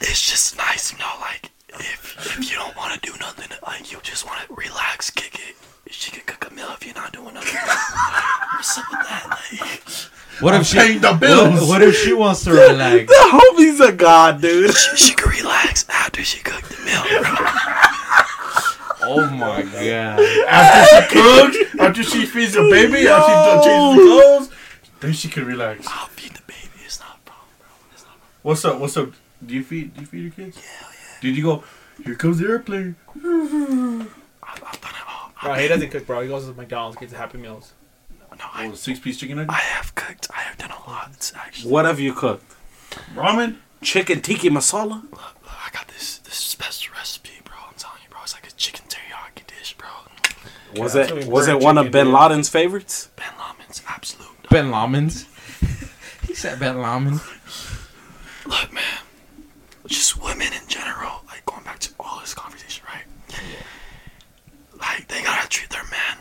it's 0.02 0.30
just 0.30 0.56
nice, 0.58 0.92
you 0.94 1.00
know, 1.00 1.12
like 1.20 1.50
if 1.80 2.16
if 2.38 2.50
you 2.52 2.56
don't 2.56 2.76
want 2.78 2.94
to 2.94 3.00
do 3.12 3.18
nothing, 3.18 3.50
like 3.66 3.92
you 3.92 3.98
just 4.04 4.26
want 4.28 4.40
to 4.48 4.54
relax, 4.54 5.10
kick 5.10 5.34
it. 5.36 5.56
She 5.92 6.12
could 6.12 6.26
cook 6.28 6.52
a 6.52 6.54
meal 6.54 6.68
if 6.74 6.86
you're 6.86 6.94
not 6.96 7.12
doing 7.12 7.34
nothing. 7.34 7.60
What's 8.72 8.78
up 8.78 8.92
with 8.92 9.08
that? 9.08 9.28
Like, 9.60 10.42
What 10.42 10.54
if 10.56 10.68
she? 10.68 10.78
paying 10.78 11.02
the 11.02 11.14
bills. 11.14 11.68
what 11.68 11.82
if 11.82 11.96
she 11.96 12.14
wants 12.14 12.44
to 12.46 12.52
relax? 12.52 13.08
The 13.08 13.14
homie's 13.32 13.80
a 13.80 13.92
god, 13.92 14.42
dude. 14.42 14.74
she, 14.76 14.96
she 14.98 15.14
could 15.16 15.32
relax 15.32 15.86
after 15.90 16.24
she 16.24 16.42
cooked 16.42 16.70
the 16.70 16.78
meal, 16.86 17.04
bro. 17.04 17.36
Oh 19.04 19.28
my 19.32 19.64
god! 19.64 20.20
After 20.48 20.96
she 20.96 21.22
cooks, 21.22 21.58
after 21.80 22.04
she 22.04 22.26
feeds 22.26 22.54
the 22.54 22.62
baby, 22.70 23.08
after 23.08 23.32
she 23.32 23.68
changes 23.68 23.98
the 23.98 24.22
clothes, 24.22 24.50
then 25.00 25.14
she 25.14 25.28
can 25.28 25.46
relax. 25.46 25.88
I'll 25.90 26.06
feed 26.08 26.32
the 26.34 26.42
baby. 26.48 26.60
It's 26.86 27.00
not 27.00 27.18
a 27.18 27.30
problem, 27.30 27.48
bro. 27.60 27.68
It's 27.94 28.04
not. 28.06 28.14
a 28.14 28.18
problem. 28.18 28.30
What's 28.44 28.64
up? 28.66 28.80
What's 28.80 28.98
up? 28.98 29.10
Do 29.46 29.54
you 29.56 29.64
feed? 29.64 29.96
Do 29.96 30.02
you 30.02 30.08
feed 30.08 30.22
your 30.22 30.32
kids? 30.32 30.58
Yeah, 30.58 30.64
yeah. 30.82 31.22
Did 31.22 31.36
you 31.38 31.44
go? 31.44 31.64
Here 32.06 32.16
comes 32.16 32.38
the 32.40 32.48
airplane. 32.48 32.96
I've, 33.16 34.64
I've 34.64 34.82
done 34.82 34.92
it 34.92 35.08
all. 35.10 35.32
Bro, 35.44 35.54
he 35.56 35.68
doesn't 35.68 35.90
cook, 35.90 36.06
bro. 36.06 36.22
He 36.22 36.28
goes 36.30 36.46
to 36.48 36.54
McDonald's, 36.54 36.98
gets 36.98 37.12
the 37.12 37.18
Happy 37.18 37.38
Meals. 37.40 37.74
No, 38.42 38.48
I, 38.54 38.68
Oh, 38.68 38.74
six 38.74 39.00
piece 39.00 39.18
chicken 39.18 39.38
nugget. 39.38 39.52
I 39.52 39.60
have 39.60 39.94
cooked. 39.96 40.28
I 40.36 40.42
have 40.42 40.58
done 40.58 40.72
a 40.72 40.90
lot, 40.90 41.32
actually. 41.36 41.72
What 41.72 41.86
have 41.86 42.00
you 42.00 42.14
cooked? 42.14 42.56
Ramen. 43.16 43.58
Chicken 43.82 44.22
tiki 44.22 44.50
masala. 44.50 45.02
Look, 45.04 45.12
look, 45.14 45.66
I 45.66 45.70
got 45.72 45.88
this 45.88 46.18
this 46.20 46.36
special 46.36 46.94
recipe, 46.96 47.32
bro. 47.44 47.56
I'm 47.68 47.74
telling 47.78 47.98
you, 48.04 48.10
bro. 48.10 48.20
It's 48.24 48.34
like 48.34 48.48
a 48.48 48.52
chicken 48.52 48.86
teriyaki 48.88 49.46
dish, 49.48 49.76
bro. 49.78 49.88
Was 50.82 50.94
Yeah, 50.96 51.02
that's 51.02 51.12
it 51.12 51.16
really 51.16 51.30
was 51.30 51.48
it 51.48 51.60
one 51.60 51.78
of 51.78 51.86
chicken, 51.86 51.92
Bin 51.92 52.06
dude. 52.08 52.14
Laden's 52.16 52.50
favorites? 52.50 53.10
Ben 53.16 53.32
Lamen's 53.40 53.82
absolute. 53.88 54.30
Ben 54.50 54.66
Lamens. 54.72 55.26
he 56.28 56.34
said 56.36 56.60
Ben 56.60 56.76
Lamen. 56.78 57.20
Look, 58.46 58.74
man. 58.74 58.84
Just 59.88 60.22
women 60.22 60.48
in 60.54 60.68
general, 60.68 61.22
like 61.28 61.46
going 61.46 61.64
back 61.64 61.80
to 61.80 61.92
all 62.00 62.20
this 62.22 62.34
conversation, 62.34 62.86
right? 62.88 63.04
Like 64.80 65.08
they 65.08 65.22
gotta 65.24 65.48
treat 65.50 65.70
their 65.70 65.84
man 65.84 65.92
right, 65.92 66.21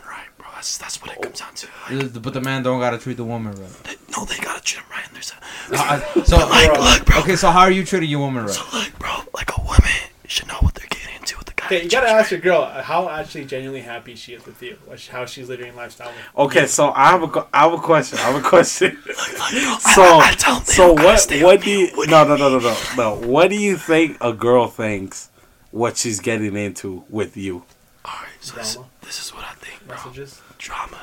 That's 0.61 0.77
that's 0.77 1.01
what 1.01 1.09
it 1.11 1.19
comes 1.23 1.39
down 1.39 1.55
to. 1.55 1.67
Like, 1.89 2.21
But 2.21 2.33
the 2.33 2.41
man 2.41 2.61
don't 2.61 2.79
gotta 2.79 2.99
treat 2.99 3.17
the 3.17 3.23
woman 3.23 3.53
right. 3.59 3.69
they, 3.83 3.95
no, 4.15 4.25
they 4.25 4.37
gotta 4.37 4.61
treat 4.61 4.83
him 4.83 4.91
right. 4.91 5.03
And 5.07 5.15
there's 5.15 5.31
a, 5.31 5.75
Uh, 5.75 6.23
so 6.23 6.37
like, 6.37 6.77
look, 6.79 7.05
bro. 7.07 7.17
okay, 7.21 7.35
so 7.35 7.49
how 7.49 7.61
are 7.61 7.71
you 7.71 7.83
treating 7.83 8.09
your 8.11 8.19
woman 8.19 8.43
right? 8.45 8.53
So 8.53 8.61
right? 8.65 8.73
look, 8.91 8.99
bro. 8.99 9.09
Like 9.33 9.49
a 9.57 9.61
woman 9.61 9.81
should 10.27 10.47
know 10.49 10.59
what 10.61 10.75
they're 10.75 10.85
getting 10.87 11.15
into 11.15 11.35
with 11.39 11.47
the 11.47 11.53
guy. 11.53 11.65
Okay, 11.65 11.83
you 11.83 11.89
gotta 11.89 12.09
ask 12.09 12.25
right? 12.29 12.31
your 12.33 12.41
girl 12.41 12.61
uh, 12.61 12.83
how 12.83 13.09
actually 13.09 13.45
genuinely 13.45 13.81
happy 13.81 14.13
she 14.13 14.33
is 14.35 14.45
with 14.45 14.61
you. 14.61 14.77
How 15.09 15.25
she's 15.25 15.49
living 15.49 15.65
her 15.71 15.73
lifestyle. 15.75 16.09
with 16.09 16.45
Okay, 16.51 16.67
so 16.67 16.91
I 16.91 17.07
have 17.09 17.23
a 17.23 17.27
que- 17.27 17.47
I 17.51 17.61
have 17.63 17.73
a 17.73 17.77
question. 17.79 18.19
I 18.19 18.21
have 18.29 18.35
a 18.45 18.47
question. 18.47 18.99
Look, 19.07 19.17
look, 19.17 19.51
bro, 19.51 19.77
So 19.95 20.03
I, 20.03 20.29
I 20.29 20.33
tell 20.37 20.61
so 20.61 20.87
don't 20.89 20.95
gotta 20.97 21.07
what 21.07 21.19
stay 21.21 21.43
what 21.43 21.61
do 21.61 21.65
me. 21.65 21.79
you 21.79 21.87
What 21.95 22.07
no 22.11 22.23
do 22.23 22.29
no 22.29 22.35
you 22.35 22.39
no 22.39 22.49
no 22.59 22.59
mean? 22.59 22.77
no 22.97 23.15
no 23.21 23.27
what 23.27 23.49
do 23.49 23.55
you 23.55 23.77
think 23.77 24.17
a 24.21 24.31
girl 24.31 24.67
thinks 24.67 25.31
what 25.71 25.97
she's 25.97 26.19
getting 26.19 26.55
into 26.55 27.03
with 27.09 27.35
you 27.35 27.63
Alright, 28.05 28.29
so 28.41 28.55
this, 28.55 28.77
this 29.03 29.23
is 29.23 29.31
what 29.33 29.43
I 29.45 29.53
think, 29.53 29.85
bro. 29.87 29.95
Messages. 29.95 30.41
Drama, 30.61 31.01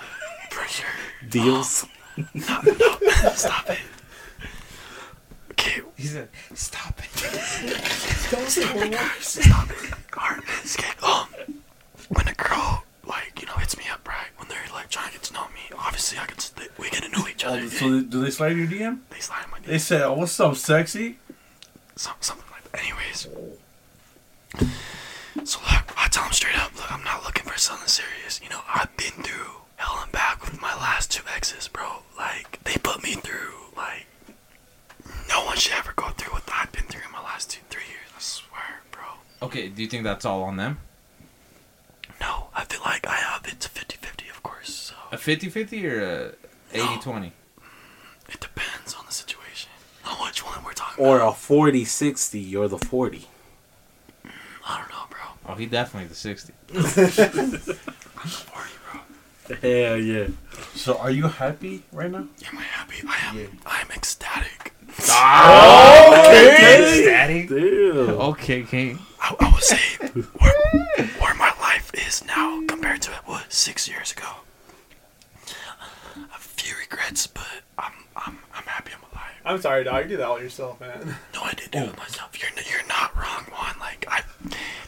for 0.50 0.66
sure. 0.68 0.86
deals? 1.28 1.84
No, 2.16 2.61
no, 2.62 2.96
stop 3.34 3.68
it. 3.70 3.78
Okay, 5.52 5.80
He 5.96 6.04
said, 6.06 6.28
"Stop 6.54 6.98
it." 6.98 8.30
Don't 8.30 8.48
stop 8.48 8.76
it. 8.76 9.94
Alright, 10.16 10.42
it's 10.62 10.78
okay. 10.78 10.92
Um, 11.04 11.28
when 12.09 12.26
a 12.28 12.34
girl, 12.34 12.84
like, 13.06 13.40
you 13.40 13.46
know, 13.46 13.52
hits 13.54 13.76
me 13.76 13.84
up, 13.92 14.06
right? 14.09 14.28
When 14.36 14.48
they're, 14.48 14.59
like, 14.72 14.90
trying 14.90 15.09
to 15.09 15.12
get 15.14 15.22
to 15.24 15.34
know 15.34 15.46
me, 15.54 15.61
obviously, 15.78 16.18
I 16.18 16.26
get 16.26 16.38
to, 16.38 16.56
they, 16.56 16.66
we 16.78 16.90
get 16.90 17.02
to 17.04 17.09
know 17.11 17.26
each 17.28 17.44
other. 17.44 17.61
Oh, 17.64 17.68
so 17.68 17.90
they, 17.90 18.02
do 18.04 18.20
they 18.22 18.30
slide 18.30 18.56
your 18.56 18.66
DM? 18.66 18.98
they 19.11 19.20
slide 19.20 19.44
in 19.44 19.50
my 19.50 19.59
They 19.64 19.76
DM. 19.76 19.80
say, 19.80 20.02
oh, 20.02 20.14
"What's 20.14 20.38
up, 20.40 20.56
sexy?" 20.56 21.18
Some, 21.96 22.14
something 22.20 22.46
like 22.52 22.70
that. 22.72 22.80
Anyways. 22.82 23.28
So, 25.45 25.61
look, 25.61 25.93
I 25.97 26.09
tell 26.11 26.24
them 26.24 26.32
straight 26.32 26.59
up, 26.59 26.74
look, 26.76 26.93
I'm 26.93 27.05
not 27.05 27.24
looking 27.24 27.45
for 27.45 27.59
something 27.59 27.89
serious. 27.89 28.41
You 28.43 28.51
know, 28.51 28.61
I've 28.68 28.95
been 28.97 29.22
through 29.22 29.53
hell 29.76 29.99
and 30.03 30.12
back 30.12 30.43
with 30.45 30.61
my 30.61 30.74
last 30.76 31.11
two 31.11 31.22
exes, 31.34 31.68
bro. 31.68 32.03
Like, 32.16 32.62
they 32.64 32.74
put 32.82 33.03
me 33.03 33.14
through, 33.14 33.55
like, 33.76 34.07
no 35.28 35.45
one 35.45 35.57
should 35.57 35.72
ever 35.74 35.93
go 35.97 36.09
through 36.11 36.32
what 36.34 36.43
I've 36.53 36.72
been 36.72 36.84
through 36.84 37.03
in 37.07 37.12
my 37.12 37.22
last 37.22 37.51
two, 37.51 37.61
three 37.70 37.84
years. 37.89 38.11
I 38.16 38.20
swear, 38.20 38.82
bro. 38.91 39.03
Okay, 39.43 39.68
do 39.68 39.82
you 39.82 39.89
think 39.89 40.05
that's 40.05 40.24
all 40.24 40.43
on 40.43 40.57
them? 40.57 40.78
No, 42.20 42.49
I 42.55 42.64
feel 42.64 42.80
like 42.84 43.07
I 43.07 43.14
have 43.14 43.45
it's 43.47 43.66
a 43.66 43.68
50 43.68 43.97
50, 43.97 44.28
of 44.28 44.43
course. 44.43 44.74
So 44.74 44.95
A 45.12 45.16
50-50 45.16 45.84
or 45.84 46.01
a 46.74 46.76
80-20? 46.76 47.30
it 48.30 48.41
depends 48.41 48.95
on 48.95 49.07
the 49.07 49.12
situation. 49.12 49.70
How 50.03 50.18
much 50.18 50.45
one 50.45 50.62
we're 50.64 50.72
talking 50.72 51.05
Or 51.05 51.16
about. 51.16 51.34
a 51.34 51.36
40-60, 51.36 52.51
you're 52.51 52.68
the 52.68 52.78
40. 52.78 53.28
I 54.70 54.78
don't 54.78 54.89
know, 54.91 55.05
bro. 55.09 55.20
Oh, 55.47 55.47
he 55.59 55.66
definitely 55.66 56.09
the 56.09 56.14
60. 56.14 56.52
I'm 56.74 58.28
40, 58.28 58.70
bro. 58.90 59.56
Hell 59.61 59.96
yeah. 59.98 60.26
So, 60.74 60.96
are 60.98 61.11
you 61.11 61.28
happy 61.28 61.82
right 61.92 62.11
now? 62.11 62.18
Am 62.50 62.59
I 62.59 62.62
happy? 62.62 62.96
I 63.09 63.16
am. 63.28 63.38
Yeah. 63.38 63.46
I 63.66 63.80
am 63.80 63.90
ecstatic. 63.90 64.72
Ah, 65.11 66.22
Static. 66.24 67.48
Damn. 67.48 67.59
Okay, 68.32 68.62
King. 68.62 68.98
I, 69.20 69.34
I 69.38 69.50
would 69.52 69.62
say 69.62 69.96
where, 70.06 71.06
where 71.20 71.34
my 71.34 71.52
life 71.61 71.90
is 71.94 72.24
now 72.26 72.62
compared 72.66 73.02
to 73.02 73.11
what 73.26 73.52
six 73.52 73.88
years 73.88 74.12
ago. 74.12 74.26
A 76.16 76.38
few 76.38 76.74
regrets, 76.78 77.26
but 77.26 77.46
I'm 77.78 77.92
I'm 78.16 78.38
I'm 78.54 78.64
happy 78.64 78.92
I'm 78.95 79.03
alive. 79.12 79.33
I'm 79.45 79.61
sorry, 79.61 79.84
dog. 79.84 80.03
You 80.04 80.08
did 80.11 80.20
that 80.20 80.26
all 80.26 80.41
yourself, 80.41 80.80
man. 80.80 81.16
No, 81.34 81.42
I 81.42 81.53
didn't 81.53 81.72
do 81.72 81.91
it 81.91 81.96
myself. 81.96 82.30
You're 82.41 82.50
n- 82.57 82.64
you're 82.70 82.87
not 82.88 83.14
wrong, 83.16 83.45
Juan. 83.53 83.74
Like 83.80 84.04
I, 84.11 84.22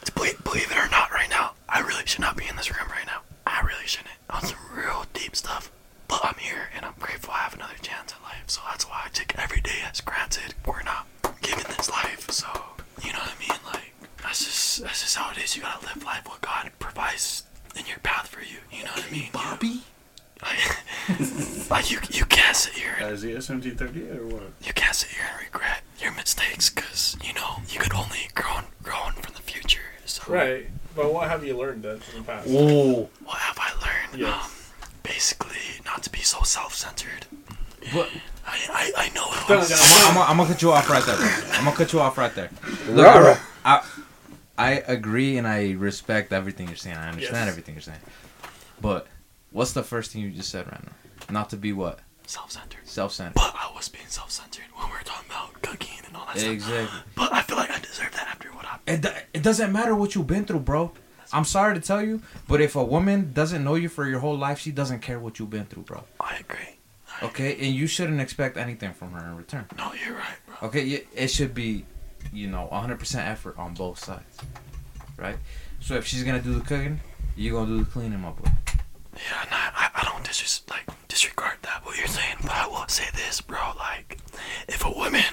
to 0.05 0.11
believe, 0.13 0.43
believe 0.43 0.69
it 0.71 0.77
or 0.77 0.89
not, 0.89 1.11
right 1.11 1.29
now, 1.29 1.53
I 1.69 1.81
really 2.01 2.09
should 2.09 2.21
not 2.21 2.35
be 2.35 2.47
in 2.47 2.55
this 2.55 2.71
room 2.75 2.89
right 2.89 3.05
now. 3.05 3.21
I 3.45 3.61
really 3.61 3.85
shouldn't. 3.85 4.15
On 4.29 4.41
some 4.43 4.57
real 4.75 5.05
deep 5.13 5.35
stuff. 5.35 5.71
But 6.07 6.21
I'm 6.23 6.35
here, 6.39 6.69
and 6.75 6.83
I'm 6.83 6.95
grateful 6.99 7.31
I 7.33 7.39
have 7.39 7.53
another 7.53 7.75
chance 7.81 8.11
at 8.13 8.21
life. 8.23 8.43
So 8.47 8.61
that's 8.67 8.87
why 8.89 9.03
I 9.05 9.09
take 9.09 9.37
every 9.37 9.61
day 9.61 9.79
as 9.89 10.01
granted. 10.01 10.55
We're 10.65 10.81
not 10.83 11.05
given 11.41 11.63
this 11.77 11.89
life, 11.91 12.29
so 12.31 12.47
you 13.03 13.13
know 13.13 13.19
what 13.19 13.33
I 13.35 13.39
mean. 13.39 13.59
Like 13.67 13.93
that's 14.23 14.43
just 14.43 14.81
that's 14.81 15.01
just 15.01 15.15
how 15.15 15.31
it 15.31 15.37
is. 15.37 15.55
You 15.55 15.61
gotta 15.61 15.85
live 15.85 16.03
life 16.03 16.23
what 16.27 16.41
God 16.41 16.71
provides 16.79 17.43
in 17.77 17.85
your 17.85 17.99
path 17.99 18.27
for 18.27 18.41
you. 18.41 18.57
You 18.71 18.83
know 18.83 18.91
what 18.91 19.05
I 19.07 19.11
mean, 19.11 19.29
Bobby? 19.31 19.81
like 21.69 21.91
you 21.91 21.99
you 22.09 22.25
can't 22.25 22.55
sit 22.57 22.73
here 22.73 22.95
and 22.99 23.11
Is 23.11 23.21
he 23.21 23.29
SMT 23.31 23.77
thirty 23.77 24.09
or 24.09 24.25
what? 24.25 24.43
you 24.63 24.73
can't 24.73 24.95
sit 24.95 25.11
here 25.11 25.25
and 25.31 25.39
regret 25.45 25.81
your 25.99 26.11
mistakes 26.13 26.69
because 26.71 27.15
you 27.23 27.31
know 27.35 27.57
you 27.69 27.79
could 27.79 27.93
only 27.93 28.27
grow 28.33 28.49
on, 28.49 28.65
grow 28.81 28.95
on 28.97 29.13
from 29.13 29.33
the 29.35 29.41
future. 29.41 29.79
So 30.05 30.23
Right. 30.33 30.67
But 30.95 31.13
what 31.13 31.29
have 31.29 31.43
you 31.45 31.57
learned 31.57 31.83
then 31.83 31.99
from 31.99 32.19
the 32.21 32.25
past? 32.25 32.47
Whoa. 32.49 33.09
what 33.23 33.37
have 33.37 33.57
I 33.59 33.71
learned? 33.85 34.21
Yes. 34.21 34.43
Um, 34.43 34.51
basically, 35.03 35.57
not 35.85 36.03
to 36.03 36.09
be 36.09 36.19
so 36.19 36.41
self-centered. 36.43 37.25
But 37.93 38.09
I 38.45 38.57
I, 38.69 38.91
I 39.05 39.09
know 39.15 39.25
it 39.31 39.47
Dun, 39.47 39.59
was. 39.59 39.69
dun, 39.69 39.79
I'm, 39.81 40.17
I'm, 40.17 40.29
I'm 40.31 40.37
gonna 40.37 40.49
cut 40.49 40.61
you 40.61 40.71
off 40.71 40.89
right 40.89 41.03
there. 41.05 41.15
Bro. 41.15 41.25
I'm 41.53 41.63
gonna 41.65 41.75
cut 41.77 41.93
you 41.93 41.99
off 41.99 42.17
right 42.17 42.33
there. 42.35 42.49
Look, 42.89 43.07
I, 43.07 43.37
I, 43.65 43.81
I 44.57 44.71
agree 44.87 45.37
and 45.37 45.47
I 45.47 45.71
respect 45.71 46.31
everything 46.33 46.67
you're 46.67 46.75
saying. 46.75 46.97
I 46.97 47.09
understand 47.09 47.35
Yes. 47.37 47.47
everything 47.49 47.75
you're 47.75 47.81
saying. 47.81 47.99
But 48.81 49.07
what's 49.51 49.73
the 49.73 49.83
first 49.83 50.11
thing 50.11 50.21
you 50.21 50.29
just 50.31 50.49
said 50.49 50.67
right 50.67 50.83
now? 50.83 50.91
Not 51.29 51.49
to 51.51 51.57
be 51.57 51.71
what 51.73 51.99
self-centered. 52.27 52.87
self-centered. 52.87 53.33
But 53.35 53.53
I 53.55 53.71
was 53.75 53.89
being 53.89 54.05
self-centered 54.07 54.65
when 54.75 54.87
we 54.87 54.93
were 54.93 55.03
talking 55.03 55.29
about 55.29 55.61
cooking 55.61 55.99
and 56.07 56.15
all 56.15 56.25
that 56.27 56.37
stuff. 56.37 56.51
Exactly. 56.51 56.99
But 57.15 57.33
I 57.33 57.41
feel 57.41 57.57
like 57.57 57.71
I 57.71 57.79
deserve 57.79 58.11
that 58.13 58.27
after 58.27 58.49
what 58.49 58.65
happened. 58.65 59.05
It, 59.05 59.25
it 59.33 59.43
doesn't 59.43 59.71
matter 59.71 59.95
what 59.95 60.15
you've 60.15 60.27
been 60.27 60.45
through, 60.45 60.59
bro. 60.61 60.91
I'm 61.33 61.45
sorry 61.45 61.75
to 61.75 61.79
tell 61.81 62.03
you, 62.03 62.21
but 62.47 62.59
if 62.59 62.75
a 62.75 62.83
woman 62.83 63.31
doesn't 63.33 63.63
know 63.63 63.75
you 63.75 63.87
for 63.89 64.05
your 64.05 64.19
whole 64.19 64.37
life, 64.37 64.59
she 64.59 64.71
doesn't 64.71 64.99
care 64.99 65.17
what 65.19 65.39
you've 65.39 65.49
been 65.49 65.65
through, 65.65 65.83
bro. 65.83 66.03
I 66.19 66.37
agree. 66.37 66.77
I 67.21 67.25
Okay, 67.25 67.55
and 67.55 67.73
you 67.73 67.87
shouldn't 67.87 68.19
expect 68.19 68.57
anything 68.57 68.93
from 68.93 69.11
her 69.13 69.25
in 69.25 69.37
return. 69.37 69.65
No, 69.77 69.93
you're 69.93 70.15
right, 70.15 70.35
bro. 70.45 70.67
Okay, 70.67 71.05
it 71.15 71.27
should 71.29 71.53
be, 71.53 71.85
you 72.33 72.47
know, 72.47 72.67
100% 72.71 73.15
effort 73.27 73.57
on 73.57 73.73
both 73.73 73.99
sides, 73.99 74.37
right? 75.17 75.37
So 75.79 75.95
if 75.95 76.05
she's 76.05 76.23
gonna 76.23 76.41
do 76.41 76.53
the 76.53 76.61
cooking, 76.61 76.99
you're 77.37 77.53
gonna 77.57 77.77
do 77.77 77.83
the 77.83 77.89
cleaning, 77.89 78.19
my 78.19 78.31
boy. 78.31 78.49
Yeah, 79.29 79.45
nah, 79.49 79.71
I, 79.75 79.89
I 79.95 80.03
don't 80.03 80.23
disres- 80.23 80.69
like 80.69 80.85
disregard 81.07 81.57
that 81.63 81.85
what 81.85 81.97
you're 81.97 82.07
saying, 82.07 82.37
but 82.41 82.51
I 82.51 82.67
will 82.67 82.87
say 82.87 83.05
this, 83.13 83.41
bro. 83.41 83.59
Like, 83.77 84.17
if 84.67 84.83
a 84.85 84.91
woman 84.91 85.23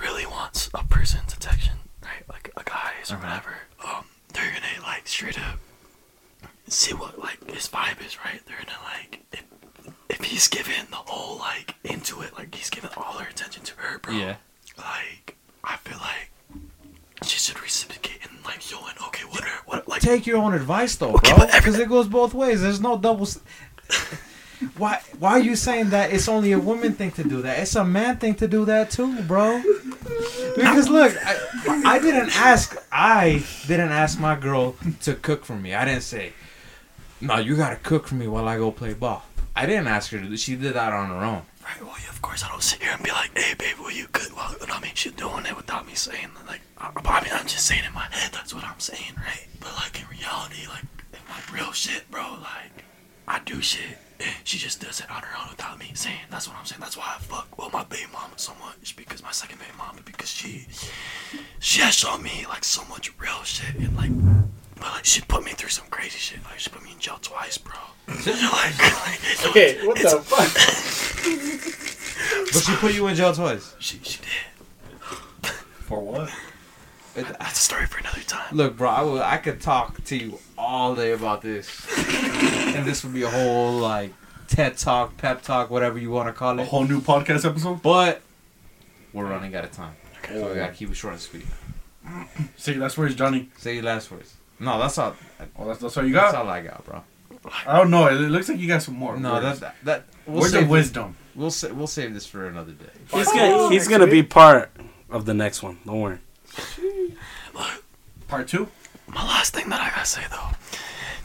really 0.00 0.26
wants 0.26 0.68
a 0.74 0.84
person's 0.84 1.32
attention, 1.32 1.74
right, 2.02 2.22
like 2.28 2.50
a 2.56 2.62
guy's 2.64 3.10
or 3.10 3.14
Uh-huh. 3.16 3.26
whatever, 3.26 3.54
um, 3.84 4.04
they're 4.32 4.52
gonna 4.52 4.82
like 4.86 5.06
straight 5.08 5.38
up 5.40 5.58
see 6.68 6.94
what 6.94 7.18
like 7.18 7.50
his 7.50 7.66
vibe 7.68 8.04
is, 8.06 8.16
right? 8.24 8.40
They're 8.46 8.58
gonna 8.64 8.78
like 8.84 9.22
if 9.32 9.42
if 10.08 10.24
he's 10.24 10.46
giving 10.48 10.86
the 10.90 10.96
whole 10.96 11.38
like 11.38 11.74
into 11.84 12.20
it, 12.22 12.34
like 12.36 12.54
he's 12.54 12.70
giving 12.70 12.90
all 12.96 13.14
her 13.14 13.28
attention 13.28 13.64
to 13.64 13.74
her, 13.78 13.98
bro. 13.98 14.14
Yeah. 14.14 14.36
Like, 14.78 15.36
I 15.64 15.76
feel 15.78 15.98
like 15.98 16.30
she 17.24 17.38
should 17.38 17.60
reciprocate 17.60 18.20
and 18.28 18.42
like 18.44 18.60
showing, 18.60 18.84
okay, 18.84 18.84
what, 18.88 18.98
are, 18.98 19.00
what, 19.00 19.09
like, 20.00 20.10
Take 20.10 20.26
your 20.26 20.38
own 20.38 20.54
advice 20.54 20.96
though, 20.96 21.14
Okay, 21.14 21.34
bro, 21.34 21.46
because 21.46 21.78
it 21.78 21.88
goes 21.88 22.08
both 22.08 22.34
ways. 22.34 22.62
There's 22.62 22.80
no 22.80 22.96
double. 22.98 23.28
Why? 24.76 25.00
Why 25.18 25.30
are 25.32 25.40
you 25.40 25.56
saying 25.56 25.90
that 25.90 26.12
it's 26.12 26.28
only 26.28 26.52
a 26.52 26.58
woman 26.58 26.92
thing 26.92 27.12
to 27.12 27.24
do 27.24 27.40
that? 27.42 27.60
It's 27.60 27.74
a 27.76 27.84
man 27.84 28.18
thing 28.18 28.34
to 28.36 28.48
do 28.48 28.66
that 28.66 28.90
too, 28.90 29.22
bro. 29.22 29.62
Because 30.54 30.88
look, 30.88 31.16
I, 31.24 31.82
I 31.86 31.98
didn't 31.98 32.36
ask. 32.36 32.76
I 32.92 33.44
didn't 33.66 33.92
ask 33.92 34.20
my 34.20 34.34
girl 34.34 34.76
to 35.02 35.14
cook 35.14 35.44
for 35.46 35.56
me. 35.56 35.74
I 35.74 35.86
didn't 35.86 36.02
say, 36.02 36.34
"No, 37.22 37.38
you 37.38 37.56
gotta 37.56 37.76
cook 37.76 38.06
for 38.06 38.16
me 38.16 38.26
while 38.26 38.46
I 38.46 38.58
go 38.58 38.70
play 38.70 38.92
ball." 38.92 39.24
I 39.56 39.66
didn't 39.66 39.88
ask 39.88 40.10
her 40.12 40.20
to. 40.20 40.26
do 40.26 40.36
She 40.36 40.56
did 40.56 40.74
that 40.74 40.92
on 40.92 41.08
her 41.08 41.24
own. 41.24 41.42
Well, 41.80 41.94
yeah, 42.02 42.10
of 42.10 42.20
course, 42.22 42.42
I 42.44 42.48
don't 42.48 42.62
sit 42.62 42.82
here 42.82 42.92
and 42.92 43.02
be 43.02 43.10
like, 43.10 43.36
hey, 43.36 43.54
babe, 43.54 43.78
will 43.78 43.90
you 43.90 44.06
good? 44.12 44.32
Well, 44.34 44.54
I 44.70 44.80
mean, 44.80 44.92
she's 44.94 45.12
doing 45.12 45.46
it 45.46 45.56
without 45.56 45.86
me 45.86 45.94
saying, 45.94 46.28
like, 46.46 46.60
I, 46.78 46.90
I 47.04 47.24
mean, 47.24 47.32
I'm 47.32 47.46
just 47.46 47.66
saying 47.66 47.84
in 47.86 47.92
my 47.94 48.06
head, 48.10 48.32
that's 48.32 48.54
what 48.54 48.64
I'm 48.64 48.80
saying, 48.80 49.14
right? 49.16 49.46
But, 49.60 49.74
like, 49.76 50.00
in 50.00 50.06
reality, 50.08 50.66
like, 50.68 50.84
in 51.12 51.20
my 51.28 51.40
real 51.56 51.72
shit, 51.72 52.10
bro, 52.10 52.38
like, 52.40 52.84
I 53.28 53.40
do 53.44 53.60
shit, 53.60 53.98
and 54.18 54.34
she 54.44 54.58
just 54.58 54.80
does 54.80 55.00
it 55.00 55.10
on 55.10 55.22
her 55.22 55.36
own 55.42 55.50
without 55.50 55.78
me 55.78 55.90
saying. 55.94 56.18
That's 56.30 56.48
what 56.48 56.56
I'm 56.56 56.66
saying. 56.66 56.80
That's 56.80 56.96
why 56.96 57.14
I 57.16 57.18
fuck, 57.20 57.56
well, 57.58 57.70
my 57.70 57.84
baby 57.84 58.06
mama 58.12 58.34
so 58.36 58.52
much, 58.60 58.96
because 58.96 59.22
my 59.22 59.32
second 59.32 59.58
baby 59.58 59.72
mama, 59.78 60.00
because 60.04 60.30
she, 60.30 60.66
she 61.60 61.80
has 61.82 61.94
shown 61.94 62.22
me, 62.22 62.44
like, 62.48 62.64
so 62.64 62.84
much 62.86 63.12
real 63.18 63.42
shit, 63.44 63.74
and, 63.76 63.96
like, 63.96 64.10
but, 64.80 65.06
she 65.06 65.20
put 65.22 65.44
me 65.44 65.52
through 65.52 65.68
some 65.68 65.86
crazy 65.90 66.18
shit. 66.18 66.42
Like, 66.44 66.58
she 66.58 66.70
put 66.70 66.82
me 66.82 66.92
in 66.92 66.98
jail 66.98 67.18
twice, 67.22 67.58
bro. 67.58 67.74
like, 68.08 68.26
like, 68.26 69.46
Okay, 69.46 69.86
what 69.86 69.96
the 69.98 70.20
fuck? 70.24 71.76
But 72.52 72.62
she 72.62 72.74
put 72.76 72.94
you 72.94 73.06
in 73.06 73.14
jail 73.14 73.32
twice. 73.32 73.74
She, 73.78 73.98
she 74.02 74.20
did. 74.20 75.50
For 75.84 76.00
what? 76.00 76.30
That's 77.14 77.58
a 77.58 77.62
story 77.62 77.86
for 77.86 77.98
another 77.98 78.20
time. 78.20 78.54
Look, 78.56 78.76
bro, 78.76 78.88
I, 78.88 79.02
would, 79.02 79.22
I 79.22 79.36
could 79.38 79.60
talk 79.60 80.02
to 80.04 80.16
you 80.16 80.38
all 80.56 80.94
day 80.94 81.12
about 81.12 81.42
this, 81.42 81.86
and 82.74 82.86
this 82.86 83.02
would 83.04 83.12
be 83.14 83.22
a 83.22 83.30
whole 83.30 83.78
like 83.78 84.12
TED 84.48 84.76
talk, 84.76 85.16
pep 85.16 85.42
talk, 85.42 85.70
whatever 85.70 85.98
you 85.98 86.10
want 86.10 86.28
to 86.28 86.32
call 86.32 86.58
it. 86.58 86.62
A 86.62 86.66
whole 86.66 86.84
new 86.84 87.00
podcast 87.00 87.48
episode? 87.48 87.82
But 87.82 88.20
we're 89.12 89.26
running 89.26 89.54
out 89.54 89.64
of 89.64 89.72
time, 89.72 89.94
so 90.28 90.48
we 90.48 90.54
gotta 90.54 90.72
keep 90.72 90.90
it 90.90 90.94
short 90.94 91.14
and 91.14 91.22
sweet. 91.22 91.46
See, 92.56 92.72
that's 92.74 92.96
where 92.96 93.06
it's 93.06 93.16
Johnny. 93.16 93.48
Say 93.58 93.74
your 93.74 93.84
last 93.84 94.10
words. 94.10 94.34
No, 94.60 94.78
that's 94.78 94.98
all. 94.98 95.16
Oh, 95.58 95.66
that's, 95.66 95.80
that's 95.80 95.96
all 95.96 96.04
you 96.06 96.12
That's 96.12 96.32
got? 96.32 96.44
all 96.44 96.50
I 96.50 96.60
got, 96.60 96.84
bro. 96.84 97.02
I 97.66 97.78
don't 97.78 97.90
know. 97.90 98.06
It 98.08 98.12
looks 98.14 98.48
like 98.50 98.58
you 98.58 98.68
got 98.68 98.82
some 98.82 98.94
more. 98.96 99.16
No, 99.16 99.32
words. 99.34 99.60
that 99.60 99.74
that 99.84 100.04
we'll 100.26 100.40
Words 100.42 100.52
save 100.52 100.62
of 100.64 100.68
wisdom. 100.68 101.16
We'll 101.34 101.50
sa- 101.50 101.72
we'll 101.72 101.86
save 101.86 102.12
this 102.12 102.26
for 102.26 102.46
another 102.46 102.72
day. 102.72 102.84
He's 103.12 103.26
Oh, 103.28 103.34
gonna 103.34 103.70
he's 103.70 103.88
gonna 103.88 104.06
be 104.06 104.22
part 104.22 104.70
of 105.08 105.24
the 105.24 105.32
next 105.32 105.62
one. 105.62 105.78
Don't 105.86 106.00
worry. 106.00 106.18
Look, 107.54 107.84
Part 108.28 108.48
two? 108.48 108.68
my 109.08 109.24
last 109.26 109.54
thing 109.54 109.68
that 109.70 109.80
I 109.80 109.90
gotta 109.90 110.04
say 110.06 110.22
though, 110.30 110.50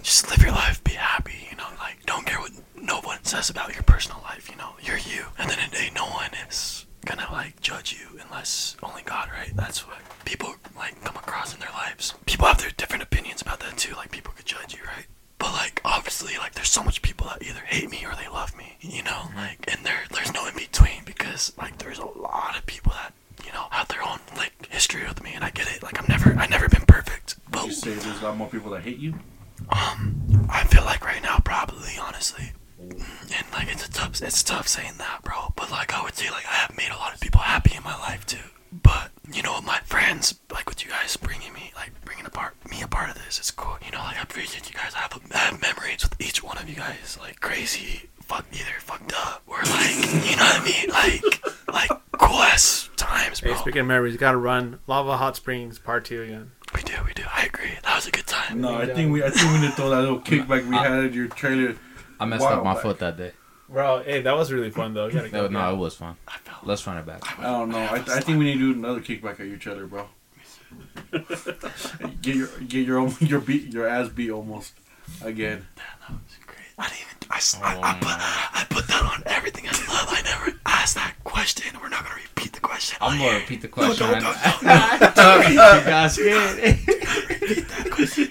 just 0.01 0.29
live 0.29 0.41
your 0.41 0.51
life, 0.51 0.83
be 0.83 0.93
happy, 0.93 1.47
you 1.51 1.57
know, 1.57 1.67
like 1.79 2.05
don't 2.05 2.25
care 2.25 2.39
what 2.39 2.51
no 2.75 3.01
one 3.01 3.23
says 3.23 3.49
about 3.49 3.73
your 3.73 3.83
personal 3.83 4.21
life, 4.23 4.49
you 4.49 4.55
know, 4.55 4.71
you're 4.81 4.97
you. 4.97 5.25
And 5.37 5.49
then 5.49 5.59
in 5.59 5.69
the 5.69 5.75
day, 5.75 5.91
no 5.95 6.05
one 6.05 6.31
is 6.47 6.85
gonna 7.05 7.27
like 7.31 7.59
judge 7.61 7.93
you 7.99 8.19
unless 8.19 8.75
only 8.83 9.01
God, 9.03 9.29
right? 9.31 9.51
That's 9.55 9.85
what 9.87 9.97
people 10.25 10.55
like 10.75 11.01
come 11.03 11.15
across 11.15 11.53
in 11.53 11.59
their 11.59 11.71
lives. 11.71 12.13
People 12.25 12.47
have 12.47 12.57
their 12.59 12.71
different 12.77 13.03
opinions 13.03 13.41
about 13.41 13.59
that 13.61 13.77
too, 13.77 13.95
like 13.95 14.11
people 14.11 14.33
could 14.35 14.45
judge 14.45 14.73
you, 14.73 14.81
right? 14.85 15.05
But 15.37 15.53
like 15.53 15.81
obviously, 15.85 16.37
like 16.37 16.53
there's 16.53 16.69
so 16.69 16.83
much 16.83 17.01
people 17.01 17.27
that 17.27 17.43
either 17.43 17.59
hate 17.65 17.89
me 17.89 18.05
or 18.05 18.13
they 18.15 18.27
love 18.29 18.55
me, 18.57 18.77
you 18.81 19.03
know, 19.03 19.29
like 19.35 19.65
and 19.73 19.85
there 19.85 20.03
there's 20.11 20.33
no 20.33 20.47
in 20.47 20.55
between 20.55 21.03
because 21.05 21.53
like 21.57 21.77
there's 21.77 21.99
a 21.99 22.05
lot 22.05 22.57
of 22.57 22.65
people 22.65 22.91
that 22.93 23.13
you 23.45 23.51
know 23.53 23.65
have 23.71 23.87
their 23.89 24.03
own 24.03 24.19
like 24.37 24.53
history 24.69 25.03
with 25.07 25.21
me, 25.23 25.31
and 25.35 25.43
I 25.43 25.49
get 25.51 25.67
it. 25.75 25.83
Like 25.83 25.99
I'm 25.99 26.07
never 26.09 26.33
I 26.39 26.47
never 26.47 26.67
been 26.69 26.85
perfect, 26.87 27.35
but 27.51 27.65
You 27.65 27.71
say 27.73 27.93
there's 27.93 28.21
a 28.21 28.25
lot 28.25 28.37
more 28.37 28.47
people 28.49 28.71
that 28.71 28.83
hate 28.83 28.97
you? 28.97 29.13
um, 29.69 30.47
I 30.49 30.63
feel 30.65 30.83
like 30.83 31.03
right 31.05 31.21
now, 31.23 31.39
probably, 31.43 31.93
honestly. 32.01 32.51
And 32.79 33.45
like 33.53 33.67
it's 33.71 33.85
a 33.87 33.91
tough, 33.91 34.21
it's 34.21 34.43
tough 34.43 34.67
saying 34.67 34.93
that, 34.97 35.21
bro. 35.23 35.53
But 35.55 35.71
like 35.71 35.93
I 35.93 36.03
would 36.03 36.15
say, 36.15 36.29
like 36.29 36.45
I 36.45 36.53
have 36.55 36.75
made 36.77 36.89
a 36.91 36.97
lot 36.97 37.13
of 37.13 37.19
people 37.19 37.41
happy 37.41 37.75
in 37.75 37.83
my 37.83 37.95
life 37.99 38.25
too. 38.25 38.49
But 38.71 39.11
you 39.31 39.41
know, 39.41 39.61
my 39.61 39.79
friends, 39.85 40.39
like 40.51 40.67
with 40.69 40.83
you 40.83 40.91
guys 40.91 41.15
bringing 41.17 41.53
me, 41.53 41.71
like 41.75 41.91
bringing 42.03 42.25
apart 42.25 42.55
me 42.69 42.81
a 42.81 42.87
part 42.87 43.09
of 43.09 43.15
this, 43.15 43.39
it's 43.39 43.51
cool. 43.51 43.77
You 43.85 43.91
know, 43.91 43.99
like 43.99 44.17
I 44.17 44.21
appreciate 44.21 44.67
you 44.69 44.75
guys. 44.77 44.93
I 44.95 44.99
have, 44.99 45.19
I 45.33 45.37
have 45.37 45.61
memories 45.61 46.03
with 46.03 46.19
each 46.21 46.43
one 46.43 46.57
of 46.57 46.69
you 46.69 46.75
guys, 46.75 47.17
like 47.21 47.39
crazy, 47.39 48.09
fuck 48.21 48.45
either 48.51 48.79
fucked 48.79 49.13
up 49.13 49.43
or 49.47 49.57
like, 49.57 49.95
you 50.29 50.35
know 50.35 50.43
what 50.43 50.61
I 50.61 50.65
mean, 50.65 50.89
like 50.89 51.45
like 51.73 52.01
cool 52.13 52.41
ass 52.41 52.89
times, 52.97 53.39
bro. 53.41 53.53
Hey, 53.53 53.59
speaking 53.59 53.81
of 53.81 53.87
memories, 53.87 54.17
gotta 54.17 54.37
run 54.37 54.79
Lava 54.87 55.17
Hot 55.17 55.35
Springs 55.37 55.79
Part 55.79 56.05
Two 56.05 56.21
again. 56.23 56.51
we 56.73 56.81
do, 56.83 56.93
we 57.05 57.13
do. 57.13 57.23
I 57.33 57.45
agree. 57.45 57.71
That 57.83 57.95
was 57.95 58.07
a 58.07 58.11
good 58.11 58.27
time. 58.27 58.59
No, 58.61 58.75
I 58.75 58.85
think 58.85 59.11
we 59.13 59.23
I 59.23 59.29
think 59.29 59.51
we 59.53 59.59
need 59.61 59.67
to 59.67 59.75
throw 59.75 59.89
that 59.89 60.01
little 60.01 60.19
kickback 60.21 60.67
we 60.67 60.75
had 60.75 61.05
at 61.05 61.13
your 61.13 61.27
trailer. 61.27 61.75
I 62.19 62.25
messed 62.25 62.43
up 62.45 62.63
my 62.63 62.73
but- 62.73 62.81
foot 62.83 62.99
that 62.99 63.17
day. 63.17 63.31
Bro, 63.67 64.03
hey, 64.03 64.21
that 64.21 64.35
was 64.37 64.51
really 64.51 64.69
fun 64.69 64.93
though. 64.93 65.07
You 65.07 65.13
gotta 65.13 65.29
go. 65.29 65.47
No, 65.47 65.59
no, 65.59 65.73
it 65.73 65.77
was 65.77 65.95
fun. 65.95 66.15
I 66.27 66.37
felt. 66.37 66.67
Let's 66.67 66.85
run 66.85 66.97
it 66.97 67.05
back. 67.07 67.39
I 67.39 67.43
don't 67.43 67.69
know. 67.69 67.79
I, 67.79 67.95
I 67.95 68.19
think 68.19 68.37
we 68.37 68.45
need 68.45 68.59
to 68.59 68.73
do 68.73 68.79
another 68.79 68.99
kickback 69.01 69.39
at 69.39 69.47
your 69.47 69.57
trailer, 69.57 69.87
bro. 69.87 70.07
get 72.21 72.35
your 72.35 72.47
get 72.67 72.85
your 72.85 72.99
own, 72.99 73.15
your 73.21 73.39
beat 73.39 73.73
your 73.73 73.87
ass 73.87 74.09
beat 74.09 74.29
almost 74.29 74.73
again. 75.23 75.65
That 75.75 76.11
was 76.11 76.37
great. 76.45 76.59
I 76.77 76.83
didn't 76.89 76.99
even. 77.01 77.31
I, 77.31 77.37
s- 77.37 77.59
I- 77.61 77.79
I 77.79 77.95
oh, 77.95 77.99
put 77.99 78.07
I 78.61 78.65
put 78.69 78.87
that 78.87 79.03
on 79.03 79.23
everything 79.25 79.65
I 79.67 79.71
love. 79.71 80.09
I 80.09 80.21
never 80.23 80.59
asked 80.67 80.93
that 80.95 81.15
question. 81.23 81.75
We're 81.81 81.89
not 81.89 82.03
gonna 82.03 82.15
repeat 82.17 82.34
the 82.34 82.34
question. 82.67 82.97
I'm 83.01 83.17
gonna 83.19 83.37
repeat 83.39 83.61
the 83.61 83.67
No, 83.67 83.73
question. 83.73 84.07
no, 84.11 84.19
no, 84.19 84.33
I- 84.35 85.11
no, 85.15 85.41
no. 85.41 85.47
you 85.47 85.55
got 85.85 86.11
scared. 86.11 86.57
Repeat 86.57 87.67
that 87.69 87.87
question. 87.91 88.23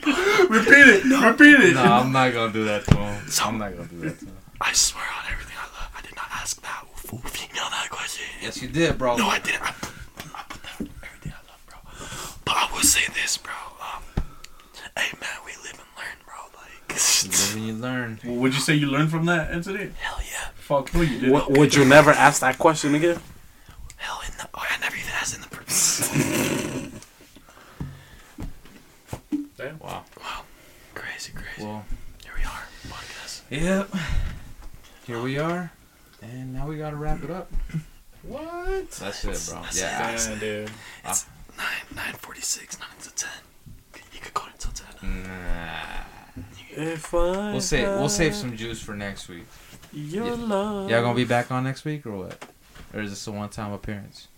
Repeat 0.51 0.89
it. 0.89 1.05
Repeat 1.25 1.61
it. 1.71 1.75
no, 1.75 1.83
I'm 1.83 2.13
not 2.13 2.33
gonna 2.33 2.53
do 2.53 2.65
that 2.65 2.85
to 2.87 2.97
him. 2.97 3.23
I'm 3.45 3.59
not 3.59 3.77
gonna 3.77 3.89
do 3.89 4.01
that 4.01 4.19
to 4.19 4.25
him. 4.27 4.37
I 4.61 4.73
swear 4.73 5.05
on 5.05 5.33
everything 5.33 5.57
I 5.59 5.65
love. 5.79 5.91
I 5.97 6.03
did 6.03 6.17
not 6.17 6.27
ask 6.33 6.61
that 6.63 6.85
fool 6.97 7.19
female 7.21 7.69
that 7.71 7.89
question. 7.91 8.25
Yes, 8.43 8.61
you 8.63 8.69
did, 8.69 8.99
bro. 8.99 9.17
No, 9.17 9.29
I 9.29 9.39
didn't. 9.39 9.63
I 9.63 9.73
put, 9.73 9.91
I 10.35 10.43
put 10.49 10.63
that 10.63 10.81
on 10.81 10.91
everything 11.05 11.33
I 11.33 11.43
love, 11.51 11.63
bro. 11.69 11.79
But 12.45 12.55
I 12.57 12.69
will 12.73 12.83
say 12.83 13.07
this, 13.15 13.37
bro. 13.39 13.53
Um, 13.81 14.03
hey 14.97 15.11
man, 15.21 15.37
we 15.45 15.53
live 15.63 15.73
and 15.73 15.91
learn, 15.97 16.19
bro. 16.25 16.35
Like, 16.57 17.01
You 17.25 17.31
live 17.31 17.55
and 17.57 17.67
you 17.67 17.75
learn. 17.75 18.21
Well, 18.25 18.37
would 18.43 18.55
you 18.55 18.61
say 18.61 18.75
you 18.75 18.87
learned 18.87 19.11
from 19.11 19.27
that 19.27 19.53
incident? 19.53 19.95
hell 19.97 20.19
yeah, 20.21 20.49
Fuck, 20.57 20.95
no, 20.95 21.01
you 21.03 21.21
did. 21.21 21.33
W- 21.33 21.59
would 21.61 21.75
you 21.75 21.85
never 21.85 22.11
ask 22.11 22.41
that 22.41 22.59
question 22.59 22.95
again? 22.95 23.21
Hell 24.05 24.21
in 24.27 24.33
the. 24.39 24.49
Oh, 24.55 24.63
I 24.71 24.79
never 24.81 24.97
even 24.97 25.11
asked 25.21 25.35
in 25.35 25.41
the. 25.41 25.49
Pr- 25.49 25.65
Damn. 29.57 29.79
Wow. 29.79 30.05
wow, 30.21 30.43
crazy, 30.95 31.33
crazy. 31.33 31.63
Well, 31.67 31.85
Here 32.23 32.33
we 32.37 32.45
are, 32.45 32.63
podcast. 32.89 33.43
yep. 33.51 33.89
Here 35.07 35.21
we 35.23 35.39
are, 35.39 35.71
and 36.23 36.53
now 36.53 36.67
we 36.67 36.77
gotta 36.77 36.97
wrap 36.97 37.23
it 37.23 37.31
up. 37.31 37.51
What? 38.23 38.91
That's 38.91 39.25
it, 39.25 39.53
bro. 39.53 39.63
That's 39.63 39.81
Yeah. 39.81 40.11
it. 40.13 40.29
Yeah, 40.29 40.39
dude. 40.41 40.71
It's 41.05 41.27
nine 41.57 41.67
nine 41.95 42.15
forty 42.15 42.41
six, 42.41 42.79
nine 42.81 42.89
to 43.03 43.15
ten. 43.15 43.31
You 44.13 44.21
could 44.21 44.35
go 44.35 44.43
until 44.53 44.73
ten. 44.73 45.23
Nah. 45.23 46.01
If 46.77 47.15
I 47.15 47.53
We'll 47.53 47.61
save 47.61 47.87
we'll 47.87 48.09
save 48.09 48.35
some 48.35 48.57
juice 48.57 48.81
for 48.81 48.95
next 48.97 49.29
week. 49.29 49.45
your 49.93 50.27
Yeah. 50.27 50.33
love. 50.33 50.91
Y'all 50.91 51.03
gonna 51.03 51.15
be 51.15 51.25
back 51.25 51.53
on 51.53 51.63
next 51.65 51.85
week 51.85 52.05
or 52.07 52.17
what? 52.17 52.45
Or 52.95 53.01
is 53.03 53.11
this 53.11 53.27
a 53.27 53.33
one 53.33 53.49
time 53.49 53.73
appearance? 53.73 54.29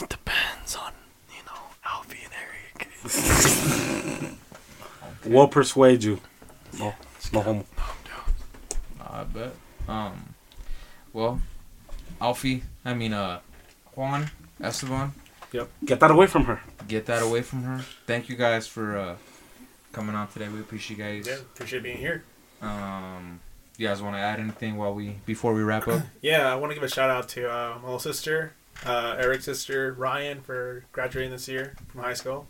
It 0.00 0.08
depends 0.08 0.76
on 0.76 0.92
you 1.30 1.42
know 1.46 1.60
Alfie 1.84 2.18
and 2.24 2.32
Eric. 2.34 4.34
We'll 5.26 5.48
persuade 5.48 6.04
you. 6.04 6.20
No, 6.78 6.94
it's 7.16 7.32
no 7.32 7.40
homo. 7.40 7.64
I 9.00 9.24
bet. 9.24 9.52
Um, 9.88 10.34
well, 11.12 11.40
Alfie, 12.20 12.62
I 12.84 12.94
mean, 12.94 13.12
uh, 13.12 13.40
Juan 13.94 14.30
Esteban, 14.60 15.12
Yep. 15.52 15.68
Get 15.84 16.00
that 16.00 16.10
away 16.10 16.26
from 16.28 16.44
her. 16.44 16.60
get 16.86 17.06
that 17.06 17.22
away 17.22 17.42
from 17.42 17.62
her. 17.64 17.84
Thank 18.06 18.28
you 18.28 18.36
guys 18.36 18.66
for 18.66 18.96
uh 18.96 19.16
coming 19.92 20.14
on 20.14 20.28
today. 20.28 20.48
We 20.48 20.60
appreciate 20.60 20.98
you 20.98 21.04
guys. 21.04 21.26
Yeah, 21.26 21.36
appreciate 21.54 21.82
being 21.82 21.98
here. 21.98 22.22
Um, 22.62 23.40
you 23.78 23.86
guys 23.86 24.02
want 24.02 24.16
to 24.16 24.20
add 24.20 24.40
anything 24.40 24.76
while 24.76 24.92
we 24.92 25.16
before 25.24 25.54
we 25.54 25.62
wrap 25.62 25.88
up? 25.88 26.02
Yeah, 26.20 26.52
I 26.52 26.56
want 26.56 26.70
to 26.70 26.74
give 26.74 26.82
a 26.82 26.88
shout 26.88 27.08
out 27.08 27.28
to 27.30 27.50
uh, 27.50 27.76
my 27.78 27.84
little 27.84 27.98
sister, 27.98 28.52
uh, 28.84 29.16
Eric's 29.18 29.44
sister 29.44 29.94
Ryan, 29.96 30.40
for 30.42 30.84
graduating 30.92 31.30
this 31.30 31.48
year 31.48 31.74
from 31.88 32.02
high 32.02 32.14
school. 32.14 32.46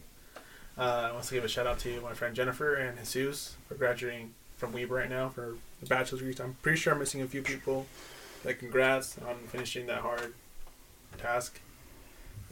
Uh, 0.76 1.08
I 1.10 1.12
want 1.12 1.24
to 1.24 1.34
give 1.34 1.44
a 1.44 1.48
shout 1.48 1.66
out 1.66 1.78
to 1.80 2.00
my 2.00 2.14
friend 2.14 2.34
Jennifer 2.34 2.74
and 2.74 2.96
Jesus 2.98 3.56
for 3.68 3.74
graduating 3.74 4.34
from 4.56 4.72
Weber 4.72 4.94
right 4.94 5.10
now 5.10 5.28
for 5.28 5.56
the 5.80 5.86
bachelor's 5.86 6.22
degree. 6.22 6.34
I'm 6.42 6.56
pretty 6.62 6.78
sure 6.78 6.92
I'm 6.92 6.98
missing 6.98 7.20
a 7.20 7.26
few 7.26 7.42
people. 7.42 7.86
Like, 8.44 8.60
congrats 8.60 9.18
on 9.18 9.36
finishing 9.48 9.86
that 9.86 10.00
hard 10.00 10.34
task. 11.18 11.60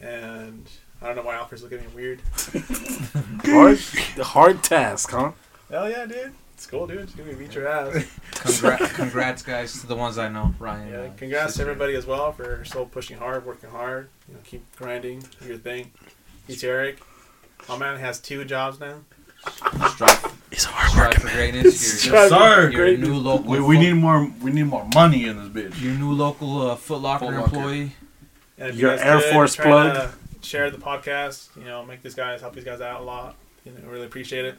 And 0.03 0.69
I 1.01 1.07
don't 1.07 1.17
know 1.17 1.23
why 1.23 1.37
Alfred's 1.37 1.63
looking 1.63 1.79
at 1.79 1.87
me 1.89 1.95
weird. 1.95 2.21
Hard, 3.47 3.79
hard 4.19 4.63
task, 4.63 5.11
huh? 5.11 5.33
Hell 5.71 5.89
yeah, 5.89 6.05
dude. 6.05 6.35
It's 6.57 6.67
cool, 6.67 6.87
dude. 6.87 7.01
It's 7.01 7.15
gonna 7.15 7.35
beat 7.35 7.55
your 7.55 7.69
ass. 7.69 8.07
Congrats, 8.33 8.93
congrats, 8.95 9.43
guys, 9.43 9.79
to 9.83 9.87
the 9.87 9.95
ones 9.95 10.17
I 10.17 10.29
know, 10.29 10.55
Ryan. 10.59 10.89
Yeah, 10.91 10.99
uh, 11.01 11.11
congrats 11.17 11.57
to 11.57 11.63
everybody 11.63 11.95
as 11.95 12.07
well 12.07 12.33
for 12.33 12.65
still 12.65 12.87
pushing 12.87 13.19
hard, 13.19 13.45
working 13.45 13.69
hard. 13.69 14.09
You 14.27 14.35
know, 14.35 14.41
keep 14.43 14.65
grinding, 14.77 15.23
do 15.41 15.49
your 15.49 15.59
thing. 15.59 15.91
He's 16.47 16.65
Eric. 16.65 16.99
My 17.69 17.77
man 17.77 17.99
has 17.99 18.19
two 18.21 18.43
jobs 18.47 18.81
now. 18.81 19.01
Strive, 19.91 20.35
He's 20.51 20.65
a 20.65 20.69
hard 20.69 20.91
strive 20.91 21.07
working 21.09 21.21
for 21.21 21.27
man. 21.27 21.37
greatness. 21.37 22.05
Your, 22.07 22.15
Yes, 22.15 22.31
sir. 22.31 22.71
your 22.71 22.97
new 22.97 23.15
local. 23.17 23.51
We, 23.51 23.61
we 23.61 23.77
Foot- 23.77 23.81
need 23.83 23.93
more. 23.93 24.33
We 24.43 24.51
need 24.53 24.63
more 24.65 24.89
money 24.95 25.27
in 25.27 25.37
this 25.37 25.49
bitch. 25.49 25.81
your 25.83 25.93
new 25.95 26.13
local 26.13 26.71
uh, 26.71 26.77
Foot 26.77 27.03
Locker 27.03 27.35
employee. 27.35 27.93
And 28.59 28.71
if 28.71 28.77
Your 28.77 28.95
you 28.95 28.99
Air 29.01 29.21
could, 29.21 29.33
Force 29.33 29.57
plug. 29.57 30.11
Share 30.41 30.71
the 30.71 30.79
podcast. 30.79 31.55
You 31.57 31.65
know, 31.65 31.85
make 31.85 32.03
these 32.03 32.15
guys 32.15 32.41
help 32.41 32.55
these 32.55 32.65
guys 32.65 32.81
out 32.81 33.03
a 33.03 33.05
lot. 33.05 33.37
You 33.65 33.73
know, 33.73 33.89
really 33.91 34.07
appreciate 34.07 34.45
it. 34.47 34.57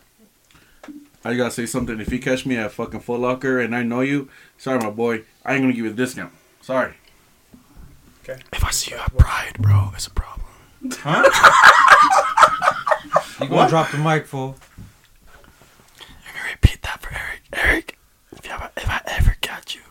I 1.27 1.35
gotta 1.35 1.51
say 1.51 1.65
something. 1.65 1.99
If 1.99 2.13
you 2.13 2.19
catch 2.19 2.45
me 2.45 2.55
at 2.55 2.71
fucking 2.71 3.01
Foot 3.01 3.19
Locker 3.19 3.59
and 3.59 3.75
I 3.75 3.83
know 3.83 3.99
you, 3.99 4.29
sorry, 4.57 4.79
my 4.79 4.89
boy, 4.89 5.23
I 5.43 5.55
ain't 5.55 5.61
gonna 5.61 5.73
give 5.73 5.83
you 5.83 5.91
a 5.91 5.93
discount. 5.93 6.31
Sorry. 6.61 6.93
Okay. 8.23 8.41
If 8.53 8.63
I 8.63 8.71
see 8.71 8.91
you 8.91 8.97
at 8.97 9.15
Pride, 9.17 9.57
bro, 9.59 9.91
it's 9.93 10.07
a 10.07 10.11
problem. 10.11 10.47
Huh? 10.89 11.23
you 13.41 13.49
gonna 13.49 13.69
drop 13.69 13.91
the 13.91 13.97
mic, 13.97 14.25
fool? 14.25 14.55
You're 15.97 16.33
gonna 16.33 16.49
repeat 16.51 16.81
that 16.83 17.01
for 17.01 17.13
Eric. 17.13 17.41
Eric, 17.51 17.97
if, 18.31 18.45
you 18.45 18.51
ever, 18.53 18.71
if 18.77 18.89
I 18.89 19.01
ever 19.07 19.35
catch 19.41 19.75
you 19.75 19.81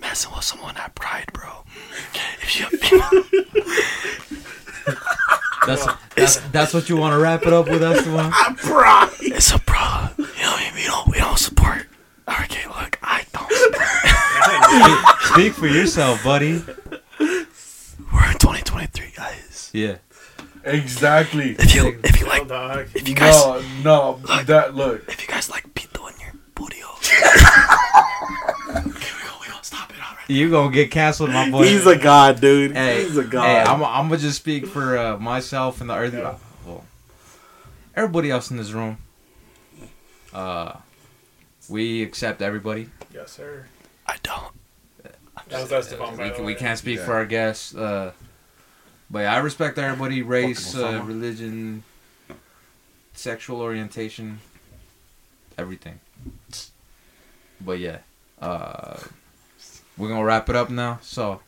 messing 0.00 0.32
with 0.34 0.44
someone 0.44 0.78
at 0.78 0.94
Pride, 0.94 1.30
bro, 1.34 1.64
if 2.40 2.58
you 2.58 2.66
That's 5.66 5.86
that's, 6.16 6.36
that's 6.52 6.72
what 6.72 6.88
you 6.88 6.96
want 6.96 7.12
to 7.12 7.18
wrap 7.18 7.42
it 7.42 7.52
up 7.52 7.68
with, 7.68 7.82
Esteban? 7.82 8.32
it's 9.20 9.52
a 9.52 9.58
problem. 9.58 10.26
You 11.06 11.06
know 11.06 11.06
what 11.06 11.06
I 11.06 11.06
mean? 11.06 11.12
We 11.12 11.18
don't, 11.18 11.38
support. 11.38 11.86
Okay, 12.28 12.66
look, 12.68 12.98
I 13.02 13.24
don't 13.32 13.52
support. 13.52 15.20
Speak 15.32 15.52
for 15.54 15.66
yourself, 15.66 16.22
buddy. 16.24 16.62
We're 17.18 18.30
in 18.30 18.38
2023, 18.38 19.12
guys. 19.16 19.70
Yeah. 19.72 19.96
Exactly. 20.64 21.52
If 21.58 21.74
you, 21.74 21.98
if 22.04 22.20
you 22.20 22.26
like, 22.26 22.46
dog. 22.48 22.88
if 22.94 23.08
you 23.08 23.14
guys, 23.14 23.34
No, 23.82 24.16
no, 24.28 24.42
that 24.44 24.74
look. 24.74 25.08
if 25.08 25.22
you 25.22 25.28
guys 25.28 25.48
like 25.50 25.72
pito 25.74 26.12
in 26.12 26.20
your 26.20 26.34
booty 26.54 26.80
hole. 26.84 26.98
okay, 28.76 28.86
we 28.86 28.92
go, 28.92 29.32
we 29.40 29.46
go. 29.48 29.54
Stop 29.62 29.90
it 29.90 29.96
already. 29.98 30.34
You 30.34 30.50
gonna 30.50 30.70
get 30.72 30.90
canceled, 30.90 31.30
my 31.30 31.50
boy. 31.50 31.64
He's 31.66 31.86
a 31.86 31.96
god, 31.96 32.40
dude. 32.40 32.72
Hey, 32.76 33.04
He's 33.04 33.16
a 33.16 33.24
god. 33.24 33.44
hey, 33.44 33.60
I'm, 33.62 33.82
I'm 33.82 34.08
gonna 34.08 34.18
just 34.18 34.36
speak 34.36 34.66
for 34.66 34.98
uh, 34.98 35.16
myself 35.18 35.80
and 35.80 35.88
the 35.88 35.94
earth. 35.96 36.12
Well, 36.66 36.84
everybody 37.96 38.30
else 38.30 38.50
in 38.50 38.58
this 38.58 38.72
room. 38.72 38.98
Uh, 40.34 40.74
we 41.70 42.02
accept 42.02 42.42
everybody. 42.42 42.90
Yes, 43.14 43.32
sir. 43.32 43.66
I 44.06 44.16
don't. 44.22 44.52
That 45.48 45.62
was 45.62 45.72
Esteban, 45.72 46.16
by 46.16 46.24
we, 46.24 46.28
the 46.28 46.34
can- 46.36 46.44
we 46.44 46.52
way. 46.54 46.58
can't 46.58 46.78
speak 46.78 46.98
Yeah. 46.98 47.04
for 47.06 47.14
our 47.14 47.26
guests. 47.26 47.74
Uh, 47.74 48.12
but 49.10 49.20
yeah, 49.20 49.34
I 49.34 49.38
respect 49.38 49.78
everybody, 49.78 50.22
race, 50.22 50.76
uh, 50.76 51.02
religion, 51.04 51.82
sexual 53.14 53.60
orientation, 53.60 54.40
everything. 55.58 55.98
But 57.60 57.78
yeah, 57.80 57.98
uh, 58.40 58.98
we're 59.96 60.08
gonna 60.08 60.24
wrap 60.24 60.48
it 60.48 60.56
up 60.56 60.70
now. 60.70 60.98
So, 61.02 61.40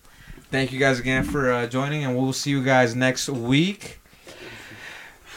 thank 0.50 0.72
you 0.72 0.78
guys 0.80 0.98
again 0.98 1.22
for 1.24 1.52
uh, 1.52 1.66
joining, 1.66 2.04
and 2.04 2.16
we'll 2.16 2.32
see 2.32 2.50
you 2.50 2.62
guys 2.64 2.96
next 2.96 3.28
week. 3.28 4.00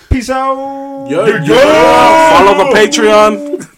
Peace 0.09 0.29
out. 0.29 1.07
Yo, 1.09 1.25
yo. 1.25 1.55
Follow 1.55 2.57
the 2.57 2.75
Patreon. 2.75 3.71